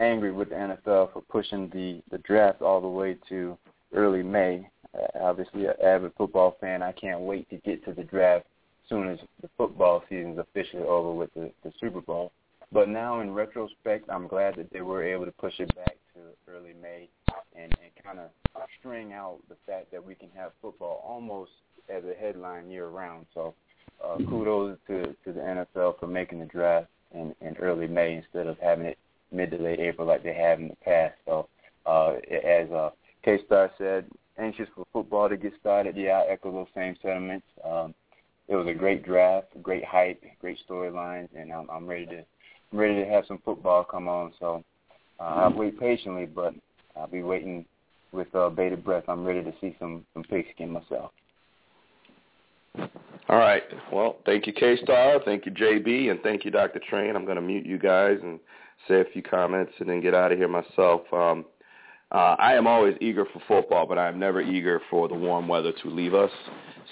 angry 0.02 0.32
with 0.32 0.50
the 0.50 0.54
NFL 0.56 1.12
for 1.12 1.22
pushing 1.28 1.68
the 1.70 2.02
the 2.10 2.18
draft 2.18 2.60
all 2.60 2.80
the 2.80 2.88
way 2.88 3.16
to 3.28 3.56
early 3.94 4.22
May. 4.22 4.68
Uh, 4.94 5.06
obviously, 5.20 5.66
an 5.66 5.74
avid 5.82 6.12
football 6.18 6.56
fan, 6.60 6.82
I 6.82 6.92
can't 6.92 7.20
wait 7.20 7.48
to 7.50 7.56
get 7.58 7.84
to 7.84 7.92
the 7.92 8.04
draft 8.04 8.46
as 8.84 8.88
soon 8.88 9.08
as 9.08 9.18
the 9.40 9.48
football 9.56 10.02
season 10.08 10.32
is 10.32 10.38
officially 10.38 10.82
over 10.82 11.12
with 11.12 11.32
the, 11.34 11.50
the 11.62 11.72
Super 11.80 12.00
Bowl. 12.00 12.32
But 12.72 12.88
now, 12.88 13.20
in 13.20 13.32
retrospect, 13.32 14.08
I'm 14.10 14.26
glad 14.26 14.56
that 14.56 14.72
they 14.72 14.80
were 14.80 15.02
able 15.02 15.26
to 15.26 15.32
push 15.32 15.54
it 15.60 15.74
back 15.74 15.96
to 16.14 16.52
early 16.52 16.74
May 16.80 17.08
and, 17.54 17.72
and 17.82 18.04
kind 18.04 18.18
of 18.18 18.30
string 18.78 19.12
out 19.12 19.38
the 19.48 19.56
fact 19.66 19.92
that 19.92 20.04
we 20.04 20.14
can 20.14 20.28
have 20.34 20.52
football 20.60 21.02
almost 21.06 21.52
as 21.88 22.02
a 22.04 22.18
headline 22.18 22.70
year 22.70 22.88
round. 22.88 23.26
So, 23.34 23.54
uh, 24.02 24.16
kudos 24.28 24.78
to 24.88 25.14
to 25.24 25.32
the 25.32 25.40
NFL 25.40 26.00
for 26.00 26.06
making 26.06 26.40
the 26.40 26.46
draft 26.46 26.88
in, 27.14 27.34
in 27.40 27.56
early 27.58 27.86
May 27.86 28.16
instead 28.16 28.46
of 28.46 28.58
having 28.58 28.86
it 28.86 28.98
mid 29.32 29.50
to 29.50 29.58
late 29.58 29.80
April 29.80 30.06
like 30.06 30.22
they 30.22 30.34
have 30.34 30.60
in 30.60 30.68
the 30.68 30.76
past. 30.76 31.14
So, 31.26 31.48
uh, 31.86 32.14
as 32.30 32.70
uh, 32.70 32.90
KStarr 33.26 33.70
said, 33.78 34.06
anxious 34.38 34.68
for 34.74 34.86
football 34.92 35.28
to 35.28 35.36
get 35.36 35.52
started. 35.60 35.96
Yeah, 35.96 36.22
I 36.26 36.32
echo 36.32 36.52
those 36.52 36.66
same 36.74 36.96
sentiments. 37.02 37.46
Um, 37.64 37.94
it 38.48 38.56
was 38.56 38.66
a 38.66 38.74
great 38.74 39.04
draft, 39.04 39.48
great 39.62 39.84
hype, 39.84 40.22
great 40.40 40.58
storylines, 40.68 41.28
and 41.36 41.52
I'm, 41.52 41.68
I'm 41.70 41.86
ready 41.86 42.06
to 42.06 42.24
I'm 42.72 42.78
ready 42.78 42.94
to 42.94 43.10
have 43.10 43.24
some 43.26 43.38
football 43.44 43.84
come 43.84 44.08
on. 44.08 44.32
So 44.40 44.64
uh, 45.20 45.22
I'll 45.22 45.52
wait 45.52 45.78
patiently, 45.78 46.26
but 46.26 46.54
I'll 46.96 47.06
be 47.06 47.22
waiting 47.22 47.64
with 48.12 48.34
uh, 48.34 48.48
bated 48.48 48.84
breath. 48.84 49.04
I'm 49.08 49.24
ready 49.24 49.42
to 49.42 49.52
see 49.60 49.76
some 49.78 50.04
some 50.14 50.24
pigskin 50.24 50.70
myself. 50.70 51.12
All 53.28 53.38
right. 53.38 53.62
Well, 53.92 54.16
thank 54.26 54.46
you, 54.46 54.52
KStarr. 54.52 55.24
Thank 55.24 55.46
you, 55.46 55.52
JB, 55.52 56.10
and 56.10 56.20
thank 56.22 56.44
you, 56.44 56.50
Dr. 56.50 56.80
Train. 56.88 57.14
I'm 57.14 57.24
going 57.24 57.36
to 57.36 57.42
mute 57.42 57.64
you 57.64 57.78
guys 57.78 58.18
and 58.22 58.40
say 58.88 59.00
a 59.00 59.04
few 59.12 59.22
comments 59.22 59.72
and 59.78 59.88
then 59.88 60.00
get 60.00 60.14
out 60.14 60.32
of 60.32 60.38
here 60.38 60.48
myself. 60.48 61.02
Um, 61.12 61.44
uh, 62.12 62.36
I 62.38 62.54
am 62.54 62.66
always 62.66 62.94
eager 63.00 63.24
for 63.24 63.40
football, 63.48 63.86
but 63.86 63.98
I'm 63.98 64.18
never 64.18 64.42
eager 64.42 64.82
for 64.90 65.08
the 65.08 65.14
warm 65.14 65.48
weather 65.48 65.72
to 65.82 65.88
leave 65.88 66.12
us. 66.12 66.30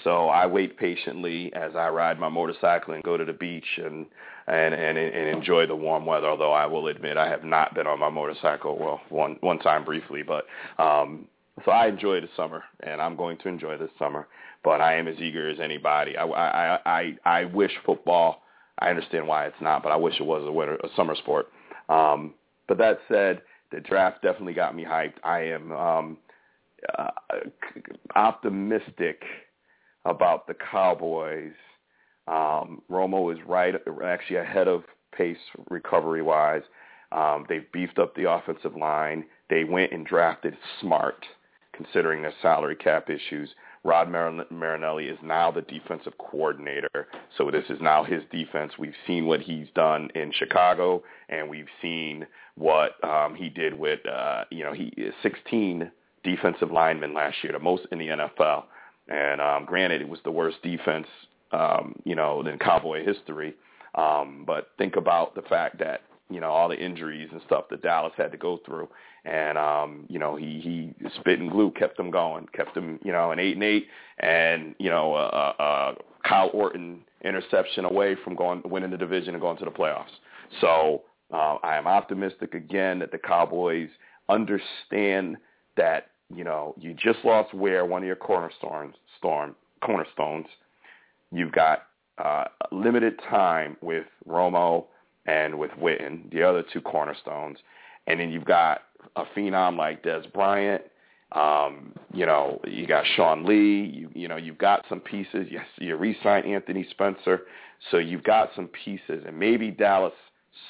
So 0.03 0.29
I 0.29 0.47
wait 0.47 0.79
patiently 0.79 1.53
as 1.55 1.77
I 1.77 1.89
ride 1.91 2.19
my 2.19 2.31
motorcycle 2.31 2.95
and 2.95 3.03
go 3.03 3.19
to 3.19 3.25
the 3.25 3.35
beach 3.35 3.67
and 3.85 4.07
and 4.47 4.75
and, 4.75 4.97
and 4.97 5.29
enjoy 5.37 5.67
the 5.67 5.77
warm 5.77 6.07
weather. 6.07 6.27
Although 6.27 6.53
I 6.53 6.65
will 6.65 6.87
admit 6.87 7.19
I 7.19 7.29
have 7.29 7.45
not 7.45 7.75
been 7.75 7.87
on 7.87 7.99
my 7.99 8.09
motorcycle 8.09 8.79
well 8.79 9.03
one 9.11 9.37
one 9.41 9.59
time 9.59 9.85
briefly, 9.85 10.23
but 10.23 10.47
um, 10.79 11.27
so 11.67 11.71
I 11.71 11.89
enjoy 11.89 12.23
the 12.23 12.31
summer 12.35 12.63
and 12.83 13.03
I'm 13.03 13.15
going 13.15 13.37
to 13.39 13.49
enjoy 13.49 13.77
this 13.77 13.91
summer. 13.99 14.27
But 14.65 14.81
I 14.81 14.97
am 14.97 15.07
as 15.07 15.19
eager 15.19 15.51
as 15.51 15.61
anybody. 15.61 16.17
I 16.17 16.25
I 16.25 16.79
I, 16.87 17.17
I 17.27 17.45
wish 17.45 17.73
football. 17.85 18.43
I 18.79 18.89
understand 18.89 19.29
why 19.29 19.45
it's 19.45 19.61
not, 19.61 19.83
but 19.83 19.93
I 19.93 19.97
wish 19.97 20.19
it 20.19 20.25
was 20.25 20.47
a 20.47 20.53
winter 20.53 20.77
a 20.77 20.89
summer 20.97 21.15
sport. 21.15 21.49
Um, 21.91 22.35
but 22.69 22.79
that 22.79 23.01
said, 23.09 23.43
the 23.73 23.81
draft 23.81 24.23
definitely 24.23 24.55
got 24.55 24.75
me 24.75 24.85
hyped. 24.85 25.15
I 25.25 25.41
am 25.41 25.73
um, 25.73 26.19
uh, 26.99 27.11
optimistic 28.17 29.23
about 30.05 30.47
the 30.47 30.55
Cowboys. 30.55 31.53
Um, 32.27 32.83
Romo 32.91 33.33
is 33.33 33.39
right, 33.47 33.75
actually 34.05 34.37
ahead 34.37 34.69
of 34.69 34.85
pace 35.17 35.37
recovery-wise. 35.69 36.63
Um, 37.13 37.45
they've 37.49 37.71
beefed 37.73 37.99
up 37.99 38.15
the 38.15 38.31
offensive 38.31 38.77
line. 38.77 39.25
They 39.49 39.65
went 39.65 39.93
and 39.93 40.07
drafted 40.07 40.57
smart, 40.81 41.27
considering 41.73 42.23
their 42.23 42.35
salary 42.41 42.77
cap 42.77 43.11
issues. 43.11 43.51
Rod 43.83 44.11
Marinelli 44.11 45.07
is 45.07 45.19
now 45.23 45.51
the 45.51 45.63
defensive 45.63 46.13
coordinator, 46.19 47.09
so 47.39 47.51
this 47.51 47.65
is 47.71 47.81
now 47.81 48.05
his 48.05 48.23
defense. 48.31 48.73
We've 48.79 48.95
seen 49.07 49.27
what 49.27 49.41
he's 49.41 49.69
done 49.75 50.11
in 50.15 50.33
Chicago, 50.33 51.03
and 51.31 51.49
we've 51.49 51.69
seen 51.81 52.27
what 52.57 53.03
um, 53.03 53.35
he 53.35 53.49
did 53.49 53.79
with, 53.79 54.01
uh, 54.07 54.45
you 54.51 54.65
know, 54.65 54.75
he 54.75 54.93
16 55.23 55.91
defensive 56.23 56.71
linemen 56.71 57.15
last 57.15 57.37
year, 57.43 57.55
the 57.55 57.59
most 57.59 57.87
in 57.91 57.99
the 57.99 58.09
NFL. 58.09 58.65
And 59.09 59.41
um, 59.41 59.65
granted, 59.65 60.03
it 60.03 60.09
was 60.09 60.21
the 60.25 60.31
worst 60.31 60.63
defense, 60.63 61.07
um, 61.53 61.95
you 62.05 62.15
know, 62.15 62.47
in 62.47 62.59
Cowboy 62.59 63.05
history. 63.05 63.55
Um, 63.95 64.45
but 64.47 64.69
think 64.77 64.97
about 64.97 65.35
the 65.35 65.43
fact 65.43 65.79
that 65.79 66.03
you 66.31 66.41
know 66.41 66.51
all 66.51 66.69
the 66.69 66.83
injuries 66.83 67.29
and 67.33 67.41
stuff 67.47 67.65
that 67.71 67.83
Dallas 67.83 68.13
had 68.17 68.33
to 68.33 68.39
go 68.39 68.61
through, 68.65 68.89
and 69.25 69.59
um, 69.59 70.07
you 70.09 70.19
know 70.19 70.37
he 70.37 70.61
he 70.61 71.09
spit 71.19 71.41
and 71.41 71.51
glue 71.51 71.71
kept 71.73 71.97
them 71.97 72.11
going, 72.11 72.47
kept 72.55 72.75
them 72.75 72.99
you 73.05 73.13
know 73.13 73.33
an 73.33 73.39
eight 73.39 73.55
and 73.55 73.65
eight, 73.65 73.89
and 74.19 74.75
you 74.79 74.91
know 74.91 75.15
a, 75.15 75.55
a 75.59 75.95
Kyle 76.27 76.51
Orton 76.53 77.01
interception 77.25 77.85
away 77.85 78.17
from 78.23 78.35
going 78.35 78.63
winning 78.65 78.91
the 78.91 78.97
division 78.97 79.35
and 79.35 79.41
going 79.41 79.59
to 79.59 79.65
the 79.65 79.71
playoffs. 79.71 80.07
So 80.61 81.03
uh, 81.33 81.57
I 81.63 81.77
am 81.77 81.87
optimistic 81.87 82.55
again 82.55 82.99
that 83.01 83.13
the 83.13 83.19
Cowboys 83.19 83.91
understand 84.29 85.37
that 85.77 86.11
you 86.35 86.45
know 86.45 86.75
you 86.79 86.95
just 86.95 87.19
lost 87.25 87.53
Ware 87.55 87.85
one 87.85 88.03
of 88.03 88.07
your 88.07 88.17
cornerstones, 88.17 88.95
storm 89.19 89.55
cornerstones. 89.83 90.47
You've 91.33 91.53
got 91.53 91.87
uh, 92.19 92.45
limited 92.73 93.19
time 93.29 93.77
with 93.81 94.07
Romo 94.29 94.87
and 95.31 95.59
with 95.59 95.71
Witten, 95.73 96.31
the 96.33 96.43
other 96.43 96.65
two 96.73 96.81
cornerstones, 96.81 97.59
and 98.07 98.19
then 98.19 98.31
you've 98.31 98.45
got 98.45 98.83
a 99.17 99.25
phenom 99.37 99.77
like 99.77 100.03
Dez 100.03 100.31
Bryant. 100.33 100.83
Um, 101.33 101.93
you 102.13 102.27
know, 102.27 102.61
you 102.67 102.87
got 102.87 103.05
Sean 103.15 103.45
Lee. 103.45 103.85
You 103.85 104.11
you 104.15 104.27
know, 104.27 104.37
you've 104.37 104.59
got 104.59 104.85
some 104.89 105.01
pieces. 105.01 105.47
Yes, 105.51 105.67
you 105.79 105.97
re-signed 105.97 106.47
Anthony 106.47 106.85
Spencer, 106.91 107.43
so 107.91 107.99
you've 107.99 108.25
got 108.25 108.51
some 108.57 108.69
pieces, 108.85 109.25
and 109.27 109.39
maybe 109.39 109.71
Dallas 109.71 110.13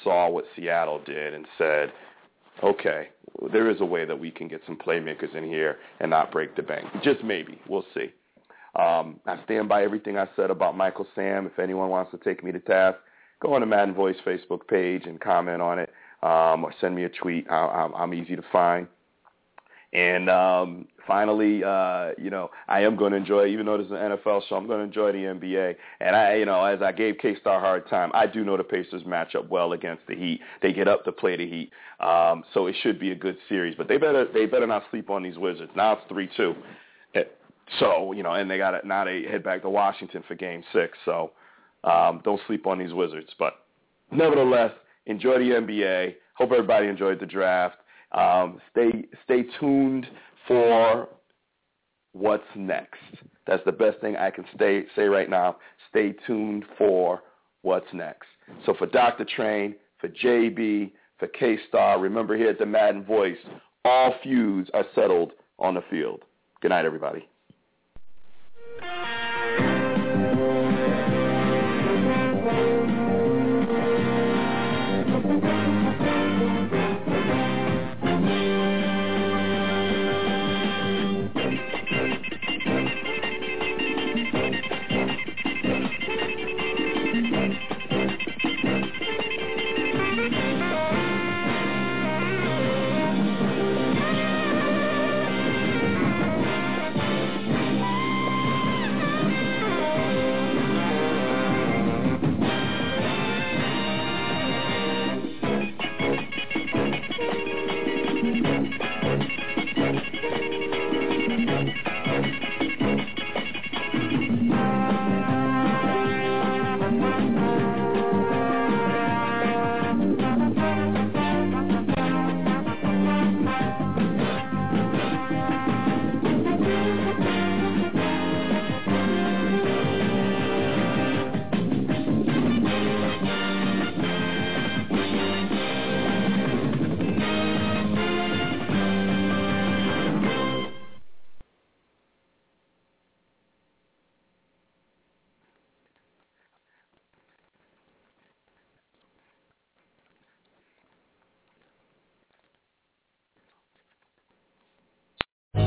saw 0.03 0.29
what 0.29 0.45
Seattle 0.55 1.01
did 1.03 1.33
and 1.33 1.45
said, 1.57 1.91
okay, 2.63 3.09
there 3.51 3.69
is 3.71 3.81
a 3.81 3.85
way 3.85 4.05
that 4.05 4.19
we 4.19 4.29
can 4.29 4.47
get 4.47 4.61
some 4.67 4.77
playmakers 4.77 5.35
in 5.35 5.43
here 5.43 5.77
and 5.99 6.11
not 6.11 6.31
break 6.31 6.55
the 6.55 6.61
bank. 6.61 6.85
Just 7.03 7.23
maybe. 7.23 7.59
We'll 7.67 7.85
see. 7.95 8.11
Um, 8.75 9.19
I 9.25 9.43
stand 9.45 9.67
by 9.67 9.83
everything 9.83 10.17
I 10.17 10.27
said 10.35 10.51
about 10.51 10.77
Michael 10.77 11.07
Sam. 11.15 11.47
If 11.47 11.57
anyone 11.57 11.89
wants 11.89 12.11
to 12.11 12.17
take 12.17 12.43
me 12.43 12.51
to 12.51 12.59
task, 12.59 12.99
go 13.41 13.53
on 13.53 13.61
the 13.61 13.67
Madden 13.67 13.93
Voice 13.93 14.17
Facebook 14.25 14.67
page 14.67 15.03
and 15.05 15.19
comment 15.19 15.61
on 15.61 15.79
it, 15.79 15.89
um, 16.23 16.63
or 16.63 16.73
send 16.79 16.95
me 16.95 17.03
a 17.03 17.09
tweet. 17.09 17.47
I, 17.49 17.55
I'm, 17.55 17.93
I'm 17.95 18.13
easy 18.13 18.35
to 18.35 18.43
find. 18.51 18.87
And 19.93 20.29
um, 20.29 20.87
finally, 21.05 21.65
uh, 21.65 22.11
you 22.17 22.29
know, 22.29 22.49
I 22.69 22.81
am 22.81 22.95
going 22.95 23.11
to 23.11 23.17
enjoy, 23.17 23.47
even 23.47 23.65
though 23.65 23.77
this 23.77 23.87
is 23.87 23.91
an 23.91 23.97
NFL 23.97 24.47
show, 24.47 24.55
I'm 24.55 24.65
going 24.65 24.79
to 24.79 24.85
enjoy 24.85 25.11
the 25.11 25.17
NBA. 25.17 25.75
And 25.99 26.15
I, 26.15 26.35
you 26.35 26.45
know, 26.45 26.63
as 26.63 26.81
I 26.81 26.93
gave 26.93 27.15
KStarr 27.15 27.57
a 27.57 27.59
hard 27.59 27.89
time, 27.89 28.09
I 28.13 28.25
do 28.25 28.45
know 28.45 28.55
the 28.55 28.63
Pacers 28.63 29.05
match 29.05 29.35
up 29.35 29.49
well 29.49 29.73
against 29.73 30.07
the 30.07 30.15
Heat. 30.15 30.39
They 30.61 30.71
get 30.71 30.87
up 30.87 31.03
to 31.03 31.11
play 31.11 31.35
the 31.35 31.45
Heat, 31.45 31.71
um, 31.99 32.45
so 32.53 32.67
it 32.67 32.75
should 32.81 32.99
be 32.99 33.11
a 33.11 33.15
good 33.15 33.35
series. 33.49 33.75
But 33.75 33.89
they 33.89 33.97
better, 33.97 34.25
they 34.33 34.45
better 34.45 34.67
not 34.67 34.83
sleep 34.91 35.09
on 35.09 35.23
these 35.23 35.37
Wizards. 35.37 35.71
Now 35.75 35.93
it's 35.93 36.03
three-two. 36.07 36.55
So 37.79 38.11
you 38.11 38.23
know, 38.23 38.33
and 38.33 38.49
they 38.49 38.57
got 38.57 38.73
it 38.73 38.85
now. 38.85 39.05
They 39.05 39.23
head 39.23 39.43
back 39.43 39.61
to 39.61 39.69
Washington 39.69 40.23
for 40.27 40.35
Game 40.35 40.63
Six. 40.73 40.97
So 41.05 41.31
um, 41.83 42.21
don't 42.23 42.41
sleep 42.47 42.67
on 42.67 42.79
these 42.79 42.93
Wizards. 42.93 43.29
But 43.37 43.53
nevertheless, 44.11 44.71
enjoy 45.05 45.39
the 45.39 45.51
NBA. 45.51 46.15
Hope 46.35 46.51
everybody 46.51 46.87
enjoyed 46.87 47.19
the 47.19 47.25
draft. 47.25 47.77
Um, 48.11 48.59
stay 48.71 49.05
stay 49.23 49.43
tuned 49.59 50.05
for 50.47 51.07
what's 52.13 52.43
next. 52.55 52.99
That's 53.47 53.63
the 53.65 53.71
best 53.71 53.99
thing 53.99 54.15
I 54.15 54.29
can 54.29 54.45
stay, 54.55 54.83
say 54.95 55.03
right 55.03 55.29
now. 55.29 55.57
Stay 55.89 56.13
tuned 56.27 56.65
for 56.77 57.21
what's 57.63 57.91
next. 57.93 58.27
So 58.65 58.73
for 58.73 58.87
Dr. 58.87 59.25
Train, 59.25 59.75
for 59.99 60.09
JB, 60.09 60.91
for 61.17 61.27
KStarr, 61.27 62.01
remember 62.01 62.35
here 62.35 62.49
at 62.49 62.59
the 62.59 62.65
Madden 62.65 63.03
Voice, 63.03 63.37
all 63.85 64.13
feuds 64.23 64.69
are 64.73 64.85
settled 64.93 65.33
on 65.59 65.75
the 65.75 65.83
field. 65.89 66.23
Good 66.61 66.69
night, 66.69 66.85
everybody. 66.85 67.27